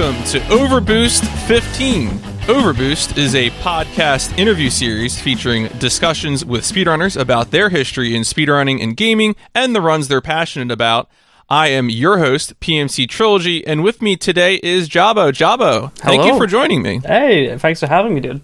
welcome 0.00 0.24
to 0.24 0.40
Overboost 0.48 1.26
15. 1.46 2.08
Overboost 2.48 3.18
is 3.18 3.34
a 3.34 3.50
podcast 3.60 4.36
interview 4.38 4.70
series 4.70 5.20
featuring 5.20 5.66
discussions 5.78 6.42
with 6.42 6.64
speedrunners 6.64 7.20
about 7.20 7.50
their 7.50 7.68
history 7.68 8.16
in 8.16 8.22
speedrunning 8.22 8.82
and 8.82 8.96
gaming 8.96 9.36
and 9.54 9.76
the 9.76 9.82
runs 9.82 10.08
they're 10.08 10.22
passionate 10.22 10.72
about. 10.72 11.06
I 11.50 11.68
am 11.68 11.90
your 11.90 12.16
host, 12.16 12.58
PMC 12.60 13.10
Trilogy, 13.10 13.66
and 13.66 13.84
with 13.84 14.00
me 14.00 14.16
today 14.16 14.58
is 14.62 14.88
Jabo. 14.88 15.32
Jabo, 15.32 15.92
thank 15.96 16.24
you 16.24 16.34
for 16.38 16.46
joining 16.46 16.80
me. 16.80 17.00
Hey, 17.04 17.58
thanks 17.58 17.80
for 17.80 17.86
having 17.86 18.14
me, 18.14 18.20
dude. 18.20 18.40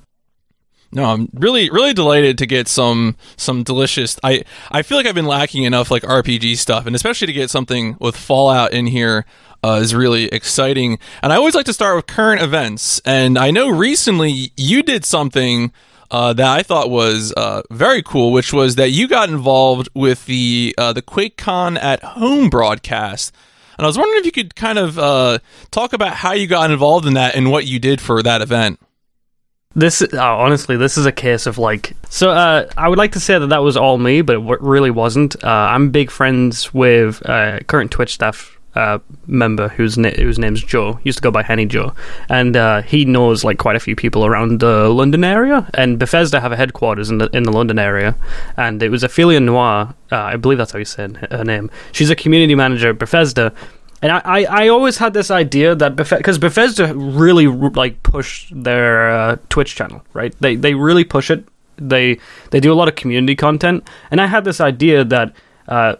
No, 0.93 1.05
I'm 1.05 1.30
really, 1.33 1.71
really 1.71 1.95
delighted 1.95 2.37
to 2.38 2.47
get 2.47 2.69
some 2.69 3.16
some 3.37 3.63
delicious. 3.63 4.19
I 4.23 4.45
I 4.71 4.83
feel 4.83 4.99
like 4.99 5.07
I've 5.07 5.15
been 5.15 5.27
lacking 5.27 5.65
enough 5.65 5.91
like 5.91 6.02
RPG 6.02 6.59
stuff, 6.59 6.87
and 6.87 6.95
especially 6.95 7.27
to 7.27 7.33
get 7.33 7.49
something 7.49 7.97
with 7.99 8.15
Fallout 8.15 8.73
in 8.73 8.87
here 8.87 9.25
uh, 9.66 9.80
is 9.80 9.95
really 9.95 10.27
exciting. 10.27 10.98
And 11.23 11.33
I 11.33 11.37
always 11.37 11.55
like 11.55 11.66
to 11.66 11.73
start 11.73 11.97
with 11.97 12.07
current 12.07 12.41
events. 12.41 13.01
And 13.05 13.37
I 13.37 13.51
know 13.51 13.69
recently 13.69 14.52
you 14.57 14.83
did 14.83 15.05
something 15.05 15.73
uh, 16.09 16.33
that 16.34 16.47
I 16.47 16.62
thought 16.62 16.88
was 16.88 17.32
uh, 17.37 17.63
very 17.71 18.01
cool, 18.02 18.30
which 18.30 18.52
was 18.52 18.76
that 18.76 18.91
you 18.91 19.09
got 19.09 19.29
involved 19.29 19.88
with 19.93 20.26
the 20.26 20.73
uh, 20.79 20.93
the 20.93 21.02
QuakeCon 21.02 21.82
at 21.82 22.02
Home 22.04 22.49
broadcast. 22.49 23.35
And 23.76 23.85
I 23.85 23.88
was 23.88 23.99
wondering 23.99 24.21
if 24.21 24.26
you 24.26 24.32
could 24.32 24.54
kind 24.54 24.79
of 24.79 24.99
uh, 24.99 25.38
talk 25.73 25.93
about 25.93 26.15
how 26.15 26.32
you 26.32 26.46
got 26.46 26.71
involved 26.71 27.04
in 27.07 27.15
that 27.15 27.35
and 27.35 27.51
what 27.51 27.66
you 27.66 27.80
did 27.80 28.01
for 28.01 28.23
that 28.23 28.41
event. 28.41 28.79
This, 29.74 30.01
oh, 30.01 30.19
honestly, 30.19 30.79
this 30.79 30.96
is 30.96 31.04
a 31.04 31.13
case 31.13 31.46
of 31.46 31.59
like. 31.59 31.95
So, 32.09 32.30
uh, 32.30 32.71
I 32.79 32.88
would 32.88 32.96
like 32.96 33.13
to 33.13 33.21
say 33.21 33.38
that 33.38 33.48
that 33.48 33.63
was 33.63 33.76
all 33.76 33.98
me, 33.98 34.23
but 34.23 34.37
it 34.37 34.38
w- 34.38 34.59
really 34.60 34.91
wasn't. 34.91 35.45
Uh, 35.45 35.48
I'm 35.48 35.91
big 35.91 36.10
friends 36.10 36.73
with 36.73 37.21
uh, 37.29 37.60
current 37.66 37.91
Twitch 37.91 38.15
staff 38.15 38.55
uh, 38.77 38.99
member 39.27 39.69
whose 39.69 39.96
na- 39.96 40.10
whose 40.10 40.38
name's 40.38 40.63
Joe. 40.63 41.01
Used 41.02 41.19
to 41.19 41.23
go 41.23 41.30
by 41.30 41.43
Henny 41.43 41.66
Joe, 41.66 41.95
and 42.29 42.57
uh, 42.57 42.82
he 42.82 43.05
knows 43.05 43.43
like 43.43 43.59
quite 43.59 43.74
a 43.74 43.80
few 43.80 43.96
people 43.96 44.27
around 44.27 44.60
the 44.60 44.88
London 44.91 45.24
area. 45.24 45.69
And 45.74 45.99
Bethesda 45.99 46.41
have 46.41 46.52
a 46.52 46.57
headquarters 46.57 47.10
in 47.10 47.19
the 47.19 47.29
in 47.32 47.45
the 47.45 47.52
London 47.52 47.79
area, 47.79 48.15
and 48.57 48.82
it 48.82 48.91
was 48.91 49.02
Ophelia 49.02 49.41
Noir. 49.41 49.95
Uh, 50.13 50.16
I 50.16 50.37
believe 50.37 50.59
that's 50.59 50.73
how 50.73 50.79
you 50.79 50.85
said 50.85 51.16
her 51.30 51.45
name. 51.45 51.71
She's 51.91 52.10
a 52.10 52.16
community 52.16 52.54
manager 52.54 52.91
at 52.91 52.99
Bethesda. 52.99 53.52
And 54.02 54.13
I, 54.13 54.21
I, 54.24 54.45
I 54.45 54.69
always 54.69 54.99
had 54.99 55.15
this 55.15 55.30
idea 55.30 55.74
that 55.74 55.97
because 55.97 56.38
Bethesda 56.38 56.95
really 56.95 57.47
like 57.47 58.02
push 58.02 58.47
their 58.54 59.10
uh, 59.10 59.37
Twitch 59.49 59.74
channel, 59.74 60.04
right? 60.13 60.35
They 60.38 60.54
they 60.54 60.74
really 60.74 61.02
push 61.02 61.30
it. 61.30 61.49
They 61.77 62.19
they 62.51 62.60
do 62.60 62.73
a 62.73 62.77
lot 62.77 62.88
of 62.88 62.95
community 62.95 63.35
content, 63.35 63.88
and 64.10 64.21
I 64.21 64.27
had 64.27 64.44
this 64.44 64.60
idea 64.60 65.03
that 65.04 65.32
uh, 65.66 65.97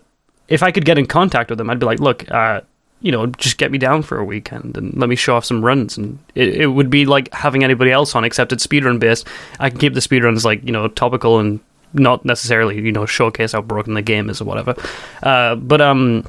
if 0.48 0.62
I 0.62 0.70
could 0.70 0.84
get 0.84 0.98
in 0.98 1.06
contact 1.06 1.50
with 1.50 1.58
them, 1.58 1.70
I'd 1.70 1.78
be 1.78 1.86
like, 1.86 2.00
look, 2.00 2.30
uh, 2.30 2.61
you 3.00 3.12
know, 3.12 3.27
just 3.27 3.58
get 3.58 3.70
me 3.70 3.78
down 3.78 4.02
for 4.02 4.19
a 4.19 4.25
weekend 4.25 4.77
and 4.77 4.94
let 4.97 5.08
me 5.08 5.16
show 5.16 5.36
off 5.36 5.44
some 5.44 5.64
runs, 5.64 5.97
and 5.98 6.19
it, 6.34 6.48
it 6.62 6.66
would 6.66 6.91
be 6.91 7.05
like 7.05 7.33
having 7.33 7.62
anybody 7.62 7.91
else 7.91 8.14
on, 8.14 8.25
except 8.25 8.53
it's 8.53 8.66
speedrun 8.66 8.98
based. 8.98 9.27
I 9.61 9.70
can 9.70 9.78
keep 9.78 9.94
the 9.94 10.00
speedruns 10.00 10.44
like 10.44 10.64
you 10.64 10.72
know 10.72 10.88
topical 10.88 11.38
and 11.38 11.61
not 11.92 12.25
necessarily 12.25 12.80
you 12.80 12.92
know 12.92 13.06
showcase 13.06 13.53
how 13.53 13.62
broken 13.62 13.94
the 13.94 14.03
game 14.03 14.30
is 14.30 14.41
or 14.41 14.44
whatever. 14.44 14.75
Uh, 15.22 15.56
but 15.56 15.81
um 15.81 16.26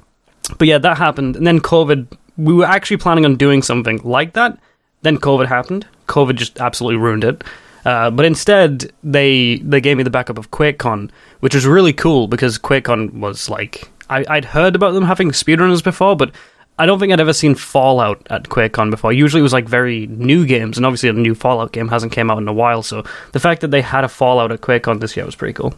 but 0.57 0.67
yeah, 0.67 0.77
that 0.77 0.97
happened. 0.97 1.35
And 1.35 1.45
then 1.45 1.59
COVID, 1.59 2.07
we 2.37 2.53
were 2.53 2.65
actually 2.65 2.97
planning 2.97 3.25
on 3.25 3.35
doing 3.35 3.61
something 3.61 3.99
like 4.03 4.33
that. 4.33 4.57
Then 5.01 5.17
COVID 5.17 5.47
happened. 5.47 5.85
COVID 6.07 6.35
just 6.35 6.59
absolutely 6.59 6.97
ruined 6.97 7.23
it. 7.23 7.43
Uh, 7.85 8.11
but 8.11 8.25
instead, 8.25 8.91
they 9.03 9.57
they 9.57 9.79
gave 9.79 9.97
me 9.97 10.03
the 10.03 10.09
backup 10.09 10.37
of 10.37 10.51
QuakeCon, 10.51 11.09
which 11.39 11.55
was 11.55 11.65
really 11.65 11.93
cool 11.93 12.27
because 12.27 12.57
QuakeCon 12.57 13.13
was 13.13 13.49
like 13.49 13.89
I, 14.09 14.25
I'd 14.27 14.45
heard 14.45 14.75
about 14.75 14.91
them 14.93 15.03
having 15.05 15.31
speedrunners 15.31 15.83
before, 15.83 16.15
but 16.15 16.31
I 16.79 16.85
don't 16.85 16.99
think 16.99 17.11
I'd 17.11 17.19
ever 17.19 17.33
seen 17.33 17.55
Fallout 17.55 18.25
at 18.29 18.43
QuakeCon 18.43 18.91
before. 18.91 19.11
Usually, 19.11 19.39
it 19.39 19.43
was 19.43 19.53
like 19.53 19.67
very 19.67 20.07
new 20.07 20.45
games, 20.45 20.77
and 20.77 20.85
obviously, 20.85 21.09
a 21.09 21.13
new 21.13 21.33
Fallout 21.35 21.71
game 21.71 21.87
hasn't 21.87 22.11
came 22.11 22.29
out 22.29 22.37
in 22.37 22.47
a 22.47 22.53
while. 22.53 22.83
So 22.83 23.03
the 23.33 23.39
fact 23.39 23.61
that 23.61 23.71
they 23.71 23.81
had 23.81 24.03
a 24.03 24.09
Fallout 24.09 24.51
at 24.51 24.61
QuakeCon 24.61 24.99
this 24.99 25.15
year 25.17 25.25
was 25.25 25.35
pretty 25.35 25.53
cool. 25.53 25.73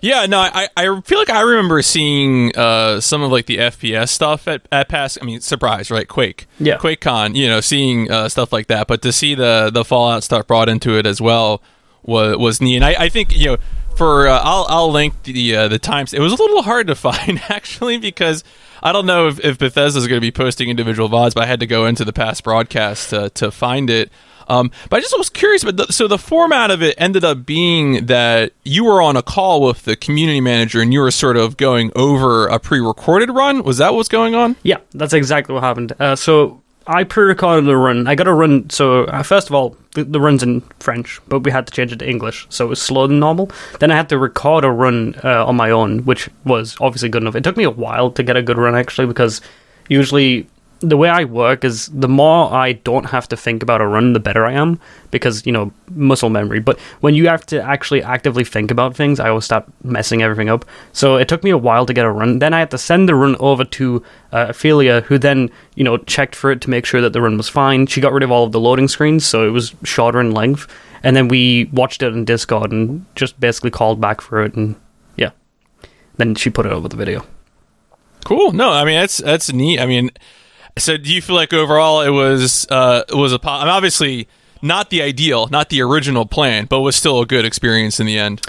Yeah, 0.00 0.26
no, 0.26 0.38
I, 0.38 0.68
I 0.76 1.00
feel 1.00 1.18
like 1.18 1.28
I 1.30 1.40
remember 1.40 1.82
seeing 1.82 2.56
uh, 2.56 3.00
some 3.00 3.20
of 3.22 3.32
like 3.32 3.46
the 3.46 3.56
FPS 3.58 4.10
stuff 4.10 4.46
at, 4.46 4.62
at 4.70 4.88
past. 4.88 5.18
I 5.20 5.24
mean, 5.24 5.40
surprise, 5.40 5.90
right? 5.90 6.06
Quake, 6.06 6.46
Yeah. 6.60 6.76
QuakeCon. 6.76 7.34
You 7.34 7.48
know, 7.48 7.60
seeing 7.60 8.08
uh, 8.10 8.28
stuff 8.28 8.52
like 8.52 8.68
that, 8.68 8.86
but 8.86 9.02
to 9.02 9.12
see 9.12 9.34
the 9.34 9.70
the 9.74 9.84
Fallout 9.84 10.22
stuff 10.22 10.46
brought 10.46 10.68
into 10.68 10.96
it 10.96 11.04
as 11.04 11.20
well 11.20 11.60
was 12.04 12.36
was 12.36 12.60
neat. 12.60 12.76
And 12.76 12.84
I, 12.84 12.94
I 12.94 13.08
think 13.08 13.36
you 13.36 13.46
know, 13.46 13.56
for 13.98 14.28
uh, 14.28 14.40
I'll 14.42 14.64
I'll 14.68 14.90
link 14.90 15.24
the 15.24 15.56
uh, 15.56 15.68
the 15.68 15.78
times. 15.78 16.14
It 16.14 16.20
was 16.20 16.32
a 16.32 16.36
little 16.36 16.62
hard 16.62 16.86
to 16.86 16.94
find 17.08 17.42
actually 17.48 17.98
because 17.98 18.44
I 18.82 18.92
don't 18.92 19.06
know 19.06 19.26
if, 19.26 19.40
if 19.44 19.60
is 19.60 19.94
going 19.94 20.08
to 20.08 20.20
be 20.20 20.30
posting 20.30 20.70
individual 20.70 21.08
vods, 21.08 21.34
but 21.34 21.42
I 21.42 21.46
had 21.46 21.60
to 21.60 21.66
go 21.66 21.84
into 21.84 22.04
the 22.04 22.12
past 22.12 22.44
broadcast 22.44 23.10
to 23.10 23.28
to 23.30 23.50
find 23.50 23.90
it. 23.90 24.10
Um, 24.50 24.70
but 24.88 24.96
I 24.96 25.00
just 25.00 25.18
was 25.18 25.28
curious. 25.28 25.62
But 25.62 25.76
the, 25.76 25.92
so 25.92 26.08
the 26.08 26.16
format 26.16 26.70
of 26.70 26.82
it 26.82 26.94
ended 26.96 27.22
up 27.24 27.44
being 27.44 28.06
that 28.06 28.52
you 28.64 28.84
were 28.84 29.02
on 29.02 29.16
a 29.16 29.22
call 29.22 29.60
with 29.60 29.84
the 29.84 29.96
community 29.96 30.40
manager, 30.40 30.80
and 30.80 30.92
you 30.92 31.00
were 31.00 31.10
sort 31.10 31.36
of 31.36 31.56
going 31.56 31.92
over 31.94 32.46
a 32.46 32.58
pre-recorded 32.58 33.30
run. 33.30 33.62
Was 33.62 33.78
that 33.78 33.92
what's 33.92 34.08
going 34.08 34.34
on? 34.34 34.56
Yeah, 34.62 34.78
that's 34.92 35.12
exactly 35.12 35.54
what 35.54 35.64
happened. 35.64 35.92
Uh, 35.98 36.16
so 36.16 36.62
I 36.88 37.04
pre-recorded 37.04 37.66
the 37.66 37.76
run. 37.76 38.06
I 38.06 38.14
got 38.14 38.26
a 38.26 38.32
run. 38.32 38.70
So 38.70 39.04
uh, 39.04 39.22
first 39.22 39.48
of 39.50 39.54
all, 39.54 39.76
the, 39.94 40.04
the 40.04 40.20
run's 40.20 40.42
in 40.42 40.62
French, 40.80 41.20
but 41.28 41.40
we 41.40 41.50
had 41.50 41.66
to 41.66 41.72
change 41.72 41.92
it 41.92 41.98
to 41.98 42.08
English, 42.08 42.46
so 42.48 42.64
it 42.64 42.68
was 42.68 42.80
slower 42.80 43.06
than 43.06 43.20
normal. 43.20 43.50
Then 43.78 43.90
I 43.90 43.96
had 43.96 44.08
to 44.08 44.18
record 44.18 44.64
a 44.64 44.70
run 44.70 45.14
uh, 45.22 45.44
on 45.44 45.54
my 45.54 45.70
own, 45.70 46.06
which 46.06 46.30
was 46.44 46.78
obviously 46.80 47.10
good 47.10 47.22
enough. 47.22 47.36
It 47.36 47.44
took 47.44 47.58
me 47.58 47.64
a 47.64 47.70
while 47.70 48.10
to 48.12 48.22
get 48.22 48.38
a 48.38 48.42
good 48.42 48.56
run 48.56 48.74
actually, 48.74 49.06
because 49.06 49.42
usually 49.88 50.48
the 50.80 50.96
way 50.96 51.08
I 51.08 51.24
work 51.24 51.64
is 51.64 51.86
the 51.86 52.08
more 52.08 52.52
I 52.52 52.72
don't 52.72 53.06
have 53.06 53.28
to 53.28 53.36
think 53.36 53.62
about 53.62 53.80
a 53.80 53.86
run, 53.86 54.12
the 54.12 54.20
better 54.20 54.46
I 54.46 54.52
am 54.52 54.80
because 55.10 55.44
you 55.44 55.52
know 55.52 55.72
muscle 55.90 56.30
memory. 56.30 56.60
But 56.60 56.78
when 57.00 57.14
you 57.14 57.26
have 57.28 57.44
to 57.46 57.60
actually 57.60 58.02
actively 58.02 58.44
think 58.44 58.70
about 58.70 58.94
things, 58.94 59.18
I 59.18 59.28
always 59.28 59.44
start 59.44 59.64
messing 59.82 60.22
everything 60.22 60.48
up. 60.48 60.64
So 60.92 61.16
it 61.16 61.28
took 61.28 61.42
me 61.42 61.50
a 61.50 61.58
while 61.58 61.84
to 61.86 61.92
get 61.92 62.04
a 62.04 62.10
run. 62.10 62.38
Then 62.38 62.54
I 62.54 62.60
had 62.60 62.70
to 62.70 62.78
send 62.78 63.08
the 63.08 63.14
run 63.14 63.34
over 63.40 63.64
to 63.64 64.02
uh, 64.32 64.46
Ophelia, 64.50 65.00
who 65.02 65.18
then 65.18 65.50
you 65.74 65.84
know 65.84 65.98
checked 65.98 66.36
for 66.36 66.50
it 66.52 66.60
to 66.62 66.70
make 66.70 66.86
sure 66.86 67.00
that 67.00 67.12
the 67.12 67.22
run 67.22 67.36
was 67.36 67.48
fine. 67.48 67.86
She 67.86 68.00
got 68.00 68.12
rid 68.12 68.22
of 68.22 68.30
all 68.30 68.44
of 68.44 68.52
the 68.52 68.60
loading 68.60 68.88
screens, 68.88 69.26
so 69.26 69.46
it 69.46 69.50
was 69.50 69.74
shorter 69.84 70.20
in 70.20 70.30
length. 70.32 70.68
And 71.02 71.14
then 71.14 71.28
we 71.28 71.66
watched 71.72 72.02
it 72.02 72.12
in 72.12 72.24
Discord 72.24 72.72
and 72.72 73.06
just 73.14 73.38
basically 73.38 73.70
called 73.70 74.00
back 74.00 74.20
for 74.20 74.42
it, 74.44 74.54
and 74.54 74.76
yeah, 75.16 75.30
then 76.16 76.34
she 76.34 76.50
put 76.50 76.66
it 76.66 76.72
over 76.72 76.88
the 76.88 76.96
video. 76.96 77.24
Cool. 78.24 78.52
No, 78.52 78.70
I 78.70 78.84
mean 78.84 79.00
that's 79.00 79.18
that's 79.18 79.52
neat. 79.52 79.80
I 79.80 79.86
mean, 79.86 80.10
so 80.78 80.96
do 80.96 81.12
you 81.12 81.20
feel 81.22 81.36
like 81.36 81.52
overall 81.52 82.00
it 82.00 82.10
was 82.10 82.66
uh 82.70 83.02
it 83.08 83.14
was 83.14 83.32
a 83.32 83.38
po- 83.38 83.50
I 83.50 83.60
mean, 83.60 83.68
obviously 83.68 84.28
not 84.62 84.90
the 84.90 85.02
ideal, 85.02 85.48
not 85.48 85.68
the 85.68 85.82
original 85.82 86.26
plan, 86.26 86.66
but 86.66 86.80
was 86.80 86.96
still 86.96 87.20
a 87.20 87.26
good 87.26 87.44
experience 87.44 88.00
in 88.00 88.06
the 88.06 88.18
end. 88.18 88.42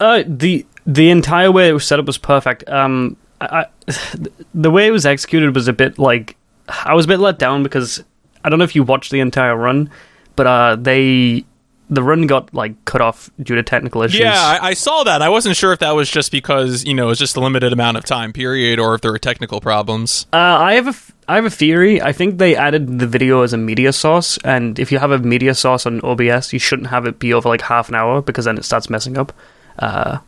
Uh, 0.00 0.24
the 0.26 0.66
the 0.86 1.10
entire 1.10 1.50
way 1.50 1.68
it 1.68 1.72
was 1.72 1.86
set 1.86 1.98
up 1.98 2.06
was 2.06 2.18
perfect. 2.18 2.68
Um, 2.68 3.16
I, 3.40 3.66
I, 3.88 3.94
the 4.54 4.70
way 4.70 4.86
it 4.86 4.90
was 4.90 5.06
executed 5.06 5.54
was 5.54 5.68
a 5.68 5.72
bit 5.72 5.98
like 5.98 6.36
I 6.68 6.94
was 6.94 7.04
a 7.04 7.08
bit 7.08 7.20
let 7.20 7.38
down 7.38 7.62
because 7.62 8.02
I 8.44 8.48
don't 8.48 8.58
know 8.58 8.64
if 8.64 8.74
you 8.74 8.82
watched 8.82 9.10
the 9.10 9.20
entire 9.20 9.56
run, 9.56 9.90
but 10.36 10.46
uh, 10.46 10.76
they 10.76 11.44
the 11.90 12.02
run 12.02 12.26
got 12.26 12.52
like 12.54 12.82
cut 12.84 13.00
off 13.00 13.30
due 13.42 13.54
to 13.54 13.62
technical 13.62 14.02
issues. 14.02 14.20
Yeah, 14.20 14.34
I, 14.34 14.68
I 14.68 14.74
saw 14.74 15.04
that. 15.04 15.22
I 15.22 15.28
wasn't 15.28 15.56
sure 15.56 15.72
if 15.72 15.78
that 15.80 15.92
was 15.92 16.10
just 16.10 16.32
because 16.32 16.84
you 16.84 16.94
know 16.94 17.04
it 17.06 17.08
was 17.08 17.18
just 17.18 17.36
a 17.36 17.40
limited 17.40 17.72
amount 17.72 17.96
of 17.96 18.04
time 18.04 18.32
period, 18.32 18.78
or 18.78 18.94
if 18.94 19.00
there 19.00 19.12
were 19.12 19.18
technical 19.18 19.60
problems. 19.60 20.26
Uh, 20.32 20.36
I 20.36 20.74
have 20.74 20.86
a 20.86 20.90
f- 20.90 21.13
I 21.26 21.36
have 21.36 21.44
a 21.44 21.50
theory. 21.50 22.02
I 22.02 22.12
think 22.12 22.38
they 22.38 22.54
added 22.54 22.98
the 22.98 23.06
video 23.06 23.42
as 23.42 23.52
a 23.52 23.56
media 23.58 23.92
source, 23.92 24.38
and 24.44 24.78
if 24.78 24.92
you 24.92 24.98
have 24.98 25.10
a 25.10 25.18
media 25.18 25.54
source 25.54 25.86
on 25.86 26.00
OBS, 26.02 26.52
you 26.52 26.58
shouldn't 26.58 26.88
have 26.88 27.06
it 27.06 27.18
be 27.18 27.32
over 27.32 27.48
like 27.48 27.62
half 27.62 27.88
an 27.88 27.94
hour 27.94 28.20
because 28.20 28.44
then 28.44 28.58
it 28.58 28.64
starts 28.64 28.90
messing 28.90 29.16
up. 29.16 29.32
Uh, 29.78 30.18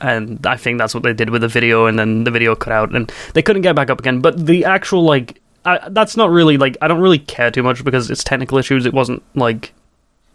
and 0.00 0.46
I 0.46 0.56
think 0.56 0.78
that's 0.78 0.94
what 0.94 1.02
they 1.02 1.12
did 1.12 1.30
with 1.30 1.42
the 1.42 1.48
video, 1.48 1.86
and 1.86 1.98
then 1.98 2.24
the 2.24 2.30
video 2.30 2.54
cut 2.54 2.72
out, 2.72 2.94
and 2.94 3.12
they 3.34 3.42
couldn't 3.42 3.62
get 3.62 3.74
back 3.74 3.90
up 3.90 3.98
again. 3.98 4.20
But 4.20 4.46
the 4.46 4.64
actual 4.64 5.02
like, 5.02 5.40
I, 5.64 5.88
that's 5.88 6.16
not 6.16 6.30
really 6.30 6.56
like 6.56 6.76
I 6.80 6.88
don't 6.88 7.00
really 7.00 7.18
care 7.18 7.50
too 7.50 7.62
much 7.64 7.84
because 7.84 8.10
it's 8.10 8.22
technical 8.22 8.58
issues. 8.58 8.86
It 8.86 8.94
wasn't 8.94 9.22
like 9.34 9.72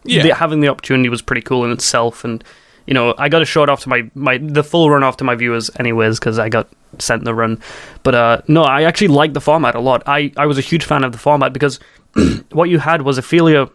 Yeah, 0.03 0.23
the, 0.23 0.33
having 0.35 0.59
the 0.59 0.67
opportunity 0.67 1.07
was 1.07 1.21
pretty 1.21 1.41
cool 1.41 1.63
in 1.63 1.71
itself, 1.71 2.25
and 2.25 2.43
you 2.85 2.93
know 2.93 3.13
I 3.17 3.29
got 3.29 3.39
to 3.39 3.45
show 3.45 3.63
it 3.63 3.69
off 3.69 3.81
to 3.83 3.89
my 3.89 4.09
my 4.15 4.37
the 4.37 4.63
full 4.63 4.89
run 4.89 5.03
off 5.03 5.17
to 5.17 5.23
my 5.23 5.35
viewers 5.35 5.69
anyways 5.79 6.19
because 6.19 6.39
I 6.39 6.49
got 6.49 6.67
sent 6.99 7.23
the 7.23 7.33
run. 7.33 7.59
But 8.03 8.15
uh, 8.15 8.41
no, 8.47 8.63
I 8.63 8.83
actually 8.83 9.07
liked 9.07 9.33
the 9.33 9.41
format 9.41 9.75
a 9.75 9.79
lot. 9.79 10.03
I 10.05 10.31
I 10.37 10.45
was 10.45 10.57
a 10.57 10.61
huge 10.61 10.85
fan 10.85 11.03
of 11.03 11.11
the 11.11 11.17
format 11.17 11.53
because 11.53 11.79
what 12.51 12.69
you 12.69 12.79
had 12.79 13.01
was 13.01 13.17
Ophelia 13.17 13.69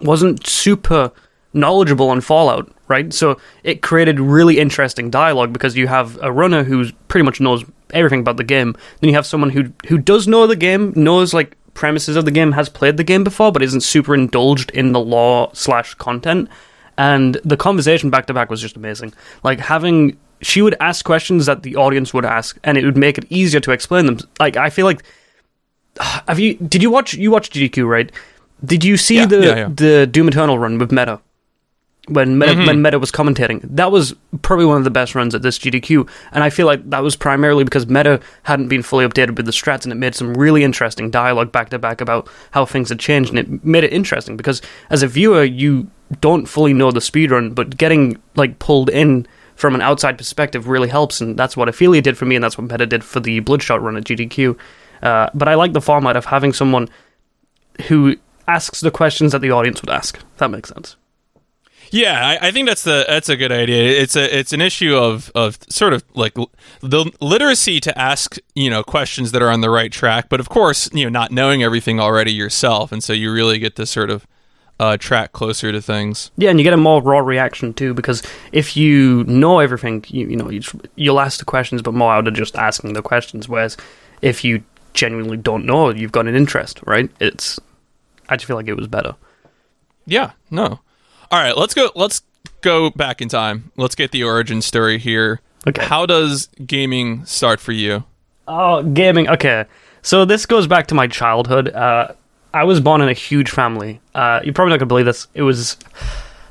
wasn't 0.00 0.46
super 0.46 1.12
knowledgeable 1.52 2.08
on 2.08 2.20
Fallout, 2.20 2.72
right? 2.88 3.12
So 3.12 3.38
it 3.64 3.82
created 3.82 4.20
really 4.20 4.58
interesting 4.58 5.10
dialogue 5.10 5.52
because 5.52 5.76
you 5.76 5.88
have 5.88 6.18
a 6.22 6.32
runner 6.32 6.62
who 6.62 6.90
pretty 7.08 7.24
much 7.24 7.40
knows 7.40 7.64
everything 7.90 8.20
about 8.20 8.36
the 8.36 8.44
game. 8.44 8.76
Then 9.00 9.10
you 9.10 9.16
have 9.16 9.26
someone 9.26 9.50
who 9.50 9.72
who 9.88 9.98
does 9.98 10.28
know 10.28 10.46
the 10.46 10.56
game, 10.56 10.92
knows 10.96 11.34
like 11.34 11.56
premises 11.74 12.16
of 12.16 12.24
the 12.24 12.30
game, 12.30 12.52
has 12.52 12.68
played 12.68 12.96
the 12.96 13.04
game 13.04 13.24
before, 13.24 13.52
but 13.52 13.62
isn't 13.62 13.82
super 13.82 14.14
indulged 14.14 14.70
in 14.70 14.92
the 14.92 15.00
lore 15.00 15.50
slash 15.52 15.94
content. 15.94 16.48
And 17.08 17.38
the 17.52 17.56
conversation 17.56 18.10
back 18.10 18.26
to 18.26 18.34
back 18.34 18.50
was 18.50 18.60
just 18.60 18.76
amazing. 18.76 19.12
Like 19.42 19.60
having 19.60 20.16
she 20.42 20.62
would 20.62 20.76
ask 20.80 21.04
questions 21.04 21.46
that 21.46 21.62
the 21.62 21.76
audience 21.76 22.12
would 22.14 22.24
ask, 22.24 22.58
and 22.64 22.76
it 22.78 22.84
would 22.84 22.96
make 22.96 23.18
it 23.18 23.24
easier 23.30 23.60
to 23.60 23.72
explain 23.72 24.06
them. 24.06 24.18
Like 24.38 24.56
I 24.56 24.70
feel 24.70 24.86
like 24.90 25.02
have 26.28 26.38
you? 26.38 26.54
Did 26.74 26.82
you 26.82 26.90
watch? 26.90 27.14
You 27.14 27.30
watched 27.30 27.54
GDQ, 27.54 27.88
right? 27.88 28.12
Did 28.64 28.84
you 28.84 28.96
see 28.96 29.16
Yeah, 29.16 29.26
the 29.26 29.40
yeah, 29.40 29.56
yeah. 29.56 29.68
the 29.84 30.06
Doom 30.06 30.28
Eternal 30.28 30.58
run 30.58 30.78
with 30.78 30.92
Meta? 30.92 31.20
When 32.10 32.38
Meta, 32.38 32.54
Mhm. 32.54 32.66
when 32.66 32.82
Meta 32.82 32.98
was 32.98 33.10
commentating, 33.12 33.60
that 33.62 33.92
was 33.92 34.14
probably 34.42 34.66
one 34.66 34.78
of 34.78 34.84
the 34.84 34.90
best 34.90 35.14
runs 35.14 35.34
at 35.34 35.42
this 35.42 35.56
GDQ, 35.58 36.06
and 36.32 36.42
I 36.42 36.50
feel 36.50 36.66
like 36.66 36.90
that 36.90 37.02
was 37.02 37.14
primarily 37.16 37.62
because 37.64 37.86
Meta 37.86 38.18
hadn't 38.42 38.68
been 38.68 38.82
fully 38.82 39.06
updated 39.06 39.36
with 39.36 39.46
the 39.46 39.52
strats, 39.52 39.84
and 39.84 39.92
it 39.92 39.96
made 39.96 40.14
some 40.16 40.34
really 40.34 40.64
interesting 40.64 41.08
dialogue 41.10 41.52
back 41.52 41.70
to 41.70 41.78
back 41.78 42.00
about 42.00 42.28
how 42.50 42.64
things 42.66 42.88
had 42.88 42.98
changed, 42.98 43.30
and 43.30 43.38
it 43.38 43.64
made 43.64 43.84
it 43.84 43.92
interesting 43.92 44.36
because 44.36 44.60
as 44.90 45.02
a 45.02 45.06
viewer, 45.06 45.44
you 45.44 45.86
don't 46.20 46.46
fully 46.46 46.72
know 46.74 46.90
the 46.90 46.98
speedrun, 47.00 47.54
but 47.54 47.76
getting 47.76 48.18
like 48.34 48.58
pulled 48.58 48.90
in 48.90 49.24
from 49.54 49.74
an 49.76 49.80
outside 49.82 50.18
perspective 50.18 50.66
really 50.68 50.88
helps, 50.88 51.20
and 51.20 51.36
that's 51.36 51.56
what 51.56 51.68
Ophelia 51.68 52.02
did 52.02 52.18
for 52.18 52.24
me, 52.24 52.34
and 52.34 52.42
that's 52.42 52.58
what 52.58 52.68
Meta 52.70 52.86
did 52.86 53.04
for 53.04 53.20
the 53.20 53.38
Bloodshot 53.40 53.80
run 53.82 53.96
at 53.96 54.04
GDQ. 54.04 54.56
Uh, 55.02 55.28
but 55.32 55.46
I 55.48 55.54
like 55.54 55.74
the 55.74 55.80
format 55.80 56.16
of 56.16 56.24
having 56.24 56.52
someone 56.52 56.88
who 57.88 58.16
asks 58.48 58.80
the 58.80 58.90
questions 58.90 59.32
that 59.32 59.40
the 59.40 59.50
audience 59.52 59.80
would 59.80 59.90
ask. 59.90 60.18
That 60.38 60.50
makes 60.50 60.70
sense. 60.70 60.96
Yeah, 61.90 62.38
I, 62.40 62.48
I 62.48 62.50
think 62.52 62.68
that's 62.68 62.82
the 62.84 63.04
that's 63.08 63.28
a 63.28 63.36
good 63.36 63.50
idea. 63.52 64.00
It's 64.00 64.14
a 64.16 64.38
it's 64.38 64.52
an 64.52 64.60
issue 64.60 64.94
of 64.96 65.30
of 65.34 65.58
sort 65.68 65.92
of 65.92 66.04
like 66.14 66.38
l- 66.38 66.50
the 66.80 67.10
literacy 67.20 67.80
to 67.80 67.98
ask 67.98 68.36
you 68.54 68.70
know 68.70 68.82
questions 68.82 69.32
that 69.32 69.42
are 69.42 69.50
on 69.50 69.60
the 69.60 69.70
right 69.70 69.90
track, 69.90 70.28
but 70.28 70.38
of 70.40 70.48
course 70.48 70.88
you 70.92 71.04
know 71.04 71.10
not 71.10 71.32
knowing 71.32 71.62
everything 71.62 71.98
already 71.98 72.32
yourself, 72.32 72.92
and 72.92 73.02
so 73.02 73.12
you 73.12 73.32
really 73.32 73.58
get 73.58 73.74
to 73.76 73.86
sort 73.86 74.10
of 74.10 74.26
uh, 74.78 74.96
track 74.96 75.32
closer 75.32 75.72
to 75.72 75.82
things. 75.82 76.30
Yeah, 76.36 76.50
and 76.50 76.58
you 76.58 76.64
get 76.64 76.72
a 76.72 76.76
more 76.78 77.02
raw 77.02 77.18
reaction 77.18 77.74
too 77.74 77.92
because 77.92 78.22
if 78.52 78.76
you 78.76 79.24
know 79.24 79.58
everything, 79.58 80.04
you 80.08 80.28
you 80.28 80.36
know 80.36 80.48
you, 80.48 80.62
you'll 80.94 81.20
ask 81.20 81.38
the 81.38 81.44
questions, 81.44 81.82
but 81.82 81.92
more 81.92 82.12
out 82.12 82.28
of 82.28 82.34
just 82.34 82.54
asking 82.56 82.92
the 82.92 83.02
questions. 83.02 83.48
Whereas 83.48 83.76
if 84.22 84.44
you 84.44 84.62
genuinely 84.94 85.36
don't 85.36 85.66
know, 85.66 85.90
you've 85.90 86.12
got 86.12 86.26
an 86.26 86.36
interest, 86.36 86.80
right? 86.86 87.10
It's 87.20 87.58
I 88.28 88.36
just 88.36 88.46
feel 88.46 88.56
like 88.56 88.68
it 88.68 88.74
was 88.74 88.86
better. 88.86 89.16
Yeah, 90.06 90.32
no. 90.50 90.80
All 91.30 91.40
right, 91.40 91.56
let's 91.56 91.74
go. 91.74 91.90
Let's 91.94 92.22
go 92.60 92.90
back 92.90 93.20
in 93.22 93.28
time. 93.28 93.70
Let's 93.76 93.94
get 93.94 94.10
the 94.10 94.24
origin 94.24 94.62
story 94.62 94.98
here. 94.98 95.40
Okay. 95.66 95.84
How 95.84 96.06
does 96.06 96.48
gaming 96.66 97.24
start 97.24 97.60
for 97.60 97.72
you? 97.72 98.04
Oh, 98.48 98.82
gaming. 98.82 99.28
Okay, 99.28 99.66
so 100.02 100.24
this 100.24 100.46
goes 100.46 100.66
back 100.66 100.86
to 100.88 100.94
my 100.94 101.06
childhood. 101.06 101.68
Uh, 101.68 102.12
I 102.52 102.64
was 102.64 102.80
born 102.80 103.00
in 103.00 103.08
a 103.08 103.12
huge 103.12 103.50
family. 103.50 104.00
Uh, 104.14 104.40
you're 104.42 104.54
probably 104.54 104.70
not 104.70 104.78
gonna 104.80 104.88
believe 104.88 105.06
this. 105.06 105.28
It 105.34 105.42
was 105.42 105.76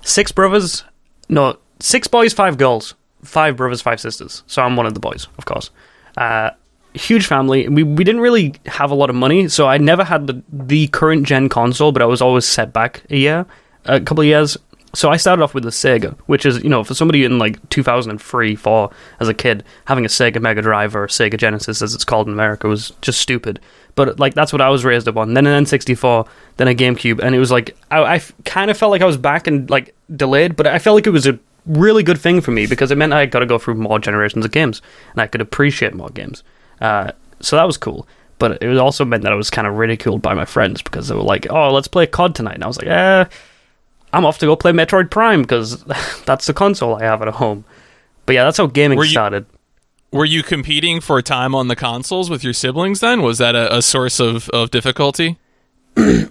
six 0.01 0.31
brothers. 0.31 0.83
No, 1.27 1.57
six 1.79 2.07
boys, 2.07 2.33
five 2.33 2.57
girls. 2.57 2.95
Five 3.23 3.57
brothers, 3.57 3.81
five 3.81 3.99
sisters. 3.99 4.43
So 4.47 4.61
I'm 4.61 4.77
one 4.77 4.85
of 4.85 4.93
the 4.93 5.01
boys, 5.01 5.27
of 5.37 5.43
course. 5.43 5.71
Uh, 6.15 6.51
huge 6.93 7.25
family. 7.25 7.67
We 7.67 7.83
we 7.83 8.03
didn't 8.05 8.21
really 8.21 8.55
have 8.65 8.91
a 8.91 8.95
lot 8.95 9.09
of 9.09 9.15
money, 9.17 9.49
so 9.49 9.67
I 9.67 9.77
never 9.77 10.05
had 10.05 10.27
the 10.27 10.41
the 10.51 10.87
current 10.87 11.25
gen 11.25 11.49
console, 11.49 11.91
but 11.91 12.01
I 12.01 12.05
was 12.05 12.21
always 12.21 12.45
set 12.45 12.71
back 12.71 13.03
a 13.09 13.17
year, 13.17 13.45
a 13.85 13.99
couple 13.99 14.21
of 14.21 14.27
years. 14.27 14.55
So 14.93 15.11
I 15.11 15.17
started 15.17 15.43
off 15.43 15.53
with 15.53 15.63
the 15.63 15.69
Sega, 15.69 16.17
which 16.25 16.45
is 16.45 16.63
you 16.63 16.69
know 16.69 16.83
for 16.83 16.93
somebody 16.93 17.23
in 17.23 17.37
like 17.37 17.67
2003, 17.69 18.55
4 18.55 18.91
as 19.19 19.27
a 19.27 19.33
kid, 19.33 19.63
having 19.85 20.05
a 20.05 20.07
Sega 20.07 20.41
Mega 20.41 20.61
Drive 20.61 20.95
or 20.95 21.07
Sega 21.07 21.37
Genesis 21.37 21.81
as 21.81 21.93
it's 21.93 22.03
called 22.03 22.27
in 22.27 22.33
America 22.33 22.67
was 22.67 22.91
just 23.01 23.19
stupid. 23.21 23.59
But 23.95 24.19
like 24.19 24.33
that's 24.33 24.51
what 24.51 24.61
I 24.61 24.69
was 24.69 24.85
raised 24.85 25.07
up 25.07 25.17
on. 25.17 25.33
Then 25.33 25.45
an 25.45 25.63
N64, 25.63 26.27
then 26.57 26.67
a 26.67 26.73
GameCube, 26.73 27.19
and 27.19 27.35
it 27.35 27.39
was 27.39 27.51
like 27.51 27.77
I, 27.91 28.15
I 28.15 28.21
kind 28.45 28.71
of 28.71 28.77
felt 28.77 28.91
like 28.91 29.01
I 29.01 29.05
was 29.05 29.17
back 29.17 29.47
and 29.47 29.69
like 29.69 29.93
delayed, 30.15 30.55
but 30.55 30.65
I 30.65 30.79
felt 30.79 30.95
like 30.95 31.07
it 31.07 31.11
was 31.11 31.27
a 31.27 31.37
really 31.65 32.01
good 32.01 32.17
thing 32.17 32.41
for 32.41 32.51
me 32.51 32.65
because 32.65 32.89
it 32.89 32.97
meant 32.97 33.13
I 33.13 33.25
got 33.27 33.39
to 33.39 33.45
go 33.45 33.59
through 33.59 33.75
more 33.75 33.99
generations 33.99 34.43
of 34.45 34.51
games 34.51 34.81
and 35.11 35.21
I 35.21 35.27
could 35.27 35.41
appreciate 35.41 35.93
more 35.93 36.09
games. 36.09 36.43
Uh, 36.81 37.11
so 37.41 37.55
that 37.55 37.65
was 37.65 37.77
cool. 37.77 38.07
But 38.39 38.63
it 38.63 38.77
also 38.77 39.03
meant 39.03 39.23
that 39.23 39.33
I 39.33 39.35
was 39.35 39.49
kind 39.49 39.67
of 39.67 39.75
ridiculed 39.75 40.21
by 40.21 40.33
my 40.33 40.45
friends 40.45 40.81
because 40.81 41.09
they 41.09 41.15
were 41.15 41.21
like, 41.21 41.45
"Oh, 41.49 41.73
let's 41.73 41.89
play 41.89 42.07
COD 42.07 42.33
tonight," 42.33 42.55
and 42.55 42.63
I 42.63 42.67
was 42.67 42.77
like, 42.77 42.87
"Eh, 42.87 43.25
I'm 44.13 44.25
off 44.25 44.37
to 44.39 44.45
go 44.45 44.55
play 44.55 44.71
Metroid 44.71 45.09
Prime 45.11 45.41
because 45.43 45.83
that's 46.25 46.45
the 46.47 46.53
console 46.53 46.95
I 46.95 47.03
have 47.03 47.21
at 47.21 47.27
home." 47.35 47.65
But 48.25 48.33
yeah, 48.35 48.43
that's 48.43 48.57
how 48.57 48.67
gaming 48.67 48.97
Were 48.97 49.05
you- 49.05 49.11
started. 49.11 49.45
Were 50.11 50.25
you 50.25 50.41
competing 50.41 51.01
for 51.01 51.21
time 51.21 51.53
on 51.53 51.67
the 51.67 51.75
consoles 51.75 52.31
with 52.31 52.43
your 52.43 52.53
siblings? 52.53 52.99
Then 52.99 53.21
was 53.21 53.37
that 53.37 53.53
a, 53.53 53.75
a 53.77 53.81
source 53.83 54.19
of, 54.19 54.49
of 54.49 54.71
difficulty? 54.71 55.37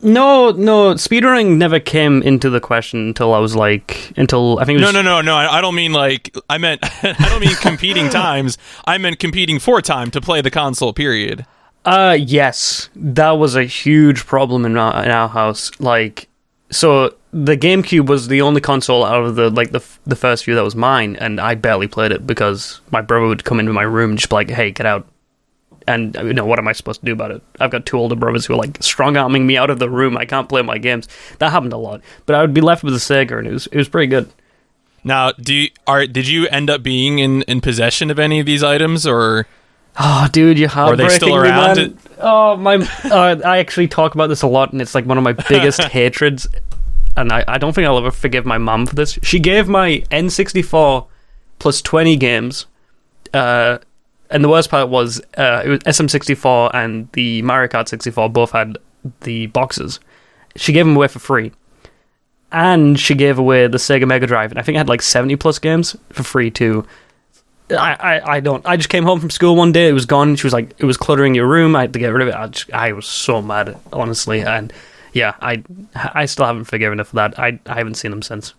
No, 0.03 0.51
no, 0.53 0.95
speedrunning 0.95 1.59
never 1.59 1.79
came 1.81 2.23
into 2.23 2.49
the 2.51 2.61
question 2.61 3.09
until 3.09 3.35
I 3.35 3.39
was 3.39 3.55
like, 3.57 4.13
until 4.17 4.59
I 4.61 4.65
think 4.65 4.79
it 4.79 4.85
was 4.85 4.93
No, 4.93 5.03
no, 5.03 5.17
no, 5.17 5.21
no. 5.21 5.35
I, 5.35 5.59
I 5.59 5.61
don't 5.61 5.75
mean 5.75 5.93
like 5.93 6.35
I 6.49 6.57
meant. 6.59 6.81
I 7.05 7.29
don't 7.29 7.41
mean 7.41 7.55
competing 7.57 8.09
times. 8.11 8.57
I 8.87 8.97
meant 8.99 9.19
competing 9.19 9.59
for 9.59 9.83
time 9.83 10.11
to 10.13 10.21
play 10.21 10.41
the 10.41 10.51
console. 10.51 10.93
Period. 10.93 11.45
Uh, 11.85 12.17
yes, 12.19 12.89
that 12.95 13.33
was 13.33 13.57
a 13.57 13.65
huge 13.65 14.25
problem 14.27 14.65
in 14.65 14.77
our, 14.77 15.05
in 15.05 15.11
our 15.11 15.29
house. 15.29 15.71
Like, 15.81 16.29
so 16.71 17.15
the 17.33 17.57
GameCube 17.57 18.07
was 18.07 18.29
the 18.29 18.41
only 18.43 18.61
console 18.61 19.05
out 19.05 19.25
of 19.25 19.37
the 19.37 19.51
like 19.51 19.71
the 19.73 19.79
f- 19.81 20.01
the 20.07 20.17
first 20.17 20.45
few 20.45 20.55
that 20.55 20.65
was 20.65 20.75
mine, 20.75 21.17
and 21.17 21.41
I 21.41 21.55
barely 21.55 21.87
played 21.89 22.13
it 22.13 22.27
because 22.27 22.81
my 22.91 23.01
brother 23.01 23.27
would 23.27 23.45
come 23.45 23.61
into 23.61 23.73
my 23.73 23.83
room 23.83 24.11
and 24.11 24.19
just 24.19 24.31
be 24.31 24.37
like, 24.37 24.51
"Hey, 24.51 24.71
get 24.71 24.87
out." 24.87 25.07
And 25.87 26.15
you 26.17 26.35
know 26.35 26.45
what 26.45 26.59
am 26.59 26.69
I 26.69 26.73
supposed 26.73 27.01
to 27.01 27.07
do 27.07 27.13
about 27.13 27.31
it? 27.31 27.43
I've 27.61 27.71
got 27.71 27.87
two 27.87 27.97
older 27.99 28.15
brothers 28.15 28.45
who 28.45 28.53
are 28.55 28.57
like 28.59 28.83
strong 28.83 29.17
arming 29.17 29.47
me 29.47 29.57
out 29.57 29.71
of 29.71 29.79
the 29.79 29.89
room. 29.89 30.17
I 30.19 30.25
can't 30.27 30.49
play 30.49 30.61
my 30.63 30.77
games. 30.79 31.09
That 31.39 31.51
happened 31.51 31.73
a 31.73 31.79
lot, 31.79 32.03
but 32.27 32.35
I 32.37 32.41
would 32.43 32.53
be 32.55 32.61
left 32.61 32.85
with 32.85 32.95
a 32.95 32.99
Sega, 32.99 33.39
and 33.39 33.47
it 33.47 33.53
was 33.53 33.67
it 33.69 33.77
was 33.77 33.89
pretty 33.89 34.07
good. 34.09 34.31
Now, 35.05 35.33
do 35.33 35.55
you, 35.55 35.69
are 35.87 36.07
did 36.07 36.27
you 36.29 36.47
end 36.49 36.69
up 36.69 36.83
being 36.83 37.19
in, 37.21 37.43
in 37.43 37.61
possession 37.61 38.11
of 38.11 38.19
any 38.19 38.41
of 38.41 38.47
these 38.47 38.63
items, 38.63 39.07
or 39.07 39.47
Oh, 40.01 40.29
dude, 40.31 40.59
you're 40.59 40.71
Are 40.71 40.95
they 40.95 41.09
still 41.09 41.31
me, 41.31 41.49
around? 41.49 41.77
man. 41.77 41.99
Oh, 42.21 42.57
my! 42.57 42.77
Uh, 43.05 43.37
I 43.45 43.59
actually 43.59 43.89
talk 43.89 44.15
about 44.15 44.29
this 44.29 44.43
a 44.43 44.47
lot, 44.47 44.73
and 44.73 44.81
it's 44.81 44.95
like 44.95 45.07
one 45.07 45.19
of 45.19 45.25
my 45.25 45.33
biggest 45.49 45.83
hatreds. 45.83 46.47
And 47.19 47.33
I, 47.33 47.45
I 47.49 47.59
don't 47.59 47.75
think 47.75 47.87
I'll 47.87 47.99
ever 47.99 48.11
forgive 48.11 48.47
my 48.47 48.59
mum 48.59 48.87
for 48.87 48.95
this. 48.95 49.19
She 49.23 49.41
gave 49.41 49.69
my 49.69 50.05
N64 50.11 51.07
plus 51.59 51.83
20 51.83 52.17
games. 52.17 52.67
Uh, 53.35 53.79
and 54.31 54.45
the 54.45 54.49
worst 54.49 54.71
part 54.71 54.89
was 54.89 55.21
uh, 55.37 55.63
it 55.65 55.69
was 55.69 55.79
SM64 55.81 56.71
and 56.75 57.11
the 57.13 57.43
Mario 57.43 57.69
Kart 57.69 57.89
64 57.89 58.29
both 58.31 58.53
had 58.53 58.79
the 59.23 59.47
boxes. 59.47 60.01
She 60.57 60.73
gave 60.73 60.87
them 60.87 60.97
away 60.97 61.09
for 61.09 61.19
free. 61.19 61.53
And 62.51 62.99
she 62.99 63.15
gave 63.15 63.39
away 63.39 63.67
the 63.67 63.77
Sega 63.77 64.07
Mega 64.07 64.27
Drive, 64.27 64.53
and 64.53 64.59
I 64.59 64.63
think 64.63 64.77
it 64.77 64.79
had 64.79 64.89
like 64.89 65.03
70 65.03 65.37
plus 65.37 65.59
games 65.59 65.95
for 66.09 66.23
free 66.23 66.51
too. 66.51 66.87
I, 67.71 67.75
I, 67.75 68.37
I 68.37 68.41
don't. 68.41 68.65
I 68.65 68.79
just 68.79 68.89
came 68.89 69.05
home 69.05 69.21
from 69.21 69.29
school 69.29 69.55
one 69.55 69.71
day. 69.71 69.89
It 69.89 69.93
was 69.93 70.07
gone. 70.07 70.35
She 70.37 70.47
was 70.47 70.55
like, 70.55 70.75
it 70.79 70.87
was 70.87 70.97
cluttering 70.97 71.35
your 71.35 71.47
room. 71.47 71.77
I 71.77 71.83
had 71.83 71.93
to 71.93 71.99
get 71.99 72.09
rid 72.09 72.23
of 72.23 72.29
it. 72.29 72.35
I, 72.35 72.47
just, 72.47 72.73
I 72.73 72.93
was 72.93 73.07
so 73.07 73.43
mad, 73.43 73.77
honestly. 73.93 74.41
And 74.41 74.73
yeah, 75.13 75.35
I 75.41 75.63
I 75.95 76.27
still 76.27 76.47
haven't 76.47 76.65
forgiven 76.65 76.99
her 76.99 77.05
for 77.05 77.17
that. 77.17 77.39
I 77.39 77.59
I 77.67 77.75
haven't 77.77 77.95
seen 77.95 78.11
them 78.11 78.23
since. 78.23 78.55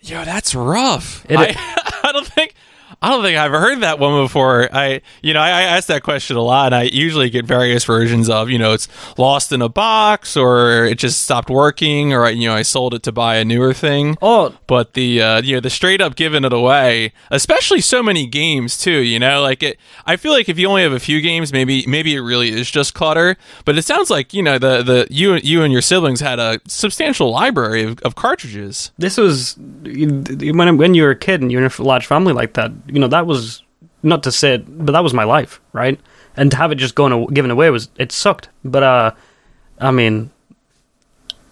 yo, 0.00 0.24
that's 0.24 0.54
rough. 0.54 1.24
It- 1.28 1.38
I, 1.38 1.54
I 2.08 2.12
don't 2.12 2.26
think. 2.26 2.54
I 3.02 3.10
don't 3.10 3.22
think 3.22 3.36
I've 3.36 3.50
heard 3.50 3.80
that 3.80 3.98
one 3.98 4.22
before. 4.24 4.68
I, 4.72 5.02
you 5.22 5.34
know, 5.34 5.40
I, 5.40 5.48
I 5.48 5.62
ask 5.62 5.88
that 5.88 6.02
question 6.02 6.36
a 6.36 6.42
lot. 6.42 6.66
And 6.66 6.74
I 6.76 6.82
usually 6.84 7.30
get 7.30 7.44
various 7.44 7.84
versions 7.84 8.30
of, 8.30 8.48
you 8.48 8.58
know, 8.58 8.72
it's 8.72 8.88
lost 9.18 9.52
in 9.52 9.60
a 9.60 9.68
box, 9.68 10.36
or 10.36 10.84
it 10.84 10.98
just 10.98 11.22
stopped 11.22 11.50
working, 11.50 12.12
or 12.12 12.28
you 12.30 12.48
know, 12.48 12.54
I 12.54 12.62
sold 12.62 12.94
it 12.94 13.02
to 13.04 13.12
buy 13.12 13.36
a 13.36 13.44
newer 13.44 13.74
thing. 13.74 14.16
Oh, 14.22 14.54
but 14.66 14.94
the 14.94 15.20
uh, 15.20 15.42
you 15.42 15.54
know 15.54 15.60
the 15.60 15.70
straight 15.70 16.00
up 16.00 16.14
giving 16.14 16.44
it 16.44 16.52
away, 16.52 17.12
especially 17.30 17.80
so 17.80 18.02
many 18.02 18.26
games 18.26 18.78
too. 18.78 19.00
You 19.00 19.18
know, 19.18 19.42
like 19.42 19.62
it. 19.62 19.78
I 20.06 20.16
feel 20.16 20.32
like 20.32 20.48
if 20.48 20.58
you 20.58 20.68
only 20.68 20.82
have 20.82 20.92
a 20.92 21.00
few 21.00 21.20
games, 21.20 21.52
maybe 21.52 21.84
maybe 21.86 22.14
it 22.14 22.20
really 22.20 22.50
is 22.50 22.70
just 22.70 22.94
clutter. 22.94 23.36
But 23.64 23.76
it 23.76 23.82
sounds 23.82 24.10
like 24.10 24.32
you 24.32 24.42
know 24.42 24.58
the 24.58 24.82
the 24.82 25.06
you 25.10 25.34
you 25.34 25.62
and 25.62 25.72
your 25.72 25.82
siblings 25.82 26.20
had 26.20 26.38
a 26.38 26.60
substantial 26.68 27.30
library 27.30 27.82
of, 27.82 27.98
of 28.00 28.14
cartridges. 28.14 28.92
this 28.98 29.16
was 29.16 29.56
when 29.56 30.76
when 30.76 30.94
you 30.94 31.02
were 31.02 31.10
a 31.10 31.16
kid 31.16 31.40
and 31.40 31.50
you're 31.50 31.64
in 31.64 31.70
a 31.70 31.82
large 31.82 32.06
family 32.06 32.32
like 32.32 32.54
that. 32.54 32.70
You 32.92 33.00
know 33.00 33.08
that 33.08 33.26
was 33.26 33.62
not 34.02 34.22
to 34.24 34.32
say, 34.32 34.54
it, 34.54 34.84
but 34.84 34.92
that 34.92 35.02
was 35.02 35.14
my 35.14 35.24
life, 35.24 35.60
right? 35.72 35.98
And 36.36 36.50
to 36.50 36.56
have 36.56 36.72
it 36.72 36.76
just 36.76 36.94
going 36.94 37.26
given 37.28 37.50
away 37.50 37.70
was 37.70 37.88
it 37.96 38.12
sucked. 38.12 38.48
But 38.64 38.82
uh, 38.82 39.12
I 39.78 39.90
mean, 39.90 40.30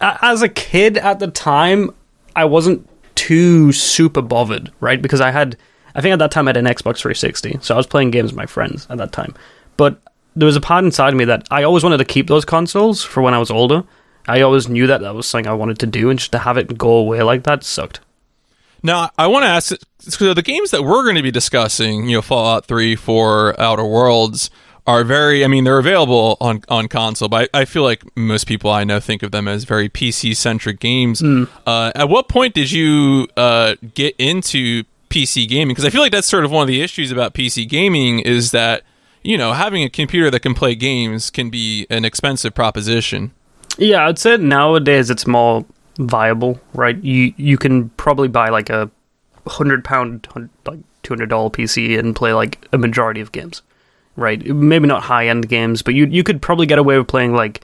as 0.00 0.42
a 0.42 0.48
kid 0.48 0.98
at 0.98 1.18
the 1.18 1.28
time, 1.28 1.90
I 2.34 2.44
wasn't 2.44 2.88
too 3.14 3.72
super 3.72 4.22
bothered, 4.22 4.72
right? 4.80 5.00
Because 5.00 5.20
I 5.20 5.30
had, 5.30 5.56
I 5.94 6.00
think 6.00 6.12
at 6.12 6.18
that 6.20 6.30
time 6.30 6.48
I 6.48 6.50
had 6.50 6.56
an 6.56 6.64
Xbox 6.64 6.98
360, 6.98 7.58
so 7.60 7.74
I 7.74 7.76
was 7.76 7.86
playing 7.86 8.10
games 8.10 8.32
with 8.32 8.36
my 8.36 8.46
friends 8.46 8.86
at 8.90 8.98
that 8.98 9.12
time. 9.12 9.34
But 9.76 10.00
there 10.36 10.46
was 10.46 10.56
a 10.56 10.60
part 10.60 10.84
inside 10.84 11.10
of 11.12 11.16
me 11.16 11.24
that 11.26 11.46
I 11.50 11.62
always 11.62 11.84
wanted 11.84 11.98
to 11.98 12.04
keep 12.04 12.28
those 12.28 12.44
consoles 12.44 13.02
for 13.02 13.22
when 13.22 13.34
I 13.34 13.38
was 13.38 13.50
older. 13.50 13.84
I 14.26 14.40
always 14.42 14.68
knew 14.68 14.86
that 14.86 15.00
that 15.00 15.14
was 15.14 15.26
something 15.26 15.50
I 15.50 15.54
wanted 15.54 15.78
to 15.80 15.86
do, 15.86 16.08
and 16.10 16.18
just 16.18 16.32
to 16.32 16.38
have 16.38 16.56
it 16.56 16.78
go 16.78 16.90
away 16.92 17.22
like 17.22 17.42
that 17.44 17.64
sucked. 17.64 18.00
Now, 18.82 19.10
I 19.18 19.26
want 19.26 19.44
to 19.44 19.48
ask 19.48 19.72
so 19.98 20.34
the 20.34 20.42
games 20.42 20.70
that 20.70 20.82
we're 20.82 21.02
going 21.02 21.16
to 21.16 21.22
be 21.22 21.30
discussing, 21.30 22.08
you 22.08 22.16
know, 22.16 22.22
Fallout 22.22 22.66
3, 22.66 22.96
4, 22.96 23.60
Outer 23.60 23.84
Worlds, 23.84 24.50
are 24.86 25.04
very, 25.04 25.44
I 25.44 25.48
mean, 25.48 25.64
they're 25.64 25.78
available 25.78 26.36
on, 26.40 26.62
on 26.68 26.88
console, 26.88 27.28
but 27.28 27.50
I, 27.54 27.60
I 27.60 27.64
feel 27.64 27.82
like 27.82 28.02
most 28.16 28.46
people 28.46 28.70
I 28.70 28.82
know 28.84 28.98
think 28.98 29.22
of 29.22 29.30
them 29.30 29.46
as 29.46 29.64
very 29.64 29.88
PC 29.88 30.34
centric 30.34 30.80
games. 30.80 31.22
Uh, 31.22 31.92
at 31.94 32.08
what 32.08 32.28
point 32.28 32.54
did 32.54 32.72
you 32.72 33.28
uh, 33.36 33.76
get 33.94 34.16
into 34.18 34.84
PC 35.10 35.46
gaming? 35.48 35.68
Because 35.68 35.84
I 35.84 35.90
feel 35.90 36.00
like 36.00 36.12
that's 36.12 36.26
sort 36.26 36.44
of 36.44 36.50
one 36.50 36.62
of 36.62 36.68
the 36.68 36.80
issues 36.80 37.12
about 37.12 37.34
PC 37.34 37.68
gaming 37.68 38.20
is 38.20 38.52
that, 38.52 38.82
you 39.22 39.36
know, 39.36 39.52
having 39.52 39.84
a 39.84 39.90
computer 39.90 40.30
that 40.30 40.40
can 40.40 40.54
play 40.54 40.74
games 40.74 41.30
can 41.30 41.50
be 41.50 41.86
an 41.90 42.04
expensive 42.04 42.54
proposition. 42.54 43.32
Yeah, 43.78 44.06
I'd 44.06 44.18
say 44.18 44.38
nowadays 44.38 45.10
it's 45.10 45.26
more 45.26 45.64
viable, 46.06 46.60
right? 46.74 47.02
You 47.02 47.32
you 47.36 47.58
can 47.58 47.90
probably 47.90 48.28
buy 48.28 48.48
like 48.48 48.70
a 48.70 48.90
hundred 49.46 49.84
pound, 49.84 50.26
like 50.66 50.80
two 51.02 51.12
hundred 51.12 51.28
dollar 51.28 51.50
PC 51.50 51.98
and 51.98 52.14
play 52.14 52.32
like 52.32 52.66
a 52.72 52.78
majority 52.78 53.20
of 53.20 53.32
games, 53.32 53.62
right? 54.16 54.44
Maybe 54.44 54.86
not 54.86 55.02
high 55.02 55.28
end 55.28 55.48
games, 55.48 55.82
but 55.82 55.94
you 55.94 56.06
you 56.06 56.22
could 56.22 56.42
probably 56.42 56.66
get 56.66 56.78
away 56.78 56.98
with 56.98 57.08
playing 57.08 57.34
like 57.34 57.62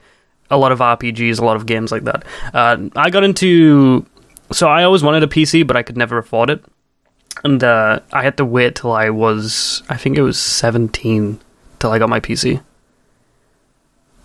a 0.49 0.57
lot 0.57 0.71
of 0.71 0.79
RPGs, 0.79 1.39
a 1.39 1.45
lot 1.45 1.55
of 1.57 1.65
games 1.65 1.91
like 1.91 2.03
that. 2.05 2.23
Uh, 2.53 2.89
I 2.95 3.09
got 3.09 3.23
into 3.23 4.05
so 4.51 4.67
I 4.67 4.83
always 4.83 5.03
wanted 5.03 5.23
a 5.23 5.27
PC, 5.27 5.65
but 5.65 5.75
I 5.75 5.83
could 5.83 5.97
never 5.97 6.17
afford 6.17 6.49
it, 6.49 6.63
and 7.43 7.63
uh, 7.63 7.99
I 8.13 8.23
had 8.23 8.37
to 8.37 8.45
wait 8.45 8.75
till 8.75 8.91
I 8.91 9.09
was 9.09 9.83
I 9.89 9.97
think 9.97 10.17
it 10.17 10.21
was 10.21 10.39
seventeen 10.39 11.39
till 11.79 11.91
I 11.91 11.99
got 11.99 12.09
my 12.09 12.19
PC. 12.19 12.61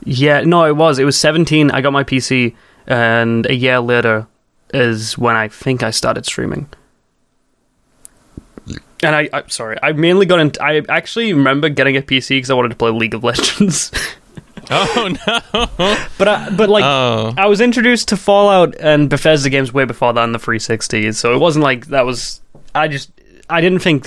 Yeah, 0.04 0.40
no, 0.40 0.64
it 0.64 0.76
was. 0.76 0.98
It 0.98 1.04
was 1.04 1.16
17. 1.16 1.70
I 1.70 1.80
got 1.80 1.92
my 1.92 2.02
PC, 2.02 2.56
and 2.86 3.46
a 3.46 3.54
year 3.54 3.80
later 3.80 4.26
is 4.74 5.16
when 5.18 5.36
I 5.36 5.48
think 5.48 5.82
I 5.82 5.90
started 5.90 6.24
streaming. 6.26 6.68
And 9.04 9.16
I, 9.16 9.28
I 9.32 9.42
sorry, 9.48 9.76
I 9.82 9.92
mainly 9.92 10.26
got 10.26 10.38
into. 10.38 10.62
I 10.62 10.80
actually 10.88 11.32
remember 11.32 11.68
getting 11.68 11.96
a 11.96 12.02
PC 12.02 12.28
because 12.36 12.50
I 12.50 12.54
wanted 12.54 12.68
to 12.70 12.76
play 12.76 12.90
League 12.90 13.14
of 13.14 13.24
Legends. 13.24 13.90
Oh 14.70 15.08
no! 15.26 15.66
but 16.18 16.28
I, 16.28 16.48
but 16.50 16.68
like 16.70 16.84
Oh. 16.84 17.34
I 17.36 17.46
was 17.46 17.60
introduced 17.60 18.08
to 18.08 18.16
Fallout 18.16 18.76
and 18.78 19.10
Bethesda 19.10 19.50
games 19.50 19.72
way 19.72 19.84
before 19.84 20.12
that 20.12 20.22
in 20.22 20.30
the 20.32 20.38
360, 20.38 21.12
so 21.12 21.34
it 21.34 21.38
wasn't 21.40 21.64
like 21.64 21.86
that 21.86 22.06
was. 22.06 22.40
I 22.72 22.86
just 22.86 23.10
I 23.50 23.60
didn't 23.60 23.80
think. 23.80 24.06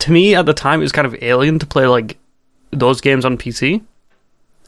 To 0.00 0.10
me 0.12 0.34
at 0.34 0.46
the 0.46 0.54
time, 0.54 0.80
it 0.80 0.84
was 0.84 0.92
kind 0.92 1.06
of 1.06 1.14
alien 1.22 1.58
to 1.58 1.66
play 1.66 1.86
like 1.86 2.16
those 2.70 3.02
games 3.02 3.26
on 3.26 3.36
PC, 3.36 3.82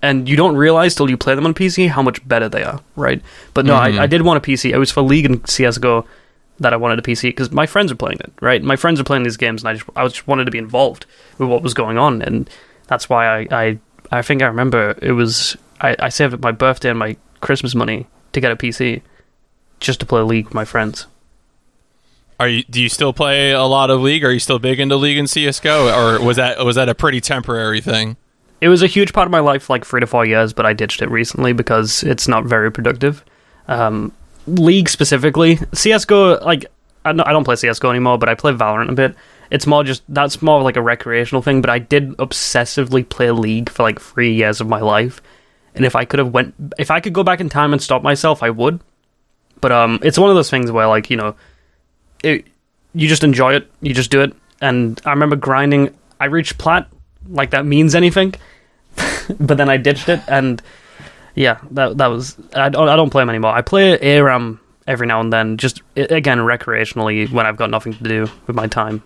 and 0.03 0.29
you 0.29 0.37
don't 0.37 0.57
realize 0.57 0.95
till 0.95 1.09
you 1.09 1.17
play 1.17 1.35
them 1.35 1.47
on 1.47 1.55
PC 1.55 1.89
how 1.89 2.03
much 2.03 2.27
better 2.29 2.49
they 2.49 2.63
are, 2.65 2.81
right? 2.97 3.23
But 3.55 3.65
no, 3.65 3.75
Mhm. 3.75 3.99
I, 3.99 4.03
I 4.03 4.07
did 4.07 4.23
want 4.23 4.37
a 4.39 4.41
PC. 4.41 4.71
It 4.73 4.79
was 4.79 4.91
for 4.91 5.01
League 5.03 5.25
and 5.25 5.49
CS:GO 5.49 6.05
that 6.61 6.73
I 6.73 6.77
wanted 6.77 6.99
a 6.99 7.03
PC 7.03 7.29
because 7.31 7.51
my 7.51 7.67
friends 7.67 7.91
are 7.91 7.97
playing 7.97 8.19
it, 8.21 8.33
right? 8.41 8.63
My 8.63 8.77
friends 8.77 9.01
are 9.01 9.05
playing 9.05 9.23
these 9.23 9.37
games, 9.37 9.63
and 9.63 9.69
I 9.71 9.75
just 9.75 9.85
I 9.97 10.05
just 10.07 10.27
wanted 10.29 10.45
to 10.45 10.51
be 10.51 10.59
involved 10.59 11.07
with 11.39 11.49
what 11.49 11.63
was 11.63 11.75
going 11.75 11.99
on, 11.99 12.21
and 12.23 12.49
that's 12.89 13.09
why 13.09 13.27
I 13.27 13.47
I, 13.51 13.79
I 14.11 14.23
think 14.23 14.43
I 14.43 14.47
remember 14.47 14.97
it 15.01 15.13
was 15.13 15.57
I, 15.81 15.97
I 15.99 16.09
saved 16.11 16.35
up 16.35 16.43
my 16.43 16.53
birthday 16.53 16.91
and 16.91 16.99
my 16.99 17.17
Christmas 17.41 17.75
money 17.75 18.07
to 18.33 18.41
get 18.41 18.53
a 18.53 18.57
PC 18.57 19.01
just 19.81 19.99
to 20.01 20.07
play 20.07 20.21
League 20.23 20.47
with 20.47 20.55
my 20.55 20.65
friends. 20.65 21.07
Are 22.41 22.49
you? 22.49 22.65
Do 22.65 22.81
you 22.83 22.89
still 22.89 23.13
play 23.13 23.53
a 23.53 23.63
lot 23.65 23.91
of 23.91 24.01
League? 24.01 24.25
Are 24.25 24.33
you 24.33 24.41
still 24.41 24.59
big 24.59 24.81
into 24.81 24.97
League 24.97 25.19
and 25.19 25.29
CS:GO, 25.31 25.89
or 25.89 26.25
was 26.25 26.37
that 26.37 26.65
was 26.65 26.77
that 26.77 26.89
a 26.89 26.95
pretty 26.95 27.21
temporary 27.21 27.81
thing? 27.81 28.17
It 28.63 28.69
was 28.69 28.81
a 28.81 28.87
huge 28.87 29.13
part 29.13 29.27
of 29.27 29.33
my 29.33 29.41
life, 29.41 29.69
like 29.69 29.85
three 29.85 29.99
to 29.99 30.07
four 30.07 30.25
years, 30.25 30.53
but 30.53 30.65
I 30.65 30.73
ditched 30.73 31.03
it 31.03 31.11
recently 31.11 31.53
because 31.53 32.05
it's 32.05 32.29
not 32.29 32.45
very 32.45 32.71
productive. 32.71 33.25
Um, 33.67 34.13
League 34.47 34.89
specifically, 34.89 35.59
CS:GO, 35.75 36.39
like 36.45 36.67
I 37.05 37.11
don't, 37.11 37.27
I 37.27 37.33
don't 37.33 37.43
play 37.43 37.57
CS:GO 37.57 37.91
anymore, 37.91 38.19
but 38.19 38.29
I 38.29 38.37
play 38.37 38.53
Valorant 38.53 38.89
a 38.89 38.93
bit. 38.93 39.17
It's 39.51 39.67
more 39.67 39.83
just 39.83 40.05
that's 40.09 40.41
more 40.43 40.63
like 40.63 40.77
a 40.77 40.81
recreational 40.81 41.43
thing. 41.43 41.61
But 41.61 41.71
I 41.71 41.81
did 41.81 42.11
obsessively 42.19 43.07
play 43.09 43.33
League 43.33 43.69
for 43.69 43.83
like 43.83 44.01
three 44.01 44.33
years 44.33 44.61
of 44.61 44.69
my 44.69 44.81
life, 44.81 45.21
and 45.75 45.85
if 45.85 45.97
I 45.97 46.05
could 46.05 46.21
have 46.21 46.33
went, 46.33 46.55
if 46.79 46.93
I 46.93 47.01
could 47.01 47.13
go 47.15 47.25
back 47.25 47.41
in 47.41 47.49
time 47.49 47.73
and 47.73 47.83
stop 47.83 48.05
myself, 48.05 48.45
I 48.45 48.51
would. 48.51 48.79
But 49.61 49.73
um, 49.73 49.99
it's 50.05 50.21
one 50.21 50.31
of 50.31 50.37
those 50.37 50.51
things 50.51 50.71
where 50.71 50.87
like 50.87 51.11
you 51.11 51.17
know, 51.17 51.35
it 52.23 52.47
you 52.95 53.09
just 53.09 53.25
enjoy 53.25 53.57
it, 53.57 53.69
you 53.81 53.93
just 53.93 54.13
do 54.13 54.21
it. 54.21 54.33
And 54.61 55.01
I 55.05 55.11
remember 55.11 55.35
grinding. 55.35 55.93
I 56.21 56.27
reached 56.27 56.59
plat, 56.59 56.87
like 57.29 57.51
that 57.51 57.67
means 57.67 57.97
anything 57.97 58.37
but 59.41 59.57
then 59.57 59.69
I 59.69 59.77
ditched 59.77 60.09
it, 60.09 60.21
and 60.29 60.63
yeah, 61.35 61.61
that 61.73 61.99
that 61.99 62.09
was 62.09 62.37
I 62.55 62.69
don't 62.69 62.89
I 62.89 62.97
don't 62.97 63.11
play 63.11 63.23
them 63.23 63.31
anymore. 63.31 63.53
I 63.53 63.63
play 63.63 63.99
ARAM 63.99 64.61
every 64.87 65.07
now 65.07 65.21
and 65.21 65.33
then, 65.33 65.57
just 65.57 65.83
again 65.97 66.39
recreationally 66.39 67.31
when 67.31 67.47
I've 67.47 67.57
got 67.57 67.71
nothing 67.71 67.95
to 67.95 68.03
do 68.03 68.27
with 68.47 68.57
my 68.57 68.67
time. 68.67 69.03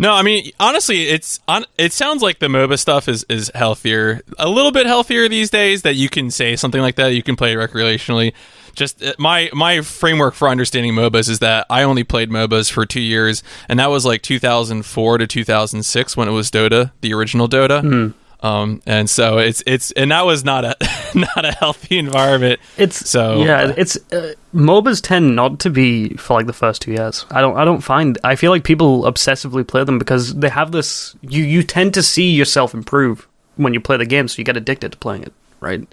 No, 0.00 0.14
I 0.14 0.22
mean 0.22 0.50
honestly, 0.58 1.08
it's 1.08 1.40
on. 1.46 1.66
It 1.76 1.92
sounds 1.92 2.22
like 2.22 2.38
the 2.38 2.46
MOBA 2.46 2.78
stuff 2.78 3.06
is 3.06 3.26
is 3.28 3.50
healthier, 3.54 4.22
a 4.38 4.48
little 4.48 4.72
bit 4.72 4.86
healthier 4.86 5.28
these 5.28 5.50
days. 5.50 5.82
That 5.82 5.94
you 5.94 6.08
can 6.08 6.30
say 6.30 6.56
something 6.56 6.80
like 6.80 6.94
that. 6.94 7.08
You 7.08 7.22
can 7.22 7.36
play 7.36 7.52
it 7.52 7.56
recreationally. 7.56 8.32
Just 8.74 9.02
uh, 9.02 9.12
my 9.18 9.50
my 9.52 9.82
framework 9.82 10.32
for 10.32 10.48
understanding 10.48 10.94
MOBAs 10.94 11.28
is 11.28 11.40
that 11.40 11.66
I 11.68 11.82
only 11.82 12.02
played 12.02 12.30
MOBAs 12.30 12.72
for 12.72 12.86
two 12.86 13.02
years, 13.02 13.42
and 13.68 13.78
that 13.78 13.90
was 13.90 14.06
like 14.06 14.22
2004 14.22 15.18
to 15.18 15.26
2006 15.26 16.16
when 16.16 16.28
it 16.28 16.32
was 16.32 16.50
Dota, 16.50 16.92
the 17.02 17.12
original 17.12 17.46
Dota. 17.46 18.14
Um, 18.42 18.80
and 18.86 19.08
so 19.10 19.36
it's 19.38 19.62
it's 19.66 19.90
and 19.92 20.10
that 20.12 20.24
was 20.24 20.44
not 20.44 20.64
a 20.64 20.74
not 21.14 21.44
a 21.44 21.52
healthy 21.52 21.98
environment. 21.98 22.58
It's 22.78 23.08
So- 23.10 23.42
yeah, 23.42 23.72
it's 23.76 23.96
uh, 24.12 24.32
MOBAs 24.54 25.02
tend 25.02 25.36
not 25.36 25.58
to 25.60 25.70
be 25.70 26.14
for 26.16 26.34
like 26.38 26.46
the 26.46 26.54
first 26.54 26.80
two 26.80 26.92
years. 26.92 27.26
I 27.30 27.42
don't 27.42 27.56
I 27.58 27.64
don't 27.66 27.82
find 27.82 28.18
I 28.24 28.36
feel 28.36 28.50
like 28.50 28.64
people 28.64 29.02
obsessively 29.02 29.66
play 29.66 29.84
them 29.84 29.98
because 29.98 30.34
they 30.34 30.48
have 30.48 30.72
this. 30.72 31.14
You 31.20 31.44
you 31.44 31.62
tend 31.62 31.92
to 31.94 32.02
see 32.02 32.30
yourself 32.30 32.72
improve 32.72 33.28
when 33.56 33.74
you 33.74 33.80
play 33.80 33.98
the 33.98 34.06
game, 34.06 34.26
so 34.26 34.38
you 34.38 34.44
get 34.44 34.56
addicted 34.56 34.92
to 34.92 34.98
playing 34.98 35.24
it, 35.24 35.34
right? 35.60 35.86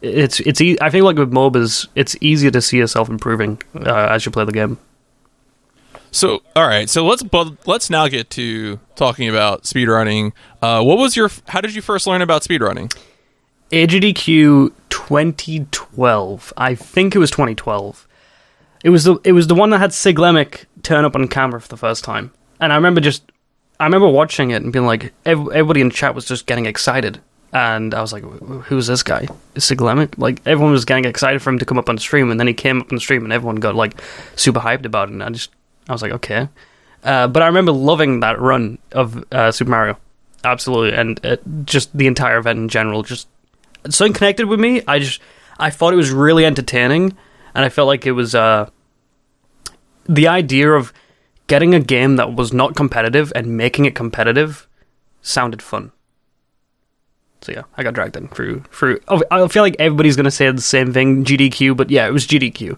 It's 0.00 0.40
it's 0.40 0.60
e- 0.60 0.78
I 0.80 0.88
feel 0.90 1.04
like 1.04 1.16
with 1.18 1.32
MOBAs, 1.32 1.86
it's 1.94 2.16
easier 2.22 2.50
to 2.52 2.62
see 2.62 2.78
yourself 2.78 3.08
improving 3.10 3.60
uh, 3.74 4.06
as 4.10 4.24
you 4.24 4.32
play 4.32 4.44
the 4.46 4.52
game. 4.52 4.78
So, 6.10 6.42
all 6.56 6.66
right. 6.66 6.88
So 6.88 7.06
let's 7.06 7.22
let's 7.66 7.90
now 7.90 8.08
get 8.08 8.30
to 8.30 8.80
talking 8.96 9.28
about 9.28 9.64
speedrunning. 9.64 10.32
Uh, 10.62 10.82
what 10.82 10.98
was 10.98 11.16
your? 11.16 11.30
How 11.48 11.60
did 11.60 11.74
you 11.74 11.82
first 11.82 12.06
learn 12.06 12.22
about 12.22 12.42
speedrunning? 12.42 12.94
AGDQ 13.70 14.72
2012. 14.88 16.52
I 16.56 16.74
think 16.74 17.14
it 17.14 17.18
was 17.18 17.30
2012. 17.30 18.06
It 18.84 18.90
was 18.90 19.04
the 19.04 19.18
it 19.24 19.32
was 19.32 19.46
the 19.48 19.54
one 19.54 19.70
that 19.70 19.78
had 19.78 19.90
Siglemic 19.90 20.64
turn 20.82 21.04
up 21.04 21.14
on 21.14 21.28
camera 21.28 21.60
for 21.60 21.68
the 21.68 21.76
first 21.76 22.04
time, 22.04 22.32
and 22.60 22.72
I 22.72 22.76
remember 22.76 23.00
just 23.00 23.30
I 23.80 23.84
remember 23.84 24.08
watching 24.08 24.50
it 24.50 24.62
and 24.62 24.72
being 24.72 24.86
like, 24.86 25.12
ev- 25.24 25.48
everybody 25.50 25.80
in 25.80 25.90
chat 25.90 26.14
was 26.14 26.24
just 26.24 26.46
getting 26.46 26.66
excited, 26.66 27.20
and 27.52 27.92
I 27.92 28.00
was 28.00 28.12
like, 28.12 28.22
who's 28.24 28.86
this 28.86 29.02
guy? 29.02 29.26
Is? 29.54 29.70
Like 29.70 30.40
everyone 30.46 30.72
was 30.72 30.84
getting 30.84 31.04
excited 31.04 31.42
for 31.42 31.50
him 31.50 31.58
to 31.58 31.64
come 31.64 31.78
up 31.78 31.88
on 31.88 31.98
stream, 31.98 32.30
and 32.30 32.38
then 32.40 32.46
he 32.46 32.54
came 32.54 32.80
up 32.80 32.92
on 32.92 32.98
stream, 32.98 33.24
and 33.24 33.32
everyone 33.32 33.56
got 33.56 33.74
like 33.74 34.00
super 34.36 34.60
hyped 34.60 34.84
about 34.84 35.08
it. 35.08 35.12
And 35.12 35.22
I 35.22 35.30
just 35.30 35.50
I 35.88 35.92
was 35.92 36.02
like, 36.02 36.12
okay. 36.12 36.48
Uh, 37.02 37.28
but 37.28 37.42
I 37.42 37.46
remember 37.46 37.72
loving 37.72 38.20
that 38.20 38.40
run 38.40 38.78
of 38.92 39.24
uh, 39.32 39.50
Super 39.52 39.70
Mario, 39.70 39.98
absolutely, 40.44 40.96
and 40.96 41.24
uh, 41.24 41.36
just 41.64 41.96
the 41.96 42.06
entire 42.06 42.38
event 42.38 42.58
in 42.58 42.68
general. 42.68 43.02
Just 43.02 43.28
something 43.88 44.12
connected 44.12 44.46
with 44.46 44.60
me. 44.60 44.82
I 44.86 44.98
just 44.98 45.20
I 45.58 45.70
thought 45.70 45.92
it 45.92 45.96
was 45.96 46.10
really 46.10 46.44
entertaining, 46.44 47.16
and 47.54 47.64
I 47.64 47.68
felt 47.68 47.86
like 47.86 48.06
it 48.06 48.12
was 48.12 48.34
uh, 48.34 48.68
the 50.08 50.28
idea 50.28 50.72
of 50.72 50.92
getting 51.46 51.74
a 51.74 51.80
game 51.80 52.16
that 52.16 52.34
was 52.34 52.52
not 52.52 52.76
competitive 52.76 53.32
and 53.34 53.56
making 53.56 53.84
it 53.84 53.94
competitive 53.94 54.68
sounded 55.22 55.62
fun. 55.62 55.92
So 57.40 57.52
yeah, 57.52 57.62
I 57.76 57.84
got 57.84 57.94
dragged 57.94 58.16
in 58.16 58.28
through 58.28 58.64
through. 58.72 59.00
I 59.30 59.46
feel 59.48 59.62
like 59.62 59.76
everybody's 59.78 60.16
gonna 60.16 60.30
say 60.30 60.50
the 60.50 60.60
same 60.60 60.92
thing, 60.92 61.24
GDQ, 61.24 61.76
but 61.76 61.90
yeah, 61.90 62.06
it 62.06 62.12
was 62.12 62.26
GDQ. 62.26 62.76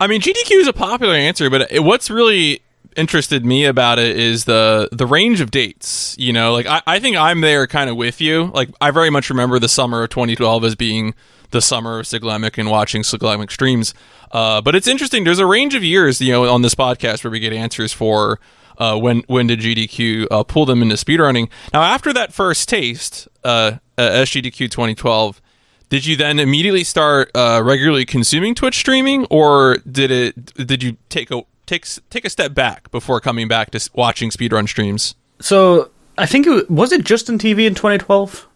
I 0.00 0.06
mean, 0.06 0.22
GDQ 0.22 0.52
is 0.52 0.66
a 0.66 0.72
popular 0.72 1.14
answer, 1.14 1.50
but 1.50 1.68
what's 1.74 2.08
really 2.08 2.62
interested 2.96 3.44
me 3.44 3.66
about 3.66 3.98
it 3.98 4.18
is 4.18 4.46
the 4.46 4.88
the 4.90 5.06
range 5.06 5.40
of 5.40 5.50
dates. 5.50 6.16
You 6.18 6.32
know, 6.32 6.52
like 6.52 6.66
I, 6.66 6.82
I 6.86 6.98
think 7.00 7.16
I'm 7.16 7.42
there 7.42 7.66
kind 7.66 7.90
of 7.90 7.96
with 7.96 8.20
you. 8.20 8.50
Like 8.54 8.70
I 8.80 8.90
very 8.90 9.10
much 9.10 9.28
remember 9.28 9.58
the 9.58 9.68
summer 9.68 10.02
of 10.02 10.10
2012 10.10 10.64
as 10.64 10.74
being 10.74 11.14
the 11.50 11.60
summer 11.60 12.00
of 12.00 12.06
Siglemic 12.06 12.58
and 12.58 12.70
watching 12.70 13.02
Siglemic 13.02 13.50
streams. 13.50 13.92
Uh, 14.32 14.60
but 14.60 14.74
it's 14.74 14.86
interesting. 14.86 15.24
There's 15.24 15.38
a 15.38 15.46
range 15.46 15.74
of 15.74 15.84
years, 15.84 16.20
you 16.20 16.32
know, 16.32 16.48
on 16.48 16.62
this 16.62 16.74
podcast 16.74 17.22
where 17.24 17.30
we 17.30 17.40
get 17.40 17.52
answers 17.52 17.92
for 17.92 18.40
uh, 18.78 18.96
when 18.98 19.20
when 19.26 19.48
did 19.48 19.60
GDQ 19.60 20.28
uh, 20.30 20.42
pull 20.44 20.64
them 20.64 20.80
into 20.80 20.94
speedrunning. 20.94 21.50
Now, 21.74 21.82
after 21.82 22.12
that 22.14 22.32
first 22.32 22.68
taste, 22.68 23.28
uh, 23.44 23.72
uh, 23.98 24.02
SGDQ 24.02 24.70
2012. 24.70 25.42
Did 25.90 26.06
you 26.06 26.16
then 26.16 26.38
immediately 26.38 26.84
start 26.84 27.30
uh, 27.34 27.60
regularly 27.62 28.04
consuming 28.06 28.54
Twitch 28.54 28.76
streaming, 28.76 29.26
or 29.28 29.76
did 29.90 30.10
it? 30.10 30.54
Did 30.66 30.82
you 30.82 30.96
take 31.08 31.30
a 31.30 31.42
take 31.66 31.84
take 32.10 32.24
a 32.24 32.30
step 32.30 32.54
back 32.54 32.90
before 32.90 33.20
coming 33.20 33.48
back 33.48 33.70
to 33.72 33.90
watching 33.94 34.30
speedrun 34.30 34.68
streams? 34.68 35.14
So 35.40 35.90
I 36.16 36.26
think 36.26 36.46
it 36.46 36.50
was, 36.50 36.68
was 36.68 36.92
it 36.92 37.04
Justin 37.04 37.38
TV 37.38 37.66
in 37.66 37.74
2012. 37.74 38.46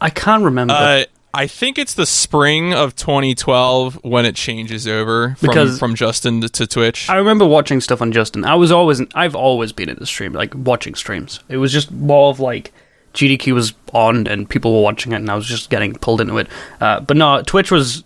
I 0.00 0.10
can't 0.10 0.42
remember. 0.44 0.72
Uh, 0.74 1.04
I 1.34 1.46
think 1.46 1.76
it's 1.78 1.92
the 1.94 2.06
spring 2.06 2.72
of 2.72 2.96
2012 2.96 4.02
when 4.02 4.24
it 4.24 4.34
changes 4.34 4.88
over 4.88 5.34
from 5.34 5.48
Because- 5.48 5.78
from 5.78 5.94
Justin 5.94 6.40
to, 6.40 6.48
to 6.48 6.66
Twitch. 6.66 7.10
I 7.10 7.16
remember 7.16 7.44
watching 7.44 7.80
stuff 7.82 8.00
on 8.00 8.12
Justin. 8.12 8.44
I 8.44 8.54
was 8.54 8.72
always, 8.72 9.02
I've 9.14 9.36
always 9.36 9.72
been 9.72 9.88
in 9.90 9.96
the 9.96 10.06
stream, 10.06 10.32
like 10.32 10.52
watching 10.54 10.94
streams. 10.94 11.40
It 11.48 11.58
was 11.58 11.70
just 11.72 11.90
more 11.90 12.30
of 12.30 12.40
like 12.40 12.72
GDQ 13.18 13.52
was 13.52 13.74
on 13.92 14.28
and 14.28 14.48
people 14.48 14.72
were 14.72 14.82
watching 14.82 15.12
it, 15.12 15.16
and 15.16 15.28
I 15.28 15.34
was 15.34 15.46
just 15.46 15.70
getting 15.70 15.92
pulled 15.94 16.20
into 16.20 16.38
it. 16.38 16.46
Uh, 16.80 17.00
but 17.00 17.16
no, 17.16 17.42
Twitch 17.42 17.70
was. 17.70 18.04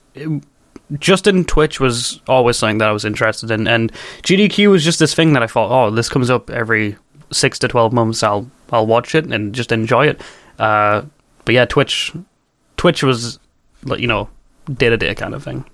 Justin 0.98 1.44
Twitch 1.44 1.80
was 1.80 2.20
always 2.28 2.58
something 2.58 2.78
that 2.78 2.88
I 2.88 2.92
was 2.92 3.04
interested 3.04 3.50
in, 3.50 3.66
and 3.66 3.90
GDQ 4.22 4.70
was 4.70 4.84
just 4.84 4.98
this 4.98 5.14
thing 5.14 5.32
that 5.32 5.42
I 5.42 5.46
thought, 5.46 5.70
oh, 5.70 5.90
this 5.90 6.08
comes 6.08 6.28
up 6.28 6.50
every 6.50 6.96
six 7.30 7.58
to 7.60 7.68
twelve 7.68 7.92
months. 7.92 8.22
I'll 8.22 8.50
I'll 8.70 8.86
watch 8.86 9.14
it 9.14 9.26
and 9.26 9.54
just 9.54 9.72
enjoy 9.72 10.08
it. 10.08 10.20
Uh, 10.58 11.02
but 11.44 11.54
yeah, 11.54 11.64
Twitch, 11.64 12.12
Twitch 12.76 13.02
was 13.02 13.38
you 13.96 14.06
know 14.06 14.28
day 14.72 14.90
to 14.90 14.96
day 14.96 15.14
kind 15.14 15.34
of 15.34 15.42
thing. 15.42 15.64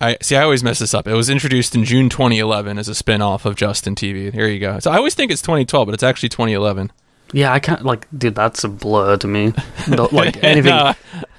I 0.00 0.16
see. 0.22 0.36
I 0.36 0.42
always 0.42 0.62
mess 0.62 0.78
this 0.78 0.94
up. 0.94 1.08
It 1.08 1.14
was 1.14 1.28
introduced 1.30 1.74
in 1.74 1.84
June 1.84 2.08
2011 2.08 2.78
as 2.78 2.88
a 2.88 2.94
spin-off 2.94 3.44
of 3.44 3.56
Justin 3.56 3.96
TV. 3.96 4.32
Here 4.32 4.46
you 4.46 4.60
go. 4.60 4.78
So 4.78 4.92
I 4.92 4.96
always 4.96 5.14
think 5.14 5.32
it's 5.32 5.42
2012, 5.42 5.86
but 5.86 5.94
it's 5.94 6.04
actually 6.04 6.28
2011. 6.28 6.92
Yeah, 7.32 7.52
I 7.52 7.58
can't 7.60 7.84
like, 7.84 8.06
dude. 8.16 8.34
That's 8.34 8.64
a 8.64 8.68
blur 8.68 9.16
to 9.18 9.26
me. 9.26 9.52
The- 9.86 10.08
like 10.12 10.42
anything. 10.42 10.70
No, 10.70 10.94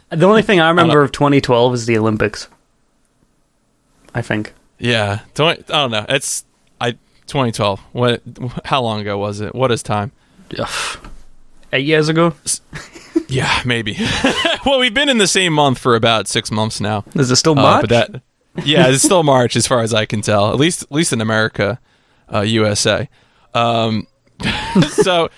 The 0.10 0.26
only 0.28 0.42
thing 0.42 0.60
I 0.60 0.70
remember 0.70 0.96
know. 0.96 1.02
of 1.02 1.12
2012 1.12 1.74
is 1.74 1.86
the 1.86 1.98
Olympics. 1.98 2.48
I 4.14 4.22
think. 4.22 4.54
yeah, 4.80 5.20
20, 5.36 5.64
I 5.64 5.64
don't 5.68 5.92
know. 5.92 6.06
It's 6.10 6.44
I 6.82 6.92
2012. 7.28 7.80
What? 7.92 8.22
How 8.66 8.82
long 8.82 9.02
ago 9.02 9.18
was 9.18 9.40
it? 9.42 9.54
What 9.54 9.72
is 9.72 9.84
time? 9.84 10.12
Eight 11.74 11.86
years 11.86 12.10
ago. 12.10 12.34
Yeah, 13.28 13.62
maybe. 13.64 13.96
well, 14.66 14.80
we've 14.80 14.94
been 14.94 15.10
in 15.10 15.20
the 15.20 15.28
same 15.28 15.54
month 15.54 15.78
for 15.78 15.96
about 15.96 16.28
six 16.28 16.50
months 16.50 16.82
now. 16.82 17.04
Is 17.14 17.30
it 17.30 17.36
still 17.36 17.58
Uh, 17.58 17.62
March? 17.62 17.82
but 17.82 17.90
that, 17.90 18.22
yeah, 18.66 18.88
it's 18.88 19.04
still 19.04 19.22
March 19.36 19.56
as 19.56 19.68
far 19.68 19.82
as 19.82 19.94
I 19.94 20.06
can 20.08 20.22
tell. 20.22 20.50
At 20.50 20.56
least, 20.58 20.82
at 20.84 20.92
least 20.92 21.14
in 21.14 21.22
America, 21.22 21.80
uh, 22.34 22.42
USA. 22.42 23.08
Um, 23.54 24.08
so, 24.90 25.30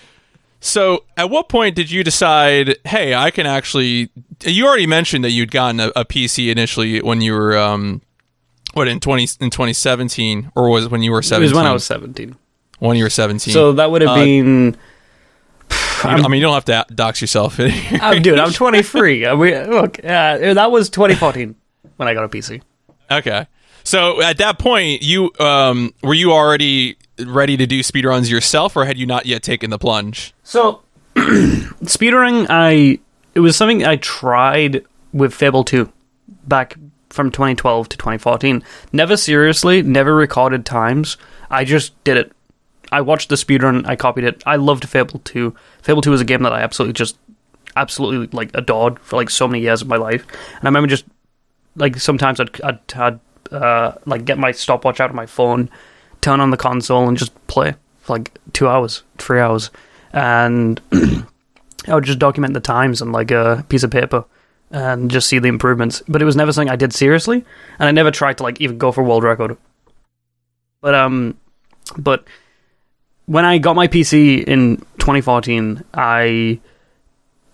so 0.61 1.03
at 1.17 1.29
what 1.29 1.49
point 1.49 1.75
did 1.75 1.91
you 1.91 2.03
decide? 2.03 2.77
Hey, 2.85 3.13
I 3.13 3.31
can 3.31 3.45
actually. 3.45 4.09
You 4.45 4.65
already 4.67 4.87
mentioned 4.87 5.23
that 5.25 5.31
you'd 5.31 5.51
gotten 5.51 5.79
a, 5.79 5.87
a 5.95 6.05
PC 6.05 6.49
initially 6.51 7.01
when 7.01 7.19
you 7.21 7.33
were, 7.33 7.57
um, 7.57 8.01
what 8.73 8.87
in 8.87 8.99
twenty 8.99 9.27
in 9.39 9.49
twenty 9.49 9.73
seventeen, 9.73 10.51
or 10.55 10.69
was 10.69 10.85
it 10.85 10.91
when 10.91 11.01
you 11.03 11.11
were 11.11 11.21
seventeen? 11.21 11.49
it 11.51 11.53
seventeen? 11.53 11.55
was 11.55 11.63
when 11.63 11.65
I 11.69 11.73
was 11.73 11.83
17. 11.83 12.35
when 12.79 12.97
you 12.97 13.03
were 13.03 13.09
seventeen. 13.09 13.53
So 13.53 13.73
that 13.73 13.91
would 13.91 14.01
have 14.01 14.11
Uh, 14.11 14.15
been. 14.23 14.77
I 16.03 16.27
mean, 16.27 16.39
you 16.39 16.47
don't 16.47 16.53
have 16.55 16.65
to 16.65 16.85
dox 16.95 17.21
yourself. 17.21 17.59
I'm, 17.59 18.21
dude, 18.23 18.39
I'm 18.39 18.51
23. 18.51 19.25
Uh, 19.25 19.35
we, 19.35 19.55
look, 19.55 19.99
uh, 19.99 20.53
that 20.55 20.71
was 20.71 20.89
2014 20.89 21.53
when 21.97 22.07
I 22.07 22.15
got 22.15 22.23
a 22.23 22.27
PC. 22.27 22.61
Okay. 23.11 23.45
So 23.83 24.19
at 24.21 24.39
that 24.39 24.57
point, 24.57 25.03
you 25.03 25.31
um, 25.39 25.93
were 26.01 26.15
you 26.15 26.31
already 26.33 26.97
ready 27.25 27.57
to 27.57 27.65
do 27.65 27.81
speedruns 27.81 28.29
yourself, 28.29 28.75
or 28.75 28.85
had 28.85 28.97
you 28.97 29.05
not 29.05 29.25
yet 29.25 29.43
taken 29.43 29.69
the 29.69 29.79
plunge? 29.79 30.33
So, 30.43 30.81
speedrunning, 31.15 32.47
I 32.49 32.99
it 33.33 33.39
was 33.39 33.55
something 33.55 33.85
I 33.85 33.97
tried 33.97 34.85
with 35.13 35.33
Fable 35.33 35.63
2 35.63 35.91
back 36.47 36.77
from 37.09 37.31
2012 37.31 37.89
to 37.89 37.97
2014. 37.97 38.63
Never 38.93 39.17
seriously, 39.17 39.81
never 39.81 40.15
recorded 40.15 40.65
times. 40.65 41.17
I 41.49 41.65
just 41.65 42.01
did 42.03 42.17
it. 42.17 42.31
I 42.91 43.01
watched 43.01 43.29
the 43.29 43.35
speedrun, 43.35 43.85
I 43.85 43.95
copied 43.95 44.25
it. 44.25 44.43
I 44.45 44.57
loved 44.57 44.87
Fable 44.87 45.19
2. 45.19 45.55
Fable 45.81 46.01
2 46.01 46.11
was 46.11 46.21
a 46.21 46.25
game 46.25 46.43
that 46.43 46.53
I 46.53 46.61
absolutely 46.61 46.93
just 46.93 47.17
absolutely 47.75 48.27
like 48.37 48.51
adored 48.53 48.99
for 48.99 49.15
like 49.15 49.29
so 49.29 49.47
many 49.47 49.61
years 49.61 49.81
of 49.81 49.87
my 49.87 49.95
life. 49.95 50.25
And 50.57 50.63
I 50.63 50.67
remember 50.67 50.87
just 50.87 51.05
like 51.75 51.97
sometimes 51.97 52.39
I'd 52.39 52.61
I'd, 52.61 52.79
I'd 52.95 53.19
uh, 53.51 53.93
like 54.05 54.25
get 54.25 54.37
my 54.37 54.51
stopwatch 54.51 54.99
out 54.99 55.09
of 55.09 55.15
my 55.15 55.25
phone, 55.25 55.69
turn 56.21 56.39
on 56.39 56.51
the 56.51 56.57
console, 56.57 57.07
and 57.07 57.17
just 57.17 57.35
play 57.47 57.75
for 57.99 58.13
like 58.13 58.31
two 58.53 58.67
hours, 58.67 59.03
three 59.17 59.39
hours, 59.39 59.71
and 60.13 60.79
I 61.87 61.95
would 61.95 62.03
just 62.03 62.19
document 62.19 62.53
the 62.53 62.59
times 62.59 63.01
on 63.01 63.11
like 63.11 63.31
a 63.31 63.65
piece 63.69 63.83
of 63.83 63.91
paper 63.91 64.25
and 64.71 65.11
just 65.11 65.27
see 65.27 65.39
the 65.39 65.47
improvements. 65.47 66.01
But 66.07 66.21
it 66.21 66.25
was 66.25 66.35
never 66.35 66.51
something 66.51 66.69
I 66.69 66.75
did 66.75 66.93
seriously, 66.93 67.43
and 67.79 67.87
I 67.87 67.91
never 67.91 68.11
tried 68.11 68.37
to 68.37 68.43
like 68.43 68.61
even 68.61 68.77
go 68.77 68.91
for 68.91 69.03
world 69.03 69.23
record. 69.23 69.57
But 70.81 70.95
um, 70.95 71.37
but 71.97 72.25
when 73.25 73.45
I 73.45 73.57
got 73.57 73.75
my 73.75 73.87
PC 73.87 74.43
in 74.43 74.77
2014, 74.99 75.83
I 75.93 76.59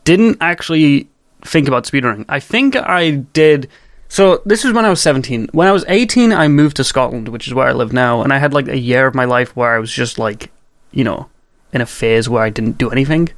didn't 0.03 0.37
actually 0.41 1.07
think 1.41 1.67
about 1.67 1.85
speedrunning. 1.85 2.25
I 2.29 2.39
think 2.39 2.75
I 2.75 3.11
did. 3.11 3.69
So 4.09 4.41
this 4.45 4.63
was 4.63 4.73
when 4.73 4.85
I 4.85 4.89
was 4.89 5.01
17. 5.01 5.49
When 5.51 5.67
I 5.67 5.71
was 5.71 5.85
18, 5.87 6.31
I 6.31 6.47
moved 6.47 6.77
to 6.77 6.83
Scotland, 6.83 7.29
which 7.29 7.47
is 7.47 7.53
where 7.53 7.67
I 7.67 7.73
live 7.73 7.93
now, 7.93 8.21
and 8.21 8.31
I 8.31 8.37
had 8.37 8.53
like 8.53 8.67
a 8.67 8.77
year 8.77 9.07
of 9.07 9.15
my 9.15 9.25
life 9.25 9.55
where 9.55 9.75
I 9.75 9.79
was 9.79 9.91
just 9.91 10.17
like, 10.17 10.51
you 10.91 11.03
know, 11.03 11.29
in 11.73 11.81
a 11.81 11.85
phase 11.85 12.29
where 12.29 12.43
I 12.43 12.49
didn't 12.49 12.77
do 12.77 12.89
anything. 12.89 13.29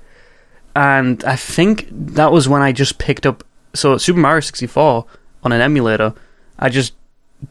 And 0.76 1.24
I 1.24 1.36
think 1.36 1.88
that 1.92 2.32
was 2.32 2.48
when 2.48 2.62
I 2.62 2.72
just 2.72 3.00
picked 3.00 3.26
up 3.26 3.44
so 3.74 3.98
Super 3.98 4.20
Mario 4.20 4.40
64 4.42 5.06
on 5.44 5.52
an 5.52 5.62
emulator. 5.62 6.14
I 6.58 6.70
just 6.70 6.94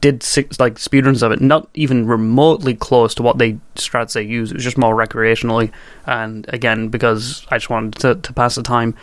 did 0.00 0.22
six 0.22 0.61
like 0.61 0.74
speedruns 0.74 1.22
of 1.22 1.33
it, 1.33 1.40
not 1.40 1.68
even 1.74 2.07
remotely 2.07 2.74
close 2.74 3.14
to 3.14 3.22
what 3.22 3.38
they 3.38 3.59
strats 3.74 4.12
they 4.12 4.22
use. 4.22 4.50
It 4.50 4.54
was 4.54 4.64
just 4.64 4.78
more 4.78 4.94
recreationally, 4.94 5.72
and 6.07 6.46
again 6.48 6.88
because 6.88 7.46
I 7.50 7.57
just 7.57 7.70
wanted 7.70 7.94
to, 8.00 8.14
to 8.16 8.33
pass 8.33 8.54
the 8.54 8.62
time. 8.62 8.94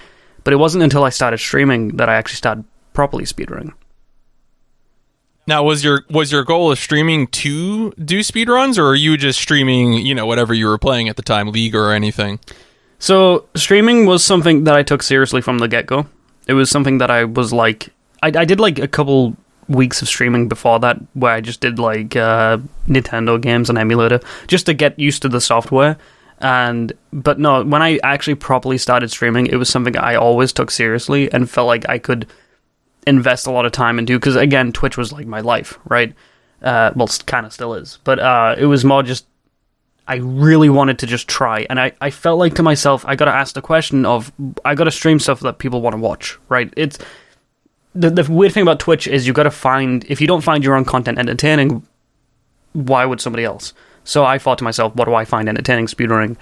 But 0.44 0.54
it 0.54 0.58
wasn't 0.58 0.84
until 0.84 1.04
I 1.04 1.10
started 1.10 1.40
streaming 1.40 1.98
that 1.98 2.08
I 2.08 2.16
actually 2.16 2.38
started 2.38 2.66
properly 2.94 3.26
speedrunning. 3.26 3.74
Now, 5.48 5.64
was 5.64 5.84
your 5.84 6.04
was 6.10 6.32
your 6.32 6.44
goal 6.44 6.72
of 6.72 6.80
streaming 6.80 7.28
to 7.28 7.92
do 7.92 8.20
speedruns, 8.22 8.80
or 8.80 8.88
are 8.88 8.96
you 8.96 9.16
just 9.16 9.40
streaming, 9.40 9.94
you 9.94 10.16
know, 10.16 10.26
whatever 10.26 10.54
you 10.54 10.68
were 10.68 10.80
playing 10.80 11.08
at 11.08 11.18
the 11.18 11.22
time, 11.22 11.52
League 11.52 11.76
or 11.76 11.92
anything? 11.92 12.40
So 12.98 13.48
streaming 13.56 14.08
was 14.08 14.24
something 14.24 14.64
that 14.64 14.76
I 14.76 14.82
took 14.82 15.04
seriously 15.04 15.42
from 15.42 15.60
the 15.60 15.68
get 15.68 15.86
go. 15.86 16.08
It 16.48 16.54
was 16.54 16.72
something 16.72 16.98
that 16.98 17.12
I 17.12 17.26
was 17.26 17.54
like, 17.54 17.90
I, 18.24 18.28
I 18.28 18.46
did 18.46 18.60
like 18.60 18.80
a 18.80 18.88
couple 18.88 19.36
weeks 19.68 20.02
of 20.02 20.08
streaming 20.08 20.48
before 20.48 20.80
that, 20.80 20.98
where 21.14 21.34
I 21.34 21.42
just 21.42 21.60
did 21.60 21.78
like 21.78 22.16
uh, 22.16 22.58
Nintendo 22.88 23.40
games 23.40 23.70
on 23.70 23.78
emulator 23.78 24.20
just 24.48 24.66
to 24.66 24.74
get 24.74 24.98
used 25.00 25.22
to 25.24 25.30
the 25.30 25.42
software. 25.42 25.98
And 26.40 26.92
but 27.14 27.40
no, 27.40 27.64
when 27.64 27.84
I 27.84 28.00
actually 28.04 28.36
properly 28.36 28.80
started 28.80 29.12
streaming, 29.12 29.46
it 29.48 29.58
was 29.58 29.70
something 29.70 29.96
I 29.96 30.16
always 30.16 30.52
took 30.52 30.72
seriously 30.72 31.32
and 31.32 31.50
felt 31.50 31.68
like 31.68 31.88
I 31.88 32.00
could 32.00 32.28
invest 33.08 33.48
a 33.48 33.52
lot 33.52 33.66
of 33.66 33.72
time 33.72 34.00
into. 34.00 34.18
Because 34.18 34.36
again, 34.36 34.72
Twitch 34.72 34.98
was 34.98 35.12
like 35.12 35.28
my 35.28 35.42
life, 35.42 35.80
right? 35.86 36.14
Uh, 36.62 36.92
well, 36.96 37.08
kind 37.26 37.46
of 37.46 37.54
still 37.54 37.74
is, 37.74 38.00
but 38.04 38.20
uh, 38.20 38.56
it 38.58 38.66
was 38.66 38.84
more 38.84 39.04
just 39.04 39.26
I 40.08 40.16
really 40.16 40.70
wanted 40.70 41.00
to 41.00 41.08
just 41.08 41.28
try, 41.28 41.66
and 41.70 41.80
I, 41.80 41.92
I 42.00 42.12
felt 42.12 42.38
like 42.38 42.56
to 42.56 42.64
myself, 42.64 43.04
I 43.08 43.16
got 43.16 43.26
to 43.26 43.34
ask 43.34 43.56
the 43.56 43.62
question 43.62 44.06
of 44.06 44.32
I 44.64 44.76
got 44.76 44.84
to 44.84 44.92
stream 44.92 45.20
stuff 45.20 45.40
that 45.42 45.58
people 45.58 45.82
want 45.82 45.96
to 45.96 46.02
watch, 46.02 46.38
right? 46.48 46.72
It's 46.78 47.00
the 47.96 48.10
the 48.10 48.32
weird 48.32 48.54
thing 48.54 48.62
about 48.62 48.80
Twitch 48.80 49.08
is 49.08 49.26
you 49.26 49.34
got 49.34 49.44
to 49.44 49.52
find 49.52 50.06
if 50.06 50.22
you 50.22 50.28
don't 50.28 50.42
find 50.42 50.64
your 50.64 50.76
own 50.76 50.86
content 50.86 51.18
entertaining, 51.18 51.86
why 52.74 53.06
would 53.06 53.20
somebody 53.20 53.44
else? 53.44 53.74
So 54.04 54.24
I 54.24 54.38
thought 54.38 54.60
to 54.60 54.64
myself, 54.64 54.96
what 54.96 55.06
do 55.06 55.16
I 55.16 55.26
find 55.26 55.50
entertaining 55.50 55.88
speedrunning? 55.88 56.38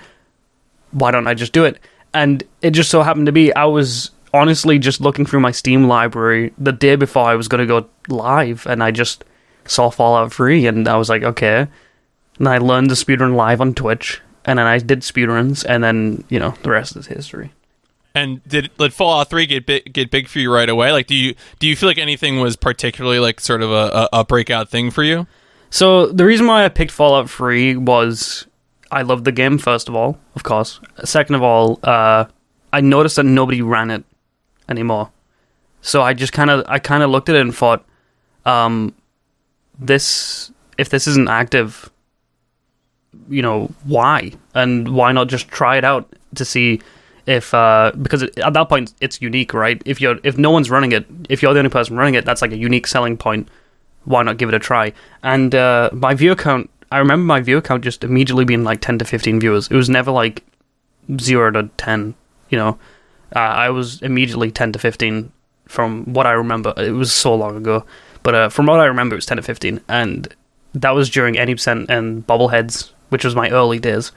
Why 0.92 1.12
don't 1.12 1.28
I 1.28 1.34
just 1.34 1.54
do 1.54 1.64
it? 1.64 1.80
And 2.14 2.44
it 2.62 2.72
just 2.72 2.90
so 2.90 3.02
happened 3.02 3.28
to 3.28 3.32
be 3.32 3.54
I 3.56 3.66
was 3.66 4.12
honestly 4.34 4.80
just 4.80 5.00
looking 5.00 5.26
through 5.26 5.40
my 5.40 5.52
Steam 5.52 5.88
library 5.88 6.54
the 6.58 6.72
day 6.72 6.96
before 6.96 7.26
I 7.26 7.36
was 7.36 7.48
going 7.48 7.66
to 7.66 7.82
go 7.82 7.88
live, 8.08 8.66
and 8.66 8.84
I 8.84 8.92
just 8.92 9.24
saw 9.66 9.90
Fallout 9.90 10.34
3, 10.34 10.66
and 10.66 10.88
I 10.88 10.98
was 10.98 11.10
like, 11.10 11.24
okay. 11.24 11.68
And 12.40 12.50
I 12.50 12.58
learned 12.58 12.90
the 12.90 12.96
speedrun 12.96 13.36
live 13.36 13.62
on 13.62 13.74
Twitch, 13.74 14.22
and 14.44 14.60
then 14.60 14.66
I 14.66 14.80
did 14.80 15.02
speedruns, 15.02 15.64
and 15.68 15.84
then 15.84 16.24
you 16.30 16.40
know 16.40 16.56
the 16.64 16.72
rest 16.72 16.96
is 16.96 17.08
history. 17.08 17.54
And 18.16 18.44
did 18.48 18.72
did 18.78 18.94
Fallout 18.94 19.30
Three 19.30 19.46
get 19.46 19.66
big, 19.66 19.92
get 19.92 20.12
big 20.12 20.28
for 20.28 20.40
you 20.40 20.54
right 20.54 20.70
away? 20.70 20.92
Like, 20.92 21.08
do 21.08 21.16
you 21.16 21.36
do 21.60 21.68
you 21.68 21.76
feel 21.76 21.90
like 21.90 21.98
anything 21.98 22.40
was 22.40 22.56
particularly 22.56 23.20
like 23.20 23.40
sort 23.40 23.62
of 23.62 23.72
a, 23.72 24.10
a, 24.14 24.20
a 24.20 24.26
breakout 24.26 24.70
thing 24.70 24.92
for 24.92 25.04
you? 25.04 25.28
So 25.70 26.08
the 26.08 26.26
reason 26.26 26.46
why 26.46 26.66
I 26.66 26.70
picked 26.70 26.92
Fallout 26.92 27.30
3 27.30 27.78
was 27.78 28.46
I 28.92 29.02
loved 29.02 29.26
the 29.26 29.32
game 29.32 29.58
first 29.58 29.90
of 29.90 29.96
all, 29.96 30.20
of 30.36 30.44
course. 30.44 30.80
Second 31.04 31.36
of 31.36 31.42
all, 31.42 31.80
uh, 31.84 32.26
I 32.72 32.82
noticed 32.82 33.16
that 33.16 33.24
nobody 33.24 33.64
ran 33.64 33.90
it 33.90 34.04
anymore. 34.70 35.12
So 35.82 36.02
I 36.02 36.14
just 36.14 36.34
kind 36.34 36.50
of 36.50 36.64
I 36.68 36.80
kind 36.80 37.04
of 37.04 37.10
looked 37.10 37.30
at 37.30 37.36
it 37.36 37.42
and 37.42 37.56
thought, 37.56 37.86
um, 38.46 38.96
this 39.80 40.52
if 40.78 40.90
this 40.90 41.08
isn't 41.08 41.30
active, 41.30 41.92
you 43.30 43.42
know 43.42 43.72
why? 43.84 44.32
And 44.54 44.96
why 44.96 45.12
not 45.12 45.28
just 45.28 45.48
try 45.50 45.78
it 45.78 45.84
out 45.84 46.08
to 46.36 46.46
see 46.46 46.82
if 47.26 47.54
uh 47.54 47.92
because 48.02 48.24
at 48.24 48.54
that 48.54 48.70
point 48.70 48.94
it's 49.02 49.22
unique 49.22 49.54
right? 49.54 49.82
If 49.86 50.02
you're 50.02 50.20
if 50.24 50.38
no 50.38 50.52
one's 50.52 50.70
running 50.70 50.92
it 50.92 51.06
if 51.30 51.42
you're 51.42 51.54
the 51.54 51.60
only 51.60 51.70
person 51.70 51.96
running 51.96 52.16
it 52.16 52.26
that's 52.26 52.42
like 52.42 52.52
a 52.52 52.58
unique 52.58 52.88
selling 52.88 53.18
point. 53.18 53.48
Why 54.06 54.22
not 54.24 54.38
give 54.38 54.50
it 54.50 54.56
a 54.56 54.60
try? 54.60 54.94
And 55.22 55.56
uh 55.56 55.90
my 55.94 56.14
view 56.14 56.36
count 56.36 56.70
i 56.92 56.98
remember 56.98 57.24
my 57.26 57.40
view 57.40 57.62
count 57.62 57.84
just 57.84 58.04
immediately 58.04 58.46
being 58.46 58.64
like 58.64 58.82
10 58.82 59.00
to 59.00 59.06
15 59.06 59.40
viewers. 59.40 59.68
It 59.70 59.76
was 59.76 59.90
never 59.90 60.12
like 60.12 60.44
0 61.20 61.52
to 61.52 61.70
10 61.78 62.16
you 62.50 62.58
know 62.58 62.78
uh, 63.36 63.40
i 63.40 63.70
was 63.70 64.02
immediately 64.02 64.52
10 64.52 64.74
to 64.74 64.80
15 64.80 65.32
from 65.68 66.06
what 66.14 66.28
i 66.28 66.32
remember. 66.32 66.74
It 66.78 66.92
was 66.92 67.12
so 67.12 67.34
long 67.34 67.56
ago. 67.56 67.86
But 68.22 68.36
uh, 68.36 68.50
from 68.50 68.68
what 68.68 68.80
i 68.80 68.86
remember 68.86 69.16
it 69.16 69.18
was 69.18 69.26
10 69.26 69.38
to 69.38 69.44
15 69.44 69.82
and 69.88 70.34
that 70.74 70.92
was 70.92 71.10
during 71.10 71.38
any 71.38 71.54
percent 71.56 71.90
and 71.90 72.26
bobbleheads 72.26 72.92
which 73.14 73.24
was 73.24 73.36
my 73.36 73.50
early 73.52 73.78
days. 73.78 74.12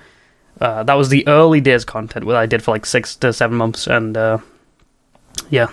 Uh, 0.59 0.83
that 0.83 0.94
was 0.94 1.11
the 1.11 1.29
early 1.29 1.61
days 1.61 1.85
content 1.85 2.26
that 2.26 2.35
I 2.35 2.46
did 2.46 2.62
for 2.62 2.70
like 2.70 2.87
six 2.87 3.14
to 3.16 3.31
seven 3.31 3.59
months, 3.59 3.87
and 3.87 4.16
uh, 4.16 4.38
yeah, 5.50 5.68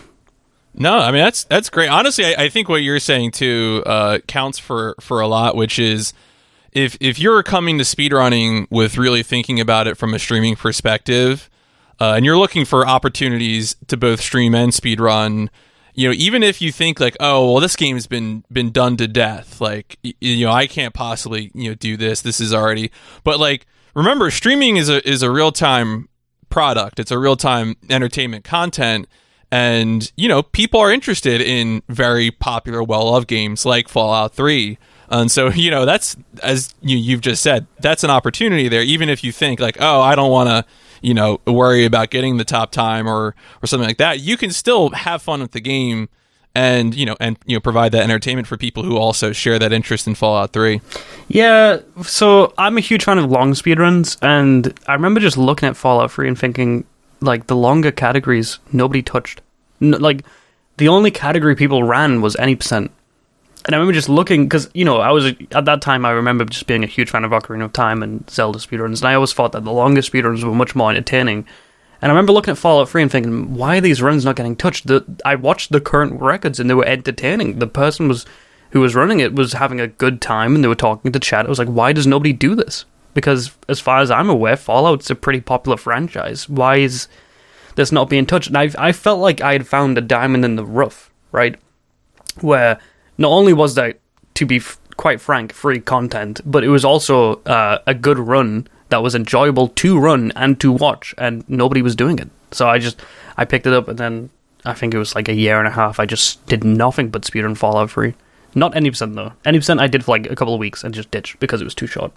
No, 0.73 0.97
I 0.97 1.11
mean 1.11 1.21
that's 1.23 1.45
that's 1.45 1.69
great. 1.69 1.87
Honestly, 1.87 2.25
I, 2.25 2.43
I 2.45 2.49
think 2.49 2.67
what 2.67 2.81
you're 2.81 2.99
saying 2.99 3.31
too 3.31 3.81
uh, 3.85 4.19
counts 4.27 4.59
for 4.59 4.95
for 4.99 5.21
a 5.21 5.27
lot, 5.27 5.55
which 5.55 5.79
is 5.79 6.13
if 6.73 6.97
if 6.99 7.17
you're 7.17 7.43
coming 7.43 7.77
to 7.77 7.85
speedrunning 7.85 8.67
with 8.69 8.97
really 8.97 9.23
thinking 9.23 9.59
about 9.59 9.87
it 9.87 9.97
from 9.97 10.13
a 10.13 10.19
streaming 10.19 10.57
perspective, 10.57 11.49
uh, 11.99 12.13
and 12.15 12.25
you're 12.25 12.37
looking 12.37 12.65
for 12.65 12.87
opportunities 12.87 13.75
to 13.87 13.97
both 13.97 14.21
stream 14.21 14.55
and 14.55 14.71
speedrun, 14.71 15.49
you 15.93 16.07
know, 16.07 16.15
even 16.17 16.41
if 16.43 16.61
you 16.61 16.71
think 16.71 16.99
like, 16.99 17.15
oh, 17.19 17.51
well, 17.51 17.61
this 17.61 17.75
game's 17.75 18.07
been 18.07 18.43
been 18.51 18.71
done 18.71 18.97
to 18.97 19.07
death, 19.07 19.61
like 19.61 19.97
you 20.01 20.45
know, 20.45 20.51
I 20.51 20.67
can't 20.67 20.93
possibly 20.93 21.51
you 21.53 21.69
know 21.69 21.75
do 21.75 21.97
this. 21.97 22.21
This 22.21 22.39
is 22.39 22.53
already, 22.53 22.91
but 23.23 23.39
like 23.39 23.67
remember, 23.93 24.31
streaming 24.31 24.77
is 24.77 24.89
a 24.89 25.07
is 25.07 25.21
a 25.21 25.29
real 25.29 25.51
time 25.51 26.09
product. 26.53 26.99
It's 26.99 27.11
a 27.11 27.17
real 27.17 27.35
time 27.35 27.75
entertainment 27.89 28.43
content. 28.43 29.07
And, 29.51 30.11
you 30.15 30.27
know, 30.27 30.41
people 30.41 30.79
are 30.79 30.91
interested 30.91 31.41
in 31.41 31.83
very 31.89 32.31
popular, 32.31 32.83
well 32.83 33.11
loved 33.11 33.27
games 33.27 33.65
like 33.65 33.87
Fallout 33.87 34.33
3. 34.33 34.77
And 35.09 35.31
so, 35.31 35.49
you 35.55 35.71
know, 35.71 35.85
that's, 35.85 36.15
as 36.41 36.73
you, 36.81 36.97
you've 36.97 37.21
just 37.21 37.41
said, 37.41 37.65
that's 37.79 38.03
an 38.03 38.11
opportunity 38.11 38.67
there, 38.67 38.83
even 38.83 39.09
if 39.09 39.23
you 39.23 39.31
think, 39.31 39.59
like, 39.59 39.77
oh, 39.79 40.01
I 40.01 40.15
don't 40.15 40.31
want 40.31 40.49
to, 40.49 40.65
you 41.03 41.13
know, 41.13 41.39
worry 41.45 41.85
about 41.85 42.09
getting 42.09 42.37
the 42.37 42.45
top 42.45 42.71
time 42.71 43.07
or, 43.07 43.35
or 43.61 43.67
something 43.67 43.87
like 43.87 43.97
that. 43.97 44.19
You 44.19 44.37
can 44.37 44.51
still 44.51 44.89
have 44.91 45.21
fun 45.21 45.41
with 45.41 45.51
the 45.51 45.61
game 45.61 46.09
and 46.55 46.93
you 46.93 47.05
know 47.05 47.15
and 47.19 47.37
you 47.45 47.55
know 47.55 47.59
provide 47.59 47.91
that 47.93 48.03
entertainment 48.03 48.47
for 48.47 48.57
people 48.57 48.83
who 48.83 48.97
also 48.97 49.31
share 49.31 49.57
that 49.59 49.73
interest 49.73 50.07
in 50.07 50.15
Fallout 50.15 50.53
3. 50.53 50.81
Yeah, 51.27 51.79
so 52.03 52.53
I'm 52.57 52.77
a 52.77 52.81
huge 52.81 53.03
fan 53.03 53.17
of 53.17 53.29
long 53.29 53.53
speedruns, 53.53 54.17
and 54.21 54.73
I 54.87 54.93
remember 54.93 55.19
just 55.19 55.37
looking 55.37 55.67
at 55.67 55.75
Fallout 55.75 56.11
3 56.11 56.27
and 56.27 56.37
thinking, 56.37 56.85
like, 57.21 57.47
the 57.47 57.55
longer 57.55 57.91
categories 57.91 58.59
nobody 58.71 59.01
touched. 59.01 59.41
N- 59.81 59.91
like, 59.91 60.23
the 60.77 60.89
only 60.89 61.11
category 61.11 61.55
people 61.55 61.83
ran 61.83 62.21
was 62.21 62.35
any 62.35 62.55
percent. 62.55 62.91
And 63.65 63.73
I 63.73 63.77
remember 63.77 63.93
just 63.93 64.09
looking, 64.09 64.43
because, 64.43 64.69
you 64.73 64.83
know, 64.83 64.97
I 64.97 65.11
was, 65.11 65.25
at 65.51 65.65
that 65.65 65.81
time, 65.81 66.05
I 66.05 66.11
remember 66.11 66.43
just 66.43 66.67
being 66.67 66.83
a 66.83 66.87
huge 66.87 67.09
fan 67.09 67.23
of 67.23 67.31
Ocarina 67.31 67.63
of 67.63 67.73
Time 67.73 68.03
and 68.03 68.29
Zelda 68.29 68.59
speedruns, 68.59 68.99
and 68.99 69.05
I 69.05 69.13
always 69.13 69.31
thought 69.31 69.53
that 69.53 69.63
the 69.63 69.71
longest 69.71 70.11
speedruns 70.11 70.43
were 70.43 70.53
much 70.53 70.75
more 70.75 70.89
entertaining. 70.89 71.45
And 72.01 72.11
I 72.11 72.15
remember 72.15 72.33
looking 72.33 72.51
at 72.51 72.57
Fallout 72.57 72.89
3 72.89 73.03
and 73.03 73.11
thinking, 73.11 73.53
why 73.53 73.77
are 73.77 73.81
these 73.81 74.01
runs 74.01 74.25
not 74.25 74.35
getting 74.35 74.57
touched? 74.57 74.87
The, 74.87 75.05
I 75.23 75.35
watched 75.35 75.71
the 75.71 75.79
current 75.79 76.19
records 76.19 76.59
and 76.59 76.69
they 76.69 76.73
were 76.73 76.85
entertaining. 76.85 77.59
The 77.59 77.67
person 77.67 78.09
was 78.09 78.25
who 78.71 78.81
was 78.81 78.95
running 78.95 79.19
it 79.19 79.35
was 79.35 79.53
having 79.53 79.79
a 79.79 79.87
good 79.87 80.19
time 80.19 80.55
and 80.55 80.63
they 80.63 80.67
were 80.67 80.75
talking 80.75 81.13
to 81.13 81.19
chat. 81.19 81.45
I 81.45 81.49
was 81.49 81.59
like, 81.59 81.69
why 81.69 81.93
does 81.93 82.05
nobody 82.05 82.33
do 82.33 82.55
this? 82.55 82.83
Because 83.13 83.51
as 83.69 83.79
far 83.79 83.99
as 83.99 84.11
I'm 84.11 84.29
aware, 84.29 84.57
Fallout's 84.57 85.09
a 85.09 85.15
pretty 85.15 85.39
popular 85.39 85.77
franchise. 85.77 86.49
Why 86.49 86.77
is 86.77 87.07
this 87.75 87.91
not 87.91 88.09
being 88.09 88.25
touched? 88.25 88.47
And 88.47 88.57
I, 88.57 88.69
I 88.77 88.91
felt 88.91 89.19
like 89.19 89.39
I 89.39 89.53
had 89.53 89.67
found 89.67 89.97
a 89.97 90.01
diamond 90.01 90.43
in 90.43 90.57
the 90.57 90.65
rough, 90.65 91.09
right? 91.31 91.55
Where 92.41 92.79
not 93.17 93.29
only 93.29 93.53
was 93.53 93.75
that, 93.75 93.99
to 94.35 94.45
be 94.45 94.57
f- 94.57 94.79
quite 94.97 95.21
frank, 95.21 95.53
free 95.53 95.79
content, 95.79 96.41
but 96.45 96.63
it 96.63 96.69
was 96.69 96.83
also 96.83 97.35
uh, 97.43 97.79
a 97.85 97.93
good 97.93 98.17
run 98.19 98.67
that 98.89 99.03
was 99.03 99.15
enjoyable 99.15 99.67
to 99.69 99.99
run 99.99 100.31
and 100.35 100.59
to 100.59 100.71
watch, 100.71 101.13
and 101.17 101.47
nobody 101.49 101.81
was 101.81 101.95
doing 101.95 102.19
it. 102.19 102.29
So 102.51 102.67
I 102.67 102.79
just 102.79 102.99
I 103.37 103.45
picked 103.45 103.65
it 103.67 103.73
up, 103.73 103.87
and 103.87 103.97
then 103.97 104.29
I 104.65 104.73
think 104.73 104.93
it 104.93 104.97
was 104.97 105.15
like 105.15 105.27
a 105.29 105.33
year 105.33 105.59
and 105.59 105.67
a 105.67 105.71
half. 105.71 105.99
I 105.99 106.05
just 106.05 106.45
did 106.45 106.63
nothing 106.63 107.09
but 107.09 107.23
speedrun 107.23 107.57
Fallout 107.57 107.91
3. 107.91 108.13
Not 108.55 108.75
any 108.75 108.89
percent 108.89 109.15
though. 109.15 109.33
Any 109.45 109.57
percent 109.59 109.79
I 109.79 109.87
did 109.87 110.05
for 110.05 110.11
like 110.11 110.29
a 110.29 110.35
couple 110.35 110.53
of 110.53 110.59
weeks 110.59 110.83
and 110.83 110.93
just 110.93 111.11
ditched 111.11 111.39
because 111.39 111.61
it 111.61 111.65
was 111.65 111.75
too 111.75 111.87
short. 111.87 112.11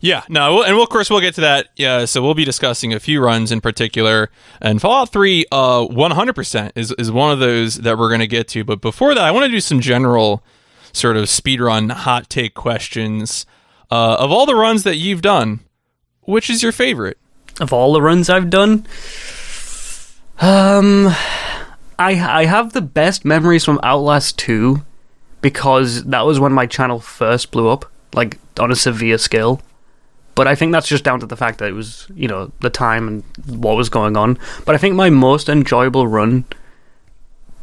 Yeah, 0.00 0.24
no, 0.28 0.62
and 0.62 0.74
we'll, 0.74 0.84
of 0.84 0.90
course 0.90 1.08
we'll 1.08 1.20
get 1.20 1.34
to 1.36 1.40
that. 1.42 1.68
Yeah, 1.76 2.04
so 2.04 2.22
we'll 2.22 2.34
be 2.34 2.44
discussing 2.44 2.92
a 2.92 3.00
few 3.00 3.22
runs 3.22 3.50
in 3.50 3.60
particular, 3.60 4.30
and 4.60 4.80
Fallout 4.80 5.10
Three, 5.10 5.46
uh, 5.50 5.84
one 5.84 6.10
hundred 6.10 6.34
percent 6.34 6.72
is 6.76 6.92
is 6.92 7.10
one 7.10 7.32
of 7.32 7.38
those 7.38 7.76
that 7.76 7.96
we're 7.96 8.08
going 8.08 8.20
to 8.20 8.26
get 8.26 8.46
to. 8.48 8.62
But 8.64 8.80
before 8.80 9.14
that, 9.14 9.24
I 9.24 9.30
want 9.30 9.46
to 9.46 9.50
do 9.50 9.60
some 9.60 9.80
general 9.80 10.42
sort 10.92 11.16
of 11.16 11.24
speedrun 11.24 11.90
hot 11.92 12.28
take 12.28 12.54
questions. 12.54 13.46
Uh, 13.90 14.16
of 14.18 14.30
all 14.30 14.44
the 14.44 14.54
runs 14.54 14.82
that 14.82 14.96
you've 14.96 15.22
done, 15.22 15.60
which 16.22 16.50
is 16.50 16.62
your 16.62 16.72
favorite? 16.72 17.18
Of 17.60 17.72
all 17.72 17.92
the 17.92 18.02
runs 18.02 18.28
I've 18.28 18.50
done, 18.50 18.86
um, 20.40 21.08
I 21.98 22.20
I 22.20 22.44
have 22.44 22.74
the 22.74 22.82
best 22.82 23.24
memories 23.24 23.64
from 23.64 23.80
Outlast 23.82 24.36
Two 24.36 24.84
because 25.40 26.04
that 26.04 26.26
was 26.26 26.38
when 26.38 26.52
my 26.52 26.66
channel 26.66 27.00
first 27.00 27.50
blew 27.50 27.68
up, 27.68 27.90
like 28.12 28.38
on 28.58 28.70
a 28.70 28.76
severe 28.76 29.16
scale. 29.16 29.62
But 30.36 30.46
I 30.46 30.54
think 30.54 30.70
that's 30.70 30.86
just 30.86 31.02
down 31.02 31.18
to 31.20 31.26
the 31.26 31.36
fact 31.36 31.58
that 31.58 31.70
it 31.70 31.72
was, 31.72 32.06
you 32.14 32.28
know, 32.28 32.52
the 32.60 32.70
time 32.70 33.08
and 33.08 33.24
what 33.58 33.74
was 33.74 33.88
going 33.88 34.16
on. 34.18 34.38
But 34.66 34.74
I 34.74 34.78
think 34.78 34.94
my 34.94 35.08
most 35.08 35.48
enjoyable 35.48 36.06
run 36.06 36.44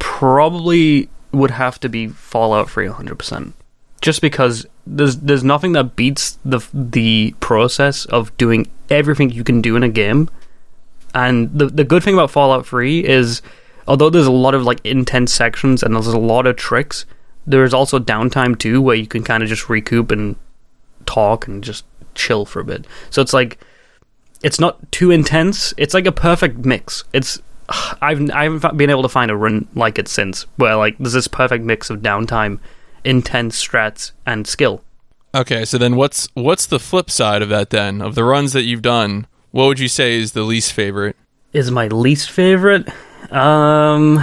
probably 0.00 1.08
would 1.30 1.52
have 1.52 1.78
to 1.80 1.88
be 1.88 2.08
Fallout 2.08 2.68
3 2.68 2.88
100%. 2.88 3.52
Just 4.00 4.20
because 4.20 4.66
there's 4.86 5.16
there's 5.18 5.44
nothing 5.44 5.72
that 5.72 5.96
beats 5.96 6.36
the 6.44 6.60
the 6.74 7.34
process 7.40 8.04
of 8.06 8.36
doing 8.36 8.70
everything 8.90 9.30
you 9.30 9.44
can 9.44 9.62
do 9.62 9.76
in 9.76 9.82
a 9.82 9.88
game. 9.88 10.28
And 11.14 11.56
the 11.56 11.66
the 11.66 11.84
good 11.84 12.02
thing 12.02 12.14
about 12.14 12.30
Fallout 12.30 12.66
3 12.66 13.06
is 13.06 13.40
although 13.86 14.10
there's 14.10 14.26
a 14.26 14.32
lot 14.32 14.54
of 14.54 14.64
like 14.64 14.80
intense 14.84 15.32
sections 15.32 15.82
and 15.82 15.94
there's 15.94 16.06
a 16.08 16.18
lot 16.18 16.46
of 16.46 16.56
tricks, 16.56 17.06
there's 17.46 17.72
also 17.72 17.98
downtime 18.00 18.58
too 18.58 18.82
where 18.82 18.96
you 18.96 19.06
can 19.06 19.22
kind 19.22 19.42
of 19.42 19.48
just 19.48 19.70
recoup 19.70 20.10
and 20.10 20.36
talk 21.06 21.46
and 21.46 21.62
just 21.62 21.84
chill 22.14 22.44
for 22.44 22.60
a 22.60 22.64
bit. 22.64 22.86
So 23.10 23.22
it's 23.22 23.32
like 23.32 23.58
it's 24.42 24.60
not 24.60 24.92
too 24.92 25.10
intense. 25.10 25.72
It's 25.76 25.94
like 25.94 26.06
a 26.06 26.12
perfect 26.12 26.64
mix. 26.64 27.04
It's 27.12 27.40
I've 28.00 28.30
I 28.30 28.44
haven't 28.44 28.76
been 28.76 28.90
able 28.90 29.02
to 29.02 29.08
find 29.08 29.30
a 29.30 29.36
run 29.36 29.66
like 29.74 29.98
it 29.98 30.08
since 30.08 30.42
where 30.56 30.76
like 30.76 30.96
there's 30.98 31.14
this 31.14 31.28
perfect 31.28 31.64
mix 31.64 31.90
of 31.90 32.00
downtime, 32.00 32.58
intense 33.04 33.62
strats, 33.62 34.12
and 34.26 34.46
skill. 34.46 34.82
Okay, 35.34 35.64
so 35.64 35.78
then 35.78 35.96
what's 35.96 36.28
what's 36.34 36.66
the 36.66 36.78
flip 36.78 37.10
side 37.10 37.42
of 37.42 37.48
that 37.48 37.70
then? 37.70 38.00
Of 38.00 38.14
the 38.14 38.24
runs 38.24 38.52
that 38.52 38.62
you've 38.62 38.82
done, 38.82 39.26
what 39.50 39.66
would 39.66 39.80
you 39.80 39.88
say 39.88 40.18
is 40.18 40.32
the 40.32 40.42
least 40.42 40.72
favorite? 40.72 41.16
Is 41.52 41.70
my 41.70 41.88
least 41.88 42.30
favorite? 42.30 42.88
Um 43.32 44.22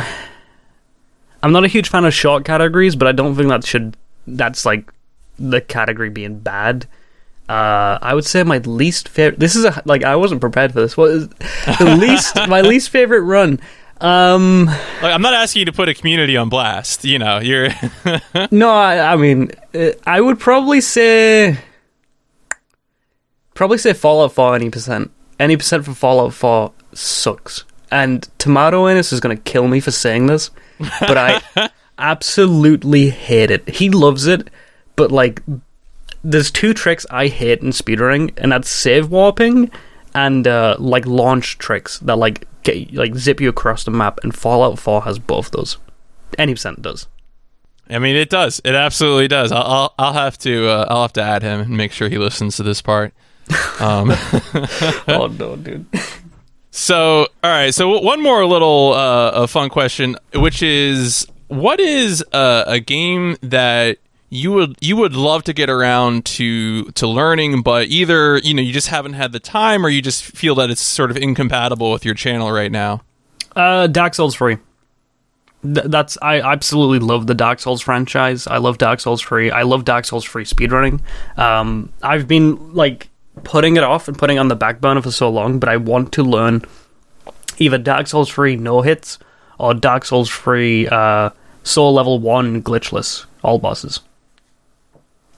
I'm 1.43 1.51
not 1.51 1.65
a 1.65 1.69
huge 1.69 1.89
fan 1.89 2.05
of 2.05 2.13
short 2.13 2.45
categories, 2.45 2.95
but 2.95 3.07
I 3.07 3.11
don't 3.11 3.35
think 3.35 3.49
that 3.49 3.65
should 3.65 3.97
that's 4.27 4.65
like 4.65 4.91
the 5.39 5.59
category 5.59 6.09
being 6.09 6.39
bad. 6.39 6.85
Uh, 7.51 7.99
I 8.01 8.13
would 8.13 8.23
say 8.23 8.43
my 8.43 8.59
least 8.59 9.09
favorite. 9.09 9.37
This 9.37 9.57
is 9.57 9.65
a 9.65 9.81
like 9.83 10.05
I 10.05 10.15
wasn't 10.15 10.39
prepared 10.39 10.71
for 10.71 10.79
this. 10.79 10.95
What 10.95 11.11
is 11.11 11.27
the 11.27 11.97
least 11.99 12.33
my 12.47 12.61
least 12.61 12.91
favorite 12.91 13.23
run? 13.23 13.59
Um, 13.99 14.67
like, 14.67 15.13
I'm 15.13 15.21
not 15.21 15.33
asking 15.33 15.59
you 15.59 15.65
to 15.65 15.73
put 15.73 15.89
a 15.89 15.93
community 15.93 16.37
on 16.37 16.47
blast. 16.47 17.03
You 17.03 17.19
know, 17.19 17.39
you're. 17.39 17.67
no, 18.51 18.69
I, 18.69 19.13
I 19.13 19.15
mean, 19.17 19.51
uh, 19.75 19.89
I 20.07 20.21
would 20.21 20.39
probably 20.39 20.79
say, 20.79 21.57
probably 23.53 23.79
say 23.79 23.91
Fallout 23.91 24.31
4 24.31 24.55
any 24.55 24.69
percent. 24.69 25.11
Any 25.37 25.57
percent 25.57 25.83
for 25.83 25.93
Fallout 25.93 26.33
4 26.33 26.71
sucks. 26.93 27.65
And 27.91 28.29
Tomato 28.37 28.87
Anus 28.87 29.11
is 29.11 29.19
going 29.19 29.35
to 29.35 29.43
kill 29.43 29.67
me 29.67 29.81
for 29.81 29.91
saying 29.91 30.27
this, 30.27 30.51
but 31.01 31.17
I 31.17 31.41
absolutely 31.97 33.09
hate 33.09 33.51
it. 33.51 33.67
He 33.67 33.89
loves 33.89 34.25
it, 34.25 34.49
but 34.95 35.11
like, 35.11 35.43
there's 36.23 36.51
two 36.51 36.73
tricks 36.73 37.05
I 37.09 37.27
hate 37.27 37.61
in 37.61 37.69
speedrunning, 37.69 38.33
and 38.37 38.51
that's 38.51 38.69
save 38.69 39.09
warping 39.09 39.71
and 40.13 40.47
uh, 40.47 40.75
like 40.79 41.05
launch 41.05 41.57
tricks 41.57 41.99
that 41.99 42.17
like 42.17 42.47
get 42.63 42.93
like 42.93 43.15
zip 43.15 43.39
you 43.41 43.49
across 43.49 43.83
the 43.83 43.91
map. 43.91 44.19
And 44.23 44.35
Fallout 44.35 44.79
4 44.79 45.03
has 45.03 45.19
both 45.19 45.51
those. 45.51 45.77
Any 46.37 46.53
percent 46.53 46.81
does. 46.81 47.07
I 47.89 47.99
mean, 47.99 48.15
it 48.15 48.29
does. 48.29 48.61
It 48.63 48.73
absolutely 48.73 49.27
does. 49.27 49.51
I'll 49.51 49.63
I'll, 49.63 49.93
I'll 49.99 50.13
have 50.13 50.37
to 50.39 50.67
uh, 50.67 50.85
I'll 50.89 51.01
have 51.01 51.13
to 51.13 51.21
add 51.21 51.41
him 51.41 51.59
and 51.59 51.75
make 51.75 51.91
sure 51.91 52.07
he 52.07 52.17
listens 52.17 52.57
to 52.57 52.63
this 52.63 52.81
part. 52.81 53.13
Um, 53.79 54.11
oh 55.07 55.33
no, 55.39 55.55
dude. 55.55 55.87
So, 56.69 57.27
all 57.43 57.51
right. 57.51 57.73
So, 57.73 57.99
one 57.99 58.21
more 58.21 58.45
little 58.45 58.93
uh, 58.93 59.31
a 59.31 59.47
fun 59.47 59.69
question, 59.69 60.15
which 60.33 60.63
is, 60.63 61.27
what 61.47 61.79
is 61.79 62.23
uh, 62.31 62.63
a 62.67 62.79
game 62.79 63.37
that 63.41 63.97
you 64.33 64.53
would 64.53 64.77
you 64.79 64.95
would 64.95 65.13
love 65.13 65.43
to 65.43 65.53
get 65.53 65.69
around 65.69 66.25
to 66.25 66.85
to 66.91 67.05
learning, 67.05 67.61
but 67.61 67.87
either 67.87 68.37
you 68.37 68.53
know 68.53 68.61
you 68.61 68.71
just 68.71 68.87
haven't 68.87 69.13
had 69.13 69.33
the 69.33 69.41
time, 69.41 69.85
or 69.85 69.89
you 69.89 70.01
just 70.01 70.23
feel 70.23 70.55
that 70.55 70.71
it's 70.71 70.81
sort 70.81 71.11
of 71.11 71.17
incompatible 71.17 71.91
with 71.91 72.05
your 72.05 72.15
channel 72.15 72.49
right 72.49 72.71
now? 72.71 73.01
Uh, 73.55 73.87
Dark 73.87 74.13
Souls 74.15 74.33
3. 74.35 74.57
Th- 75.63 75.85
that's 75.85 76.17
I 76.21 76.39
absolutely 76.39 76.99
love 76.99 77.27
the 77.27 77.35
Dark 77.35 77.59
Souls 77.59 77.81
franchise. 77.81 78.47
I 78.47 78.57
love 78.57 78.77
Dark 78.77 79.01
Souls 79.01 79.21
3. 79.21 79.51
I 79.51 79.63
love 79.63 79.83
Dark 79.83 80.05
Souls 80.05 80.23
3 80.23 80.45
speedrunning. 80.45 81.01
Um, 81.37 81.91
I've 82.01 82.25
been 82.25 82.73
like 82.73 83.09
putting 83.43 83.75
it 83.75 83.83
off 83.83 84.07
and 84.07 84.17
putting 84.17 84.37
it 84.37 84.39
on 84.39 84.47
the 84.47 84.55
back 84.55 84.79
burner 84.79 85.01
for 85.01 85.11
so 85.11 85.29
long, 85.29 85.59
but 85.59 85.67
I 85.67 85.75
want 85.75 86.13
to 86.13 86.23
learn 86.23 86.63
either 87.57 87.77
Dark 87.77 88.07
Souls 88.07 88.29
3 88.29 88.55
no 88.55 88.81
hits 88.81 89.19
or 89.59 89.73
Dark 89.73 90.05
Souls 90.05 90.29
free 90.29 90.87
uh, 90.87 91.31
soul 91.63 91.93
level 91.93 92.17
one 92.17 92.63
glitchless 92.63 93.25
all 93.43 93.59
bosses. 93.59 93.99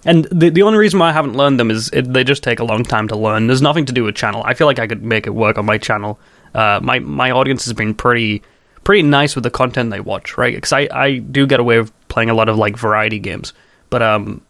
And 0.06 0.26
the 0.26 0.50
the 0.50 0.64
only 0.64 0.80
reason 0.80 1.00
why 1.00 1.10
I 1.10 1.14
haven't 1.14 1.36
learned 1.36 1.60
them 1.60 1.72
is 1.72 1.90
it, 1.94 2.12
they 2.12 2.24
just 2.24 2.44
take 2.44 2.60
a 2.60 2.64
long 2.64 2.84
time 2.84 3.08
to 3.08 3.16
learn. 3.16 3.48
There's 3.48 3.62
nothing 3.62 3.86
to 3.86 3.94
do 3.94 4.04
with 4.04 4.16
channel. 4.16 4.44
I 4.46 4.54
feel 4.54 4.68
like 4.68 4.80
I 4.80 4.88
could 4.88 5.04
make 5.04 5.28
it 5.28 5.32
work 5.32 5.58
on 5.58 5.66
my 5.66 5.78
channel. 5.78 6.20
Uh, 6.54 6.80
my 6.84 7.00
my 7.00 7.32
audience 7.32 7.66
has 7.66 7.74
been 7.74 7.94
pretty 7.94 8.44
pretty 8.84 9.04
nice 9.04 9.36
with 9.36 9.44
the 9.44 9.50
content 9.50 9.92
they 9.92 10.00
watch, 10.00 10.38
right? 10.38 10.54
Because 10.54 10.74
I, 10.74 10.88
I 10.92 11.18
do 11.18 11.48
get 11.48 11.60
away 11.60 11.80
with 11.80 11.92
playing 12.10 12.30
a 12.30 12.34
lot 12.34 12.50
of 12.50 12.58
like 12.58 12.78
variety 12.78 13.20
games, 13.20 13.54
but 13.90 14.02
um, 14.02 14.42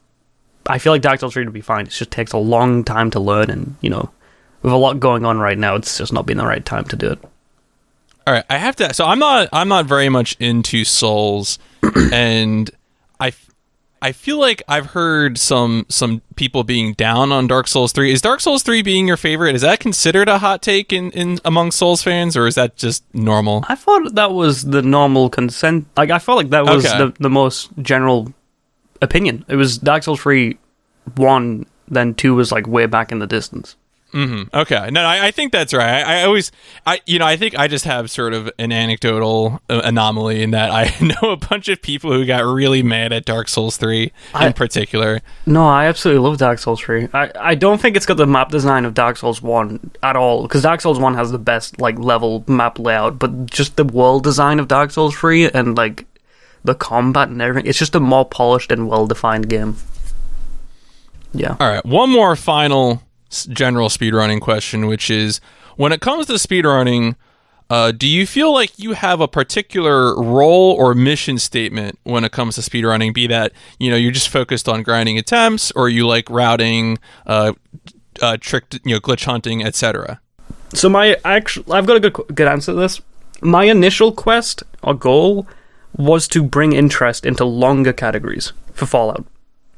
I 0.66 0.80
feel 0.80 0.94
like 0.94 1.02
Dark 1.02 1.20
Souls 1.20 1.34
3 1.34 1.46
would 1.46 1.54
be 1.54 1.62
fine. 1.62 1.86
It 1.86 1.92
just 1.92 2.12
takes 2.12 2.34
a 2.34 2.38
long 2.38 2.84
time 2.84 3.12
to 3.12 3.20
learn, 3.20 3.50
and 3.50 3.76
you 3.82 3.90
know, 3.90 4.10
with 4.62 4.74
a 4.74 4.78
lot 4.78 5.00
going 5.00 5.26
on 5.26 5.40
right 5.40 5.58
now, 5.58 5.76
it's 5.76 5.98
just 5.98 6.14
not 6.14 6.26
been 6.26 6.38
the 6.38 6.46
right 6.46 6.66
time 6.66 6.86
to 6.86 6.96
do 6.96 7.12
it. 7.12 7.20
All 8.26 8.34
right, 8.34 8.46
I 8.50 8.58
have 8.58 8.76
to. 8.78 8.94
So 8.94 9.06
I'm 9.06 9.20
not. 9.20 9.50
I'm 9.52 9.68
not 9.68 9.86
very 9.86 10.10
much 10.10 10.38
into 10.40 10.86
Souls, 10.86 11.60
and 12.12 12.72
I, 13.20 13.34
I 14.04 14.12
feel 14.12 14.38
like 14.38 14.62
I've 14.68 14.88
heard 14.88 15.38
some 15.38 15.86
some 15.88 16.22
people 16.36 16.66
being 16.66 16.92
down 16.94 17.32
on 17.32 17.48
Dark 17.48 17.70
Souls 17.70 17.94
three. 17.94 18.12
Is 18.12 18.22
Dark 18.22 18.42
Souls 18.42 18.62
three 18.62 18.82
being 18.82 19.08
your 19.08 19.16
favorite? 19.16 19.56
Is 19.56 19.62
that 19.62 19.80
considered 19.80 20.28
a 20.28 20.40
hot 20.40 20.62
take 20.62 20.92
in, 20.92 21.10
in 21.12 21.40
among 21.46 21.72
Souls 21.72 22.04
fans, 22.04 22.36
or 22.36 22.46
is 22.46 22.56
that 22.56 22.76
just 22.76 23.06
normal? 23.16 23.64
I 23.70 23.76
thought 23.76 24.14
that 24.16 24.34
was 24.34 24.64
the 24.64 24.82
normal 24.82 25.30
consent. 25.30 25.88
Like 25.96 26.12
I 26.12 26.20
felt 26.20 26.36
like 26.38 26.50
that 26.50 26.66
was 26.66 26.86
Okay. 26.86 26.98
the 26.98 27.14
the 27.18 27.30
most 27.30 27.70
general 27.82 28.34
opinion. 29.02 29.46
It 29.48 29.56
was 29.56 29.78
Dark 29.78 30.04
Souls 30.04 30.20
three, 30.22 30.58
one, 31.16 31.66
then 31.88 32.14
two 32.14 32.36
was 32.36 32.52
like 32.52 32.68
way 32.68 32.86
back 32.88 33.10
in 33.14 33.20
the 33.20 33.28
distance. 33.28 33.78
Okay, 34.14 34.90
no, 34.92 35.02
I, 35.02 35.28
I 35.28 35.32
think 35.32 35.52
that's 35.52 35.74
right. 35.74 36.04
I, 36.04 36.22
I 36.22 36.24
always, 36.26 36.52
I 36.86 37.02
you 37.06 37.18
know, 37.20 37.26
I 37.26 37.36
think 37.36 37.58
I 37.58 37.68
just 37.68 37.86
have 37.86 38.12
sort 38.12 38.34
of 38.34 38.50
an 38.60 38.72
anecdotal 38.72 39.60
uh, 39.70 39.82
anomaly 39.84 40.44
in 40.44 40.52
that 40.52 40.70
I 40.72 40.94
know 41.22 41.32
a 41.32 41.38
bunch 41.38 41.68
of 41.68 41.82
people 41.82 42.12
who 42.14 42.26
got 42.26 42.44
really 42.46 42.84
mad 42.84 43.12
at 43.12 43.26
Dark 43.26 43.48
Souls 43.50 43.78
three 43.78 44.12
I- 44.34 44.48
in 44.48 44.54
particular. 44.54 45.22
No, 45.46 45.68
I 45.68 45.86
absolutely 45.88 46.28
love 46.28 46.38
Dark 46.38 46.60
Souls 46.60 46.80
3. 46.80 47.10
I, 47.14 47.32
I 47.40 47.56
don't 47.56 47.82
think 47.82 47.96
it's 47.98 48.06
got 48.06 48.18
the 48.18 48.26
map 48.28 48.50
design 48.50 48.86
of 48.86 48.94
Dark 48.94 49.18
Souls 49.18 49.42
1 49.42 49.92
at 50.04 50.16
all, 50.16 50.44
because 50.44 50.62
Dark 50.64 50.80
Souls 50.82 51.00
1 51.00 51.16
has 51.16 51.32
the 51.32 51.38
best, 51.40 51.82
like, 51.82 51.98
level 52.00 52.44
map 52.48 52.80
layout, 52.80 53.20
but 53.20 53.46
just 53.48 53.76
the 53.76 53.84
world 53.84 54.24
design 54.24 54.60
of 54.60 54.68
Dark 54.68 54.92
Souls 54.92 55.16
3 55.16 55.50
and, 55.52 55.76
like, 55.76 56.06
the 56.64 56.76
combat 56.76 57.28
and 57.30 57.42
everything, 57.42 57.68
it's 57.70 57.78
just 57.80 57.94
a 57.96 58.00
more 58.00 58.24
polished 58.26 58.72
and 58.72 58.88
well 58.88 59.06
defined 59.06 59.50
game. 59.50 59.76
Yeah. 61.34 61.56
All 61.60 61.68
right, 61.70 61.86
one 61.86 62.10
more 62.10 62.36
final 62.36 63.02
general 63.46 63.90
speedrunning 63.90 64.42
question, 64.42 64.88
which 64.88 65.10
is 65.10 65.42
when 65.76 65.92
it 65.92 66.02
comes 66.02 66.28
to 66.28 66.34
speedrunning, 66.34 67.16
uh, 67.70 67.92
do 67.92 68.08
you 68.08 68.28
feel 68.28 68.54
like 68.54 68.78
you 68.78 68.94
have 68.94 69.22
a 69.22 69.28
particular 69.28 70.16
role 70.22 70.74
or 70.74 70.94
mission 70.94 71.40
statement 71.40 71.98
when 72.04 72.24
it 72.24 72.32
comes 72.32 72.56
to 72.56 72.62
speedrunning? 72.62 73.14
Be 73.14 73.28
that 73.28 73.52
you 73.80 73.90
know 73.90 73.96
you're 73.96 74.12
just 74.12 74.30
focused 74.30 74.70
on 74.70 74.84
grinding 74.84 75.18
attempts, 75.18 75.72
or 75.72 75.90
you 75.90 76.06
like 76.06 76.30
routing, 76.30 77.00
uh, 77.26 77.54
uh, 78.22 78.38
trick, 78.40 78.66
you 78.84 78.94
know, 78.94 79.00
glitch 79.00 79.26
hunting, 79.26 79.64
etc. 79.64 80.20
So 80.74 80.90
my 80.90 81.18
actual, 81.24 81.72
I've 81.74 81.86
got 81.86 81.98
a 81.98 82.00
good 82.00 82.14
good 82.36 82.48
answer 82.48 82.74
to 82.74 82.80
this. 82.80 83.02
My 83.42 83.66
initial 83.66 84.12
quest 84.12 84.64
or 84.82 84.94
goal 84.94 85.48
was 85.96 86.28
to 86.30 86.44
bring 86.44 86.74
interest 86.74 87.26
into 87.26 87.46
longer 87.46 87.94
categories 87.94 88.54
for 88.74 88.86
Fallout. 88.86 89.26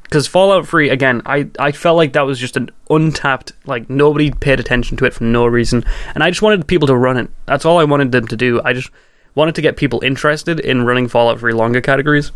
Because 0.06 0.28
Fallout 0.28 0.68
3, 0.68 0.90
again, 0.90 1.22
I, 1.26 1.50
I 1.60 1.72
felt 1.72 1.98
like 1.98 2.14
that 2.14 2.22
was 2.22 2.40
just 2.40 2.56
an 2.56 2.70
untapped, 2.90 3.54
like, 3.66 3.90
nobody 3.90 4.32
paid 4.32 4.60
attention 4.60 4.98
to 4.98 5.06
it 5.06 5.14
for 5.14 5.24
no 5.24 5.46
reason. 5.46 5.84
And 6.14 6.24
I 6.24 6.30
just 6.30 6.42
wanted 6.44 6.68
people 6.68 6.88
to 6.88 6.96
run 6.96 7.18
it. 7.18 7.30
That's 7.48 7.66
all 7.66 7.80
I 7.80 7.86
wanted 7.86 8.12
them 8.12 8.28
to 8.28 8.38
do. 8.38 8.62
I 8.64 8.74
just 8.74 8.92
wanted 9.34 9.56
to 9.56 9.62
get 9.62 9.78
people 9.78 10.02
interested 10.04 10.60
in 10.60 10.86
running 10.86 11.08
Fallout 11.08 11.40
3 11.40 11.54
longer 11.54 11.82
categories. 11.82 12.32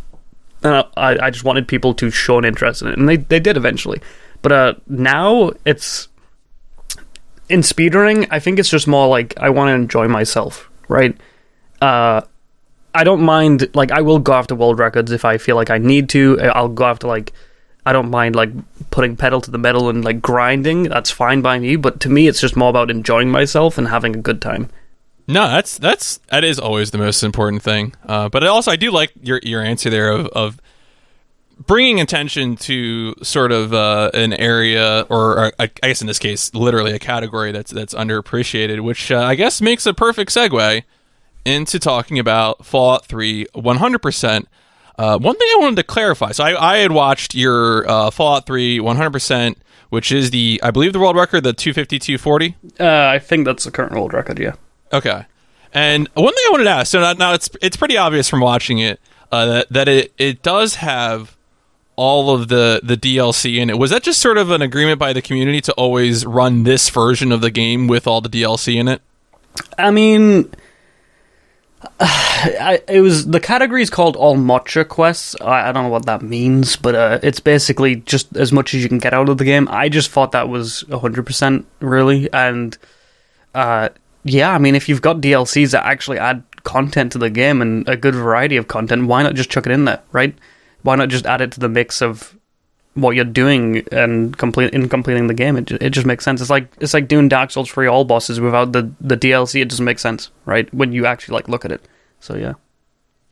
And 0.63 0.75
I, 0.75 0.85
I 0.97 1.25
I 1.27 1.29
just 1.29 1.45
wanted 1.45 1.67
people 1.67 1.93
to 1.93 2.09
show 2.09 2.37
an 2.37 2.43
interest 2.43 2.81
in 2.81 2.89
it. 2.89 2.97
And 2.97 3.07
they, 3.07 3.17
they 3.17 3.39
did 3.39 3.55
eventually. 3.55 4.01
But 4.41 4.51
uh, 4.51 4.73
now 4.87 5.51
it's 5.63 6.09
in 7.49 7.61
speedrunning, 7.61 8.27
I 8.29 8.39
think 8.39 8.59
it's 8.59 8.69
just 8.69 8.87
more 8.87 9.07
like 9.07 9.33
I 9.37 9.49
want 9.49 9.69
to 9.69 9.73
enjoy 9.73 10.07
myself, 10.07 10.69
right? 10.87 11.15
Uh, 11.81 12.21
I 12.93 13.03
don't 13.03 13.21
mind 13.21 13.69
like 13.73 13.91
I 13.91 14.01
will 14.01 14.19
go 14.19 14.33
after 14.33 14.55
world 14.55 14.79
records 14.79 15.11
if 15.11 15.25
I 15.25 15.37
feel 15.37 15.55
like 15.55 15.69
I 15.69 15.77
need 15.77 16.09
to. 16.09 16.39
I'll 16.41 16.69
go 16.69 16.85
after 16.85 17.07
like 17.07 17.33
I 17.89 17.91
don't 17.91 18.11
mind 18.11 18.35
like 18.35 18.51
putting 18.91 19.17
pedal 19.17 19.41
to 19.41 19.49
the 19.49 19.57
metal 19.57 19.89
and 19.89 20.05
like 20.05 20.21
grinding. 20.21 20.83
That's 20.83 21.09
fine 21.09 21.41
by 21.41 21.57
me. 21.57 21.75
But 21.75 21.99
to 22.01 22.09
me, 22.09 22.27
it's 22.27 22.39
just 22.39 22.55
more 22.55 22.69
about 22.69 22.91
enjoying 22.91 23.31
myself 23.31 23.79
and 23.79 23.87
having 23.87 24.15
a 24.15 24.19
good 24.19 24.43
time. 24.43 24.69
No, 25.27 25.47
that's 25.47 25.79
that's 25.79 26.17
that 26.27 26.43
is 26.43 26.59
always 26.59 26.91
the 26.91 26.99
most 26.99 27.23
important 27.23 27.63
thing. 27.63 27.95
Uh, 28.05 28.29
but 28.29 28.43
also, 28.43 28.69
I 28.69 28.75
do 28.75 28.91
like 28.91 29.11
your 29.23 29.39
your 29.41 29.63
answer 29.63 29.89
there 29.89 30.11
of, 30.11 30.27
of 30.27 30.61
bringing 31.65 31.99
attention 31.99 32.57
to 32.57 33.15
sort 33.23 33.51
of 33.51 33.73
uh, 33.73 34.11
an 34.13 34.33
area, 34.33 35.07
or, 35.09 35.45
or 35.45 35.51
I 35.57 35.71
guess 35.81 36.01
in 36.01 36.05
this 36.05 36.19
case, 36.19 36.53
literally 36.53 36.91
a 36.91 36.99
category 36.99 37.51
that's 37.51 37.71
that's 37.71 37.95
underappreciated, 37.95 38.81
which 38.81 39.11
uh, 39.11 39.19
I 39.19 39.33
guess 39.33 39.61
makes 39.61 39.87
a 39.87 39.95
perfect 39.95 40.29
segue 40.29 40.83
into 41.43 41.79
talking 41.79 42.19
about 42.19 42.67
Fallout 42.67 43.07
Three 43.07 43.47
100. 43.53 43.99
percent 43.99 44.47
uh, 44.99 45.17
one 45.17 45.33
thing 45.35 45.47
I 45.53 45.57
wanted 45.61 45.77
to 45.77 45.83
clarify. 45.83 46.33
So 46.33 46.43
I, 46.43 46.73
I 46.73 46.77
had 46.79 46.91
watched 46.91 47.33
your 47.33 47.89
uh, 47.89 48.11
Fallout 48.11 48.45
3 48.45 48.79
100%, 48.79 49.55
which 49.89 50.11
is 50.11 50.31
the, 50.31 50.59
I 50.61 50.71
believe 50.71 50.91
the 50.91 50.99
world 50.99 51.15
record, 51.15 51.45
the 51.45 51.53
250-240. 51.53 52.55
Uh, 52.77 53.09
I 53.09 53.17
think 53.17 53.45
that's 53.45 53.63
the 53.63 53.71
current 53.71 53.93
world 53.93 54.13
record. 54.13 54.37
Yeah. 54.39 54.55
Okay. 54.91 55.25
And 55.73 56.09
one 56.15 56.33
thing 56.33 56.43
I 56.47 56.51
wanted 56.51 56.65
to 56.65 56.69
ask, 56.71 56.91
so 56.91 56.99
now, 56.99 57.13
now 57.13 57.33
it's 57.33 57.49
it's 57.61 57.77
pretty 57.77 57.95
obvious 57.95 58.27
from 58.27 58.41
watching 58.41 58.79
it 58.79 58.99
uh, 59.31 59.45
that 59.45 59.69
that 59.71 59.87
it, 59.87 60.13
it 60.17 60.41
does 60.41 60.75
have 60.75 61.37
all 61.95 62.33
of 62.33 62.47
the 62.47 62.81
the 62.83 62.97
DLC 62.97 63.57
in 63.57 63.69
it. 63.69 63.77
Was 63.77 63.91
that 63.91 64.01
just 64.01 64.19
sort 64.19 64.39
of 64.39 64.49
an 64.49 64.63
agreement 64.63 64.97
by 64.99 65.13
the 65.13 65.21
community 65.21 65.61
to 65.61 65.73
always 65.73 66.25
run 66.25 66.63
this 66.63 66.89
version 66.89 67.31
of 67.31 67.41
the 67.41 67.51
game 67.51 67.87
with 67.87 68.07
all 68.07 68.19
the 68.19 68.29
DLC 68.29 68.75
in 68.75 68.87
it? 68.87 69.01
I 69.77 69.91
mean, 69.91 70.51
I, 71.99 72.81
it 72.87 73.01
was 73.01 73.27
the 73.27 73.39
category 73.39 73.81
is 73.81 73.89
called 73.89 74.15
all 74.15 74.37
matcha 74.37 74.87
quests. 74.87 75.35
I, 75.41 75.69
I 75.69 75.71
don't 75.71 75.83
know 75.83 75.89
what 75.89 76.05
that 76.05 76.21
means, 76.21 76.75
but 76.75 76.95
uh, 76.95 77.19
it's 77.23 77.39
basically 77.39 77.97
just 77.97 78.35
as 78.35 78.51
much 78.51 78.73
as 78.73 78.83
you 78.83 78.89
can 78.89 78.97
get 78.97 79.13
out 79.13 79.29
of 79.29 79.37
the 79.37 79.45
game. 79.45 79.67
I 79.69 79.89
just 79.89 80.11
thought 80.11 80.31
that 80.31 80.49
was 80.49 80.83
hundred 80.89 81.25
percent 81.25 81.65
really, 81.79 82.31
and 82.33 82.77
uh, 83.53 83.89
yeah, 84.23 84.51
I 84.51 84.57
mean, 84.57 84.75
if 84.75 84.89
you've 84.89 85.01
got 85.01 85.21
DLCs 85.21 85.71
that 85.71 85.85
actually 85.85 86.19
add 86.19 86.43
content 86.63 87.13
to 87.13 87.17
the 87.17 87.29
game 87.29 87.61
and 87.61 87.87
a 87.87 87.95
good 87.97 88.15
variety 88.15 88.57
of 88.57 88.67
content, 88.67 89.07
why 89.07 89.23
not 89.23 89.35
just 89.35 89.49
chuck 89.49 89.65
it 89.65 89.71
in 89.71 89.85
there, 89.85 90.01
right? 90.11 90.35
Why 90.81 90.95
not 90.95 91.09
just 91.09 91.25
add 91.25 91.41
it 91.41 91.51
to 91.53 91.59
the 91.59 91.69
mix 91.69 92.01
of 92.01 92.37
what 93.01 93.15
you're 93.15 93.25
doing 93.25 93.85
and 93.91 94.37
complete 94.37 94.73
in 94.73 94.89
completing 94.89 95.27
the 95.27 95.33
game? 95.33 95.57
It, 95.57 95.71
it 95.71 95.89
just 95.91 96.05
makes 96.05 96.23
sense. 96.23 96.41
It's 96.41 96.49
like 96.49 96.67
it's 96.79 96.93
like 96.93 97.07
doing 97.07 97.29
Dark 97.29 97.51
Souls 97.51 97.69
3 97.69 97.87
all 97.87 98.05
bosses 98.05 98.39
without 98.39 98.71
the 98.73 98.91
the 99.01 99.17
DLC. 99.17 99.61
It 99.61 99.69
doesn't 99.69 99.85
make 99.85 99.99
sense, 99.99 100.31
right? 100.45 100.71
When 100.73 100.91
you 100.91 101.05
actually 101.05 101.33
like 101.33 101.47
look 101.47 101.65
at 101.65 101.71
it. 101.71 101.87
So 102.19 102.35
yeah. 102.35 102.53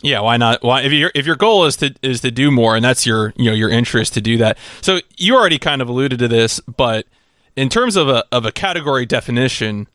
Yeah, 0.01 0.19
why 0.19 0.37
not? 0.37 0.63
Why 0.63 0.81
if 0.81 0.91
your 0.91 1.11
if 1.15 1.25
your 1.25 1.35
goal 1.35 1.65
is 1.65 1.75
to 1.77 1.93
is 2.03 2.21
to 2.21 2.29
do 2.29 2.51
more, 2.51 2.75
and 2.75 2.85
that's 2.85 3.05
your 3.05 3.33
you 3.35 3.45
know 3.45 3.55
your 3.55 3.69
interest 3.69 4.13
to 4.13 4.21
do 4.21 4.37
that. 4.37 4.57
So 4.81 4.99
you 5.17 5.35
already 5.35 5.57
kind 5.57 5.81
of 5.81 5.89
alluded 5.89 6.19
to 6.19 6.27
this, 6.27 6.59
but 6.61 7.07
in 7.55 7.69
terms 7.69 7.95
of 7.95 8.07
a 8.07 8.23
of 8.31 8.45
a 8.45 8.51
category 8.51 9.05
definition, 9.05 9.87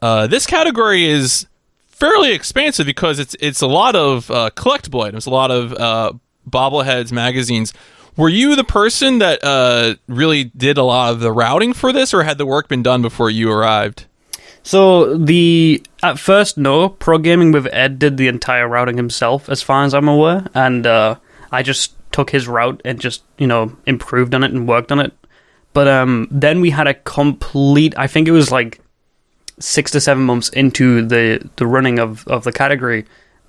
uh, 0.00 0.26
this 0.26 0.46
category 0.46 1.04
is 1.04 1.46
fairly 1.86 2.32
expansive 2.32 2.86
because 2.86 3.18
it's 3.18 3.36
it's 3.40 3.60
a 3.60 3.66
lot 3.66 3.94
of 3.94 4.30
uh, 4.30 4.50
collectible 4.56 5.04
items, 5.04 5.26
a 5.26 5.30
lot 5.30 5.50
of 5.50 5.72
uh, 5.74 6.12
bobbleheads, 6.48 7.12
magazines. 7.12 7.74
Were 8.16 8.28
you 8.28 8.56
the 8.56 8.64
person 8.64 9.18
that 9.18 9.42
uh, 9.42 9.94
really 10.06 10.44
did 10.44 10.76
a 10.76 10.82
lot 10.82 11.12
of 11.12 11.20
the 11.20 11.32
routing 11.32 11.72
for 11.72 11.92
this, 11.92 12.12
or 12.12 12.24
had 12.24 12.38
the 12.38 12.46
work 12.46 12.68
been 12.68 12.82
done 12.82 13.00
before 13.00 13.30
you 13.30 13.50
arrived? 13.50 14.06
So 14.62 15.16
the 15.16 15.82
at 16.02 16.18
first 16.18 16.56
no 16.56 16.88
pro 16.88 17.18
gaming 17.18 17.52
with 17.52 17.66
Ed 17.72 17.98
did 17.98 18.16
the 18.16 18.28
entire 18.28 18.68
routing 18.68 18.96
himself, 18.96 19.48
as 19.48 19.62
far 19.62 19.84
as 19.84 19.94
I'm 19.94 20.08
aware, 20.08 20.46
and 20.54 20.86
uh, 20.86 21.16
I 21.50 21.62
just 21.62 21.94
took 22.12 22.30
his 22.30 22.46
route 22.46 22.80
and 22.84 23.00
just 23.00 23.22
you 23.38 23.46
know 23.46 23.76
improved 23.86 24.34
on 24.34 24.44
it 24.44 24.52
and 24.52 24.68
worked 24.68 24.92
on 24.92 25.00
it. 25.00 25.12
But 25.72 25.88
um, 25.88 26.28
then 26.30 26.60
we 26.60 26.70
had 26.70 26.86
a 26.86 26.94
complete. 26.94 27.94
I 27.96 28.06
think 28.06 28.28
it 28.28 28.32
was 28.32 28.52
like 28.52 28.80
six 29.58 29.90
to 29.92 30.00
seven 30.00 30.24
months 30.24 30.48
into 30.50 31.06
the 31.06 31.48
the 31.56 31.66
running 31.66 31.98
of 31.98 32.26
of 32.28 32.44
the 32.44 32.52
category. 32.52 33.06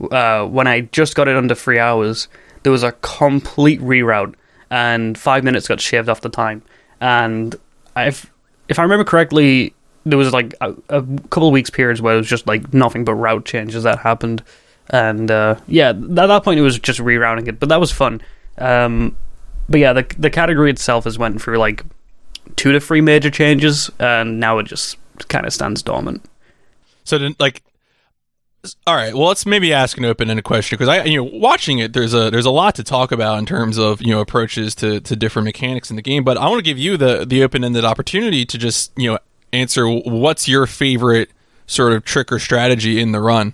Uh, 0.09 0.45
when 0.45 0.67
I 0.67 0.81
just 0.81 1.15
got 1.15 1.27
it 1.27 1.35
under 1.35 1.53
three 1.53 1.79
hours, 1.79 2.27
there 2.63 2.71
was 2.71 2.83
a 2.83 2.93
complete 2.93 3.79
reroute, 3.81 4.33
and 4.73 5.15
five 5.19 5.43
minutes 5.43 5.67
got 5.67 5.79
shaved 5.79 6.09
off 6.09 6.21
the 6.21 6.29
time. 6.29 6.63
And 6.99 7.55
if 7.95 8.31
if 8.67 8.79
I 8.79 8.81
remember 8.81 9.03
correctly, 9.03 9.75
there 10.03 10.17
was 10.17 10.33
like 10.33 10.55
a, 10.61 10.73
a 10.89 11.03
couple 11.29 11.47
of 11.47 11.53
weeks 11.53 11.69
periods 11.69 12.01
where 12.01 12.15
it 12.15 12.17
was 12.17 12.27
just 12.27 12.47
like 12.47 12.73
nothing 12.73 13.05
but 13.05 13.13
route 13.13 13.45
changes 13.45 13.83
that 13.83 13.99
happened, 13.99 14.43
and 14.89 15.29
uh, 15.29 15.57
yeah, 15.67 15.89
at 15.89 16.15
that 16.15 16.43
point 16.43 16.59
it 16.59 16.63
was 16.63 16.79
just 16.79 16.99
rerouting 16.99 17.47
it, 17.47 17.59
but 17.59 17.69
that 17.69 17.79
was 17.79 17.91
fun. 17.91 18.19
Um, 18.57 19.15
but 19.69 19.79
yeah, 19.79 19.93
the 19.93 20.07
the 20.17 20.31
category 20.31 20.71
itself 20.71 21.03
has 21.03 21.19
went 21.19 21.39
through 21.39 21.57
like 21.57 21.83
two 22.55 22.71
to 22.71 22.79
three 22.79 23.01
major 23.01 23.29
changes, 23.29 23.91
and 23.99 24.39
now 24.39 24.57
it 24.57 24.63
just 24.63 24.97
kind 25.27 25.45
of 25.45 25.53
stands 25.53 25.83
dormant. 25.83 26.25
So 27.03 27.19
then, 27.19 27.35
like, 27.39 27.61
all 28.87 28.95
right. 28.95 29.13
Well, 29.13 29.27
let's 29.27 29.45
maybe 29.45 29.73
ask 29.73 29.97
an 29.97 30.05
open-ended 30.05 30.45
question 30.45 30.77
because 30.77 30.87
I, 30.87 31.03
you 31.03 31.17
know, 31.17 31.23
watching 31.23 31.79
it, 31.79 31.91
there's 31.91 32.13
a 32.13 32.31
there's 32.31 32.45
a 32.45 32.51
lot 32.51 32.75
to 32.75 32.83
talk 32.83 33.11
about 33.11 33.37
in 33.39 33.45
terms 33.45 33.77
of 33.77 34.01
you 34.01 34.11
know 34.11 34.21
approaches 34.21 34.73
to 34.75 35.01
to 35.01 35.15
different 35.15 35.45
mechanics 35.45 35.89
in 35.89 35.97
the 35.97 36.01
game. 36.01 36.23
But 36.23 36.37
I 36.37 36.47
want 36.47 36.59
to 36.59 36.63
give 36.63 36.77
you 36.77 36.95
the 36.95 37.25
the 37.25 37.43
open-ended 37.43 37.83
opportunity 37.83 38.45
to 38.45 38.57
just 38.57 38.91
you 38.95 39.11
know 39.11 39.19
answer 39.51 39.87
what's 39.87 40.47
your 40.47 40.65
favorite 40.65 41.29
sort 41.67 41.93
of 41.93 42.05
trick 42.05 42.31
or 42.31 42.39
strategy 42.39 43.01
in 43.01 43.11
the 43.11 43.19
run. 43.19 43.53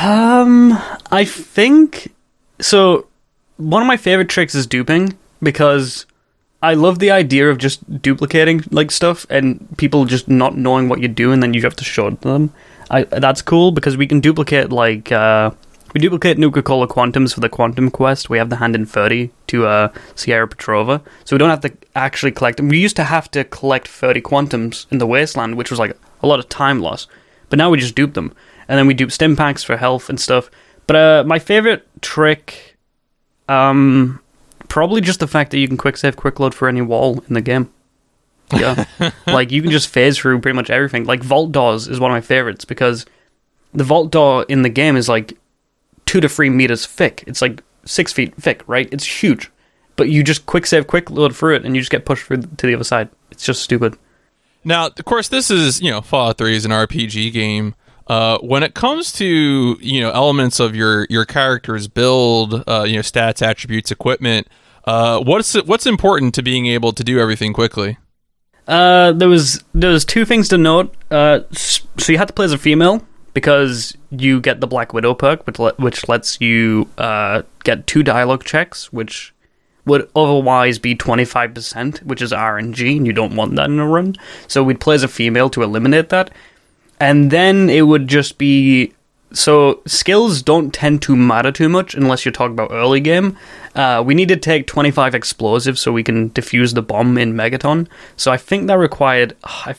Um, 0.00 0.78
I 1.10 1.24
think 1.24 2.12
so. 2.60 3.06
One 3.56 3.82
of 3.82 3.88
my 3.88 3.96
favorite 3.96 4.28
tricks 4.28 4.54
is 4.54 4.68
duping 4.68 5.18
because 5.42 6.06
I 6.62 6.74
love 6.74 7.00
the 7.00 7.10
idea 7.10 7.50
of 7.50 7.58
just 7.58 8.02
duplicating 8.02 8.62
like 8.70 8.92
stuff 8.92 9.26
and 9.30 9.76
people 9.78 10.04
just 10.04 10.28
not 10.28 10.56
knowing 10.56 10.88
what 10.88 11.00
you 11.00 11.08
do 11.08 11.32
and 11.32 11.42
then 11.42 11.54
you 11.54 11.62
have 11.62 11.74
to 11.76 11.84
show 11.84 12.10
them. 12.10 12.52
I, 12.90 13.04
that's 13.04 13.42
cool 13.42 13.72
because 13.72 13.96
we 13.96 14.06
can 14.06 14.20
duplicate 14.20 14.70
like 14.70 15.12
uh, 15.12 15.50
we 15.94 16.00
duplicate 16.00 16.38
Nuka 16.38 16.62
Cola 16.62 16.88
Quantums 16.88 17.34
for 17.34 17.40
the 17.40 17.48
Quantum 17.48 17.90
Quest. 17.90 18.30
We 18.30 18.38
have 18.38 18.50
the 18.50 18.56
hand 18.56 18.74
in 18.74 18.86
thirty 18.86 19.30
to 19.48 19.66
uh, 19.66 19.92
Sierra 20.14 20.48
Petrovita, 20.48 21.02
so 21.24 21.36
we 21.36 21.38
don't 21.38 21.50
have 21.50 21.60
to 21.60 21.72
actually 21.94 22.32
collect 22.32 22.56
them. 22.56 22.68
We 22.68 22.78
used 22.78 22.96
to 22.96 23.04
have 23.04 23.30
to 23.32 23.44
collect 23.44 23.88
thirty 23.88 24.20
Quantums 24.20 24.86
in 24.90 24.98
the 24.98 25.06
Wasteland, 25.06 25.56
which 25.56 25.70
was 25.70 25.78
like 25.78 25.96
a 26.22 26.26
lot 26.26 26.38
of 26.38 26.48
time 26.48 26.80
loss. 26.80 27.06
But 27.50 27.58
now 27.58 27.70
we 27.70 27.78
just 27.78 27.94
dupe 27.94 28.14
them, 28.14 28.34
and 28.68 28.78
then 28.78 28.86
we 28.86 28.94
dupe 28.94 29.12
stim 29.12 29.36
packs 29.36 29.62
for 29.62 29.76
health 29.76 30.08
and 30.08 30.20
stuff. 30.20 30.50
But 30.86 30.96
uh, 30.96 31.24
my 31.26 31.38
favorite 31.38 31.86
trick, 32.00 32.76
um, 33.48 34.20
probably 34.68 35.00
just 35.00 35.20
the 35.20 35.26
fact 35.26 35.50
that 35.50 35.58
you 35.58 35.68
can 35.68 35.76
quick 35.76 35.96
save, 35.96 36.16
quick 36.16 36.40
load 36.40 36.54
for 36.54 36.68
any 36.68 36.80
wall 36.80 37.22
in 37.28 37.34
the 37.34 37.42
game. 37.42 37.70
Yeah, 38.52 38.84
like 39.26 39.50
you 39.50 39.62
can 39.62 39.70
just 39.70 39.88
phase 39.88 40.18
through 40.18 40.40
pretty 40.40 40.56
much 40.56 40.70
everything. 40.70 41.04
Like 41.04 41.22
vault 41.22 41.52
doors 41.52 41.88
is 41.88 42.00
one 42.00 42.10
of 42.10 42.14
my 42.14 42.20
favorites 42.20 42.64
because 42.64 43.06
the 43.72 43.84
vault 43.84 44.10
door 44.10 44.44
in 44.48 44.62
the 44.62 44.68
game 44.68 44.96
is 44.96 45.08
like 45.08 45.36
two 46.06 46.20
to 46.20 46.28
three 46.28 46.50
meters 46.50 46.86
thick. 46.86 47.24
It's 47.26 47.42
like 47.42 47.62
six 47.84 48.12
feet 48.12 48.34
thick, 48.36 48.62
right? 48.66 48.88
It's 48.92 49.22
huge, 49.22 49.50
but 49.96 50.08
you 50.08 50.22
just 50.22 50.46
quick 50.46 50.66
save, 50.66 50.86
quick 50.86 51.10
load 51.10 51.36
through 51.36 51.56
it, 51.56 51.64
and 51.64 51.74
you 51.74 51.80
just 51.80 51.90
get 51.90 52.04
pushed 52.04 52.26
through 52.26 52.42
to 52.42 52.66
the 52.66 52.74
other 52.74 52.84
side. 52.84 53.08
It's 53.30 53.44
just 53.44 53.62
stupid. 53.62 53.96
Now, 54.64 54.86
of 54.86 55.04
course, 55.04 55.28
this 55.28 55.50
is 55.50 55.80
you 55.80 55.90
know 55.90 56.00
Fallout 56.00 56.38
Three 56.38 56.56
is 56.56 56.64
an 56.64 56.70
RPG 56.70 57.32
game. 57.32 57.74
Uh, 58.06 58.38
when 58.38 58.62
it 58.62 58.74
comes 58.74 59.12
to 59.12 59.76
you 59.80 60.00
know 60.00 60.10
elements 60.10 60.60
of 60.60 60.74
your 60.74 61.06
your 61.10 61.24
character's 61.24 61.88
build, 61.88 62.64
uh, 62.66 62.84
you 62.84 62.96
know 62.96 63.02
stats, 63.02 63.46
attributes, 63.46 63.90
equipment, 63.90 64.48
uh, 64.84 65.20
what's 65.20 65.54
what's 65.64 65.86
important 65.86 66.34
to 66.34 66.42
being 66.42 66.66
able 66.66 66.92
to 66.92 67.04
do 67.04 67.20
everything 67.20 67.52
quickly? 67.52 67.98
Uh, 68.68 69.12
there 69.12 69.28
was 69.28 69.64
there 69.72 69.90
was 69.90 70.04
two 70.04 70.24
things 70.24 70.48
to 70.48 70.58
note. 70.58 70.94
Uh, 71.10 71.40
so 71.52 72.12
you 72.12 72.18
had 72.18 72.28
to 72.28 72.34
play 72.34 72.44
as 72.44 72.52
a 72.52 72.58
female 72.58 73.02
because 73.32 73.96
you 74.10 74.40
get 74.40 74.60
the 74.60 74.66
Black 74.66 74.92
Widow 74.92 75.14
perk, 75.14 75.46
which 75.46 75.58
le- 75.58 75.74
which 75.78 76.06
lets 76.08 76.40
you 76.40 76.88
uh, 76.98 77.42
get 77.64 77.86
two 77.86 78.02
dialogue 78.02 78.44
checks, 78.44 78.92
which 78.92 79.34
would 79.86 80.08
otherwise 80.14 80.78
be 80.78 80.94
twenty 80.94 81.24
five 81.24 81.54
percent, 81.54 81.98
which 82.04 82.20
is 82.20 82.30
RNG, 82.30 82.98
and 82.98 83.06
you 83.06 83.14
don't 83.14 83.36
want 83.36 83.56
that 83.56 83.70
in 83.70 83.78
a 83.78 83.86
run. 83.86 84.16
So 84.46 84.62
we'd 84.62 84.80
play 84.80 84.96
as 84.96 85.02
a 85.02 85.08
female 85.08 85.48
to 85.50 85.62
eliminate 85.62 86.10
that, 86.10 86.30
and 87.00 87.30
then 87.30 87.70
it 87.70 87.82
would 87.82 88.06
just 88.06 88.36
be 88.36 88.92
so 89.32 89.82
skills 89.86 90.42
don't 90.42 90.72
tend 90.72 91.02
to 91.02 91.14
matter 91.14 91.52
too 91.52 91.68
much 91.68 91.94
unless 91.94 92.24
you're 92.24 92.32
talking 92.32 92.52
about 92.52 92.70
early 92.72 93.00
game. 93.00 93.36
Uh, 93.74 94.02
we 94.04 94.14
need 94.14 94.28
to 94.28 94.36
take 94.36 94.66
25 94.66 95.14
explosives 95.14 95.80
so 95.80 95.92
we 95.92 96.02
can 96.02 96.30
defuse 96.30 96.74
the 96.74 96.82
bomb 96.82 97.18
in 97.18 97.34
Megaton. 97.34 97.88
So 98.16 98.32
I 98.32 98.36
think 98.36 98.66
that 98.66 98.78
required. 98.78 99.36
I, 99.44 99.74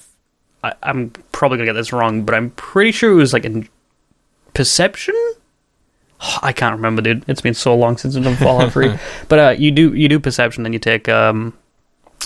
I, 0.63 0.73
am 0.83 1.11
probably 1.31 1.57
gonna 1.57 1.69
get 1.69 1.73
this 1.73 1.91
wrong, 1.91 2.23
but 2.23 2.35
I'm 2.35 2.51
pretty 2.51 2.91
sure 2.91 3.11
it 3.11 3.15
was 3.15 3.33
like 3.33 3.45
in 3.45 3.67
perception. 4.53 5.15
I 6.41 6.53
can't 6.53 6.75
remember, 6.75 7.01
dude. 7.01 7.23
It's 7.27 7.41
been 7.41 7.55
so 7.55 7.75
long 7.75 7.97
since 7.97 8.15
I've 8.15 8.23
done 8.23 8.35
Fallout 8.35 8.71
3. 8.71 8.97
but 9.27 9.39
uh, 9.39 9.55
you 9.57 9.71
do 9.71 9.93
you 9.95 10.07
do 10.07 10.19
perception, 10.19 10.63
then 10.63 10.73
you 10.73 10.79
take 10.79 11.09
um, 11.09 11.53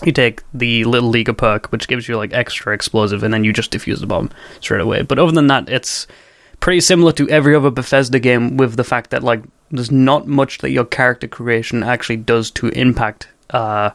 you 0.03 0.11
take 0.11 0.41
the 0.53 0.83
Little 0.83 1.09
Leaguer 1.09 1.33
perk, 1.33 1.71
which 1.71 1.87
gives 1.87 2.09
you 2.09 2.17
like 2.17 2.33
extra 2.33 2.73
explosive, 2.73 3.23
and 3.23 3.33
then 3.33 3.43
you 3.43 3.53
just 3.53 3.71
defuse 3.71 3.99
the 3.99 4.07
bomb 4.07 4.29
straight 4.59 4.81
away. 4.81 5.03
But 5.03 5.19
other 5.19 5.31
than 5.31 5.47
that, 5.47 5.69
it's 5.69 6.07
pretty 6.63 6.79
similar 6.79 7.11
to 7.11 7.27
every 7.27 7.53
other 7.53 7.69
Bethesda 7.69 8.17
game 8.19 8.55
with 8.55 8.77
the 8.77 8.85
fact 8.85 9.09
that 9.09 9.21
like 9.21 9.43
there's 9.69 9.91
not 9.91 10.27
much 10.27 10.59
that 10.59 10.69
your 10.69 10.85
character 10.85 11.27
creation 11.27 11.83
actually 11.83 12.15
does 12.15 12.49
to 12.51 12.69
impact 12.69 13.27
uh, 13.49 13.89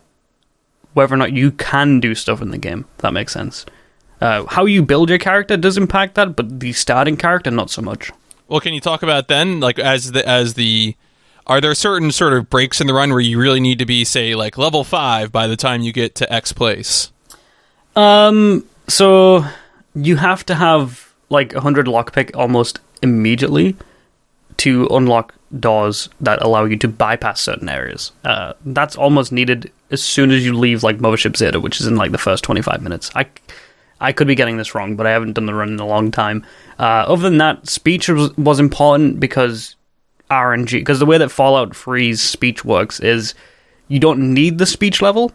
whether 0.92 1.14
or 1.14 1.16
not 1.16 1.32
you 1.32 1.50
can 1.50 1.98
do 1.98 2.14
stuff 2.14 2.42
in 2.42 2.50
the 2.50 2.58
game. 2.58 2.84
If 2.96 3.02
that 3.02 3.14
makes 3.14 3.32
sense. 3.32 3.64
Uh, 4.20 4.44
how 4.44 4.66
you 4.66 4.82
build 4.82 5.08
your 5.08 5.18
character 5.18 5.56
does 5.56 5.78
impact 5.78 6.14
that, 6.16 6.36
but 6.36 6.60
the 6.60 6.74
starting 6.74 7.16
character 7.16 7.50
not 7.50 7.70
so 7.70 7.80
much. 7.80 8.12
Well, 8.48 8.60
can 8.60 8.74
you 8.74 8.82
talk 8.82 9.02
about 9.02 9.28
then, 9.28 9.60
like 9.60 9.78
as 9.78 10.12
the 10.12 10.28
as 10.28 10.52
the 10.52 10.94
are 11.46 11.62
there 11.62 11.74
certain 11.74 12.12
sort 12.12 12.34
of 12.34 12.50
breaks 12.50 12.82
in 12.82 12.86
the 12.86 12.92
run 12.92 13.08
where 13.12 13.20
you 13.20 13.40
really 13.40 13.60
need 13.60 13.78
to 13.78 13.86
be, 13.86 14.04
say, 14.04 14.34
like 14.34 14.58
level 14.58 14.84
five 14.84 15.32
by 15.32 15.46
the 15.46 15.56
time 15.56 15.80
you 15.80 15.92
get 15.94 16.14
to 16.16 16.30
X 16.30 16.52
place? 16.52 17.12
Um, 17.96 18.66
so 18.88 19.46
you 19.94 20.16
have 20.16 20.44
to 20.44 20.54
have 20.54 21.07
like 21.30 21.52
100 21.52 21.86
lockpick 21.86 22.34
almost 22.34 22.80
immediately 23.02 23.76
to 24.58 24.86
unlock 24.90 25.34
doors 25.58 26.08
that 26.20 26.42
allow 26.42 26.64
you 26.64 26.76
to 26.76 26.88
bypass 26.88 27.40
certain 27.40 27.68
areas. 27.68 28.12
Uh, 28.24 28.52
that's 28.66 28.96
almost 28.96 29.32
needed 29.32 29.70
as 29.90 30.02
soon 30.02 30.30
as 30.30 30.44
you 30.44 30.52
leave 30.52 30.82
like 30.82 30.98
Mothership 30.98 31.36
Zeta, 31.36 31.60
which 31.60 31.80
is 31.80 31.86
in 31.86 31.96
like 31.96 32.12
the 32.12 32.18
first 32.18 32.44
25 32.44 32.82
minutes. 32.82 33.10
I, 33.14 33.26
I 34.00 34.12
could 34.12 34.26
be 34.26 34.34
getting 34.34 34.56
this 34.56 34.74
wrong, 34.74 34.96
but 34.96 35.06
I 35.06 35.10
haven't 35.10 35.34
done 35.34 35.46
the 35.46 35.54
run 35.54 35.70
in 35.70 35.80
a 35.80 35.86
long 35.86 36.10
time. 36.10 36.44
Uh, 36.78 37.04
other 37.06 37.22
than 37.22 37.38
that, 37.38 37.68
speech 37.68 38.08
was, 38.08 38.36
was 38.36 38.60
important 38.60 39.20
because 39.20 39.76
RNG, 40.30 40.72
because 40.72 40.98
the 40.98 41.06
way 41.06 41.18
that 41.18 41.30
Fallout 41.30 41.70
3's 41.70 42.20
speech 42.20 42.64
works 42.64 43.00
is 43.00 43.34
you 43.88 43.98
don't 43.98 44.34
need 44.34 44.58
the 44.58 44.66
speech 44.66 45.00
level. 45.00 45.32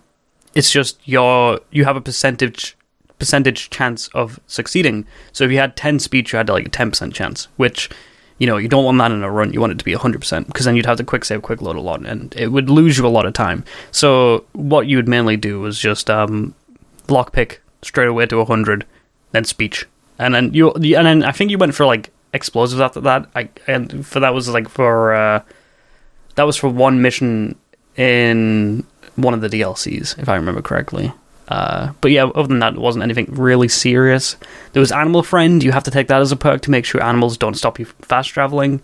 It's 0.53 0.69
just 0.69 0.99
your 1.07 1.59
you 1.71 1.85
have 1.85 1.95
a 1.95 2.01
percentage 2.01 2.77
percentage 3.19 3.69
chance 3.69 4.07
of 4.09 4.39
succeeding. 4.47 5.05
So 5.31 5.43
if 5.43 5.51
you 5.51 5.57
had 5.57 5.75
10 5.75 5.99
speech, 5.99 6.33
you 6.33 6.37
had 6.37 6.49
like 6.49 6.67
a 6.67 6.69
10% 6.69 7.13
chance, 7.13 7.47
which, 7.57 7.89
you 8.37 8.47
know, 8.47 8.57
you 8.57 8.67
don't 8.67 8.83
want 8.83 8.97
that 8.97 9.11
in 9.11 9.23
a 9.23 9.31
run. 9.31 9.53
You 9.53 9.61
want 9.61 9.71
it 9.71 9.79
to 9.79 9.85
be 9.85 9.93
100% 9.93 10.47
because 10.47 10.65
then 10.65 10.75
you'd 10.75 10.85
have 10.85 10.97
to 10.97 11.03
quick 11.03 11.25
save, 11.25 11.41
quick 11.41 11.61
load 11.61 11.75
a 11.75 11.81
lot 11.81 12.05
and 12.05 12.35
it 12.35 12.49
would 12.49 12.69
lose 12.69 12.97
you 12.97 13.05
a 13.05 13.07
lot 13.07 13.25
of 13.25 13.33
time. 13.33 13.63
So 13.91 14.45
what 14.53 14.87
you 14.87 14.97
would 14.97 15.07
mainly 15.07 15.37
do 15.37 15.59
was 15.59 15.79
just 15.79 16.09
um, 16.09 16.55
lockpick 17.07 17.57
straight 17.81 18.07
away 18.07 18.25
to 18.25 18.37
100, 18.37 18.85
then 19.31 19.43
speech. 19.43 19.85
And 20.19 20.35
then 20.35 20.53
you, 20.53 20.71
and 20.71 20.83
then 20.83 21.23
I 21.23 21.31
think 21.31 21.51
you 21.51 21.57
went 21.57 21.75
for 21.75 21.85
like 21.85 22.11
explosives 22.33 22.81
after 22.81 23.01
that. 23.01 23.29
I, 23.35 23.49
and 23.67 24.05
for 24.05 24.19
that 24.19 24.33
was 24.33 24.49
like 24.49 24.69
for, 24.69 25.13
uh, 25.13 25.41
that 26.35 26.43
was 26.43 26.57
for 26.57 26.69
one 26.69 27.01
mission 27.01 27.57
in 27.95 28.85
one 29.15 29.33
of 29.33 29.41
the 29.41 29.49
DLCs, 29.49 30.17
if 30.17 30.27
I 30.27 30.35
remember 30.35 30.61
correctly. 30.61 31.13
Uh, 31.47 31.91
but 32.01 32.11
yeah, 32.11 32.25
other 32.25 32.47
than 32.47 32.59
that, 32.59 32.73
it 32.73 32.79
wasn't 32.79 33.03
anything 33.03 33.27
really 33.29 33.67
serious. 33.67 34.37
There 34.71 34.79
was 34.79 34.91
Animal 34.91 35.23
Friend. 35.23 35.61
You 35.63 35.71
have 35.71 35.83
to 35.83 35.91
take 35.91 36.07
that 36.07 36.21
as 36.21 36.31
a 36.31 36.35
perk 36.35 36.61
to 36.61 36.71
make 36.71 36.85
sure 36.85 37.03
animals 37.03 37.37
don't 37.37 37.55
stop 37.55 37.79
you 37.79 37.85
fast 37.85 38.29
traveling. 38.29 38.81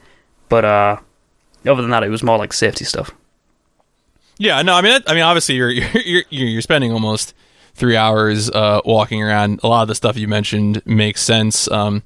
But 0.49 0.65
uh, 0.65 0.97
other 1.65 1.81
than 1.81 1.91
that, 1.91 2.03
it 2.03 2.09
was 2.09 2.23
more 2.23 2.37
like 2.37 2.53
safety 2.53 2.85
stuff. 2.85 3.11
Yeah, 4.37 4.61
no, 4.61 4.73
I 4.73 4.81
mean, 4.81 5.01
I 5.05 5.13
mean, 5.13 5.23
obviously, 5.23 5.55
you're 5.55 5.69
you're 5.71 6.23
you're 6.29 6.61
spending 6.61 6.91
almost 6.91 7.33
three 7.75 7.95
hours 7.95 8.49
uh, 8.49 8.81
walking 8.85 9.23
around. 9.23 9.59
A 9.63 9.67
lot 9.67 9.83
of 9.83 9.87
the 9.87 9.95
stuff 9.95 10.17
you 10.17 10.27
mentioned 10.27 10.81
makes 10.85 11.21
sense. 11.21 11.69
Um, 11.71 12.03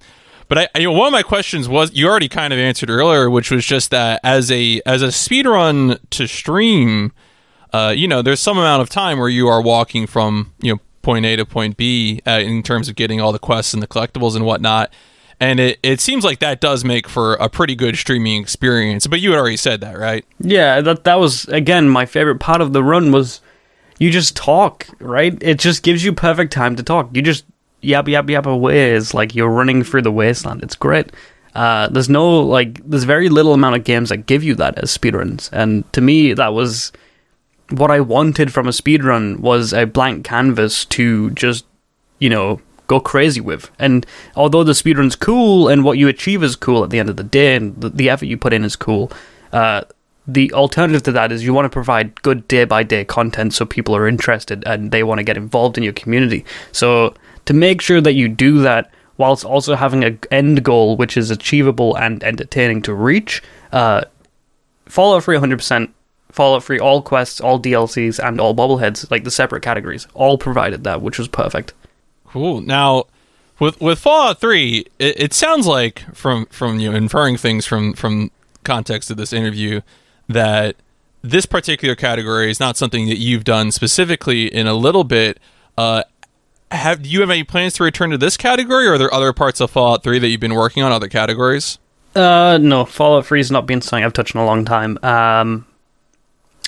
but 0.48 0.70
I, 0.76 0.80
you 0.80 0.86
know, 0.86 0.92
one 0.92 1.08
of 1.08 1.14
my 1.14 1.24
questions 1.24 1.68
was 1.68 1.94
you 1.94 2.08
already 2.08 2.30
kind 2.30 2.54
of 2.54 2.60
answered 2.60 2.90
earlier, 2.90 3.30
which 3.30 3.50
was 3.50 3.66
just 3.66 3.92
that 3.92 4.20
as 4.24 4.52
a 4.52 4.82
as 4.86 5.02
a 5.02 5.12
speed 5.12 5.46
run 5.46 5.98
to 6.12 6.28
stream 6.28 7.12
uh, 7.74 7.94
you 7.96 8.08
know, 8.08 8.22
there's 8.22 8.40
some 8.40 8.58
amount 8.58 8.82
of 8.82 8.90
time 8.90 9.18
where 9.20 9.30
you 9.30 9.48
are 9.48 9.62
walking 9.62 10.08
from, 10.08 10.54
you 10.62 10.74
know, 10.74 10.80
point 11.02 11.26
A 11.26 11.36
to 11.36 11.46
point 11.46 11.76
B 11.76 12.22
uh, 12.26 12.40
in 12.40 12.64
terms 12.64 12.88
of 12.88 12.96
getting 12.96 13.20
all 13.20 13.32
the 13.32 13.40
quests 13.40 13.74
and 13.74 13.84
the 13.84 13.88
collectibles 13.88 14.36
and 14.36 14.46
whatnot. 14.46 14.94
And 15.40 15.60
it, 15.60 15.80
it 15.84 16.00
seems 16.00 16.24
like 16.24 16.40
that 16.40 16.62
does 16.62 16.86
make 16.86 17.10
for 17.10 17.34
a 17.34 17.50
pretty 17.50 17.76
good 17.76 17.98
streaming 17.98 18.42
experience. 18.42 19.08
But 19.08 19.20
you 19.20 19.32
had 19.32 19.40
already 19.40 19.58
said 19.58 19.82
that, 19.82 19.98
right? 19.98 20.24
Yeah, 20.40 20.80
that 20.82 21.04
that 21.04 21.16
was 21.16 21.46
again 21.46 21.90
my 21.90 22.06
favorite 22.06 22.40
part 22.40 22.62
of 22.62 22.72
the 22.72 22.84
run 22.84 23.12
was 23.12 23.42
you 24.00 24.12
just 24.12 24.38
talk, 24.38 24.88
right? 25.00 25.38
It 25.42 25.60
just 25.60 25.84
gives 25.84 26.06
you 26.06 26.14
perfect 26.14 26.54
time 26.54 26.76
to 26.78 26.84
talk. 26.84 27.10
You 27.14 27.22
just 27.22 27.46
yap 27.82 28.08
yap 28.08 28.30
yap 28.30 28.46
away. 28.46 28.92
It's 28.94 29.14
like 29.14 29.36
you're 29.36 29.50
running 29.50 29.84
through 29.84 30.04
the 30.04 30.12
wasteland. 30.12 30.64
It's 30.64 30.76
great. 30.76 31.12
Uh, 31.56 31.88
there's 31.90 32.10
no 32.10 32.40
like 32.40 32.88
there's 32.88 33.04
very 33.04 33.30
little 33.30 33.54
amount 33.54 33.76
of 33.76 33.84
games 33.84 34.10
that 34.10 34.26
give 34.26 34.44
you 34.44 34.56
that 34.56 34.78
as 34.78 34.96
speedruns, 34.96 35.50
and 35.52 35.92
to 35.94 36.00
me 36.02 36.34
that 36.34 36.54
was 36.54 36.92
what 37.74 37.90
I 37.90 38.00
wanted 38.00 38.54
from 38.54 38.68
a 38.68 38.72
speedrun 38.72 39.40
was 39.40 39.74
a 39.74 39.86
blank 39.86 40.24
canvas 40.26 40.86
to 40.86 41.32
just, 41.32 41.66
you 42.20 42.30
know, 42.30 42.62
go 42.88 43.00
crazy 43.00 43.42
with. 43.42 43.72
And 43.80 44.06
although 44.36 44.64
the 44.64 44.74
speedrun's 44.74 45.16
cool 45.16 45.68
and 45.68 45.84
what 45.84 45.98
you 45.98 46.08
achieve 46.08 46.44
is 46.44 46.56
cool 46.56 46.84
at 46.84 46.92
the 46.92 47.00
end 47.00 47.10
of 47.10 47.18
the 47.18 47.24
day 47.24 47.56
and 47.56 47.80
the, 47.82 47.90
the 47.90 48.10
effort 48.10 48.26
you 48.26 48.38
put 48.38 48.54
in 48.54 48.64
is 48.64 48.76
cool, 48.76 49.12
uh, 49.52 49.82
the 50.28 50.54
alternative 50.54 51.02
to 51.04 51.12
that 51.14 51.32
is 51.32 51.44
you 51.44 51.54
want 51.54 51.66
to 51.66 51.70
provide 51.70 52.22
good 52.22 52.48
day 52.48 52.64
by 52.64 52.84
day 52.84 53.04
content 53.04 53.54
so 53.54 53.66
people 53.66 53.96
are 53.96 54.08
interested 54.08 54.64
and 54.68 54.92
they 54.92 55.04
want 55.04 55.18
to 55.18 55.24
get 55.24 55.36
involved 55.36 55.78
in 55.78 55.84
your 55.84 55.94
community. 55.94 56.46
So 56.72 57.16
to 57.46 57.54
make 57.54 57.82
sure 57.82 58.02
that 58.02 58.14
you 58.14 58.30
do 58.30 58.62
that 58.62 58.92
whilst 59.18 59.44
also 59.44 59.76
having 59.76 60.04
an 60.04 60.20
end 60.30 60.64
goal 60.64 60.96
which 60.96 61.18
is 61.18 61.32
achievable 61.32 61.96
and 61.96 62.24
entertaining 62.24 62.84
to 62.84 62.94
reach, 62.94 63.42
uh, 63.72 64.04
Fallout 64.86 65.24
3 65.24 65.38
100% 65.38 65.90
Fallout 66.34 66.64
Free, 66.64 66.80
all 66.80 67.02
quests, 67.04 67.40
all 67.40 67.62
DLCs, 67.62 68.20
and 68.20 68.42
all 68.42 68.56
bobbleheads, 68.56 69.10
like 69.12 69.24
the 69.24 69.32
separate 69.32 69.62
categories, 69.62 70.08
all 70.16 70.38
provided 70.38 70.84
that, 70.84 71.02
which 71.02 71.20
was 71.20 71.28
perfect. 71.28 71.74
Cool. 72.26 72.62
Now, 72.62 73.06
with 73.60 73.80
with 73.80 74.00
Fallout 74.00 74.42
Three, 74.42 74.88
it, 74.98 75.20
it 75.20 75.34
sounds 75.34 75.68
like 75.68 76.04
from 76.16 76.48
from 76.48 76.80
you 76.80 76.92
know, 76.92 76.98
inferring 76.98 77.38
things 77.38 77.68
from 77.68 77.94
from 77.94 78.32
context 78.64 79.12
of 79.12 79.18
this 79.18 79.32
interview 79.32 79.82
that 80.28 80.76
this 81.22 81.46
particular 81.46 81.96
category 81.96 82.50
is 82.50 82.60
not 82.60 82.78
something 82.78 83.08
that 83.08 83.20
you've 83.20 83.44
done 83.44 83.72
specifically 83.72 84.48
in 84.48 84.66
a 84.66 84.74
little 84.74 85.04
bit. 85.04 85.40
Uh, 85.78 86.04
have 86.72 87.04
do 87.04 87.10
you 87.10 87.22
have 87.22 87.30
any 87.30 87.44
plans 87.44 87.76
to 87.76 87.84
return 87.84 88.10
to 88.10 88.18
this 88.18 88.38
category, 88.38 88.88
or 88.88 88.94
are 88.94 88.98
there 88.98 89.14
other 89.14 89.34
parts 89.34 89.62
of 89.62 89.70
Fallout 89.70 90.02
Three 90.04 90.18
that 90.18 90.30
you've 90.30 90.42
been 90.42 90.56
working 90.56 90.82
on, 90.82 90.92
other 90.92 91.10
categories? 91.10 91.78
Uh, 92.16 92.58
no, 92.60 92.86
Fallout 92.86 93.28
Three 93.28 93.40
has 93.40 93.52
not 93.52 93.68
been 93.68 93.82
something 93.82 94.04
I've 94.04 94.14
touched 94.14 94.34
in 94.34 94.42
a 94.42 94.46
long 94.46 94.66
time. 94.66 94.98
Um, 95.04 95.68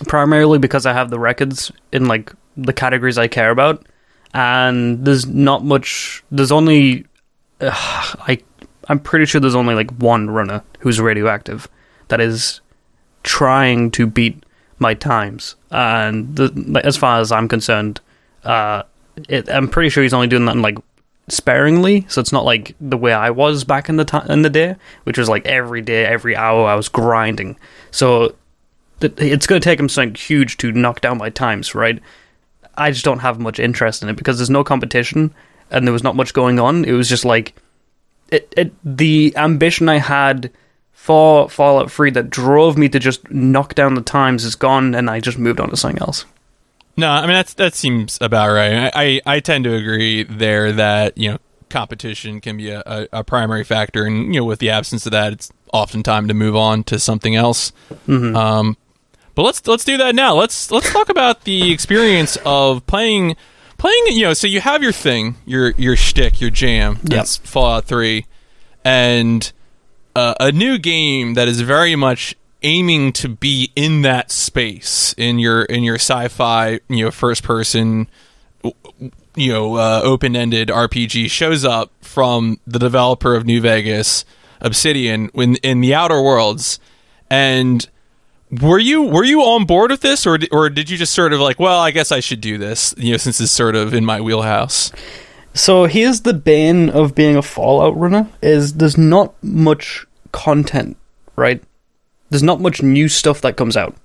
primarily 0.07 0.59
because 0.59 0.85
I 0.85 0.93
have 0.93 1.09
the 1.09 1.19
records 1.19 1.71
in 1.91 2.07
like 2.07 2.33
the 2.57 2.73
categories 2.73 3.17
I 3.17 3.27
care 3.27 3.51
about, 3.51 3.85
and 4.33 5.05
there's 5.05 5.25
not 5.25 5.63
much. 5.63 6.23
There's 6.31 6.51
only, 6.51 7.05
I, 7.61 8.41
I'm 8.87 8.99
pretty 8.99 9.25
sure 9.25 9.41
there's 9.41 9.55
only 9.55 9.75
like 9.75 9.91
one 9.97 10.29
runner 10.29 10.63
who's 10.79 10.99
radioactive 10.99 11.67
that 12.09 12.21
is 12.21 12.61
trying 13.23 13.91
to 13.91 14.05
beat 14.05 14.43
my 14.79 14.93
times, 14.93 15.55
and 15.71 16.35
the, 16.35 16.81
as 16.83 16.97
far 16.97 17.19
as 17.19 17.31
I'm 17.31 17.47
concerned, 17.47 18.01
uh, 18.43 18.83
it, 19.29 19.49
I'm 19.49 19.69
pretty 19.69 19.89
sure 19.89 20.03
he's 20.03 20.13
only 20.13 20.27
doing 20.27 20.45
that 20.45 20.55
in 20.55 20.61
like 20.61 20.77
sparingly, 21.27 22.05
so 22.09 22.21
it's 22.21 22.31
not 22.31 22.45
like 22.45 22.75
the 22.79 22.97
way 22.97 23.13
I 23.13 23.29
was 23.29 23.63
back 23.63 23.89
in 23.89 23.95
the 23.95 24.05
time 24.05 24.29
in 24.29 24.41
the 24.41 24.49
day, 24.49 24.75
which 25.05 25.17
was 25.17 25.29
like 25.29 25.45
every 25.45 25.81
day, 25.81 26.05
every 26.05 26.35
hour 26.35 26.67
I 26.67 26.75
was 26.75 26.89
grinding. 26.89 27.57
So 27.91 28.35
it's 29.01 29.47
going 29.47 29.61
to 29.61 29.65
take 29.65 29.79
him 29.79 29.89
something 29.89 30.15
huge 30.15 30.57
to 30.57 30.71
knock 30.71 31.01
down 31.01 31.17
my 31.17 31.29
times, 31.29 31.75
right? 31.75 32.01
I 32.77 32.91
just 32.91 33.05
don't 33.05 33.19
have 33.19 33.39
much 33.39 33.59
interest 33.59 34.03
in 34.03 34.09
it 34.09 34.15
because 34.15 34.37
there's 34.37 34.49
no 34.49 34.63
competition 34.63 35.33
and 35.71 35.87
there 35.87 35.93
was 35.93 36.03
not 36.03 36.15
much 36.15 36.33
going 36.33 36.59
on. 36.59 36.85
It 36.85 36.93
was 36.93 37.09
just 37.09 37.25
like 37.25 37.55
it, 38.29 38.53
it 38.57 38.73
the 38.83 39.33
ambition 39.35 39.89
I 39.89 39.97
had 39.97 40.51
for 40.91 41.49
Fallout 41.49 41.91
3 41.91 42.11
that 42.11 42.29
drove 42.29 42.77
me 42.77 42.89
to 42.89 42.99
just 42.99 43.29
knock 43.29 43.75
down 43.75 43.93
the 43.93 44.01
times 44.01 44.43
is 44.43 44.55
gone 44.55 44.95
and 44.95 45.09
I 45.09 45.19
just 45.19 45.37
moved 45.37 45.59
on 45.59 45.69
to 45.69 45.77
something 45.77 46.01
else. 46.01 46.25
No, 46.97 47.09
I 47.09 47.21
mean 47.21 47.33
that's 47.33 47.53
that 47.55 47.75
seems 47.75 48.17
about 48.21 48.53
right. 48.53 48.91
I, 48.95 49.21
I, 49.25 49.35
I 49.35 49.39
tend 49.41 49.65
to 49.65 49.75
agree 49.75 50.23
there 50.23 50.71
that 50.71 51.17
you 51.17 51.31
know 51.31 51.37
competition 51.69 52.39
can 52.39 52.57
be 52.57 52.69
a, 52.69 52.81
a, 52.85 53.07
a, 53.11 53.23
primary 53.23 53.65
factor, 53.65 54.05
and 54.05 54.33
you 54.33 54.39
know 54.39 54.45
with 54.45 54.59
the 54.59 54.69
absence 54.69 55.05
of 55.05 55.11
that, 55.11 55.33
it's 55.33 55.51
often 55.73 56.03
time 56.03 56.29
to 56.29 56.33
move 56.33 56.55
on 56.55 56.85
to 56.85 56.97
something 56.97 57.35
else. 57.35 57.73
Mm-hmm. 58.07 58.35
Um, 58.35 58.77
but 59.35 59.43
let's 59.43 59.65
let's 59.67 59.83
do 59.83 59.97
that 59.97 60.15
now. 60.15 60.35
Let's 60.35 60.71
let's 60.71 60.91
talk 60.91 61.09
about 61.09 61.43
the 61.43 61.71
experience 61.71 62.37
of 62.45 62.85
playing 62.87 63.35
playing. 63.77 64.07
You 64.07 64.23
know, 64.23 64.33
so 64.33 64.47
you 64.47 64.61
have 64.61 64.81
your 64.81 64.93
thing, 64.93 65.35
your 65.45 65.71
your 65.71 65.95
shtick, 65.95 66.41
your 66.41 66.49
jam. 66.49 66.99
That's 67.03 67.37
yep. 67.37 67.47
Fallout 67.47 67.85
Three, 67.85 68.25
and 68.83 69.51
uh, 70.15 70.35
a 70.39 70.51
new 70.51 70.77
game 70.77 71.33
that 71.33 71.47
is 71.47 71.61
very 71.61 71.95
much 71.95 72.35
aiming 72.63 73.13
to 73.13 73.29
be 73.29 73.71
in 73.75 74.01
that 74.01 74.31
space 74.31 75.13
in 75.17 75.37
your 75.37 75.63
in 75.63 75.83
your 75.83 75.95
sci-fi 75.95 76.79
you 76.87 77.05
know 77.05 77.11
first 77.11 77.43
person 77.43 78.07
you 78.63 79.51
know 79.53 79.75
uh, 79.75 80.01
open-ended 80.03 80.69
RPG 80.69 81.29
shows 81.29 81.63
up 81.63 81.91
from 82.01 82.59
the 82.65 82.79
developer 82.79 83.35
of 83.35 83.45
New 83.45 83.61
Vegas 83.61 84.25
Obsidian 84.61 85.29
in 85.35 85.55
in 85.57 85.81
the 85.81 85.93
Outer 85.93 86.21
Worlds 86.21 86.79
and 87.29 87.87
were 88.51 88.79
you 88.79 89.03
were 89.03 89.23
you 89.23 89.41
on 89.41 89.65
board 89.65 89.91
with 89.91 90.01
this 90.01 90.25
or 90.25 90.37
or 90.51 90.69
did 90.69 90.89
you 90.89 90.97
just 90.97 91.13
sort 91.13 91.33
of 91.33 91.39
like 91.39 91.59
well 91.59 91.79
I 91.79 91.91
guess 91.91 92.11
I 92.11 92.19
should 92.19 92.41
do 92.41 92.57
this 92.57 92.93
you 92.97 93.11
know 93.11 93.17
since 93.17 93.41
it's 93.41 93.51
sort 93.51 93.75
of 93.75 93.93
in 93.93 94.05
my 94.05 94.21
wheelhouse 94.21 94.91
so 95.53 95.85
here's 95.85 96.21
the 96.21 96.33
bane 96.33 96.89
of 96.89 97.15
being 97.15 97.35
a 97.35 97.41
Fallout 97.41 97.97
runner 97.97 98.29
is 98.41 98.75
there's 98.75 98.97
not 98.97 99.33
much 99.43 100.05
content 100.31 100.97
right 101.35 101.61
there's 102.29 102.43
not 102.43 102.61
much 102.61 102.81
new 102.81 103.07
stuff 103.07 103.41
that 103.41 103.57
comes 103.57 103.77
out. 103.77 103.95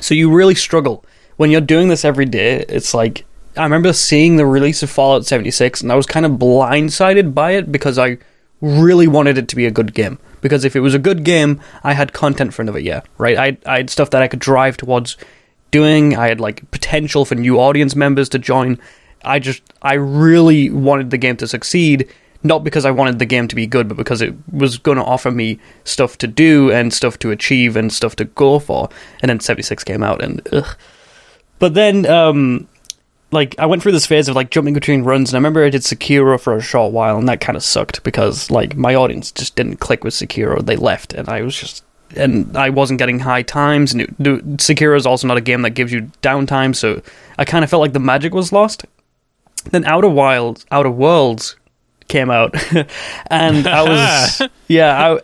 So 0.00 0.14
you 0.14 0.32
really 0.32 0.54
struggle. 0.54 1.04
When 1.36 1.50
you're 1.50 1.60
doing 1.60 1.88
this 1.88 2.04
every 2.04 2.24
day, 2.24 2.64
it's 2.68 2.94
like 2.94 3.24
I 3.56 3.64
remember 3.64 3.92
seeing 3.92 4.36
the 4.36 4.46
release 4.46 4.82
of 4.82 4.90
Fallout 4.90 5.26
76 5.26 5.82
and 5.82 5.92
I 5.92 5.94
was 5.94 6.06
kind 6.06 6.24
of 6.24 6.32
blindsided 6.32 7.34
by 7.34 7.52
it 7.52 7.70
because 7.70 7.98
I 7.98 8.18
really 8.62 9.06
wanted 9.06 9.36
it 9.36 9.48
to 9.48 9.56
be 9.56 9.66
a 9.66 9.70
good 9.70 9.92
game. 9.92 10.18
Because 10.40 10.64
if 10.64 10.74
it 10.74 10.80
was 10.80 10.94
a 10.94 10.98
good 10.98 11.24
game, 11.24 11.60
I 11.84 11.92
had 11.92 12.14
content 12.14 12.54
for 12.54 12.62
another 12.62 12.78
year, 12.78 13.02
right? 13.18 13.36
I, 13.36 13.70
I 13.70 13.76
had 13.78 13.90
stuff 13.90 14.10
that 14.10 14.22
I 14.22 14.28
could 14.28 14.40
drive 14.40 14.76
towards 14.78 15.18
doing. 15.70 16.16
I 16.16 16.28
had 16.28 16.40
like 16.40 16.68
potential 16.70 17.24
for 17.24 17.34
new 17.34 17.60
audience 17.60 17.94
members 17.94 18.28
to 18.30 18.38
join. 18.38 18.78
I 19.24 19.38
just, 19.38 19.62
I 19.82 19.94
really 19.94 20.70
wanted 20.70 21.10
the 21.10 21.18
game 21.18 21.36
to 21.36 21.46
succeed 21.46 22.08
not 22.44 22.64
because 22.64 22.84
I 22.84 22.90
wanted 22.90 23.18
the 23.18 23.26
game 23.26 23.48
to 23.48 23.54
be 23.54 23.66
good, 23.66 23.88
but 23.88 23.96
because 23.96 24.20
it 24.20 24.34
was 24.50 24.78
going 24.78 24.98
to 24.98 25.04
offer 25.04 25.30
me 25.30 25.58
stuff 25.84 26.18
to 26.18 26.26
do 26.26 26.70
and 26.72 26.92
stuff 26.92 27.18
to 27.20 27.30
achieve 27.30 27.76
and 27.76 27.92
stuff 27.92 28.16
to 28.16 28.24
go 28.24 28.58
for. 28.58 28.88
And 29.20 29.28
then 29.28 29.40
76 29.40 29.84
came 29.84 30.02
out, 30.02 30.22
and 30.22 30.46
ugh. 30.52 30.76
But 31.58 31.74
then, 31.74 32.06
um, 32.06 32.66
like, 33.32 33.58
I 33.58 33.66
went 33.66 33.82
through 33.82 33.92
this 33.92 34.06
phase 34.06 34.28
of 34.28 34.36
like 34.36 34.50
jumping 34.50 34.74
between 34.74 35.02
runs, 35.02 35.30
and 35.30 35.36
I 35.36 35.38
remember 35.38 35.64
I 35.64 35.70
did 35.70 35.82
Sekiro 35.82 36.38
for 36.38 36.54
a 36.54 36.60
short 36.62 36.92
while, 36.92 37.18
and 37.18 37.28
that 37.28 37.40
kind 37.40 37.56
of 37.56 37.64
sucked 37.64 38.02
because 38.02 38.50
like 38.50 38.76
my 38.76 38.94
audience 38.94 39.32
just 39.32 39.56
didn't 39.56 39.76
click 39.76 40.04
with 40.04 40.14
Sekiro. 40.14 40.64
They 40.64 40.76
left, 40.76 41.12
and 41.14 41.28
I 41.28 41.42
was 41.42 41.56
just 41.56 41.84
and 42.16 42.56
I 42.56 42.70
wasn't 42.70 42.98
getting 42.98 43.20
high 43.20 43.42
times. 43.42 43.92
And 43.92 44.02
it, 44.02 44.18
Sekiro 44.18 44.96
is 44.96 45.06
also 45.06 45.26
not 45.26 45.36
a 45.36 45.42
game 45.42 45.62
that 45.62 45.70
gives 45.70 45.92
you 45.92 46.10
downtime, 46.22 46.74
so 46.74 47.02
I 47.38 47.44
kind 47.44 47.64
of 47.64 47.70
felt 47.70 47.80
like 47.80 47.92
the 47.92 48.00
magic 48.00 48.34
was 48.34 48.52
lost. 48.52 48.84
Then 49.70 49.84
Outer 49.84 50.08
Wilds, 50.08 50.66
Outer 50.70 50.90
Worlds 50.90 51.56
came 52.08 52.30
out, 52.30 52.54
and 53.28 53.66
I 53.66 53.82
was 54.42 54.50
yeah. 54.68 55.14
I, 55.14 55.20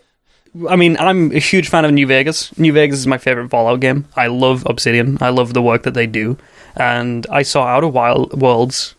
I 0.69 0.77
mean, 0.77 0.97
I'm 0.99 1.31
a 1.33 1.39
huge 1.39 1.69
fan 1.69 1.85
of 1.85 1.93
New 1.93 2.07
Vegas. 2.07 2.57
New 2.59 2.73
Vegas 2.73 2.99
is 2.99 3.07
my 3.07 3.19
favorite 3.19 3.51
Fallout 3.51 3.81
game. 3.81 4.07
I 4.17 4.29
love 4.29 4.65
Obsidian. 4.67 5.19
I 5.21 5.29
love 5.29 5.53
the 5.53 5.63
work 5.63 5.83
that 5.83 5.95
they 5.95 6.07
do, 6.07 6.39
and 6.77 7.27
I 7.31 7.43
saw 7.43 7.65
Outer 7.65 7.89
Wild 7.89 8.41
Worlds. 8.41 8.95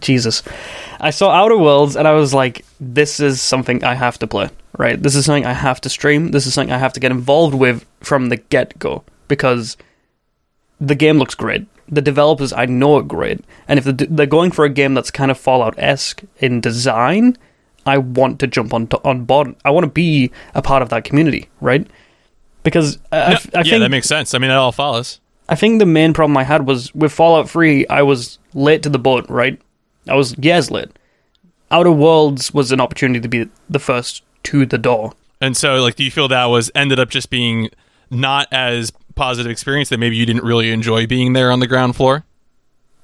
Jesus, 0.00 0.42
I 0.98 1.10
saw 1.10 1.30
Outer 1.30 1.56
Worlds, 1.56 1.94
and 1.96 2.08
I 2.08 2.12
was 2.12 2.34
like, 2.34 2.64
"This 2.80 3.20
is 3.20 3.40
something 3.40 3.84
I 3.84 3.94
have 3.94 4.18
to 4.18 4.26
play." 4.26 4.50
Right? 4.76 5.00
This 5.00 5.14
is 5.14 5.24
something 5.24 5.46
I 5.46 5.52
have 5.52 5.80
to 5.82 5.88
stream. 5.88 6.32
This 6.32 6.46
is 6.46 6.54
something 6.54 6.72
I 6.72 6.78
have 6.78 6.92
to 6.94 7.00
get 7.00 7.12
involved 7.12 7.54
with 7.54 7.86
from 8.00 8.28
the 8.28 8.36
get 8.36 8.76
go 8.80 9.04
because 9.28 9.76
the 10.80 10.96
game 10.96 11.18
looks 11.18 11.36
great 11.36 11.66
the 11.88 12.02
developers 12.02 12.52
I 12.52 12.66
know 12.66 12.96
are 12.96 13.02
great, 13.02 13.44
and 13.68 13.78
if 13.78 13.84
they're 13.84 14.26
going 14.26 14.50
for 14.50 14.64
a 14.64 14.70
game 14.70 14.94
that's 14.94 15.10
kind 15.10 15.30
of 15.30 15.38
Fallout 15.38 15.74
esque 15.78 16.22
in 16.38 16.60
design, 16.60 17.36
I 17.84 17.98
want 17.98 18.40
to 18.40 18.46
jump 18.46 18.72
on 18.72 18.88
on 19.04 19.24
board. 19.24 19.54
I 19.64 19.70
want 19.70 19.84
to 19.84 19.90
be 19.90 20.30
a 20.54 20.62
part 20.62 20.82
of 20.82 20.88
that 20.90 21.04
community, 21.04 21.48
right? 21.60 21.86
Because 22.62 22.96
uh, 23.12 23.16
I, 23.16 23.16
no, 23.16 23.24
I, 23.24 23.30
I 23.30 23.36
yeah, 23.58 23.62
think 23.62 23.80
that 23.80 23.90
makes 23.90 24.08
sense. 24.08 24.34
I 24.34 24.38
mean, 24.38 24.50
it 24.50 24.54
all 24.54 24.72
follows. 24.72 25.20
I 25.48 25.54
think 25.54 25.78
the 25.78 25.86
main 25.86 26.12
problem 26.12 26.36
I 26.36 26.44
had 26.44 26.66
was 26.66 26.94
with 26.94 27.12
Fallout 27.12 27.50
Three. 27.50 27.86
I 27.88 28.02
was 28.02 28.38
late 28.54 28.82
to 28.84 28.88
the 28.88 28.98
boat, 28.98 29.28
right? 29.28 29.60
I 30.08 30.14
was 30.14 30.36
years 30.38 30.70
late. 30.70 30.90
Outer 31.70 31.90
Worlds 31.90 32.52
was 32.52 32.72
an 32.72 32.80
opportunity 32.80 33.20
to 33.20 33.28
be 33.28 33.48
the 33.68 33.78
first 33.78 34.22
to 34.44 34.64
the 34.66 34.78
door. 34.78 35.12
And 35.40 35.56
so, 35.56 35.76
like, 35.76 35.96
do 35.96 36.04
you 36.04 36.10
feel 36.10 36.28
that 36.28 36.46
was 36.46 36.70
ended 36.74 36.98
up 36.98 37.10
just 37.10 37.30
being 37.30 37.70
not 38.10 38.48
as 38.52 38.92
positive 39.14 39.50
experience 39.50 39.88
that 39.88 39.98
maybe 39.98 40.16
you 40.16 40.26
didn't 40.26 40.44
really 40.44 40.70
enjoy 40.70 41.06
being 41.06 41.32
there 41.32 41.50
on 41.50 41.60
the 41.60 41.66
ground 41.66 41.96
floor? 41.96 42.24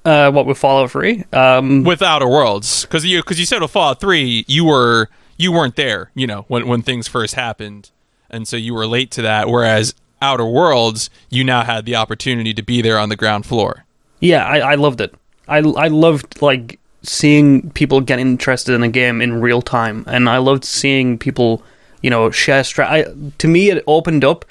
Uh, 0.03 0.31
what 0.31 0.45
with 0.45 0.57
Fallout 0.57 0.91
Three? 0.91 1.23
Um, 1.31 1.83
with 1.83 2.01
Outer 2.01 2.27
Worlds, 2.27 2.83
because 2.83 3.05
you 3.05 3.19
because 3.19 3.39
you 3.39 3.45
said 3.45 3.61
with 3.61 3.71
Fallout 3.71 3.99
Three 3.99 4.45
you 4.47 4.65
were 4.65 5.09
you 5.37 5.51
weren't 5.51 5.75
there, 5.75 6.11
you 6.15 6.25
know, 6.25 6.45
when 6.47 6.67
when 6.67 6.81
things 6.81 7.07
first 7.07 7.35
happened, 7.35 7.91
and 8.29 8.47
so 8.47 8.57
you 8.57 8.73
were 8.73 8.87
late 8.87 9.11
to 9.11 9.21
that. 9.21 9.47
Whereas 9.47 9.93
Outer 10.21 10.45
Worlds, 10.45 11.09
you 11.29 11.43
now 11.43 11.63
had 11.63 11.85
the 11.85 11.95
opportunity 11.95 12.53
to 12.53 12.61
be 12.61 12.81
there 12.81 12.97
on 12.97 13.09
the 13.09 13.15
ground 13.15 13.45
floor. 13.45 13.85
Yeah, 14.19 14.45
I, 14.45 14.59
I 14.59 14.75
loved 14.75 15.01
it. 15.01 15.15
I 15.47 15.57
I 15.57 15.87
loved 15.87 16.41
like 16.41 16.79
seeing 17.03 17.71
people 17.71 17.99
get 18.01 18.19
interested 18.19 18.73
in 18.73 18.83
a 18.83 18.89
game 18.89 19.21
in 19.21 19.41
real 19.41 19.61
time, 19.61 20.03
and 20.07 20.29
I 20.29 20.37
loved 20.37 20.63
seeing 20.63 21.17
people, 21.17 21.63
you 22.01 22.09
know, 22.09 22.29
share. 22.29 22.63
Stra- 22.63 23.13
to 23.37 23.47
me, 23.47 23.69
it 23.69 23.83
opened 23.87 24.23
up 24.23 24.45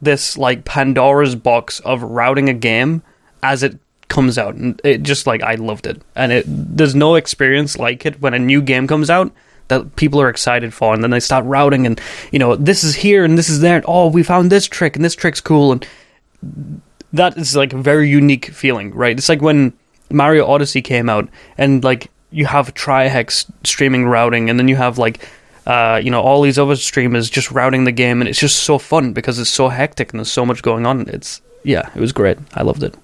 this 0.00 0.36
like 0.36 0.64
Pandora's 0.64 1.34
box 1.34 1.80
of 1.80 2.02
routing 2.02 2.48
a 2.48 2.54
game 2.54 3.02
as 3.42 3.62
it 3.62 3.78
comes 4.08 4.36
out, 4.38 4.54
and 4.54 4.80
it 4.84 5.02
just 5.02 5.26
like 5.26 5.42
I 5.42 5.54
loved 5.54 5.86
it. 5.86 6.00
And 6.14 6.32
it 6.32 6.44
there's 6.46 6.94
no 6.94 7.14
experience 7.14 7.78
like 7.78 8.04
it 8.04 8.20
when 8.20 8.34
a 8.34 8.38
new 8.38 8.60
game 8.60 8.86
comes 8.86 9.10
out 9.10 9.32
that 9.68 9.96
people 9.96 10.20
are 10.20 10.28
excited 10.28 10.72
for, 10.72 10.94
and 10.94 11.02
then 11.02 11.10
they 11.10 11.20
start 11.20 11.44
routing, 11.44 11.86
and 11.86 12.00
you 12.32 12.38
know 12.38 12.56
this 12.56 12.84
is 12.84 12.94
here 12.94 13.24
and 13.24 13.36
this 13.36 13.48
is 13.48 13.60
there. 13.60 13.76
And, 13.76 13.84
oh, 13.88 14.08
we 14.08 14.22
found 14.22 14.50
this 14.50 14.66
trick, 14.66 14.96
and 14.96 15.04
this 15.04 15.14
trick's 15.14 15.40
cool, 15.40 15.72
and 15.72 15.86
that 17.12 17.36
is 17.36 17.56
like 17.56 17.72
a 17.72 17.78
very 17.78 18.08
unique 18.08 18.46
feeling, 18.46 18.92
right? 18.94 19.16
It's 19.16 19.28
like 19.28 19.42
when 19.42 19.72
Mario 20.10 20.46
Odyssey 20.46 20.82
came 20.82 21.08
out, 21.08 21.28
and 21.58 21.82
like 21.82 22.10
you 22.30 22.46
have 22.46 22.74
Trihex 22.74 23.50
streaming 23.64 24.06
routing, 24.06 24.50
and 24.50 24.58
then 24.58 24.68
you 24.68 24.76
have 24.76 24.98
like 24.98 25.26
uh, 25.66 26.00
you 26.02 26.10
know, 26.10 26.22
all 26.22 26.42
these 26.42 26.58
other 26.58 26.76
streamers 26.76 27.28
just 27.28 27.50
routing 27.50 27.84
the 27.84 27.92
game, 27.92 28.20
and 28.20 28.28
it's 28.28 28.38
just 28.38 28.60
so 28.60 28.78
fun 28.78 29.12
because 29.12 29.38
it's 29.38 29.50
so 29.50 29.68
hectic 29.68 30.12
and 30.12 30.20
there's 30.20 30.30
so 30.30 30.46
much 30.46 30.62
going 30.62 30.86
on. 30.86 31.08
It's 31.08 31.42
yeah, 31.64 31.90
it 31.94 32.00
was 32.00 32.12
great. 32.12 32.38
I 32.54 32.62
loved 32.62 32.84
it. 32.84 32.94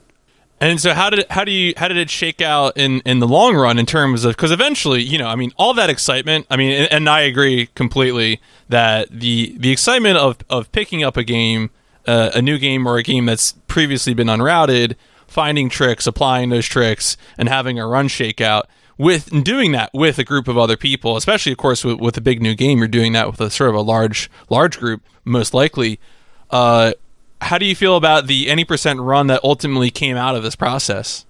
And 0.63 0.81
so, 0.81 0.95
how 0.95 1.11
did 1.11 1.27
how 1.29 1.43
do 1.43 1.51
you 1.51 1.75
how 1.77 1.89
did 1.89 1.97
it 1.97 2.09
shake 2.09 2.41
out 2.41 2.77
in 2.77 3.01
in 3.01 3.19
the 3.19 3.27
long 3.27 3.57
run 3.57 3.81
in 3.81 3.85
terms 3.85 4.25
of 4.25 4.37
because 4.37 4.53
eventually, 4.53 5.03
you 5.03 5.19
know, 5.19 5.27
I 5.27 5.35
mean, 5.35 5.51
all 5.57 5.75
that 5.75 5.91
excitement. 5.91 6.47
I 6.49 6.57
mean, 6.57 6.71
and, 6.71 6.93
and 6.93 7.09
I 7.09 7.23
agree 7.23 7.67
completely 7.75 8.41
that 8.69 9.09
the 9.11 9.57
the 9.59 9.73
excitement 9.73 10.19
of 10.19 10.37
of 10.49 10.71
picking 10.71 11.03
up 11.03 11.17
a 11.17 11.25
game, 11.25 11.71
uh, 12.07 12.31
a 12.33 12.41
new 12.41 12.59
game 12.59 12.87
or 12.87 12.97
a 12.97 13.03
game 13.03 13.27
that's 13.27 13.55
previously 13.67 14.15
been 14.15 14.29
unrouted, 14.29 14.97
finding 15.27 15.69
tricks, 15.69 16.07
applying 16.07 16.51
those 16.51 16.67
tricks, 16.67 17.17
and 17.37 17.49
having 17.49 17.81
a 17.81 17.87
run 17.89 18.07
shakeout 18.07 18.63
with 18.97 19.43
doing 19.43 19.73
that 19.73 19.91
with 19.93 20.21
a 20.21 20.25
group 20.25 20.47
of 20.47 20.57
other 20.57 20.77
people, 20.77 21.17
especially 21.17 21.51
of 21.51 21.59
course 21.59 21.83
with, 21.83 21.99
with 21.99 22.17
a 22.17 22.21
big 22.21 22.41
new 22.41 22.55
game, 22.55 22.79
you're 22.79 22.87
doing 22.87 23.15
that 23.15 23.27
with 23.27 23.41
a 23.41 23.51
sort 23.51 23.71
of 23.71 23.75
a 23.75 23.81
large 23.81 24.31
large 24.49 24.79
group, 24.79 25.03
most 25.25 25.55
likely. 25.55 25.99
Uh, 26.51 26.93
how 27.43 27.59
do 27.59 27.67
you 27.67 27.75
feel 27.75 27.97
about 27.97 28.27
the 28.27 28.49
any 28.49 28.65
percent 28.65 29.01
run 29.01 29.27
that 29.27 29.43
ultimately 29.45 29.91
came 29.91 30.17
out 30.17 30.37
of 30.37 30.43
this 30.43 30.57
process? 30.57 31.27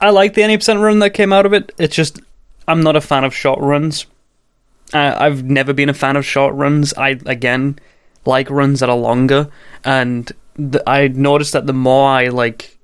I 0.00 0.10
like 0.10 0.34
the 0.34 0.42
any 0.42 0.56
percent 0.56 0.80
run 0.80 0.98
that 1.00 1.10
came 1.10 1.32
out 1.32 1.46
of 1.46 1.52
it. 1.52 1.72
It's 1.78 1.94
just 1.94 2.20
I'm 2.66 2.82
not 2.82 2.96
a 2.96 3.00
fan 3.00 3.24
of 3.24 3.34
short 3.34 3.60
runs. 3.60 4.06
I've 4.92 5.44
never 5.44 5.72
been 5.72 5.88
a 5.88 5.94
fan 5.94 6.16
of 6.16 6.26
short 6.26 6.54
runs. 6.54 6.92
I 6.94 7.20
again 7.26 7.78
like 8.26 8.50
runs 8.50 8.80
that 8.80 8.90
are 8.90 8.96
longer, 8.96 9.48
and 9.84 10.32
the, 10.56 10.82
I 10.88 11.08
noticed 11.08 11.52
that 11.52 11.66
the 11.66 11.72
more 11.72 12.08
I 12.08 12.28
like 12.28 12.78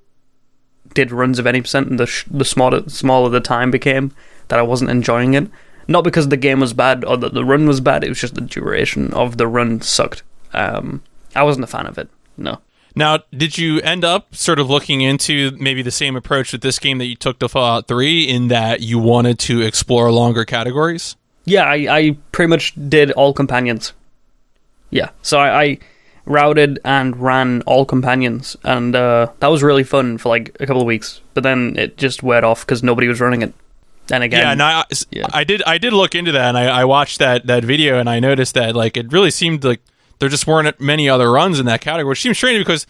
did 0.95 1.11
runs 1.11 1.39
of 1.39 1.47
any 1.47 1.61
percent, 1.61 1.89
and 1.89 1.99
the 1.99 2.07
sh- 2.07 2.26
the 2.30 2.45
smaller 2.45 2.89
smaller 2.89 3.28
the 3.28 3.41
time 3.41 3.70
became, 3.70 4.12
that 4.49 4.59
I 4.59 4.62
wasn't 4.62 4.91
enjoying 4.91 5.34
it. 5.34 5.49
Not 5.89 6.05
because 6.05 6.28
the 6.28 6.37
game 6.37 6.61
was 6.61 6.72
bad 6.72 7.05
or 7.05 7.16
that 7.16 7.34
the 7.34 7.45
run 7.45 7.66
was 7.66 7.80
bad. 7.80 8.03
It 8.03 8.09
was 8.09 8.20
just 8.20 8.34
the 8.34 8.41
duration 8.41 9.12
of 9.12 9.37
the 9.37 9.47
run 9.47 9.80
sucked. 9.80 10.22
Um, 10.53 11.03
I 11.34 11.43
wasn't 11.45 11.64
a 11.64 11.68
fan 11.68 11.87
of 11.87 11.99
it. 11.99 12.09
No. 12.37 12.61
Now, 12.95 13.18
did 13.30 13.59
you 13.59 13.80
end 13.80 14.05
up 14.05 14.34
sort 14.34 14.59
of 14.59 14.70
looking 14.70 15.03
into 15.03 15.55
maybe 15.61 15.82
the 15.82 15.91
same 15.91 16.16
approach 16.16 16.53
with 16.53 16.62
this 16.62 16.78
game 16.78 16.97
that 16.99 17.05
you 17.05 17.14
took 17.14 17.39
to 17.41 17.49
Fallout 17.49 17.89
3 17.89 18.24
in 18.24 18.49
that 18.49 18.80
you 18.80 18.99
wanted 18.99 19.39
to 19.41 19.61
explore 19.61 20.11
longer 20.11 20.47
categories? 20.47 21.14
Yeah, 21.45 21.64
I, 21.64 21.87
I 21.91 22.16
pretty 22.32 22.49
much 22.49 22.72
did 22.89 23.12
all 23.12 23.34
companions. 23.34 23.93
Yeah, 24.91 25.11
so 25.20 25.39
I, 25.39 25.62
I 25.62 25.78
routed 26.24 26.80
and 26.84 27.16
ran 27.18 27.62
all 27.62 27.84
companions, 27.84 28.57
and 28.64 28.97
uh, 28.97 29.28
that 29.41 29.49
was 29.49 29.62
really 29.62 29.84
fun 29.84 30.16
for 30.16 30.30
like 30.30 30.57
a 30.59 30.66
couple 30.66 30.80
of 30.80 30.87
weeks. 30.87 31.20
But 31.34 31.43
then 31.43 31.76
it 31.76 31.99
just 31.99 32.22
went 32.22 32.45
off 32.45 32.64
because 32.64 32.82
nobody 32.82 33.09
was 33.09 33.20
running 33.20 33.43
it. 33.43 33.53
And 34.11 34.22
again, 34.22 34.41
yeah, 34.41 34.53
and 34.53 34.62
I, 34.62 34.84
yeah. 35.11 35.26
I 35.32 35.45
did 35.45 35.62
I 35.64 35.78
did 35.78 35.93
look 35.93 36.14
into 36.14 36.32
that, 36.32 36.49
and 36.49 36.59
I, 36.59 36.80
I 36.80 36.84
watched 36.84 37.18
that 37.18 37.47
that 37.47 37.64
video, 37.64 37.99
and 37.99 38.09
I 38.09 38.20
noticed 38.20 38.55
that 38.55 38.74
like 38.76 38.97
it 38.97 39.12
really 39.12 39.30
seemed 39.30 39.64
like 39.64 39.80
there 40.18 40.28
just 40.28 40.46
weren't 40.46 40.80
many 40.80 41.08
other 41.08 41.30
runs 41.30 41.58
in 41.60 41.66
that 41.66 41.80
category, 41.80 42.10
which 42.10 42.22
seems 42.22 42.36
strange 42.36 42.58
because 42.64 42.86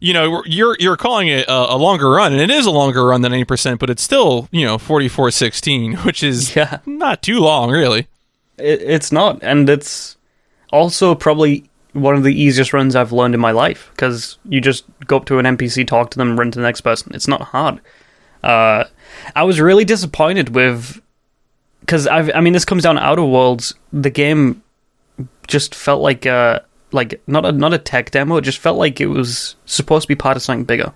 you 0.00 0.12
know 0.12 0.42
you're 0.46 0.76
you're 0.80 0.96
calling 0.96 1.28
it 1.28 1.46
a, 1.48 1.74
a 1.74 1.76
longer 1.76 2.10
run, 2.10 2.32
and 2.32 2.40
it 2.40 2.50
is 2.50 2.66
a 2.66 2.70
longer 2.70 3.04
run 3.04 3.22
than 3.22 3.32
any 3.32 3.44
percent, 3.44 3.78
but 3.80 3.90
it's 3.90 4.02
still 4.02 4.48
you 4.50 4.64
know 4.64 4.78
forty 4.78 5.08
four 5.08 5.30
sixteen, 5.30 5.94
which 6.04 6.22
is 6.22 6.56
Yeah. 6.56 6.78
not 6.86 7.22
too 7.22 7.38
long, 7.40 7.70
really. 7.70 8.08
It, 8.58 8.82
it's 8.82 9.10
not, 9.12 9.42
and 9.42 9.68
it's 9.68 10.16
also 10.72 11.14
probably 11.14 11.68
one 11.92 12.14
of 12.14 12.22
the 12.22 12.34
easiest 12.34 12.72
runs 12.72 12.96
I've 12.96 13.12
learned 13.12 13.34
in 13.34 13.40
my 13.40 13.50
life 13.50 13.90
because 13.92 14.38
you 14.48 14.60
just 14.62 14.84
go 15.06 15.16
up 15.18 15.26
to 15.26 15.38
an 15.38 15.44
NPC, 15.44 15.86
talk 15.86 16.10
to 16.12 16.18
them, 16.18 16.38
run 16.38 16.50
to 16.50 16.58
the 16.58 16.64
next 16.64 16.80
person. 16.80 17.12
It's 17.14 17.28
not 17.28 17.42
hard. 17.42 17.80
Uh, 18.42 18.84
I 19.36 19.42
was 19.44 19.60
really 19.60 19.84
disappointed 19.84 20.54
with 20.54 21.00
because 21.80 22.06
I 22.06 22.30
I 22.32 22.40
mean 22.40 22.54
this 22.54 22.64
comes 22.64 22.82
down 22.82 22.94
to 22.96 23.02
Outer 23.02 23.24
Worlds. 23.24 23.74
The 23.92 24.10
game 24.10 24.62
just 25.46 25.74
felt 25.74 26.02
like 26.02 26.26
a 26.26 26.64
like 26.92 27.20
not 27.26 27.44
a 27.44 27.52
not 27.52 27.74
a 27.74 27.78
tech 27.78 28.10
demo. 28.10 28.36
It 28.36 28.42
just 28.42 28.58
felt 28.58 28.78
like 28.78 29.00
it 29.00 29.06
was 29.06 29.56
supposed 29.66 30.02
to 30.02 30.08
be 30.08 30.14
part 30.14 30.36
of 30.36 30.42
something 30.42 30.64
bigger. 30.64 30.92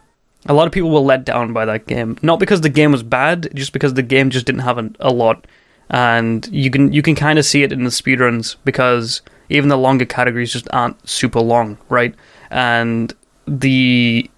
A 0.46 0.54
lot 0.54 0.66
of 0.66 0.72
people 0.72 0.90
were 0.90 1.00
let 1.00 1.24
down 1.24 1.52
by 1.52 1.64
that 1.64 1.86
game, 1.86 2.18
not 2.22 2.38
because 2.38 2.60
the 2.60 2.68
game 2.68 2.92
was 2.92 3.02
bad, 3.02 3.48
just 3.54 3.72
because 3.72 3.94
the 3.94 4.02
game 4.02 4.30
just 4.30 4.46
didn't 4.46 4.60
have 4.60 4.78
a, 4.78 4.90
a 5.00 5.10
lot 5.10 5.46
and 5.90 6.48
you 6.50 6.70
can 6.70 6.92
you 6.92 7.02
can 7.02 7.14
kind 7.14 7.38
of 7.38 7.44
see 7.44 7.62
it 7.62 7.72
in 7.72 7.84
the 7.84 7.90
speedruns 7.90 8.56
because 8.64 9.22
even 9.48 9.68
the 9.68 9.78
longer 9.78 10.04
categories 10.04 10.52
just 10.52 10.68
aren't 10.72 11.08
super 11.08 11.40
long, 11.40 11.78
right? 11.88 12.14
And 12.50 13.14
the 13.46 14.28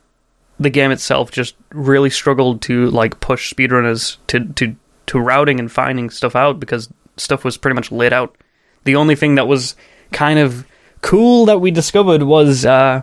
the 0.60 0.70
game 0.70 0.90
itself 0.90 1.30
just 1.30 1.54
really 1.70 2.10
struggled 2.10 2.60
to 2.62 2.90
like 2.90 3.20
push 3.20 3.52
speedrunners 3.52 4.18
to 4.26 4.44
to 4.54 4.76
to 5.06 5.18
routing 5.18 5.58
and 5.58 5.72
finding 5.72 6.10
stuff 6.10 6.36
out 6.36 6.60
because 6.60 6.90
stuff 7.16 7.44
was 7.44 7.56
pretty 7.56 7.74
much 7.74 7.90
laid 7.90 8.12
out. 8.12 8.36
The 8.84 8.96
only 8.96 9.14
thing 9.14 9.34
that 9.36 9.48
was 9.48 9.76
kind 10.12 10.38
of 10.38 10.66
cool 11.02 11.46
that 11.46 11.60
we 11.60 11.70
discovered 11.70 12.22
was 12.22 12.64
uh 12.64 13.02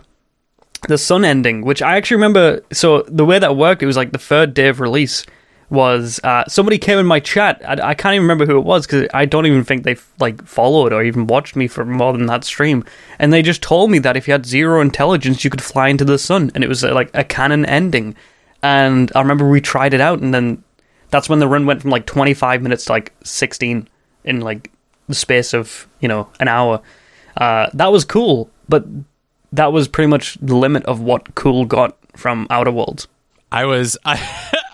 the 0.88 0.98
sun 0.98 1.24
ending, 1.24 1.62
which 1.62 1.82
I 1.82 1.96
actually 1.96 2.16
remember. 2.16 2.62
So 2.72 3.02
the 3.02 3.24
way 3.24 3.38
that 3.38 3.56
worked, 3.56 3.82
it 3.82 3.86
was 3.86 3.96
like 3.96 4.12
the 4.12 4.18
third 4.18 4.54
day 4.54 4.68
of 4.68 4.80
release 4.80 5.24
was 5.68 6.20
uh, 6.22 6.44
somebody 6.46 6.78
came 6.78 6.98
in 6.98 7.06
my 7.06 7.18
chat. 7.18 7.60
I, 7.66 7.90
I 7.90 7.94
can't 7.94 8.14
even 8.14 8.22
remember 8.22 8.46
who 8.46 8.58
it 8.58 8.64
was 8.64 8.86
because 8.86 9.08
I 9.12 9.24
don't 9.24 9.46
even 9.46 9.64
think 9.64 9.82
they 9.82 9.96
like 10.20 10.44
followed 10.44 10.92
or 10.92 11.02
even 11.02 11.26
watched 11.26 11.56
me 11.56 11.66
for 11.66 11.84
more 11.84 12.12
than 12.12 12.26
that 12.26 12.44
stream. 12.44 12.84
And 13.18 13.32
they 13.32 13.42
just 13.42 13.62
told 13.62 13.90
me 13.90 13.98
that 14.00 14.16
if 14.16 14.28
you 14.28 14.32
had 14.32 14.46
zero 14.46 14.80
intelligence, 14.80 15.42
you 15.42 15.50
could 15.50 15.62
fly 15.62 15.88
into 15.88 16.04
the 16.04 16.18
sun, 16.18 16.52
and 16.54 16.62
it 16.62 16.68
was 16.68 16.84
uh, 16.84 16.94
like 16.94 17.10
a 17.14 17.24
canon 17.24 17.66
ending. 17.66 18.14
And 18.62 19.10
I 19.14 19.20
remember 19.20 19.48
we 19.48 19.60
tried 19.60 19.94
it 19.94 20.00
out, 20.00 20.20
and 20.20 20.32
then 20.32 20.62
that's 21.10 21.28
when 21.28 21.40
the 21.40 21.48
run 21.48 21.66
went 21.66 21.82
from 21.82 21.90
like 21.90 22.06
25 22.06 22.62
minutes 22.62 22.84
to 22.86 22.92
like 22.92 23.12
16 23.24 23.88
in 24.24 24.40
like 24.40 24.70
the 25.08 25.14
space 25.14 25.54
of 25.54 25.86
you 26.00 26.08
know 26.08 26.28
an 26.40 26.48
hour. 26.48 26.80
Uh, 27.36 27.68
that 27.74 27.92
was 27.92 28.04
cool, 28.04 28.50
but 28.68 28.84
that 29.52 29.72
was 29.72 29.88
pretty 29.88 30.08
much 30.08 30.38
the 30.40 30.56
limit 30.56 30.84
of 30.84 31.00
what 31.00 31.34
cool 31.34 31.64
got 31.64 31.96
from 32.16 32.46
Outer 32.50 32.72
Worlds. 32.72 33.08
I 33.52 33.64
was 33.64 33.96
I 34.04 34.20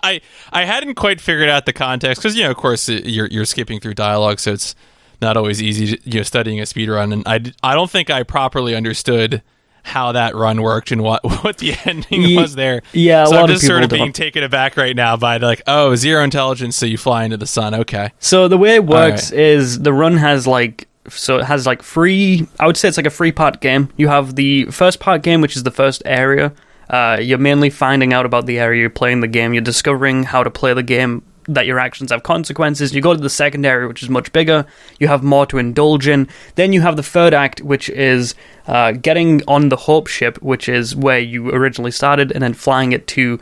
I 0.02 0.20
I 0.52 0.64
hadn't 0.64 0.94
quite 0.94 1.20
figured 1.20 1.48
out 1.48 1.66
the 1.66 1.72
context 1.72 2.22
because 2.22 2.36
you 2.36 2.44
know 2.44 2.50
of 2.50 2.56
course 2.56 2.88
you're 2.88 3.26
you're 3.26 3.44
skipping 3.44 3.80
through 3.80 3.94
dialogue 3.94 4.40
so 4.40 4.52
it's 4.52 4.74
not 5.20 5.36
always 5.36 5.62
easy 5.62 5.96
to, 5.96 6.10
you 6.10 6.18
know 6.18 6.22
studying 6.22 6.60
a 6.60 6.66
speed 6.66 6.88
run 6.88 7.12
and 7.12 7.22
I 7.62 7.74
don't 7.74 7.90
think 7.90 8.10
I 8.10 8.22
properly 8.22 8.74
understood 8.74 9.42
how 9.82 10.12
that 10.12 10.34
run 10.34 10.62
worked 10.62 10.90
and 10.92 11.02
what 11.02 11.22
what 11.44 11.58
the 11.58 11.74
ending 11.84 12.22
Ye- 12.22 12.36
was 12.36 12.54
there. 12.54 12.82
yeah, 12.92 13.24
a 13.24 13.26
so 13.26 13.32
lot 13.32 13.38
I'm 13.40 13.44
of 13.44 13.50
just 13.56 13.66
sort 13.66 13.82
of 13.82 13.90
being 13.90 14.06
don't. 14.06 14.14
taken 14.14 14.42
aback 14.44 14.76
right 14.76 14.94
now 14.96 15.16
by 15.16 15.36
like 15.38 15.62
oh 15.66 15.94
zero 15.96 16.22
intelligence 16.22 16.76
so 16.76 16.86
you 16.86 16.96
fly 16.98 17.24
into 17.24 17.36
the 17.36 17.46
sun 17.46 17.74
okay 17.74 18.10
So 18.18 18.48
the 18.48 18.58
way 18.58 18.76
it 18.76 18.84
works 18.84 19.30
right. 19.32 19.40
is 19.40 19.80
the 19.80 19.92
run 19.92 20.16
has 20.16 20.46
like 20.46 20.88
so 21.08 21.38
it 21.38 21.44
has 21.46 21.66
like 21.66 21.82
free. 21.82 22.46
I 22.60 22.66
would 22.68 22.76
say 22.76 22.86
it's 22.86 22.96
like 22.96 23.06
a 23.06 23.10
free 23.10 23.32
part 23.32 23.60
game. 23.60 23.88
You 23.96 24.06
have 24.06 24.36
the 24.36 24.66
first 24.66 25.00
part 25.00 25.22
game, 25.22 25.40
which 25.40 25.56
is 25.56 25.64
the 25.64 25.72
first 25.72 26.00
area. 26.06 26.52
Uh, 26.88 27.18
you're 27.20 27.38
mainly 27.38 27.70
finding 27.70 28.12
out 28.12 28.24
about 28.24 28.46
the 28.46 28.60
area 28.60 28.80
you're 28.82 28.88
playing 28.90 29.20
the 29.20 29.26
game. 29.26 29.52
You're 29.52 29.62
discovering 29.62 30.22
how 30.22 30.44
to 30.44 30.50
play 30.50 30.74
the 30.74 30.82
game. 30.84 31.22
That 31.46 31.66
your 31.66 31.78
actions 31.78 32.12
have 32.12 32.22
consequences. 32.22 32.94
You 32.94 33.00
go 33.00 33.14
to 33.14 33.20
the 33.20 33.30
secondary, 33.30 33.86
which 33.86 34.02
is 34.02 34.08
much 34.08 34.32
bigger. 34.32 34.64
You 35.00 35.08
have 35.08 35.22
more 35.22 35.46
to 35.46 35.58
indulge 35.58 36.06
in. 36.06 36.28
Then 36.54 36.72
you 36.72 36.80
have 36.82 36.96
the 36.96 37.02
third 37.02 37.34
act, 37.34 37.60
which 37.60 37.88
is 37.90 38.34
uh, 38.66 38.92
getting 38.92 39.42
on 39.48 39.68
the 39.68 39.76
Hope 39.76 40.06
ship, 40.06 40.40
which 40.40 40.68
is 40.68 40.94
where 40.94 41.18
you 41.18 41.50
originally 41.50 41.90
started, 41.90 42.30
and 42.30 42.42
then 42.42 42.54
flying 42.54 42.92
it 42.92 43.06
to 43.08 43.40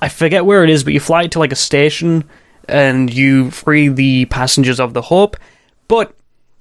I 0.00 0.08
forget 0.08 0.44
where 0.44 0.64
it 0.64 0.70
is, 0.70 0.84
but 0.84 0.92
you 0.92 1.00
fly 1.00 1.24
it 1.24 1.32
to 1.32 1.38
like 1.38 1.52
a 1.52 1.56
station 1.56 2.24
and 2.68 3.12
you 3.12 3.50
free 3.50 3.88
the 3.88 4.26
passengers 4.26 4.78
of 4.78 4.94
the 4.94 5.02
Hope. 5.02 5.36
But 5.88 6.14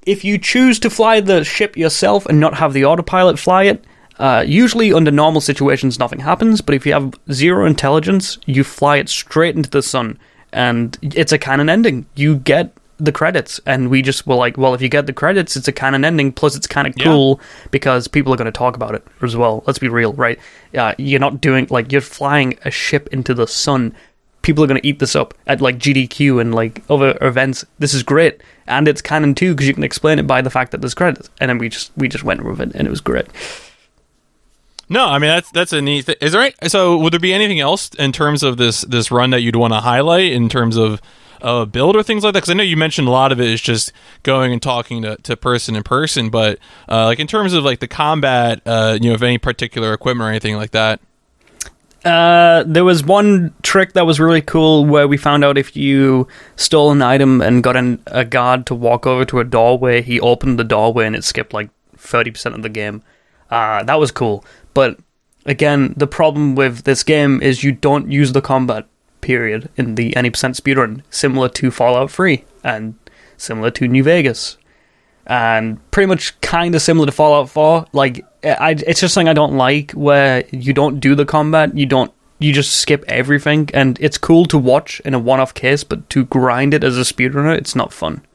if 0.05 0.23
you 0.23 0.37
choose 0.37 0.79
to 0.79 0.89
fly 0.89 1.19
the 1.19 1.43
ship 1.43 1.77
yourself 1.77 2.25
and 2.25 2.39
not 2.39 2.55
have 2.55 2.73
the 2.73 2.85
autopilot 2.85 3.37
fly 3.37 3.63
it, 3.63 3.83
uh, 4.17 4.43
usually 4.47 4.93
under 4.93 5.11
normal 5.11 5.41
situations 5.41 5.99
nothing 5.99 6.19
happens. 6.19 6.61
But 6.61 6.75
if 6.75 6.85
you 6.85 6.93
have 6.93 7.13
zero 7.31 7.65
intelligence, 7.65 8.37
you 8.45 8.63
fly 8.63 8.97
it 8.97 9.09
straight 9.09 9.55
into 9.55 9.69
the 9.69 9.81
sun, 9.81 10.17
and 10.53 10.97
it's 11.01 11.31
a 11.31 11.37
canon 11.37 11.69
ending. 11.69 12.05
You 12.15 12.37
get 12.37 12.73
the 12.97 13.11
credits, 13.11 13.59
and 13.65 13.89
we 13.89 14.01
just 14.03 14.27
were 14.27 14.35
like, 14.35 14.57
well, 14.57 14.73
if 14.75 14.81
you 14.81 14.87
get 14.89 15.07
the 15.07 15.13
credits, 15.13 15.55
it's 15.55 15.67
a 15.67 15.71
canon 15.71 16.05
ending. 16.05 16.31
Plus, 16.31 16.55
it's 16.55 16.67
kind 16.67 16.87
of 16.87 16.93
Yeah. 16.97 17.05
cool 17.05 17.39
because 17.71 18.07
people 18.07 18.31
are 18.31 18.37
going 18.37 18.45
to 18.45 18.51
talk 18.51 18.75
about 18.75 18.93
it 18.93 19.05
as 19.23 19.35
well. 19.35 19.63
Let's 19.65 19.79
be 19.79 19.89
real, 19.89 20.13
right? 20.13 20.37
Uh, 20.77 20.93
you're 20.99 21.19
not 21.19 21.41
doing 21.41 21.65
like 21.71 21.91
you're 21.91 22.01
flying 22.01 22.57
a 22.63 22.69
ship 22.71 23.09
into 23.11 23.33
the 23.33 23.47
sun. 23.47 23.95
People 24.43 24.63
are 24.63 24.67
going 24.67 24.79
to 24.81 24.87
eat 24.87 24.99
this 24.99 25.15
up 25.15 25.33
at 25.47 25.61
like 25.61 25.77
GDQ 25.79 26.39
and 26.41 26.53
like 26.53 26.81
other 26.89 27.17
events. 27.21 27.65
This 27.79 27.93
is 27.93 28.03
great, 28.03 28.41
and 28.67 28.87
it's 28.87 29.01
canon 29.01 29.33
too 29.35 29.53
because 29.55 29.67
you 29.67 29.73
can 29.73 29.83
explain 29.83 30.19
it 30.19 30.27
by 30.27 30.41
the 30.41 30.49
fact 30.51 30.71
that 30.71 30.81
there's 30.81 30.93
credits. 30.93 31.29
And 31.39 31.49
then 31.49 31.57
we 31.57 31.69
just 31.69 31.91
we 31.97 32.07
just 32.07 32.23
went 32.23 32.43
with 32.43 32.61
it, 32.61 32.71
and 32.75 32.87
it 32.87 32.91
was 32.91 33.01
great. 33.01 33.25
No 34.91 35.05
I 35.07 35.17
mean 35.17 35.29
that's 35.29 35.49
that's 35.51 35.73
a 35.73 35.81
neat 35.81 36.05
thing. 36.05 36.15
is 36.21 36.33
there 36.33 36.41
any, 36.41 36.53
so 36.67 36.97
would 36.97 37.13
there 37.13 37.19
be 37.19 37.33
anything 37.33 37.59
else 37.59 37.89
in 37.97 38.11
terms 38.11 38.43
of 38.43 38.57
this 38.57 38.81
this 38.81 39.09
run 39.09 39.31
that 39.31 39.41
you'd 39.41 39.55
want 39.55 39.73
to 39.73 39.79
highlight 39.79 40.31
in 40.31 40.49
terms 40.49 40.77
of 40.77 41.01
uh, 41.41 41.65
build 41.65 41.95
or 41.95 42.03
things 42.03 42.23
like 42.23 42.33
that 42.33 42.41
because 42.41 42.51
I 42.51 42.53
know 42.53 42.61
you 42.63 42.77
mentioned 42.77 43.07
a 43.07 43.11
lot 43.11 43.31
of 43.31 43.41
it 43.41 43.49
is 43.49 43.59
just 43.59 43.91
going 44.21 44.51
and 44.53 44.61
talking 44.61 45.01
to, 45.01 45.15
to 45.23 45.35
person 45.35 45.75
in 45.75 45.81
person 45.81 46.29
but 46.29 46.59
uh, 46.87 47.05
like 47.05 47.19
in 47.19 47.25
terms 47.25 47.53
of 47.53 47.63
like 47.63 47.79
the 47.79 47.87
combat 47.87 48.61
uh, 48.67 48.99
you 49.01 49.09
know 49.09 49.15
of 49.15 49.23
any 49.23 49.39
particular 49.39 49.91
equipment 49.93 50.27
or 50.27 50.29
anything 50.29 50.55
like 50.55 50.69
that 50.71 50.99
Uh, 52.03 52.63
there 52.65 52.83
was 52.83 53.03
one 53.03 53.53
trick 53.61 53.93
that 53.93 54.05
was 54.07 54.19
really 54.19 54.41
cool 54.41 54.85
where 54.85 55.07
we 55.07 55.17
found 55.17 55.43
out 55.43 55.57
if 55.57 55.75
you 55.75 56.27
stole 56.55 56.91
an 56.91 57.01
item 57.01 57.41
and 57.41 57.61
got 57.63 57.75
an, 57.75 58.01
a 58.07 58.25
guard 58.25 58.65
to 58.65 58.73
walk 58.73 59.05
over 59.05 59.23
to 59.23 59.39
a 59.39 59.43
doorway, 59.43 60.01
he 60.01 60.19
opened 60.19 60.57
the 60.57 60.63
doorway 60.63 61.05
and 61.05 61.15
it 61.15 61.23
skipped 61.23 61.53
like 61.53 61.69
30% 61.97 62.55
of 62.55 62.63
the 62.63 62.69
game. 62.69 63.03
Uh, 63.51 63.83
that 63.83 63.99
was 63.99 64.09
cool. 64.11 64.43
But 64.73 64.99
again, 65.45 65.93
the 65.97 66.07
problem 66.07 66.55
with 66.55 66.83
this 66.83 67.03
game 67.03 67.41
is 67.41 67.63
you 67.63 67.71
don't 67.71 68.11
use 68.11 68.33
the 68.33 68.41
combat 68.41 68.87
period 69.21 69.69
in 69.77 69.95
the 69.95 70.15
any 70.15 70.29
percent 70.29 70.55
speedrun, 70.55 71.03
similar 71.09 71.49
to 71.49 71.71
Fallout 71.71 72.11
3 72.11 72.43
and 72.63 72.95
similar 73.37 73.71
to 73.71 73.87
New 73.87 74.03
Vegas 74.03 74.57
and 75.27 75.79
pretty 75.91 76.07
much 76.07 76.39
kind 76.41 76.75
of 76.75 76.81
similar 76.81 77.05
to 77.05 77.11
Fallout 77.11 77.49
4. 77.49 77.85
Like, 77.93 78.25
eh, 78.43 78.55
I, 78.59 78.71
it's 78.71 79.01
just 79.01 79.13
something 79.13 79.29
I 79.29 79.33
don't 79.33 79.55
like 79.55 79.91
where 79.91 80.43
you 80.51 80.73
don't 80.73 80.99
do 80.99 81.15
the 81.15 81.25
combat, 81.25 81.77
you 81.77 81.85
don't 81.85 82.11
you 82.39 82.51
just 82.51 82.75
skip 82.75 83.05
everything, 83.07 83.69
and 83.71 83.99
it's 84.01 84.17
cool 84.17 84.45
to 84.47 84.57
watch 84.57 84.99
in 85.05 85.13
a 85.13 85.19
one-off 85.19 85.53
case, 85.53 85.83
but 85.83 86.09
to 86.09 86.25
grind 86.25 86.73
it 86.73 86.83
as 86.83 86.97
a 86.97 87.01
speedrunner, 87.01 87.55
it's 87.55 87.75
not 87.75 87.93
fun. 87.93 88.25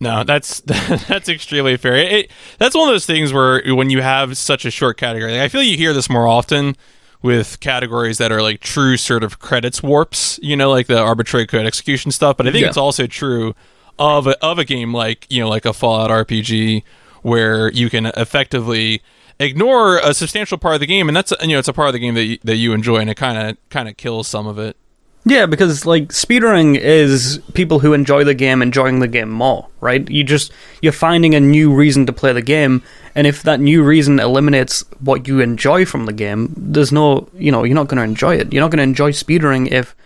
No, 0.00 0.24
that's 0.24 0.60
that's 0.60 1.28
extremely 1.28 1.76
fair. 1.76 1.96
It, 1.96 2.30
that's 2.58 2.74
one 2.74 2.88
of 2.88 2.92
those 2.94 3.06
things 3.06 3.32
where 3.32 3.62
when 3.74 3.88
you 3.90 4.02
have 4.02 4.36
such 4.36 4.64
a 4.64 4.70
short 4.70 4.98
category, 4.98 5.32
like 5.32 5.40
I 5.40 5.48
feel 5.48 5.62
you 5.62 5.76
hear 5.76 5.92
this 5.92 6.10
more 6.10 6.26
often 6.28 6.76
with 7.22 7.60
categories 7.60 8.18
that 8.18 8.30
are 8.30 8.42
like 8.42 8.60
true 8.60 8.96
sort 8.98 9.24
of 9.24 9.38
credits 9.38 9.82
warps, 9.82 10.38
you 10.42 10.54
know, 10.56 10.70
like 10.70 10.86
the 10.86 10.98
arbitrary 10.98 11.46
code 11.46 11.64
execution 11.66 12.10
stuff. 12.10 12.36
But 12.36 12.46
I 12.46 12.52
think 12.52 12.62
Yeah. 12.62 12.68
it's 12.68 12.76
also 12.76 13.06
true 13.06 13.54
of 13.98 14.26
a, 14.26 14.44
of 14.44 14.58
a 14.58 14.64
game 14.64 14.92
like 14.92 15.26
you 15.30 15.40
know 15.42 15.48
like 15.48 15.64
a 15.64 15.72
Fallout 15.72 16.10
RPG 16.10 16.82
where 17.22 17.72
you 17.72 17.88
can 17.88 18.06
effectively 18.06 19.02
ignore 19.40 19.98
a 19.98 20.12
substantial 20.14 20.58
part 20.58 20.74
of 20.74 20.80
the 20.80 20.86
game, 20.86 21.08
and 21.08 21.16
that's 21.16 21.32
you 21.40 21.48
know 21.48 21.58
it's 21.58 21.68
a 21.68 21.72
part 21.72 21.88
of 21.88 21.92
the 21.94 21.98
game 21.98 22.14
that 22.14 22.24
you, 22.24 22.38
that 22.44 22.56
you 22.56 22.72
enjoy, 22.74 22.98
and 22.98 23.08
it 23.08 23.16
kind 23.16 23.38
of 23.50 23.56
kind 23.70 23.88
of 23.88 23.96
kills 23.96 24.28
some 24.28 24.46
of 24.46 24.58
it. 24.58 24.76
Yeah, 25.28 25.46
because 25.46 25.84
like 25.84 26.10
speedrunning 26.10 26.78
is 26.78 27.40
people 27.52 27.80
who 27.80 27.94
enjoy 27.94 28.22
the 28.22 28.32
game 28.32 28.62
enjoying 28.62 29.00
the 29.00 29.08
game 29.08 29.28
more, 29.28 29.66
right? 29.80 30.08
You 30.08 30.22
just 30.22 30.52
you're 30.80 30.92
finding 30.92 31.34
a 31.34 31.40
new 31.40 31.74
reason 31.74 32.06
to 32.06 32.12
play 32.12 32.32
the 32.32 32.40
game, 32.40 32.80
and 33.16 33.26
if 33.26 33.42
that 33.42 33.58
new 33.58 33.82
reason 33.82 34.20
eliminates 34.20 34.84
what 35.00 35.26
you 35.26 35.40
enjoy 35.40 35.84
from 35.84 36.06
the 36.06 36.12
game, 36.12 36.54
there's 36.56 36.92
no, 36.92 37.28
you 37.34 37.50
know, 37.50 37.64
you're 37.64 37.74
not 37.74 37.88
going 37.88 37.96
to 37.98 38.04
enjoy 38.04 38.36
it. 38.36 38.52
You're 38.52 38.60
not 38.60 38.70
going 38.70 38.78
to 38.78 38.84
enjoy 38.84 39.10
speedrunning 39.10 39.72
if 39.72 39.96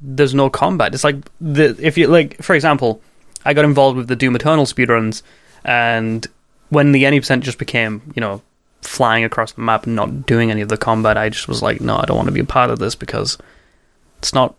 there's 0.00 0.34
no 0.34 0.48
combat. 0.48 0.94
It's 0.94 1.04
like 1.04 1.16
the 1.42 1.76
if 1.78 1.98
you 1.98 2.06
like, 2.06 2.42
for 2.42 2.54
example, 2.54 3.02
I 3.44 3.52
got 3.52 3.66
involved 3.66 3.98
with 3.98 4.08
the 4.08 4.16
Doom 4.16 4.34
Eternal 4.34 4.64
speedruns, 4.64 5.22
and 5.62 6.26
when 6.70 6.92
the 6.92 7.04
any 7.04 7.20
percent 7.20 7.44
just 7.44 7.58
became, 7.58 8.00
you 8.16 8.20
know, 8.22 8.40
flying 8.80 9.24
across 9.24 9.52
the 9.52 9.60
map 9.60 9.84
and 9.84 9.94
not 9.94 10.24
doing 10.24 10.50
any 10.50 10.62
of 10.62 10.70
the 10.70 10.78
combat, 10.78 11.18
I 11.18 11.28
just 11.28 11.48
was 11.48 11.60
like, 11.60 11.82
no, 11.82 11.98
I 11.98 12.06
don't 12.06 12.16
want 12.16 12.28
to 12.28 12.32
be 12.32 12.40
a 12.40 12.44
part 12.44 12.70
of 12.70 12.78
this 12.78 12.94
because 12.94 13.36
it's 14.20 14.32
not 14.32 14.56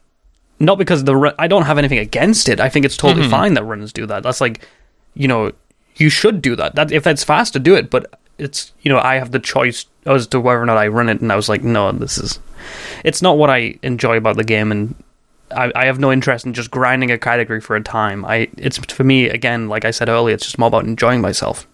not 0.61 0.77
because 0.77 1.03
the 1.03 1.15
run, 1.15 1.33
I 1.39 1.47
don't 1.47 1.63
have 1.63 1.77
anything 1.77 1.97
against 1.99 2.47
it. 2.49 2.59
I 2.59 2.69
think 2.69 2.85
it's 2.85 2.95
totally 2.97 3.25
Mhm. 3.27 3.31
fine 3.31 3.53
that 3.55 3.63
runners 3.63 3.91
do 3.91 4.05
that. 4.05 4.23
That's 4.23 4.39
like, 4.41 4.67
you 5.15 5.27
know, 5.27 5.51
you 5.97 6.09
should 6.09 6.41
do 6.41 6.55
that. 6.55 6.75
That 6.75 6.91
if 6.91 7.03
that's 7.03 7.23
fast 7.23 7.53
to 7.53 7.59
do 7.59 7.75
it, 7.75 7.89
but 7.89 8.05
it's 8.37 8.71
you 8.81 8.89
know 8.91 8.99
I 8.99 9.15
have 9.15 9.31
the 9.31 9.39
choice 9.39 9.85
as 10.05 10.25
to 10.27 10.39
whether 10.39 10.61
or 10.61 10.65
not 10.65 10.77
I 10.77 10.87
run 10.87 11.09
it, 11.09 11.21
and 11.21 11.31
I 11.31 11.35
was 11.35 11.49
like, 11.49 11.63
no, 11.63 11.91
this 11.91 12.17
is, 12.17 12.39
it's 13.03 13.21
not 13.21 13.37
what 13.37 13.49
I 13.49 13.75
enjoy 13.83 14.17
about 14.17 14.37
the 14.37 14.43
game, 14.43 14.71
and 14.71 14.95
I, 15.55 15.71
I 15.75 15.85
have 15.85 15.99
no 15.99 16.11
interest 16.11 16.45
in 16.45 16.53
just 16.53 16.71
grinding 16.71 17.11
a 17.11 17.17
category 17.17 17.59
for 17.61 17.75
a 17.75 17.81
time. 17.83 18.23
I 18.25 18.47
it's 18.57 18.77
for 18.77 19.03
me 19.03 19.27
again, 19.29 19.67
like 19.67 19.85
I 19.85 19.91
said 19.91 20.09
earlier, 20.09 20.33
it's 20.33 20.45
just 20.45 20.57
more 20.57 20.67
about 20.67 20.85
enjoying 20.85 21.21
myself. 21.21 21.67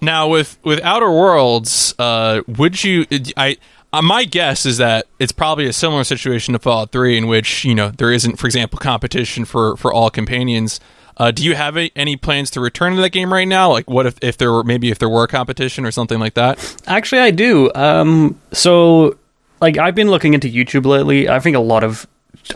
Now 0.00 0.28
with 0.28 0.58
with 0.64 0.80
Outer 0.82 1.10
Worlds, 1.10 1.94
uh, 1.98 2.42
would 2.46 2.84
you? 2.84 3.06
I 3.36 3.56
uh, 3.92 4.02
my 4.02 4.24
guess 4.24 4.64
is 4.66 4.78
that 4.78 5.06
it's 5.18 5.32
probably 5.32 5.66
a 5.66 5.72
similar 5.72 6.04
situation 6.04 6.52
to 6.52 6.58
Fallout 6.58 6.92
Three, 6.92 7.16
in 7.18 7.26
which 7.26 7.64
you 7.64 7.74
know 7.74 7.90
there 7.90 8.12
isn't, 8.12 8.36
for 8.38 8.46
example, 8.46 8.78
competition 8.78 9.44
for 9.44 9.76
for 9.76 9.92
all 9.92 10.10
companions. 10.10 10.80
Uh, 11.18 11.30
do 11.30 11.44
you 11.44 11.54
have 11.54 11.76
a, 11.76 11.90
any 11.94 12.16
plans 12.16 12.50
to 12.50 12.60
return 12.60 12.96
to 12.96 13.02
that 13.02 13.10
game 13.10 13.32
right 13.32 13.46
now? 13.46 13.70
Like, 13.70 13.88
what 13.88 14.06
if 14.06 14.16
if 14.22 14.38
there 14.38 14.50
were 14.50 14.64
maybe 14.64 14.90
if 14.90 14.98
there 14.98 15.08
were 15.08 15.26
competition 15.26 15.84
or 15.84 15.90
something 15.90 16.18
like 16.18 16.34
that? 16.34 16.82
Actually, 16.86 17.20
I 17.20 17.30
do. 17.30 17.70
Um, 17.74 18.40
so 18.52 19.18
like 19.60 19.78
I've 19.78 19.94
been 19.94 20.10
looking 20.10 20.34
into 20.34 20.48
YouTube 20.48 20.86
lately. 20.86 21.28
I 21.28 21.38
think 21.38 21.56
a 21.56 21.60
lot 21.60 21.84
of 21.84 22.06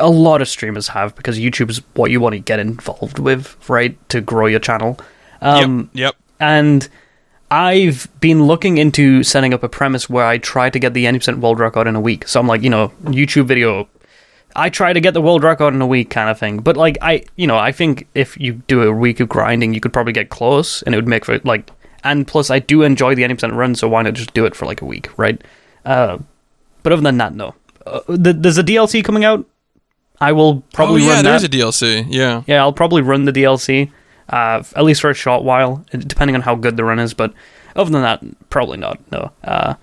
a 0.00 0.10
lot 0.10 0.42
of 0.42 0.48
streamers 0.48 0.88
have 0.88 1.14
because 1.14 1.38
YouTube 1.38 1.70
is 1.70 1.80
what 1.94 2.10
you 2.10 2.20
want 2.20 2.32
to 2.34 2.38
get 2.38 2.58
involved 2.58 3.18
with, 3.18 3.56
right, 3.68 3.96
to 4.08 4.20
grow 4.20 4.46
your 4.46 4.60
channel. 4.60 4.98
Um, 5.40 5.90
yep, 5.92 6.14
yep. 6.14 6.16
and 6.40 6.88
I've 7.50 8.08
been 8.20 8.44
looking 8.44 8.78
into 8.78 9.22
setting 9.22 9.54
up 9.54 9.62
a 9.62 9.68
premise 9.68 10.10
where 10.10 10.26
I 10.26 10.38
try 10.38 10.68
to 10.70 10.78
get 10.78 10.94
the 10.94 11.04
90% 11.04 11.40
world 11.40 11.60
record 11.60 11.86
in 11.86 11.94
a 11.94 12.00
week. 12.00 12.26
So 12.26 12.40
I'm 12.40 12.46
like, 12.48 12.62
you 12.62 12.70
know, 12.70 12.88
YouTube 13.04 13.46
video. 13.46 13.88
I 14.56 14.70
try 14.70 14.92
to 14.92 15.00
get 15.00 15.14
the 15.14 15.20
world 15.20 15.44
record 15.44 15.74
in 15.74 15.82
a 15.82 15.86
week 15.86 16.10
kind 16.10 16.28
of 16.30 16.38
thing. 16.38 16.58
But 16.58 16.76
like 16.76 16.98
I, 17.02 17.24
you 17.36 17.46
know, 17.46 17.56
I 17.58 17.72
think 17.72 18.08
if 18.14 18.36
you 18.38 18.54
do 18.66 18.82
a 18.82 18.92
week 18.92 19.20
of 19.20 19.28
grinding, 19.28 19.74
you 19.74 19.80
could 19.80 19.92
probably 19.92 20.12
get 20.12 20.30
close 20.30 20.82
and 20.82 20.94
it 20.94 20.98
would 20.98 21.06
make 21.06 21.24
for 21.24 21.38
like 21.40 21.70
and 22.06 22.26
plus 22.26 22.50
I 22.50 22.60
do 22.60 22.82
enjoy 22.82 23.14
the 23.14 23.22
90% 23.22 23.54
run, 23.54 23.74
so 23.74 23.88
why 23.88 24.02
not 24.02 24.14
just 24.14 24.32
do 24.32 24.46
it 24.46 24.54
for 24.54 24.64
like 24.64 24.80
a 24.80 24.84
week, 24.84 25.10
right? 25.18 25.42
Uh, 25.84 26.18
but 26.82 26.92
other 26.92 27.02
than 27.02 27.18
that, 27.18 27.34
no. 27.34 27.54
Uh, 27.84 28.00
th- 28.06 28.36
there's 28.38 28.58
a 28.58 28.62
DLC 28.62 29.04
coming 29.04 29.24
out. 29.24 29.44
I 30.20 30.32
will 30.32 30.62
probably 30.72 31.02
oh, 31.02 31.06
yeah, 31.06 31.14
run 31.14 31.24
there's 31.24 31.42
that. 31.42 31.54
a 31.54 31.58
DLC. 31.58 32.06
Yeah. 32.08 32.42
Yeah, 32.46 32.60
I'll 32.60 32.72
probably 32.72 33.02
run 33.02 33.24
the 33.24 33.32
DLC, 33.32 33.90
uh, 34.28 34.62
at 34.74 34.84
least 34.84 35.00
for 35.00 35.10
a 35.10 35.14
short 35.14 35.42
while, 35.44 35.84
depending 35.90 36.34
on 36.34 36.42
how 36.42 36.54
good 36.54 36.76
the 36.76 36.84
run 36.84 36.98
is. 36.98 37.14
But 37.14 37.32
other 37.74 37.90
than 37.90 38.02
that, 38.02 38.22
probably 38.50 38.76
not. 38.78 38.98
No. 39.12 39.30
Uh, 39.44 39.74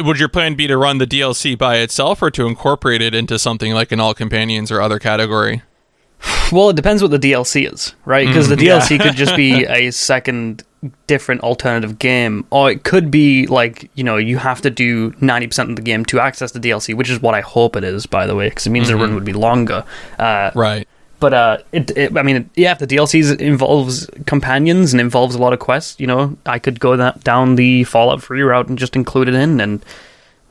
Would 0.00 0.18
your 0.18 0.28
plan 0.28 0.54
be 0.54 0.66
to 0.66 0.76
run 0.76 0.98
the 0.98 1.06
DLC 1.06 1.56
by 1.56 1.76
itself, 1.78 2.20
or 2.22 2.30
to 2.30 2.46
incorporate 2.46 3.00
it 3.00 3.14
into 3.14 3.38
something 3.38 3.72
like 3.72 3.90
an 3.92 4.00
all 4.00 4.14
companions 4.14 4.70
or 4.70 4.80
other 4.82 4.98
category? 4.98 5.62
well, 6.52 6.68
it 6.70 6.76
depends 6.76 7.02
what 7.02 7.10
the 7.10 7.18
DLC 7.18 7.72
is, 7.72 7.94
right? 8.04 8.26
Because 8.26 8.48
the 8.48 8.56
Mm, 8.56 8.62
yeah. 8.62 8.78
DLC 8.80 9.00
could 9.00 9.16
just 9.16 9.34
be 9.34 9.64
a 9.68 9.90
second 9.90 10.62
different 11.06 11.40
alternative 11.42 11.98
game, 11.98 12.44
or 12.50 12.68
it 12.70 12.82
could 12.84 13.08
be 13.10 13.46
like 13.46 13.88
you 13.94 14.04
know 14.04 14.16
you 14.16 14.36
have 14.36 14.60
to 14.62 14.68
do 14.70 15.14
ninety 15.20 15.46
percent 15.46 15.70
of 15.70 15.76
the 15.76 15.82
game 15.82 16.04
to 16.06 16.20
access 16.20 16.52
the 16.52 16.60
DLC, 16.60 16.94
which 16.94 17.08
is 17.08 17.20
what 17.22 17.34
I 17.34 17.40
hope 17.40 17.74
it 17.76 17.82
is, 17.84 18.04
by 18.06 18.26
the 18.26 18.34
way, 18.34 18.48
because 18.50 18.66
it 18.66 18.70
means 18.70 18.88
the 18.88 18.96
run 18.96 19.14
would 19.14 19.24
be 19.24 19.32
longer. 19.32 19.84
Uh, 20.18 20.50
Right. 20.54 20.86
But 21.22 21.34
uh, 21.34 21.58
it, 21.70 21.96
it, 21.96 22.18
I 22.18 22.22
mean, 22.24 22.50
yeah, 22.56 22.72
if 22.72 22.80
the 22.80 22.86
DLCs 22.88 23.38
involves 23.38 24.10
companions 24.26 24.92
and 24.92 25.00
involves 25.00 25.36
a 25.36 25.38
lot 25.38 25.52
of 25.52 25.60
quests, 25.60 26.00
you 26.00 26.06
know, 26.08 26.36
I 26.46 26.58
could 26.58 26.80
go 26.80 26.96
that 26.96 27.22
down 27.22 27.54
the 27.54 27.84
Fallout 27.84 28.20
Free 28.20 28.42
route 28.42 28.66
and 28.66 28.76
just 28.76 28.96
include 28.96 29.28
it 29.28 29.34
in, 29.34 29.60
and 29.60 29.84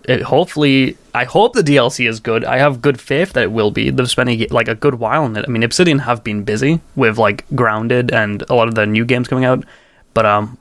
it, 0.05 0.21
hopefully, 0.21 0.95
I 1.13 1.25
hope 1.25 1.51
the 1.51 1.61
DLC 1.61 2.07
is 2.07 2.21
good. 2.21 2.45
I 2.45 2.57
have 2.59 2.81
good 2.81 3.01
faith 3.01 3.33
that 3.33 3.43
it 3.43 3.51
will 3.51 3.69
be. 3.69 3.89
They've 3.89 4.09
spent 4.09 4.49
like 4.49 4.69
a 4.69 4.75
good 4.75 4.95
while 4.95 5.25
on 5.25 5.35
it. 5.35 5.43
I 5.45 5.51
mean, 5.51 5.61
Obsidian 5.61 5.99
have 5.99 6.23
been 6.23 6.45
busy 6.45 6.79
with 6.95 7.17
like 7.17 7.43
Grounded 7.53 8.09
and 8.13 8.41
a 8.49 8.55
lot 8.55 8.69
of 8.69 8.75
the 8.75 8.85
new 8.85 9.03
games 9.03 9.27
coming 9.27 9.43
out, 9.43 9.65
but 10.13 10.25
um, 10.25 10.57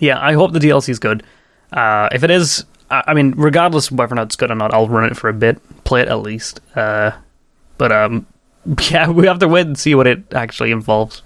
yeah, 0.00 0.18
I 0.20 0.32
hope 0.32 0.50
the 0.50 0.58
DLC 0.58 0.88
is 0.88 0.98
good. 0.98 1.22
Uh, 1.72 2.08
if 2.10 2.24
it 2.24 2.32
is, 2.32 2.64
I, 2.90 3.04
I 3.06 3.14
mean, 3.14 3.34
regardless 3.36 3.92
of 3.92 3.96
whether 3.96 4.14
or 4.14 4.16
not 4.16 4.26
it's 4.26 4.34
good 4.34 4.50
or 4.50 4.56
not, 4.56 4.74
I'll 4.74 4.88
run 4.88 5.04
it 5.04 5.16
for 5.16 5.28
a 5.28 5.32
bit, 5.32 5.60
play 5.84 6.00
it 6.00 6.08
at 6.08 6.18
least. 6.18 6.60
Uh, 6.74 7.12
but 7.78 7.92
um, 7.92 8.26
yeah, 8.90 9.10
we 9.10 9.26
have 9.26 9.38
to 9.40 9.48
wait 9.48 9.66
and 9.66 9.78
see 9.78 9.94
what 9.94 10.06
it 10.06 10.32
actually 10.32 10.70
involves. 10.70 11.22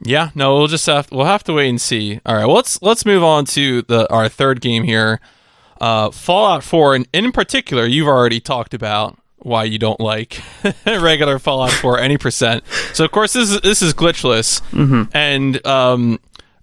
Yeah, 0.00 0.30
no, 0.34 0.56
we'll 0.56 0.66
just 0.66 0.86
have 0.86 1.10
we'll 1.10 1.24
have 1.24 1.44
to 1.44 1.54
wait 1.54 1.68
and 1.68 1.80
see. 1.80 2.20
All 2.26 2.34
right, 2.34 2.46
well, 2.46 2.56
let's 2.56 2.80
let's 2.82 3.06
move 3.06 3.22
on 3.22 3.44
to 3.46 3.82
the 3.82 4.10
our 4.12 4.28
third 4.28 4.60
game 4.60 4.82
here, 4.84 5.20
uh, 5.80 6.10
Fallout 6.10 6.62
Four, 6.62 6.94
and 6.94 7.08
in 7.12 7.32
particular, 7.32 7.86
you've 7.86 8.08
already 8.08 8.40
talked 8.40 8.74
about 8.74 9.18
why 9.38 9.64
you 9.64 9.78
don't 9.78 10.00
like 10.00 10.42
regular 10.86 11.38
Fallout 11.38 11.70
Four 11.72 11.98
any 11.98 12.18
percent. 12.18 12.62
So 12.92 13.04
of 13.04 13.10
course 13.10 13.32
this 13.32 13.50
is 13.50 13.60
this 13.62 13.80
is 13.80 13.94
glitchless, 13.94 14.60
and 15.14 15.66
um, 15.66 16.20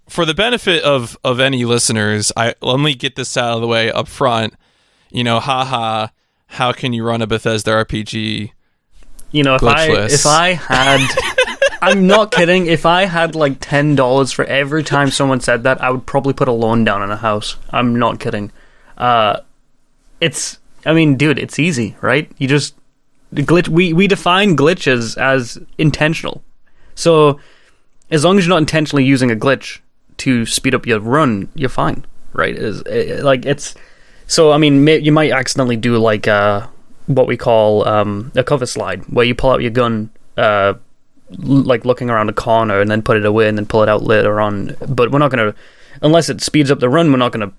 for 0.07 0.25
the 0.25 0.35
benefit 0.35 0.83
of 0.83 1.17
of 1.23 1.39
any 1.39 1.65
listeners, 1.65 2.31
I 2.37 2.53
let 2.61 2.79
me 2.79 2.93
get 2.93 3.15
this 3.15 3.35
out 3.35 3.55
of 3.55 3.61
the 3.61 3.67
way 3.67 3.91
up 3.91 4.07
front. 4.07 4.53
You 5.09 5.23
know, 5.23 5.39
haha, 5.39 6.07
how 6.47 6.71
can 6.71 6.93
you 6.93 7.03
run 7.03 7.21
a 7.21 7.27
Bethesda 7.27 7.71
RPG? 7.71 8.51
You 9.33 9.41
know, 9.41 9.55
if 9.55 9.63
I 9.63 9.87
if 10.05 10.25
I 10.27 10.53
had, 10.53 11.01
I'm 11.81 12.05
not 12.05 12.31
kidding. 12.31 12.67
If 12.67 12.85
I 12.85 13.05
had 13.05 13.33
like 13.33 13.57
ten 13.59 13.95
dollars 13.95 14.31
for 14.31 14.45
every 14.45 14.83
time 14.83 15.09
someone 15.09 15.39
said 15.39 15.63
that, 15.63 15.81
I 15.81 15.89
would 15.89 16.05
probably 16.05 16.33
put 16.33 16.47
a 16.47 16.51
loan 16.51 16.83
down 16.83 17.01
on 17.01 17.09
a 17.09 17.17
house. 17.17 17.57
I'm 17.71 17.97
not 17.97 18.19
kidding. 18.19 18.51
Uh, 18.95 19.41
it's, 20.21 20.59
I 20.85 20.93
mean, 20.93 21.17
dude, 21.17 21.39
it's 21.39 21.57
easy, 21.57 21.97
right? 21.99 22.31
You 22.37 22.47
just 22.47 22.75
glitch. 23.33 23.67
We 23.67 23.91
we 23.91 24.05
define 24.05 24.55
glitches 24.55 25.17
as 25.17 25.57
intentional. 25.79 26.43
So 26.93 27.39
as 28.11 28.23
long 28.23 28.37
as 28.37 28.45
you're 28.45 28.53
not 28.53 28.57
intentionally 28.57 29.03
using 29.03 29.31
a 29.31 29.35
glitch 29.35 29.79
to 30.17 30.45
speed 30.45 30.75
up 30.75 30.85
your 30.85 30.99
run, 30.99 31.49
you're 31.55 31.69
fine, 31.69 32.05
right? 32.33 32.55
Is 32.55 32.83
eh, 32.85 33.19
like 33.23 33.47
it's 33.47 33.73
so. 34.27 34.51
I 34.51 34.59
mean, 34.59 34.83
may, 34.83 34.99
you 34.99 35.11
might 35.11 35.31
accidentally 35.31 35.77
do 35.77 35.97
like 35.97 36.27
uh, 36.27 36.67
what 37.07 37.27
we 37.27 37.37
call 37.37 37.87
um, 37.87 38.31
a 38.35 38.43
cover 38.43 38.65
slide, 38.65 39.03
where 39.09 39.25
you 39.25 39.35
pull 39.35 39.51
out 39.51 39.61
your 39.61 39.71
gun, 39.71 40.09
uh, 40.37 40.73
l- 41.31 41.37
like 41.63 41.85
looking 41.85 42.09
around 42.09 42.29
a 42.29 42.33
corner, 42.33 42.79
and 42.79 42.89
then 42.89 43.01
put 43.01 43.17
it 43.17 43.25
away, 43.25 43.47
and 43.47 43.57
then 43.57 43.65
pull 43.65 43.83
it 43.83 43.89
out 43.89 44.03
later 44.03 44.39
on. 44.39 44.75
But 44.87 45.11
we're 45.11 45.19
not 45.19 45.31
gonna, 45.31 45.53
unless 46.01 46.29
it 46.29 46.41
speeds 46.41 46.71
up 46.71 46.79
the 46.79 46.89
run, 46.89 47.11
we're 47.11 47.17
not 47.17 47.31
gonna 47.31 47.51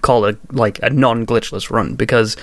call 0.00 0.24
it 0.26 0.36
like 0.52 0.78
a 0.82 0.90
non-glitchless 0.90 1.68
run 1.70 1.94
because 1.96 2.36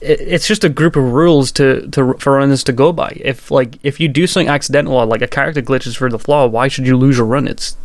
it, 0.00 0.20
it's 0.20 0.46
just 0.46 0.62
a 0.62 0.68
group 0.68 0.94
of 0.94 1.02
rules 1.12 1.50
to, 1.52 1.88
to 1.90 2.14
for 2.14 2.34
runners 2.36 2.62
to 2.64 2.72
go 2.72 2.92
by. 2.92 3.16
If 3.20 3.50
like 3.50 3.78
if 3.82 3.98
you 4.00 4.08
do 4.08 4.26
something 4.26 4.48
accidental 4.48 4.94
or 4.94 5.06
like 5.06 5.22
a 5.22 5.26
character 5.28 5.62
glitches 5.62 5.96
for 5.96 6.08
the 6.10 6.18
flaw, 6.18 6.46
why 6.46 6.68
should 6.68 6.86
you 6.86 6.96
lose 6.96 7.16
your 7.18 7.26
run? 7.26 7.48
It's 7.48 7.76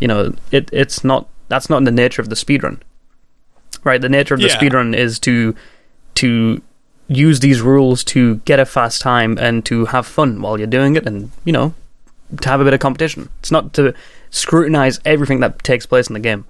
you 0.00 0.08
know 0.08 0.34
it 0.50 0.68
it's 0.72 1.04
not 1.04 1.28
that's 1.48 1.68
not 1.70 1.78
in 1.78 1.84
the 1.84 1.90
nature 1.92 2.22
of 2.22 2.28
the 2.30 2.34
speedrun. 2.36 2.80
Right, 3.84 4.00
the 4.00 4.08
nature 4.08 4.34
of 4.34 4.40
the 4.40 4.46
Yeah. 4.46 4.58
speedrun 4.58 4.94
is 4.96 5.18
to 5.20 5.54
to 6.16 6.62
use 7.16 7.40
these 7.40 7.60
rules 7.60 8.02
to 8.04 8.36
get 8.44 8.58
a 8.60 8.64
fast 8.66 9.00
time 9.00 9.38
and 9.38 9.64
to 9.66 9.86
have 9.86 10.06
fun 10.06 10.40
while 10.42 10.58
you're 10.58 10.66
doing 10.66 10.96
it 10.96 11.06
and 11.06 11.30
you 11.44 11.52
know 11.52 11.74
to 12.40 12.48
have 12.48 12.60
a 12.60 12.64
bit 12.64 12.72
of 12.74 12.80
competition. 12.80 13.28
It's 13.40 13.50
not 13.50 13.72
to 13.74 13.92
scrutinize 14.30 15.00
everything 15.04 15.40
that 15.40 15.62
takes 15.62 15.84
place 15.86 16.08
in 16.08 16.14
the 16.14 16.20
game. 16.20 16.44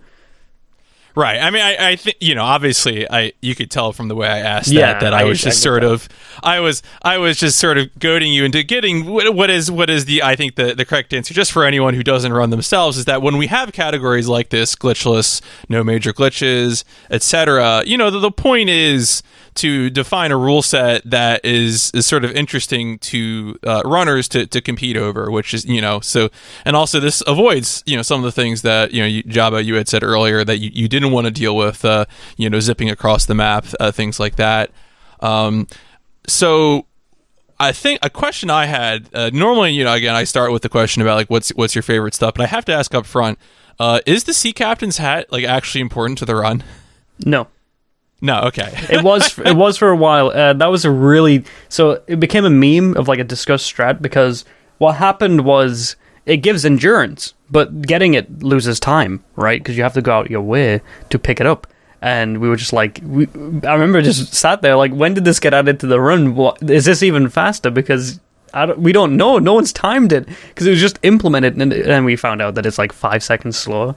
Right. 1.15 1.41
I 1.41 1.51
mean, 1.51 1.61
I, 1.61 1.91
I 1.91 1.97
think 1.97 2.17
you 2.21 2.35
know. 2.35 2.43
Obviously, 2.43 3.07
I 3.11 3.35
you 3.43 3.55
could 3.55 3.71
tell 3.71 3.93
from 3.93 4.09
the 4.09 4.15
way 4.15 4.27
I 4.29 4.39
asked 4.39 4.69
Yeah, 4.69 4.93
that 4.95 5.01
that 5.03 5.13
I, 5.13 5.21
I- 5.21 5.25
was 5.25 5.43
just 5.43 5.59
get 5.59 5.63
sort 5.63 5.83
that. 5.83 5.91
of, 5.93 6.09
I 6.43 6.61
was, 6.61 6.83
I 7.03 7.19
was 7.19 7.37
just 7.37 7.59
sort 7.59 7.77
of 7.77 7.91
goading 7.99 8.33
you 8.33 8.47
into 8.47 8.63
getting 8.63 9.05
what, 9.05 9.35
what 9.35 9.51
is 9.51 9.71
what 9.71 9.91
is 9.91 10.07
the 10.07 10.23
I 10.23 10.37
think 10.37 10.55
the 10.55 10.75
the 10.75 10.87
correct 10.87 11.13
answer 11.13 11.35
just 11.35 11.53
for 11.53 11.67
anyone 11.67 11.93
who 11.93 12.03
doesn't 12.03 12.33
run 12.33 12.49
themselves 12.49 12.97
is 12.97 13.05
that 13.05 13.21
when 13.21 13.37
we 13.37 13.49
have 13.49 13.73
categories 13.75 14.27
like 14.27 14.49
this, 14.49 14.75
glitchless, 14.75 15.43
no 15.69 15.85
major 15.85 16.15
glitches, 16.15 16.83
etc. 17.11 17.83
You 17.85 17.99
know, 17.99 18.09
the, 18.11 18.19
the 18.21 18.33
point 18.33 18.71
is 18.71 19.23
to 19.55 19.91
define 19.91 20.33
a 20.33 20.37
rule 20.37 20.63
set 20.63 21.03
that 21.05 21.45
is 21.45 21.91
is 21.93 22.07
sort 22.07 22.25
of 22.25 22.33
interesting 22.33 22.99
to 22.99 23.57
uh, 23.65 23.83
runners 23.85 24.29
to, 24.29 24.47
to 24.47 24.61
compete 24.61 24.97
over, 24.97 25.31
which 25.31 25.53
is 25.53 25.65
you 25.65 25.81
know 25.81 26.01
so 26.01 26.31
and 26.65 26.75
also 26.77 27.01
this 27.01 27.23
avoids 27.27 27.83
you 27.87 27.97
know 27.97 28.03
some 28.03 28.21
of 28.21 28.25
the 28.25 28.33
things 28.33 28.63
that 28.63 28.93
you 28.93 29.03
know 29.03 29.07
you, 29.07 29.23
Jabba 29.25 29.65
you 29.65 29.75
had 29.75 29.89
said 29.89 30.03
earlier 30.03 30.45
that 30.45 30.59
you, 30.59 30.71
you 30.73 30.89
didn't 30.89 31.13
want 31.13 31.27
to 31.27 31.31
deal 31.31 31.57
with 31.57 31.85
uh, 31.85 32.07
you 32.37 32.49
know 32.49 32.61
zipping 32.61 32.91
across 32.91 33.27
the 33.27 33.35
map 33.35 33.67
uh, 33.79 33.93
things 33.93 34.19
like 34.19 34.37
that. 34.37 34.71
Um, 35.21 35.67
so 36.27 36.87
I 37.61 37.73
think 37.73 38.01
a 38.03 38.11
question 38.11 38.51
I 38.51 38.67
had 38.67 39.09
uh, 39.15 39.31
normally, 39.33 39.73
you 39.73 39.85
know, 39.85 39.93
again, 39.93 40.17
I 40.17 40.25
start 40.25 40.51
with 40.51 40.63
the 40.63 40.69
question 40.69 41.03
about 41.03 41.15
like 41.15 41.31
what's 41.31 41.51
what's 41.51 41.75
your 41.75 41.83
favorite 41.83 42.15
stuff, 42.15 42.35
but 42.35 42.43
I 42.43 42.47
have 42.47 42.65
to 42.65 42.73
ask 42.73 42.95
up 42.95 43.07
front: 43.07 43.39
uh, 43.79 44.01
is 44.07 44.25
the 44.25 44.35
sea 44.35 44.53
captain's 44.53 44.99
hat 44.99 45.31
like 45.31 45.45
actually 45.45 45.81
important 45.81 46.19
to 46.19 46.25
the 46.25 46.35
run? 46.35 46.65
No. 47.25 47.47
No, 48.23 48.41
okay. 48.45 48.73
it 48.89 49.03
was 49.03 49.39
it 49.45 49.57
was 49.57 49.77
for 49.77 49.91
a 49.91 49.97
while. 49.97 50.31
Uh, 50.31 50.55
that 50.55 50.71
was 50.71 50.87
a 50.87 50.91
really 50.91 51.45
so 51.69 52.03
it 52.07 52.19
became 52.19 52.47
a 52.47 52.51
meme 52.51 52.97
of 52.97 53.09
like 53.09 53.19
a 53.19 53.25
discussed 53.25 53.75
strat 53.75 54.01
because 54.01 54.47
what 54.79 54.97
happened 54.97 55.45
was 55.45 55.97
it 56.25 56.39
gives 56.39 56.65
endurance, 56.65 57.35
but 57.51 57.83
getting 57.83 58.15
it 58.15 58.43
loses 58.43 58.81
time, 58.81 59.23
right? 59.37 59.61
Because 59.61 59.77
you 59.77 59.83
have 59.83 59.95
to 59.95 60.03
go 60.03 60.13
out 60.13 60.31
your 60.31 60.41
way 60.41 60.81
to 61.11 61.19
pick 61.19 61.41
it 61.41 61.47
up. 61.47 61.67
And 62.01 62.39
we 62.39 62.49
were 62.49 62.57
just 62.57 62.73
like, 62.73 63.01
we, 63.05 63.29
I 63.65 63.75
remember 63.75 64.03
just 64.03 64.35
sat 64.35 64.63
there 64.63 64.77
like, 64.77 64.93
when 64.93 65.15
did 65.15 65.25
this 65.25 65.39
get 65.39 65.55
added 65.55 65.79
to 65.81 65.87
the 65.87 66.01
run? 66.01 66.35
What, 66.35 66.61
is 66.69 66.85
this 66.85 67.03
even 67.03 67.29
faster? 67.29 67.71
Because 67.71 68.19
I 68.55 68.67
don't, 68.67 68.79
we 68.81 68.93
don't 68.93 69.17
know. 69.17 69.39
No 69.39 69.55
one's 69.55 69.73
timed 69.73 70.13
it 70.13 70.27
because 70.49 70.67
it 70.67 70.71
was 70.71 70.81
just 70.81 70.99
implemented, 71.03 71.57
and 71.57 71.71
then 71.71 72.05
we 72.05 72.17
found 72.17 72.43
out 72.43 72.55
that 72.57 72.67
it's 72.67 72.79
like 72.79 72.93
five 72.93 73.23
seconds 73.23 73.57
slower. 73.57 73.95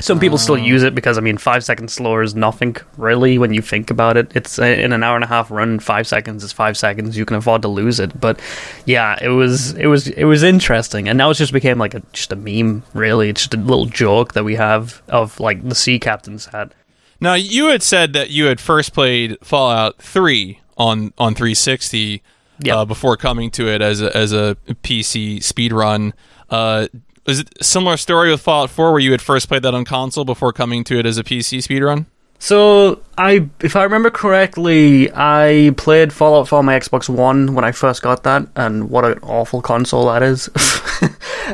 Some 0.00 0.18
people 0.18 0.38
still 0.38 0.58
use 0.58 0.82
it 0.82 0.94
because 0.94 1.18
I 1.18 1.20
mean, 1.20 1.38
five 1.38 1.62
seconds 1.64 1.92
slower 1.92 2.22
is 2.22 2.34
nothing 2.34 2.76
really 2.96 3.38
when 3.38 3.52
you 3.54 3.62
think 3.62 3.90
about 3.90 4.16
it. 4.16 4.32
It's 4.34 4.58
uh, 4.58 4.64
in 4.64 4.92
an 4.92 5.02
hour 5.02 5.14
and 5.14 5.24
a 5.24 5.28
half 5.28 5.50
run, 5.50 5.78
five 5.78 6.06
seconds 6.06 6.42
is 6.42 6.52
five 6.52 6.76
seconds. 6.76 7.16
You 7.16 7.24
can 7.24 7.36
afford 7.36 7.62
to 7.62 7.68
lose 7.68 8.00
it, 8.00 8.18
but 8.20 8.40
yeah, 8.86 9.18
it 9.22 9.28
was 9.28 9.72
it 9.72 9.86
was 9.86 10.08
it 10.08 10.24
was 10.24 10.42
interesting, 10.42 11.08
and 11.08 11.16
now 11.18 11.30
it's 11.30 11.38
just 11.38 11.52
became 11.52 11.78
like 11.78 11.94
a 11.94 12.02
just 12.12 12.32
a 12.32 12.36
meme. 12.36 12.82
Really, 12.94 13.28
it's 13.28 13.42
just 13.42 13.54
a 13.54 13.58
little 13.58 13.86
joke 13.86 14.32
that 14.34 14.44
we 14.44 14.56
have 14.56 15.02
of 15.08 15.38
like 15.38 15.68
the 15.68 15.74
sea 15.74 15.98
captain's 15.98 16.46
hat. 16.46 16.72
Now 17.20 17.34
you 17.34 17.66
had 17.66 17.82
said 17.82 18.12
that 18.14 18.30
you 18.30 18.46
had 18.46 18.60
first 18.60 18.92
played 18.94 19.36
Fallout 19.42 19.98
Three 19.98 20.60
on 20.76 21.12
on 21.18 21.34
360 21.34 22.22
Yep. 22.62 22.76
uh, 22.76 22.84
before 22.84 23.16
coming 23.16 23.50
to 23.52 23.68
it 23.68 23.80
as 23.80 24.02
a 24.02 24.14
as 24.14 24.32
a 24.32 24.56
PC 24.82 25.38
speedrun. 25.38 26.12
Uh, 26.50 26.88
is 27.26 27.40
it 27.40 27.48
a 27.60 27.64
similar 27.64 27.96
story 27.96 28.30
with 28.30 28.40
Fallout 28.40 28.70
4 28.70 28.92
where 28.92 29.00
you 29.00 29.12
had 29.12 29.22
first 29.22 29.48
played 29.48 29.62
that 29.62 29.74
on 29.74 29.84
console 29.84 30.24
before 30.24 30.52
coming 30.52 30.84
to 30.84 30.98
it 30.98 31.06
as 31.06 31.18
a 31.18 31.24
PC 31.24 31.58
speedrun? 31.58 32.06
So 32.38 33.02
I, 33.18 33.48
if 33.60 33.76
I 33.76 33.82
remember 33.82 34.10
correctly, 34.10 35.10
I 35.12 35.74
played 35.76 36.10
Fallout 36.10 36.48
4 36.48 36.60
on 36.60 36.64
my 36.64 36.78
Xbox 36.78 37.08
One 37.08 37.54
when 37.54 37.64
I 37.64 37.72
first 37.72 38.00
got 38.00 38.22
that, 38.22 38.48
and 38.56 38.88
what 38.88 39.04
an 39.04 39.18
awful 39.22 39.60
console 39.60 40.06
that 40.06 40.22
is. 40.22 40.48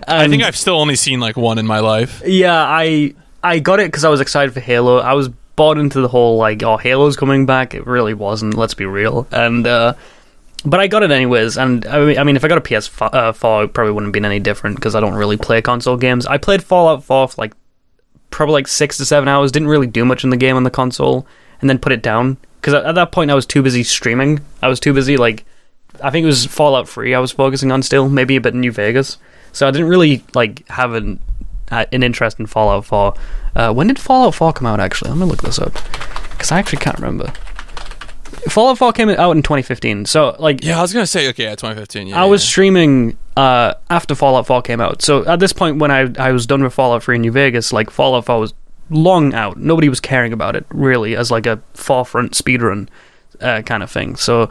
I 0.06 0.28
think 0.28 0.44
I've 0.44 0.56
still 0.56 0.78
only 0.78 0.94
seen 0.94 1.18
like 1.18 1.36
one 1.36 1.58
in 1.58 1.66
my 1.66 1.80
life. 1.80 2.22
Yeah, 2.24 2.62
I 2.62 3.14
I 3.42 3.58
got 3.58 3.80
it 3.80 3.86
because 3.86 4.04
I 4.04 4.08
was 4.10 4.20
excited 4.20 4.54
for 4.54 4.60
Halo. 4.60 4.98
I 4.98 5.14
was 5.14 5.28
bought 5.56 5.78
into 5.78 6.00
the 6.00 6.08
whole 6.08 6.36
like, 6.36 6.62
oh, 6.62 6.76
Halo's 6.76 7.16
coming 7.16 7.46
back. 7.46 7.74
It 7.74 7.86
really 7.86 8.14
wasn't. 8.14 8.54
Let's 8.54 8.74
be 8.74 8.86
real. 8.86 9.26
And 9.32 9.66
uh, 9.66 9.94
but 10.64 10.80
I 10.80 10.86
got 10.86 11.02
it 11.02 11.10
anyways. 11.10 11.56
And 11.56 11.86
I 11.86 12.04
mean, 12.04 12.18
I 12.18 12.24
mean 12.24 12.36
if 12.36 12.44
I 12.44 12.48
got 12.48 12.58
a 12.58 12.62
PS4, 12.62 13.14
uh, 13.14 13.32
4, 13.32 13.64
it 13.64 13.74
probably 13.74 13.92
wouldn't 13.92 14.08
have 14.08 14.12
been 14.12 14.24
any 14.24 14.40
different 14.40 14.76
because 14.76 14.94
I 14.94 15.00
don't 15.00 15.14
really 15.14 15.36
play 15.36 15.62
console 15.62 15.96
games. 15.96 16.26
I 16.26 16.38
played 16.38 16.62
Fallout 16.62 17.04
4 17.04 17.28
for 17.28 17.34
like 17.40 17.54
probably 18.30 18.54
like 18.54 18.68
six 18.68 18.96
to 18.98 19.04
seven 19.04 19.28
hours. 19.28 19.52
Didn't 19.52 19.68
really 19.68 19.86
do 19.86 20.04
much 20.04 20.24
in 20.24 20.30
the 20.30 20.36
game 20.36 20.56
on 20.56 20.64
the 20.64 20.70
console, 20.70 21.26
and 21.60 21.70
then 21.70 21.78
put 21.78 21.92
it 21.92 22.02
down 22.02 22.36
because 22.60 22.74
at, 22.74 22.84
at 22.84 22.94
that 22.94 23.12
point 23.12 23.30
I 23.30 23.34
was 23.34 23.46
too 23.46 23.62
busy 23.62 23.82
streaming. 23.82 24.40
I 24.62 24.68
was 24.68 24.80
too 24.80 24.92
busy 24.92 25.16
like. 25.16 25.44
I 26.02 26.10
think 26.10 26.24
it 26.24 26.26
was 26.26 26.44
Fallout 26.44 26.86
3 26.86 27.14
I 27.14 27.18
was 27.20 27.32
focusing 27.32 27.72
on 27.72 27.82
still, 27.82 28.10
maybe 28.10 28.36
a 28.36 28.40
bit 28.40 28.54
New 28.54 28.70
Vegas. 28.70 29.16
So 29.52 29.66
I 29.66 29.70
didn't 29.70 29.88
really 29.88 30.22
like 30.34 30.68
have 30.68 30.92
an 30.92 31.20
uh, 31.70 31.86
an 31.92 32.02
interest 32.02 32.38
in 32.38 32.46
Fallout 32.46 32.84
4. 32.84 33.14
Uh, 33.54 33.72
when 33.72 33.86
did 33.86 33.98
Fallout 33.98 34.34
4 34.34 34.52
come 34.52 34.66
out? 34.66 34.80
Actually, 34.80 35.10
let 35.10 35.18
me 35.18 35.24
look 35.24 35.42
this 35.42 35.58
up 35.58 35.72
because 36.30 36.52
I 36.52 36.58
actually 36.58 36.78
can't 36.78 36.98
remember. 36.98 37.32
Fallout 38.48 38.78
4 38.78 38.92
came 38.92 39.08
out 39.10 39.36
in 39.36 39.42
2015. 39.42 40.06
So 40.06 40.36
like, 40.38 40.62
Yeah, 40.64 40.78
I 40.78 40.82
was 40.82 40.92
gonna 40.92 41.06
say 41.06 41.28
okay, 41.30 41.44
yeah, 41.44 41.50
2015. 41.54 42.08
Yeah, 42.08 42.22
I 42.22 42.24
was 42.26 42.42
streaming 42.42 43.16
uh, 43.36 43.74
after 43.90 44.14
Fallout 44.14 44.46
4 44.46 44.62
came 44.62 44.80
out. 44.80 45.02
So 45.02 45.26
at 45.26 45.40
this 45.40 45.52
point, 45.52 45.78
when 45.78 45.90
I 45.90 46.08
I 46.18 46.32
was 46.32 46.46
done 46.46 46.62
with 46.62 46.72
Fallout 46.74 47.02
3 47.02 47.16
in 47.16 47.22
New 47.22 47.32
Vegas, 47.32 47.72
like 47.72 47.90
Fallout 47.90 48.24
4 48.26 48.40
was 48.40 48.54
long 48.90 49.34
out. 49.34 49.56
Nobody 49.56 49.88
was 49.88 50.00
caring 50.00 50.32
about 50.32 50.56
it 50.56 50.64
really 50.70 51.16
as 51.16 51.30
like 51.30 51.46
a 51.46 51.60
forefront 51.74 52.32
speedrun 52.32 52.88
uh, 53.40 53.62
kind 53.62 53.82
of 53.82 53.90
thing. 53.90 54.16
So 54.16 54.48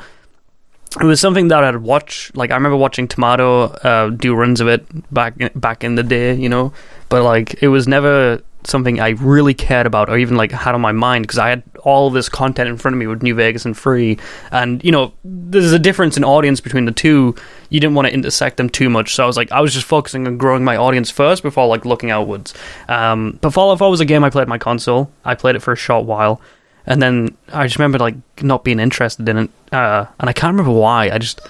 it 1.00 1.06
was 1.06 1.20
something 1.20 1.50
that 1.50 1.64
I'd 1.64 1.78
watch. 1.78 2.32
Like 2.36 2.52
I 2.52 2.56
remember 2.56 2.78
watching 2.78 3.08
Tomato 3.08 3.64
uh, 3.66 4.10
do 4.10 4.36
runs 4.36 4.62
of 4.62 4.68
it 4.68 4.86
back 5.14 5.36
back 5.56 5.84
in 5.84 5.96
the 5.96 6.04
day, 6.04 6.34
you 6.36 6.50
know. 6.50 6.74
But 7.10 7.24
like 7.24 7.62
it 7.62 7.68
was 7.70 7.88
never 7.88 8.42
something 8.68 9.00
I 9.00 9.10
really 9.10 9.54
cared 9.54 9.86
about 9.86 10.10
or 10.10 10.18
even 10.18 10.38
like 10.38 10.52
had 10.52 10.76
on 10.76 10.82
my 10.82 10.92
mind 10.92 11.24
because 11.24 11.38
I 11.38 11.50
had 11.50 11.64
all 11.84 12.10
this 12.10 12.30
content 12.30 12.70
in 12.70 12.78
front 12.78 12.96
of 12.96 13.00
me 13.00 13.08
with 13.08 13.22
New 13.22 13.36
Vegas 13.36 13.66
and 13.66 13.78
Free, 13.78 14.18
and 14.52 14.84
you 14.84 14.92
know 14.92 15.14
there's 15.24 15.72
a 15.72 15.80
difference 15.80 16.18
in 16.18 16.24
audience 16.24 16.62
between 16.62 16.86
the 16.86 16.92
two. 16.92 17.36
You 17.70 17.80
didn't 17.80 17.96
want 17.96 18.08
to 18.08 18.14
intersect 18.14 18.58
them 18.58 18.70
too 18.70 18.90
much, 18.90 19.14
so 19.16 19.24
I 19.24 19.28
was 19.28 19.38
like 19.38 19.52
I 19.52 19.62
was 19.62 19.74
just 19.74 19.86
focusing 19.86 20.28
on 20.28 20.38
growing 20.38 20.64
my 20.64 20.76
audience 20.76 21.12
first 21.12 21.44
before 21.44 21.68
like 21.68 21.86
looking 21.86 22.12
outwards. 22.12 22.54
Um, 22.88 23.38
but 23.42 23.52
Fallout 23.52 23.80
4 23.80 23.90
was 23.90 24.00
a 24.00 24.06
game 24.06 24.24
I 24.24 24.30
played 24.30 24.48
my 24.48 24.58
console. 24.58 25.12
I 25.24 25.36
played 25.36 25.56
it 25.56 25.62
for 25.62 25.72
a 25.72 25.78
short 25.78 26.06
while. 26.06 26.42
And 26.88 27.02
then 27.02 27.36
I 27.52 27.66
just 27.66 27.80
remember 27.80 27.98
like 27.98 28.16
not 28.44 28.64
being 28.64 28.80
interested 28.80 29.28
in 29.28 29.38
it, 29.38 29.50
uh, 29.72 30.06
and 30.20 30.30
I 30.30 30.34
can't 30.34 30.54
remember 30.54 30.78
why. 30.80 31.10
I 31.10 31.18
just, 31.18 31.42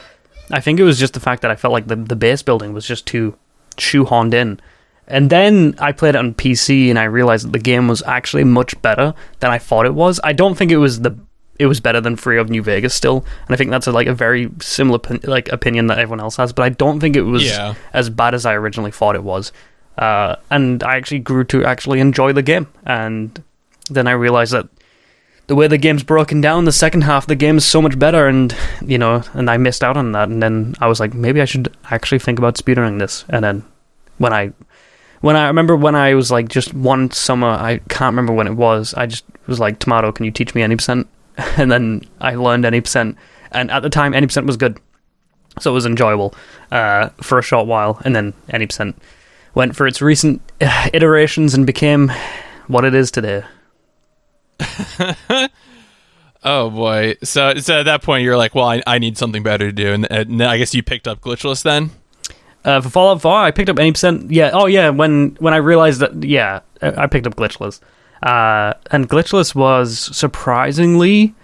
I 0.49 0.61
think 0.61 0.79
it 0.79 0.83
was 0.83 0.97
just 0.97 1.13
the 1.13 1.19
fact 1.19 1.41
that 1.41 1.51
I 1.51 1.55
felt 1.55 1.73
like 1.73 1.87
the 1.87 1.95
the 1.95 2.15
base 2.15 2.41
building 2.41 2.73
was 2.73 2.87
just 2.87 3.05
too 3.05 3.35
shoehorned 3.77 4.33
in. 4.33 4.59
And 5.07 5.29
then 5.29 5.75
I 5.79 5.91
played 5.91 6.15
it 6.15 6.19
on 6.19 6.33
PC, 6.33 6.89
and 6.89 6.97
I 6.97 7.03
realized 7.03 7.45
that 7.45 7.51
the 7.53 7.59
game 7.59 7.87
was 7.87 8.01
actually 8.07 8.43
much 8.43 8.79
better 8.81 9.13
than 9.39 9.51
I 9.51 9.59
thought 9.59 9.85
it 9.85 9.93
was. 9.93 10.19
I 10.23 10.33
don't 10.33 10.55
think 10.55 10.71
it 10.71 10.77
was 10.77 11.01
the 11.01 11.15
it 11.57 11.67
was 11.67 11.79
better 11.79 12.01
than 12.01 12.17
Free 12.17 12.37
of 12.37 12.49
New 12.49 12.61
Vegas 12.61 12.93
still, 12.93 13.23
and 13.47 13.53
I 13.53 13.55
think 13.55 13.69
that's 13.69 13.87
a, 13.87 13.91
like 13.91 14.07
a 14.07 14.13
very 14.13 14.49
similar 14.61 14.99
like 15.23 15.47
opinion 15.53 15.87
that 15.87 15.99
everyone 15.99 16.19
else 16.19 16.35
has. 16.37 16.51
But 16.51 16.63
I 16.63 16.69
don't 16.69 16.99
think 16.99 17.15
it 17.15 17.21
was 17.21 17.45
Yeah. 17.45 17.75
as 17.93 18.09
bad 18.09 18.33
as 18.33 18.45
I 18.45 18.53
originally 18.55 18.91
thought 18.91 19.15
it 19.15 19.23
was. 19.23 19.51
Uh, 19.97 20.35
and 20.51 20.83
I 20.83 20.97
actually 20.97 21.19
grew 21.19 21.45
to 21.45 21.63
actually 21.63 21.99
enjoy 22.01 22.33
the 22.33 22.41
game, 22.41 22.67
and 22.85 23.41
then 23.89 24.07
I 24.07 24.11
realized 24.11 24.51
that 24.53 24.67
the 25.47 25.55
way 25.55 25.67
the 25.67 25.77
game's 25.77 26.03
broken 26.03 26.41
down, 26.41 26.65
the 26.65 26.71
second 26.73 27.03
half 27.03 27.23
of 27.23 27.27
the 27.27 27.35
game 27.35 27.57
is 27.57 27.65
so 27.65 27.81
much 27.81 27.97
better, 27.97 28.27
and 28.27 28.53
you 28.85 28.97
know, 28.97 29.23
and 29.33 29.49
I 29.49 29.55
missed 29.57 29.83
out 29.83 29.95
on 29.95 30.11
that. 30.13 30.27
And 30.29 30.41
then 30.43 30.75
I 30.81 30.87
was 30.87 30.99
like, 30.99 31.13
maybe 31.13 31.39
I 31.41 31.45
should 31.45 31.73
actually 31.91 32.19
think 32.19 32.39
about 32.39 32.55
speedrunning 32.55 32.99
this. 32.99 33.23
And 33.29 33.43
then 33.45 33.63
when 34.17 34.33
I, 34.33 34.51
when 35.25 35.35
I 35.35 35.47
remember 35.47 35.75
when 35.75 35.95
I 35.95 36.13
was 36.13 36.29
like 36.29 36.49
just 36.49 36.71
one 36.75 37.09
summer, 37.09 37.47
I 37.47 37.79
can't 37.89 38.13
remember 38.13 38.31
when 38.31 38.45
it 38.45 38.53
was. 38.53 38.93
I 38.93 39.07
just 39.07 39.25
was 39.47 39.59
like, 39.59 39.79
Tomato, 39.79 40.11
can 40.11 40.23
you 40.23 40.29
teach 40.29 40.53
me 40.53 40.61
any 40.61 40.75
percent? 40.75 41.07
And 41.57 41.71
then 41.71 42.03
I 42.21 42.35
learned 42.35 42.63
any 42.63 42.79
percent, 42.79 43.17
and 43.51 43.71
at 43.71 43.81
the 43.81 43.89
time, 43.89 44.13
any 44.13 44.27
percent 44.27 44.45
was 44.45 44.55
good, 44.55 44.79
so 45.59 45.71
it 45.71 45.73
was 45.73 45.87
enjoyable 45.87 46.35
uh, 46.71 47.09
for 47.23 47.39
a 47.39 47.41
short 47.41 47.65
while. 47.65 47.99
And 48.05 48.15
then 48.15 48.35
any 48.49 48.67
percent 48.67 49.01
went 49.55 49.75
for 49.75 49.87
its 49.87 49.99
recent 49.99 50.43
uh, 50.61 50.89
iterations 50.93 51.55
and 51.55 51.65
became 51.65 52.11
what 52.67 52.85
it 52.85 52.93
is 52.93 53.09
today. 53.09 53.43
Oh 56.47 56.69
boy! 56.69 57.15
So, 57.23 57.55
so 57.55 57.79
at 57.79 57.83
that 57.85 58.03
point, 58.03 58.23
you're 58.23 58.37
like, 58.37 58.53
well, 58.53 58.67
I, 58.67 58.83
I 58.85 58.99
need 58.99 59.17
something 59.17 59.41
better 59.41 59.65
to 59.65 59.71
do, 59.71 59.91
and, 59.93 60.05
and 60.11 60.43
I 60.43 60.59
guess 60.59 60.75
you 60.75 60.83
picked 60.83 61.07
up 61.07 61.19
glitchless 61.19 61.63
then. 61.63 61.89
Uh, 62.65 62.81
for 62.81 62.89
Fallout 62.89 63.21
4, 63.21 63.31
I 63.31 63.51
picked 63.51 63.69
up 63.69 63.77
any 63.77 63.91
percent. 63.91 64.31
Yeah. 64.31 64.49
Oh, 64.51 64.65
yeah. 64.65 64.89
When 64.89 65.37
when 65.39 65.53
I 65.53 65.57
realized 65.57 66.01
that, 66.01 66.23
yeah, 66.23 66.61
I 66.81 67.03
I 67.03 67.07
picked 67.07 67.27
up 67.27 67.35
Glitchless, 67.35 67.79
uh, 68.23 68.73
and 68.91 69.07
Glitchless 69.07 69.53
was 69.53 69.99
surprisingly 70.17 71.35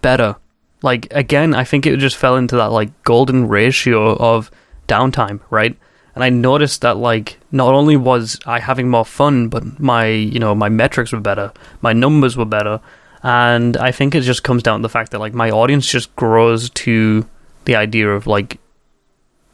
better. 0.00 0.36
Like 0.82 1.06
again, 1.10 1.54
I 1.54 1.64
think 1.64 1.86
it 1.86 1.96
just 1.98 2.16
fell 2.16 2.36
into 2.36 2.56
that 2.56 2.72
like 2.72 3.02
golden 3.02 3.46
ratio 3.48 4.16
of 4.16 4.50
downtime, 4.88 5.40
right? 5.50 5.76
And 6.14 6.24
I 6.24 6.30
noticed 6.30 6.80
that 6.80 6.96
like 6.96 7.38
not 7.52 7.74
only 7.74 7.96
was 7.96 8.40
I 8.46 8.60
having 8.60 8.88
more 8.88 9.04
fun, 9.04 9.48
but 9.48 9.78
my 9.78 10.06
you 10.06 10.38
know 10.38 10.54
my 10.54 10.70
metrics 10.70 11.12
were 11.12 11.20
better, 11.20 11.52
my 11.82 11.92
numbers 11.92 12.36
were 12.36 12.46
better, 12.46 12.80
and 13.22 13.76
I 13.76 13.92
think 13.92 14.14
it 14.14 14.22
just 14.22 14.42
comes 14.42 14.62
down 14.62 14.80
to 14.80 14.82
the 14.82 14.88
fact 14.88 15.10
that 15.10 15.20
like 15.20 15.34
my 15.34 15.50
audience 15.50 15.86
just 15.90 16.14
grows 16.16 16.70
to 16.70 17.26
the 17.66 17.76
idea 17.76 18.10
of 18.10 18.26
like 18.26 18.58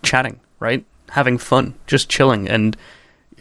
chatting, 0.02 0.38
right? 0.60 0.84
Having 1.10 1.38
fun, 1.38 1.74
just 1.86 2.08
chilling, 2.08 2.48
and 2.48 2.76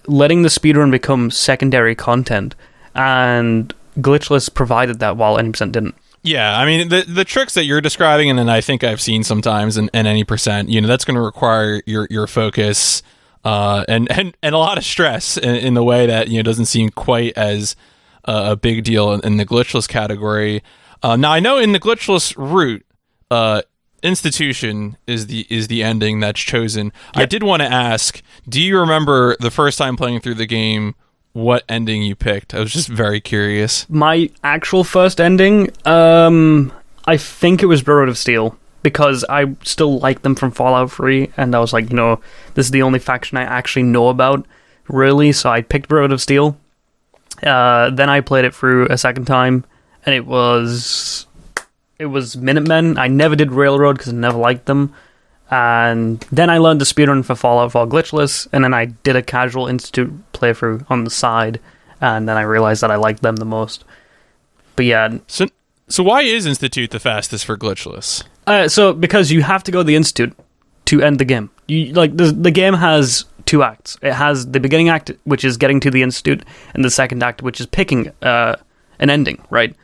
letting 0.08 0.44
the 0.44 0.50
speedrun 0.50 0.92
become 0.92 1.32
secondary 1.32 1.96
content 1.96 2.56
and 2.96 3.74
Glitchless 3.98 4.54
provided 4.54 5.00
that 5.00 5.18
while 5.18 5.38
any 5.38 5.52
percent 5.52 5.74
didn't. 5.74 5.96
Yeah, 6.24 6.58
I 6.58 6.66
mean 6.66 6.90
the 6.90 7.04
the 7.04 7.24
tricks 7.24 7.54
that 7.54 7.66
you're 7.66 7.82
describing, 7.82 8.30
and 8.30 8.40
then 8.40 8.50
I 8.50 8.62
think 8.62 8.84
I've 8.84 9.02
seen 9.02 9.24
sometimes 9.24 9.78
in, 9.78 9.90
in 9.94 10.08
any 10.08 10.24
percent. 10.24 10.70
You 10.70 10.82
know, 10.82 10.88
that's 10.88 11.06
going 11.06 11.16
to 11.16 11.22
require 11.22 11.82
your 11.86 12.08
your 12.10 12.26
focus 12.26 13.04
uh, 13.44 13.86
and 13.88 14.12
and 14.12 14.36
and 14.42 14.56
a 14.56 14.58
lot 14.58 14.78
of 14.78 14.84
stress 14.84 15.38
in, 15.38 15.56
in, 15.56 15.74
the 15.76 15.84
way 15.84 16.08
that 16.08 16.30
you 16.30 16.38
know 16.38 16.44
doesn't 16.44 16.66
seem 16.66 16.90
quite 16.90 17.38
as 17.38 17.76
uh, 18.26 18.48
a 18.52 18.56
big 18.56 18.84
deal 18.84 19.14
in, 19.14 19.22
in 19.22 19.38
the 19.38 19.46
glitchless 19.46 19.88
category. 19.88 20.64
Uh, 21.04 21.16
now 21.16 21.32
I 21.32 21.40
know 21.40 21.60
in 21.60 21.72
the 21.72 21.80
glitchless 21.80 22.34
route, 22.36 22.84
uh, 23.30 23.62
institution 24.04 24.98
is 25.08 25.28
the 25.28 25.46
is 25.50 25.68
the 25.68 25.84
ending 25.84 26.20
that's 26.20 26.40
chosen. 26.40 26.86
Yep. 26.86 26.94
I 27.16 27.26
did 27.26 27.44
want 27.44 27.62
to 27.62 27.72
ask, 27.72 28.22
do 28.48 28.62
you 28.62 28.80
remember 28.80 29.36
the 29.40 29.52
first 29.52 29.78
time 29.78 29.98
playing 29.98 30.22
through 30.22 30.36
the 30.36 30.46
game? 30.46 30.96
What 31.34 31.64
ending 31.68 32.02
you 32.02 32.16
picked? 32.16 32.54
I 32.54 32.62
was 32.62 32.72
just 32.72 32.88
very 32.88 33.20
curious. 33.20 33.90
My 33.90 34.30
actual 34.42 34.86
first 34.86 35.20
ending, 35.20 35.70
um, 35.86 36.72
I 37.06 37.18
think 37.18 37.62
it 37.62 37.66
was 37.66 37.82
Brotherhood 37.82 38.08
of 38.08 38.18
Steel 38.18 38.58
because 38.84 39.26
I 39.28 39.54
still 39.64 40.00
like 40.00 40.22
them 40.22 40.36
from 40.36 40.52
Fallout 40.52 40.92
3, 40.92 41.32
and 41.38 41.56
I 41.56 41.60
was 41.60 41.74
like, 41.74 41.90
you 41.90 41.96
know, 41.96 42.22
this 42.54 42.68
is 42.68 42.72
the 42.72 42.84
only 42.84 43.00
faction 43.00 43.36
I 43.38 43.42
actually 43.42 43.84
know 43.84 44.10
about, 44.10 44.46
really. 44.88 45.32
So 45.32 45.50
I 45.50 45.62
picked 45.62 45.90
Brotherhood 45.90 46.14
of 46.14 46.22
Steel. 46.22 46.56
Uh, 47.44 47.90
then 47.90 48.10
I 48.10 48.22
played 48.22 48.46
it 48.46 48.54
through 48.54 48.88
a 48.90 48.98
second 48.98 49.26
time, 49.26 49.66
and 50.06 50.14
it 50.14 50.26
was 50.26 51.25
it 52.00 52.08
was 52.08 52.38
Minutemen. 52.38 52.98
I 52.98 53.08
never 53.08 53.36
did 53.36 53.52
Railroad 53.52 53.98
because 53.98 54.14
I 54.14 54.16
never 54.16 54.38
liked 54.38 54.66
them. 54.66 54.94
And 55.50 56.20
then 56.32 56.50
I 56.50 56.58
learned 56.58 56.80
to 56.80 56.86
speedrun 56.86 57.24
for 57.24 57.36
Fallout 57.36 57.72
4 57.72 57.88
glitchless, 57.88 58.48
and 58.52 58.64
then 58.64 58.74
I 58.74 58.86
did 58.86 59.16
a 59.16 59.22
casual 59.22 59.68
Institute 59.68 60.12
playthrough 60.34 60.86
on 60.90 61.04
the 61.04 61.12
side, 61.12 61.60
and 62.02 62.28
then 62.28 62.36
I 62.36 62.42
realized 62.42 62.82
that 62.82 62.92
I 62.92 62.96
liked 62.96 63.22
them 63.22 63.36
the 63.36 63.46
most. 63.46 63.84
But 64.76 64.86
yeah. 64.86 65.18
So, 65.28 65.48
so 65.88 66.04
why 66.04 66.22
is 66.22 66.46
Institute 66.46 66.90
the 66.90 67.00
fastest 67.00 67.46
for 67.46 67.58
glitchless? 67.58 68.24
Uh, 68.48 68.68
so 68.68 68.92
because 68.94 69.32
you 69.32 69.44
have 69.44 69.64
to 69.64 69.72
go 69.72 69.80
to 69.80 69.84
the 69.84 69.96
Institute 69.96 70.36
to 70.86 71.02
end 71.02 71.20
the 71.20 71.26
game. 71.26 71.50
You 71.68 71.94
like 71.94 72.16
the 72.16 72.26
the 72.32 72.52
game 72.52 72.74
has 72.74 73.26
two 73.46 73.64
acts. 73.64 73.98
It 74.02 74.14
has 74.14 74.48
the 74.48 74.60
beginning 74.60 74.90
act, 74.90 75.12
which 75.24 75.44
is 75.44 75.58
getting 75.58 75.80
to 75.82 75.92
the 75.92 76.04
Institute, 76.04 76.44
and 76.74 76.84
the 76.86 76.92
second 76.92 77.24
act, 77.24 77.42
which 77.42 77.60
is 77.60 77.66
picking 77.66 78.12
uh, 78.22 78.56
an 79.00 79.10
ending, 79.10 79.44
right? 79.50 79.76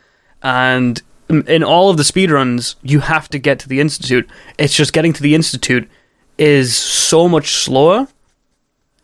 And 0.44 1.02
in 1.32 1.64
all 1.64 1.90
of 1.90 1.98
the 1.98 2.04
speedruns, 2.04 2.76
you 2.82 3.00
have 3.00 3.30
to 3.30 3.40
get 3.40 3.60
to 3.60 3.70
the 3.70 3.80
institute. 3.80 4.30
It's 4.58 4.76
just 4.76 4.94
getting 4.94 5.14
to 5.14 5.24
the 5.24 5.36
institute 5.36 5.90
is 6.38 6.76
so 6.76 7.28
much 7.30 7.52
slower. 7.52 8.08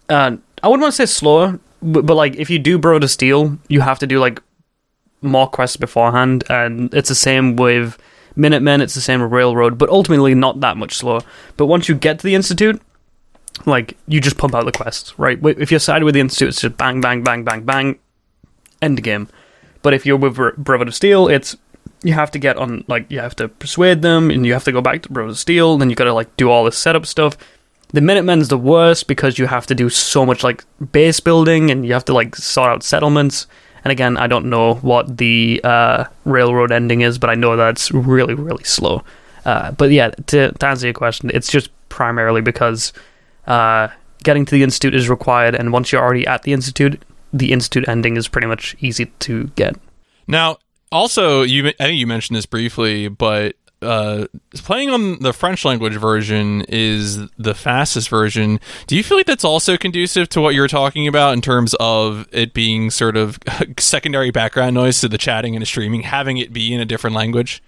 Uh, 0.09 0.37
I 0.63 0.67
wouldn't 0.67 0.81
want 0.81 0.93
to 0.93 0.97
say 0.97 1.05
slower, 1.05 1.59
but, 1.81 2.05
but 2.05 2.15
like 2.15 2.35
if 2.35 2.49
you 2.49 2.59
do 2.59 2.77
Bro 2.77 2.99
to 2.99 3.07
Steal, 3.07 3.57
you 3.67 3.81
have 3.81 3.99
to 3.99 4.07
do 4.07 4.19
like 4.19 4.41
more 5.21 5.47
quests 5.47 5.77
beforehand, 5.77 6.43
and 6.49 6.93
it's 6.93 7.09
the 7.09 7.15
same 7.15 7.55
with 7.55 7.97
Minutemen. 8.35 8.81
It's 8.81 8.95
the 8.95 9.01
same 9.01 9.21
with 9.21 9.31
Railroad, 9.31 9.77
but 9.77 9.89
ultimately 9.89 10.35
not 10.35 10.59
that 10.61 10.77
much 10.77 10.95
slower. 10.95 11.21
But 11.57 11.65
once 11.65 11.89
you 11.89 11.95
get 11.95 12.19
to 12.19 12.23
the 12.23 12.35
institute, 12.35 12.81
like 13.65 13.97
you 14.07 14.21
just 14.21 14.37
pump 14.37 14.53
out 14.55 14.65
the 14.65 14.71
quests, 14.71 15.17
right? 15.17 15.39
If 15.43 15.71
you're 15.71 15.79
sided 15.79 16.05
with 16.05 16.13
the 16.13 16.21
institute, 16.21 16.49
it's 16.49 16.61
just 16.61 16.77
bang, 16.77 17.01
bang, 17.01 17.23
bang, 17.23 17.43
bang, 17.43 17.63
bang, 17.63 17.99
end 18.81 19.03
game. 19.03 19.27
But 19.81 19.93
if 19.93 20.05
you're 20.05 20.17
with 20.17 20.35
Brotherhood 20.35 20.87
of 20.87 20.95
Steel, 20.95 21.27
it's 21.27 21.55
you 22.03 22.13
have 22.13 22.31
to 22.31 22.39
get 22.39 22.57
on 22.57 22.83
like 22.87 23.09
you 23.11 23.19
have 23.19 23.35
to 23.35 23.47
persuade 23.47 24.01
them 24.01 24.29
and 24.29 24.45
you 24.45 24.53
have 24.53 24.63
to 24.65 24.71
go 24.71 24.81
back 24.81 25.01
to 25.01 25.09
Brotherhood 25.09 25.31
of 25.31 25.39
Steel 25.39 25.77
then 25.77 25.89
you 25.89 25.95
gotta 25.95 26.13
like 26.13 26.35
do 26.37 26.49
all 26.49 26.63
this 26.63 26.77
setup 26.77 27.05
stuff. 27.05 27.37
The 27.89 28.01
minutemen's 28.01 28.49
the 28.49 28.57
worst 28.57 29.07
because 29.07 29.39
you 29.39 29.47
have 29.47 29.65
to 29.67 29.75
do 29.75 29.89
so 29.89 30.25
much 30.25 30.43
like 30.43 30.65
base 30.91 31.19
building 31.19 31.71
and 31.71 31.85
you 31.85 31.93
have 31.93 32.05
to 32.05 32.13
like 32.13 32.35
sort 32.35 32.69
out 32.69 32.83
settlements. 32.83 33.47
And 33.83 33.91
again 33.91 34.17
i 34.17 34.27
don't 34.27 34.49
know 34.49 34.75
what 34.75 35.17
the 35.17 35.61
uh, 35.63 36.05
railroad 36.25 36.73
ending 36.73 37.01
is 37.01 37.17
but 37.17 37.29
i 37.29 37.35
know 37.35 37.55
that's 37.55 37.91
really 37.91 38.33
really 38.33 38.63
slow. 38.63 39.03
Uh, 39.45 39.71
but 39.71 39.91
yeah 39.91 40.09
to, 40.27 40.51
to, 40.51 40.67
answer 40.67 40.87
your 40.87 40.93
question 40.93 41.31
it's 41.33 41.49
just 41.49 41.69
primarily 41.87 42.41
because 42.41 42.91
uh, 43.45 43.87
getting 44.23 44.43
to 44.43 44.51
the 44.51 44.61
institute 44.61 44.93
is 44.93 45.07
required 45.07 45.55
and 45.55 45.71
once 45.71 45.91
you're 45.91 46.03
already 46.03 46.27
at 46.27 46.43
the 46.43 46.51
institute 46.51 47.01
the 47.33 47.51
institute 47.53 47.87
ending 47.87 48.17
is 48.17 48.27
pretty 48.27 48.47
much 48.47 48.75
easy 48.79 49.05
to 49.19 49.45
get. 49.55 49.75
Now 50.27 50.57
also, 50.91 51.41
you 51.41 51.67
I 51.67 51.71
think 51.71 51.99
you 51.99 52.07
mentioned 52.07 52.37
this 52.37 52.45
briefly, 52.45 53.07
but 53.07 53.55
uh, 53.81 54.25
playing 54.55 54.89
on 54.89 55.19
the 55.19 55.33
French 55.33 55.63
language 55.63 55.95
version 55.95 56.65
is 56.67 57.29
the 57.37 57.53
fastest 57.53 58.09
version. 58.09 58.59
Do 58.87 58.95
you 58.95 59.03
feel 59.03 59.17
like 59.17 59.27
that's 59.27 59.43
also 59.43 59.77
conducive 59.77 60.29
to 60.29 60.41
what 60.41 60.55
you're 60.55 60.67
talking 60.67 61.07
about 61.07 61.33
in 61.33 61.41
terms 61.41 61.75
of 61.79 62.27
it 62.31 62.53
being 62.53 62.89
sort 62.89 63.17
of 63.17 63.37
secondary 63.77 64.31
background 64.31 64.73
noise 64.73 65.01
to 65.01 65.07
the 65.07 65.17
chatting 65.17 65.55
and 65.55 65.61
the 65.61 65.67
streaming, 65.67 66.01
having 66.01 66.37
it 66.37 66.51
be 66.51 66.73
in 66.73 66.79
a 66.79 66.85
different 66.85 67.15
language? 67.15 67.61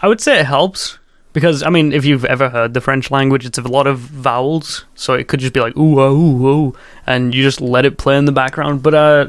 I 0.00 0.06
would 0.06 0.20
say 0.20 0.38
it 0.38 0.46
helps 0.46 0.98
because 1.32 1.62
I 1.62 1.70
mean, 1.70 1.92
if 1.92 2.04
you've 2.04 2.24
ever 2.24 2.48
heard 2.48 2.74
the 2.74 2.80
French 2.80 3.10
language, 3.10 3.44
it's 3.44 3.58
a 3.58 3.62
lot 3.62 3.86
of 3.86 3.98
vowels, 3.98 4.84
so 4.94 5.14
it 5.14 5.28
could 5.28 5.40
just 5.40 5.52
be 5.52 5.60
like 5.60 5.76
ooh, 5.76 6.00
ooh, 6.00 6.48
ooh, 6.48 6.76
and 7.06 7.34
you 7.34 7.42
just 7.42 7.60
let 7.60 7.84
it 7.84 7.98
play 7.98 8.16
in 8.16 8.24
the 8.24 8.32
background. 8.32 8.82
But 8.82 8.94
uh, 8.94 9.28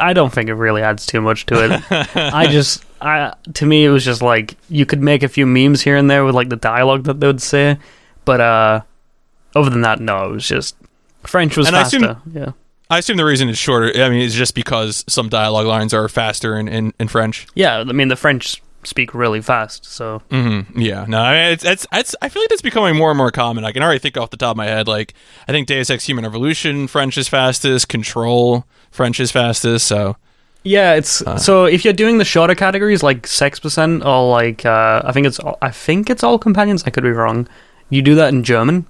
I 0.00 0.12
don't 0.12 0.32
think 0.32 0.48
it 0.48 0.54
really 0.54 0.82
adds 0.82 1.06
too 1.06 1.20
much 1.20 1.46
to 1.46 1.64
it. 1.64 1.82
I 2.16 2.46
just, 2.46 2.84
I 3.00 3.34
to 3.54 3.66
me, 3.66 3.84
it 3.84 3.90
was 3.90 4.04
just 4.04 4.22
like 4.22 4.56
you 4.68 4.86
could 4.86 5.02
make 5.02 5.22
a 5.22 5.28
few 5.28 5.46
memes 5.46 5.82
here 5.82 5.96
and 5.96 6.10
there 6.10 6.24
with 6.24 6.34
like 6.34 6.48
the 6.48 6.56
dialogue 6.56 7.04
that 7.04 7.20
they 7.20 7.26
would 7.26 7.42
say, 7.42 7.78
but 8.24 8.40
uh, 8.40 8.80
other 9.54 9.70
than 9.70 9.82
that, 9.82 10.00
no, 10.00 10.24
it 10.24 10.32
was 10.32 10.46
just 10.46 10.76
French 11.22 11.56
was 11.56 11.66
and 11.66 11.76
faster. 11.76 11.96
I 11.96 12.10
assume, 12.12 12.32
yeah, 12.32 12.52
I 12.90 12.98
assume 12.98 13.16
the 13.16 13.24
reason 13.24 13.48
it's 13.48 13.58
shorter. 13.58 13.92
I 14.02 14.08
mean, 14.08 14.22
it's 14.22 14.34
just 14.34 14.54
because 14.54 15.04
some 15.08 15.28
dialogue 15.28 15.66
lines 15.66 15.92
are 15.92 16.08
faster 16.08 16.56
in, 16.58 16.68
in, 16.68 16.94
in 16.98 17.08
French. 17.08 17.46
Yeah, 17.54 17.78
I 17.78 17.84
mean 17.84 18.08
the 18.08 18.16
French 18.16 18.62
speak 18.86 19.14
really 19.14 19.40
fast. 19.40 19.84
So 19.84 20.22
mm-hmm. 20.30 20.78
yeah, 20.80 21.04
no, 21.08 21.32
it's, 21.32 21.64
it's 21.64 21.86
it's 21.92 22.14
I 22.22 22.28
feel 22.28 22.42
like 22.42 22.48
that's 22.48 22.62
becoming 22.62 22.96
more 22.96 23.10
and 23.10 23.18
more 23.18 23.30
common. 23.30 23.64
I 23.64 23.72
can 23.72 23.82
already 23.82 23.98
think 23.98 24.16
off 24.16 24.30
the 24.30 24.36
top 24.36 24.52
of 24.52 24.56
my 24.56 24.66
head. 24.66 24.88
Like 24.88 25.14
I 25.48 25.52
think 25.52 25.68
Deus 25.68 25.90
Ex 25.90 26.06
Human 26.06 26.24
Revolution 26.24 26.86
French 26.86 27.18
is 27.18 27.28
fastest. 27.28 27.88
Control 27.88 28.66
French 28.90 29.20
is 29.20 29.30
fastest. 29.30 29.86
So 29.86 30.16
yeah, 30.62 30.94
it's 30.94 31.22
uh, 31.22 31.36
so 31.36 31.66
if 31.66 31.84
you're 31.84 31.94
doing 31.94 32.18
the 32.18 32.24
shorter 32.24 32.54
categories 32.54 33.02
like 33.02 33.26
six 33.26 33.60
percent 33.60 34.04
or 34.04 34.30
like 34.30 34.64
uh, 34.64 35.02
I 35.04 35.12
think 35.12 35.26
it's 35.26 35.38
I 35.60 35.70
think 35.70 36.10
it's 36.10 36.22
all 36.22 36.38
companions. 36.38 36.84
I 36.84 36.90
could 36.90 37.04
be 37.04 37.10
wrong. 37.10 37.48
You 37.90 38.02
do 38.02 38.14
that 38.14 38.32
in 38.32 38.42
German 38.42 38.86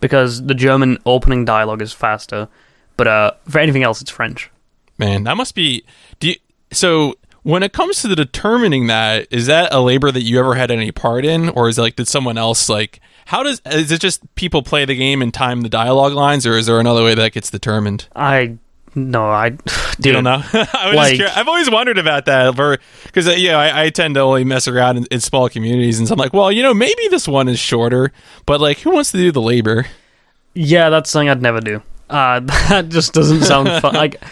because 0.00 0.44
the 0.44 0.54
German 0.54 0.98
opening 1.06 1.44
dialogue 1.44 1.80
is 1.80 1.92
faster. 1.92 2.48
But 2.96 3.06
uh, 3.06 3.30
for 3.48 3.58
anything 3.58 3.82
else, 3.82 4.02
it's 4.02 4.10
French. 4.10 4.50
Man, 4.98 5.24
that 5.24 5.36
must 5.36 5.54
be. 5.54 5.84
Do 6.20 6.28
you, 6.28 6.36
so 6.70 7.14
when 7.42 7.62
it 7.62 7.72
comes 7.72 8.02
to 8.02 8.08
the 8.08 8.16
determining 8.16 8.86
that, 8.86 9.26
is 9.30 9.46
that 9.46 9.72
a 9.72 9.80
labor 9.80 10.10
that 10.10 10.22
you 10.22 10.38
ever 10.38 10.54
had 10.54 10.70
any 10.70 10.92
part 10.92 11.24
in, 11.24 11.48
or 11.50 11.68
is 11.68 11.78
it 11.78 11.82
like 11.82 11.96
did 11.96 12.08
someone 12.08 12.38
else 12.38 12.68
like? 12.68 13.00
How 13.26 13.42
does 13.42 13.60
is 13.66 13.90
it 13.90 14.00
just 14.00 14.22
people 14.34 14.62
play 14.62 14.84
the 14.84 14.96
game 14.96 15.22
and 15.22 15.32
time 15.32 15.62
the 15.62 15.68
dialogue 15.68 16.12
lines, 16.12 16.46
or 16.46 16.56
is 16.56 16.66
there 16.66 16.80
another 16.80 17.02
way 17.02 17.14
that 17.14 17.32
gets 17.32 17.50
determined? 17.50 18.06
I 18.14 18.58
no, 18.94 19.24
I 19.24 19.50
dude, 19.50 20.04
you 20.04 20.12
don't 20.12 20.24
know. 20.24 20.42
I 20.52 20.94
like, 20.94 21.20
I've 21.20 21.48
always 21.48 21.70
wondered 21.70 21.98
about 21.98 22.26
that, 22.26 22.54
because 23.04 23.26
uh, 23.26 23.32
yeah, 23.32 23.58
I, 23.58 23.84
I, 23.84 23.90
tend 23.90 24.16
to 24.16 24.20
only 24.20 24.44
mess 24.44 24.68
around 24.68 24.98
in, 24.98 25.06
in, 25.10 25.20
small 25.20 25.48
communities, 25.48 25.98
and 25.98 26.06
so 26.06 26.12
I'm 26.12 26.18
like, 26.18 26.34
well, 26.34 26.52
you 26.52 26.62
know, 26.62 26.74
maybe 26.74 27.08
this 27.08 27.26
one 27.26 27.48
is 27.48 27.58
shorter, 27.58 28.12
but 28.44 28.60
like, 28.60 28.80
who 28.80 28.90
wants 28.90 29.12
to 29.12 29.16
do 29.16 29.32
the 29.32 29.40
labor? 29.40 29.86
Yeah, 30.52 30.90
that's 30.90 31.08
something 31.10 31.30
I'd 31.30 31.40
never 31.40 31.60
do. 31.60 31.82
Uh, 32.10 32.40
that 32.68 32.90
just 32.90 33.14
doesn't 33.14 33.42
sound 33.42 33.68
fun. 33.80 33.94
like 33.94 34.22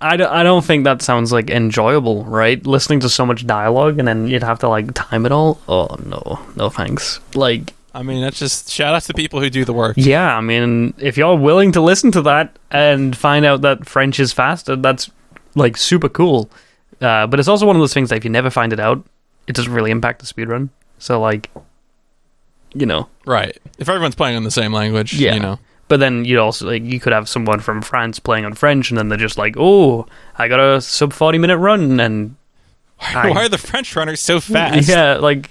I 0.00 0.16
don't, 0.16 0.32
I 0.32 0.42
don't 0.42 0.64
think 0.64 0.84
that 0.84 1.02
sounds 1.02 1.30
like 1.30 1.50
enjoyable, 1.50 2.24
right? 2.24 2.64
Listening 2.66 3.00
to 3.00 3.08
so 3.08 3.26
much 3.26 3.46
dialogue 3.46 3.98
and 3.98 4.08
then 4.08 4.26
you'd 4.28 4.42
have 4.42 4.58
to 4.60 4.68
like 4.68 4.94
time 4.94 5.26
it 5.26 5.32
all. 5.32 5.60
Oh 5.68 5.94
no, 6.04 6.40
no 6.56 6.70
thanks. 6.70 7.20
Like, 7.34 7.74
I 7.94 8.02
mean, 8.02 8.22
that's 8.22 8.38
just 8.38 8.70
shout 8.70 8.94
out 8.94 9.02
to 9.02 9.08
the 9.08 9.14
people 9.14 9.40
who 9.40 9.50
do 9.50 9.64
the 9.64 9.74
work. 9.74 9.96
Yeah, 9.98 10.36
I 10.36 10.40
mean, 10.40 10.94
if 10.98 11.18
you're 11.18 11.36
willing 11.36 11.72
to 11.72 11.80
listen 11.80 12.12
to 12.12 12.22
that 12.22 12.58
and 12.70 13.16
find 13.16 13.44
out 13.44 13.60
that 13.62 13.86
French 13.86 14.18
is 14.18 14.32
faster, 14.32 14.74
that's 14.76 15.10
like 15.54 15.76
super 15.76 16.08
cool. 16.08 16.50
Uh, 17.00 17.26
but 17.26 17.38
it's 17.38 17.48
also 17.48 17.66
one 17.66 17.76
of 17.76 17.80
those 17.80 17.94
things 17.94 18.08
that 18.08 18.16
if 18.16 18.24
you 18.24 18.30
never 18.30 18.50
find 18.50 18.72
it 18.72 18.80
out, 18.80 19.04
it 19.46 19.54
doesn't 19.54 19.72
really 19.72 19.90
impact 19.90 20.20
the 20.20 20.26
speedrun. 20.26 20.70
So 20.98 21.20
like, 21.20 21.50
you 22.72 22.86
know, 22.86 23.08
right? 23.26 23.58
If 23.78 23.88
everyone's 23.88 24.14
playing 24.14 24.36
in 24.36 24.44
the 24.44 24.50
same 24.50 24.72
language, 24.72 25.12
yeah. 25.14 25.34
you 25.34 25.40
know. 25.40 25.58
But 25.90 25.98
then 25.98 26.24
you 26.24 26.38
also 26.40 26.66
like 26.66 26.84
you 26.84 27.00
could 27.00 27.12
have 27.12 27.28
someone 27.28 27.58
from 27.58 27.82
France 27.82 28.20
playing 28.20 28.44
on 28.44 28.54
French, 28.54 28.90
and 28.90 28.96
then 28.96 29.08
they're 29.08 29.18
just 29.18 29.36
like, 29.36 29.56
"Oh, 29.58 30.06
I 30.38 30.46
got 30.46 30.60
a 30.60 30.80
sub 30.80 31.12
forty 31.12 31.36
minute 31.36 31.58
run," 31.58 31.98
and 31.98 32.36
why, 32.98 33.30
why 33.30 33.44
are 33.46 33.48
the 33.48 33.58
French 33.58 33.96
runners 33.96 34.20
so 34.20 34.38
fast? 34.38 34.88
Yeah, 34.88 35.14
like 35.14 35.50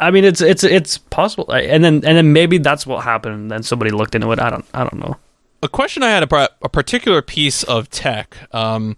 I 0.00 0.10
mean, 0.10 0.24
it's 0.24 0.40
it's 0.40 0.64
it's 0.64 0.98
possible, 0.98 1.52
and 1.52 1.84
then 1.84 1.94
and 1.94 2.16
then 2.16 2.32
maybe 2.32 2.58
that's 2.58 2.84
what 2.84 3.04
happened. 3.04 3.34
And 3.34 3.48
then 3.48 3.62
somebody 3.62 3.92
looked 3.92 4.16
into 4.16 4.32
it. 4.32 4.40
I 4.40 4.50
don't 4.50 4.66
I 4.74 4.80
don't 4.80 4.98
know. 4.98 5.16
A 5.62 5.68
question 5.68 6.02
I 6.02 6.10
had 6.10 6.24
about 6.24 6.50
a 6.62 6.68
particular 6.68 7.22
piece 7.22 7.62
of 7.62 7.88
tech 7.90 8.36
um, 8.52 8.96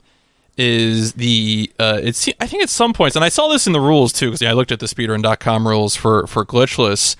is 0.56 1.12
the 1.12 1.70
uh, 1.78 2.00
it's 2.02 2.30
I 2.40 2.46
think 2.46 2.62
at 2.62 2.70
some 2.70 2.94
points, 2.94 3.14
and 3.14 3.22
I 3.22 3.28
saw 3.28 3.48
this 3.48 3.66
in 3.66 3.74
the 3.74 3.80
rules 3.80 4.10
too 4.14 4.28
because 4.28 4.40
I 4.40 4.52
looked 4.52 4.72
at 4.72 4.80
the 4.80 4.86
speedrun.com 4.86 5.68
rules 5.68 5.96
for 5.96 6.26
for 6.26 6.46
glitchless 6.46 7.14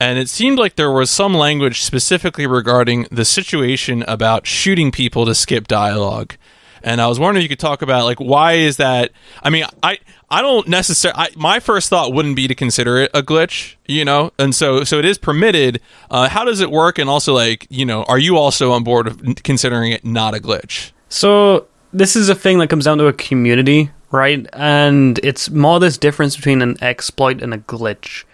and 0.00 0.18
it 0.18 0.28
seemed 0.28 0.58
like 0.58 0.76
there 0.76 0.90
was 0.90 1.10
some 1.10 1.34
language 1.34 1.82
specifically 1.82 2.46
regarding 2.46 3.06
the 3.10 3.24
situation 3.24 4.04
about 4.08 4.46
shooting 4.46 4.90
people 4.90 5.24
to 5.26 5.34
skip 5.34 5.68
dialogue. 5.68 6.34
and 6.82 7.00
I 7.00 7.06
was 7.06 7.18
wondering 7.18 7.44
if 7.44 7.50
you 7.50 7.56
could 7.56 7.60
talk 7.60 7.80
about 7.82 8.04
like 8.04 8.20
why 8.20 8.54
is 8.54 8.76
that? 8.76 9.10
I 9.42 9.50
mean, 9.50 9.64
I 9.82 9.98
I 10.30 10.42
don't 10.42 10.66
necessarily. 10.68 11.28
My 11.36 11.60
first 11.60 11.88
thought 11.88 12.12
wouldn't 12.12 12.36
be 12.36 12.48
to 12.48 12.54
consider 12.54 12.98
it 12.98 13.10
a 13.14 13.22
glitch, 13.22 13.76
you 13.86 14.04
know, 14.04 14.32
and 14.38 14.54
so 14.54 14.84
so 14.84 14.98
it 14.98 15.04
is 15.04 15.16
permitted. 15.16 15.80
Uh, 16.10 16.28
how 16.28 16.44
does 16.44 16.60
it 16.60 16.70
work? 16.70 16.98
And 16.98 17.08
also, 17.08 17.32
like, 17.32 17.66
you 17.70 17.86
know, 17.86 18.02
are 18.04 18.18
you 18.18 18.36
also 18.36 18.72
on 18.72 18.84
board 18.84 19.06
of 19.06 19.22
considering 19.44 19.92
it 19.92 20.04
not 20.04 20.34
a 20.34 20.38
glitch? 20.38 20.90
So 21.08 21.66
this 21.92 22.16
is 22.16 22.28
a 22.28 22.34
thing 22.34 22.58
that 22.58 22.68
comes 22.68 22.84
down 22.84 22.98
to 22.98 23.06
a 23.06 23.12
community, 23.12 23.90
right? 24.10 24.46
And 24.52 25.20
it's 25.22 25.50
more 25.50 25.78
this 25.78 25.96
difference 25.96 26.36
between 26.36 26.60
an 26.60 26.76
exploit 26.82 27.40
and 27.40 27.54
a 27.54 27.58
glitch. 27.58 28.24